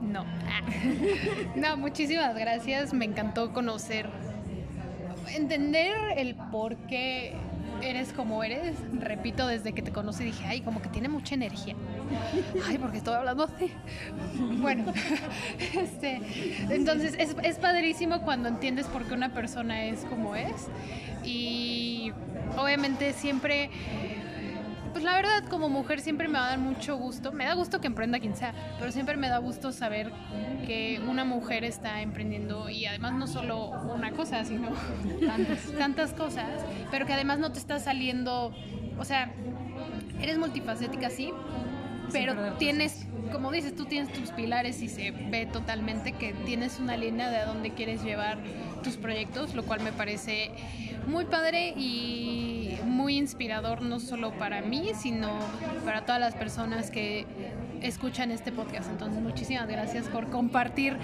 No. 0.01 0.25
No, 1.57 1.77
muchísimas 1.77 2.35
gracias. 2.35 2.93
Me 2.93 3.05
encantó 3.05 3.53
conocer, 3.53 4.09
entender 5.35 5.93
el 6.17 6.35
por 6.35 6.77
qué 6.89 7.35
eres 7.83 8.13
como 8.13 8.43
eres. 8.45 8.77
Repito, 8.99 9.47
desde 9.47 9.73
que 9.73 9.83
te 9.83 9.93
conocí 9.93 10.25
dije, 10.25 10.45
ay, 10.47 10.61
como 10.63 10.81
que 10.83 10.89
tiene 10.89 11.09
mucha 11.09 11.35
energía. 11.35 11.75
Ay, 12.67 12.79
porque 12.79 12.99
estoy 12.99 13.15
hablando 13.15 13.45
así. 13.45 13.71
Bueno, 14.61 14.93
este, 15.75 16.21
entonces 16.71 17.15
es, 17.19 17.37
es 17.43 17.59
padrísimo 17.59 18.23
cuando 18.23 18.49
entiendes 18.49 18.87
por 18.87 19.05
qué 19.05 19.15
una 19.15 19.33
persona 19.33 19.85
es 19.85 20.05
como 20.05 20.37
es. 20.37 20.69
Y 21.25 22.13
obviamente 22.57 23.13
siempre 23.13 23.71
pues 24.93 25.05
la 25.05 25.15
verdad, 25.15 25.45
como 25.49 25.69
mujer 25.69 26.01
siempre 26.01 26.29
me 26.29 26.39
va 26.39 26.47
a 26.47 26.51
dar 26.51 26.59
mucho 26.59 26.97
gusto. 26.97 27.33
Me 27.33 27.45
da 27.45 27.55
gusto 27.55 27.81
que 27.81 27.87
emprenda 27.87 28.21
quien 28.21 28.37
sea, 28.37 28.55
pero 28.79 28.93
siempre 28.93 29.17
me 29.17 29.29
da 29.29 29.39
gusto 29.39 29.73
saber 29.73 30.13
que 30.67 31.03
una 31.09 31.25
mujer 31.25 31.65
está 31.65 32.03
emprendiendo 32.03 32.69
y 32.69 32.87
además 32.87 33.15
no 33.15 33.27
solo 33.27 33.71
una 33.71 34.13
cosa, 34.13 34.45
sino 34.45 34.71
tantas, 35.27 35.73
tantas 35.79 36.13
cosas, 36.13 36.65
pero 36.91 37.07
que 37.07 37.13
además 37.13 37.39
no 37.39 37.53
te 37.53 37.59
está 37.59 37.79
saliendo, 37.79 38.55
o 38.99 39.05
sea, 39.05 39.33
eres 40.21 40.39
multifacética, 40.39 41.11
sí, 41.11 41.33
pero 42.13 42.55
tienes 42.55 43.07
como 43.33 43.51
dices, 43.51 43.75
tú 43.75 43.87
tienes 43.87 44.13
tus 44.13 44.31
pilares 44.31 44.83
y 44.83 44.89
se 44.89 45.11
ve 45.11 45.47
totalmente 45.47 46.13
que 46.13 46.35
tienes 46.45 46.79
una 46.79 46.97
línea 46.97 47.31
de 47.31 47.39
a 47.39 47.47
dónde 47.47 47.71
quieres 47.71 48.05
llevar 48.05 48.39
tus 48.83 48.97
proyectos, 48.97 49.55
lo 49.55 49.65
cual 49.65 49.81
me 49.81 49.93
parece 49.93 50.51
muy 51.07 51.25
padre 51.25 51.71
y 51.71 52.79
muy 52.85 53.17
inspirador, 53.17 53.83
no 53.83 53.99
solo 54.01 54.33
para 54.39 54.61
mí, 54.63 54.91
sino 54.95 55.39
para 55.85 56.05
todas 56.05 56.21
las 56.21 56.35
personas 56.35 56.91
que 56.91 57.27
escuchan 57.81 58.31
este 58.31 58.53
podcast. 58.53 58.89
Entonces, 58.91 59.21
muchísimas 59.21 59.69
gracias 59.69 60.09
por 60.09 60.29
compartir 60.29 60.97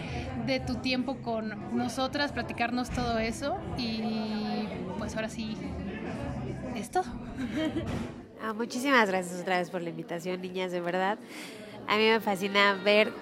de 0.46 0.60
tu 0.60 0.76
tiempo 0.76 1.16
con 1.16 1.76
nosotras, 1.76 2.32
platicarnos 2.32 2.90
todo 2.90 3.18
eso 3.18 3.59
y 3.76 4.68
pues 4.98 5.16
ahora 5.16 5.28
sí, 5.28 5.56
es 6.76 6.90
todo. 6.90 7.06
Ah, 8.40 8.52
muchísimas 8.52 9.09
gracias 9.09 9.40
otra 9.40 9.59
vez 9.59 9.68
por 9.68 9.82
la 9.82 9.90
invitación, 9.90 10.40
niñas, 10.40 10.70
de 10.70 10.80
verdad. 10.80 11.18
A 11.89 11.97
mí 11.97 12.05
me 12.05 12.20
fascina 12.20 12.74
ver 12.85 13.15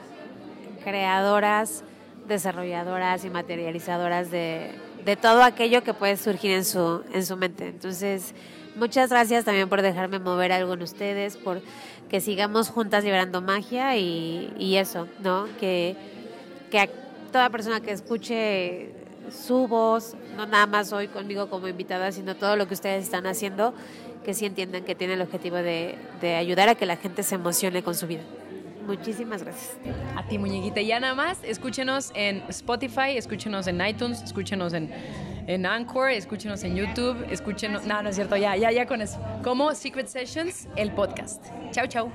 creadoras, 0.82 1.84
desarrolladoras 2.26 3.24
y 3.24 3.30
materializadoras 3.30 4.32
de, 4.32 4.74
todo 5.22 5.44
aquello 5.44 5.84
que 5.84 5.94
puede 5.94 6.16
surgir 6.16 6.50
en 6.50 6.64
su, 6.64 7.04
en 7.12 7.24
su 7.24 7.36
mente. 7.36 7.68
Entonces, 7.68 8.34
muchas 8.74 9.10
gracias 9.10 9.44
también 9.44 9.68
por 9.68 9.82
dejarme 9.82 10.18
mover 10.18 10.50
algo 10.50 10.74
en 10.74 10.82
ustedes, 10.82 11.36
por 11.36 11.62
que 12.08 12.20
sigamos 12.20 12.68
juntas 12.68 13.04
liberando 13.04 13.40
magia 13.40 13.96
y, 13.96 14.76
eso, 14.76 15.06
¿no? 15.20 15.46
Que, 15.60 15.94
que 16.68 16.80
a 16.80 16.88
toda 17.30 17.50
persona 17.50 17.80
que 17.80 17.92
escuche 17.92 18.90
su 19.30 19.68
voz, 19.68 20.16
no 20.36 20.44
nada 20.46 20.66
más 20.66 20.92
hoy 20.92 21.06
conmigo 21.06 21.48
como 21.48 21.68
invitada, 21.68 22.10
sino 22.10 22.34
todo 22.34 22.56
lo 22.56 22.66
que 22.66 22.74
ustedes 22.74 23.04
están 23.04 23.28
haciendo, 23.28 23.74
que 24.24 24.34
sí 24.34 24.44
entiendan 24.44 24.82
que 24.82 24.96
tiene 24.96 25.14
el 25.14 25.22
objetivo 25.22 25.54
de 25.54 26.34
ayudar 26.36 26.68
a 26.68 26.74
que 26.74 26.84
la 26.84 26.96
gente 26.96 27.22
se 27.22 27.36
emocione 27.36 27.84
con 27.84 27.94
su 27.94 28.08
vida. 28.08 28.22
Muchísimas 28.86 29.42
gracias. 29.42 29.76
A 30.16 30.26
ti, 30.26 30.38
muñequita. 30.38 30.80
Ya 30.80 31.00
nada 31.00 31.14
más, 31.14 31.42
escúchenos 31.42 32.12
en 32.14 32.42
Spotify, 32.48 33.16
escúchenos 33.16 33.66
en 33.66 33.84
iTunes, 33.84 34.22
escúchenos 34.22 34.72
en, 34.72 34.90
en 35.46 35.66
Anchor, 35.66 36.10
escúchenos 36.10 36.62
en 36.62 36.76
YouTube, 36.76 37.26
escúchenos... 37.30 37.84
No, 37.84 38.02
no 38.02 38.10
es 38.10 38.16
cierto, 38.16 38.36
ya, 38.36 38.56
ya, 38.56 38.70
ya 38.70 38.86
con 38.86 39.02
eso. 39.02 39.20
Como 39.42 39.74
Secret 39.74 40.06
Sessions, 40.06 40.68
el 40.76 40.92
podcast. 40.92 41.44
Chau, 41.72 41.86
chau. 41.86 42.10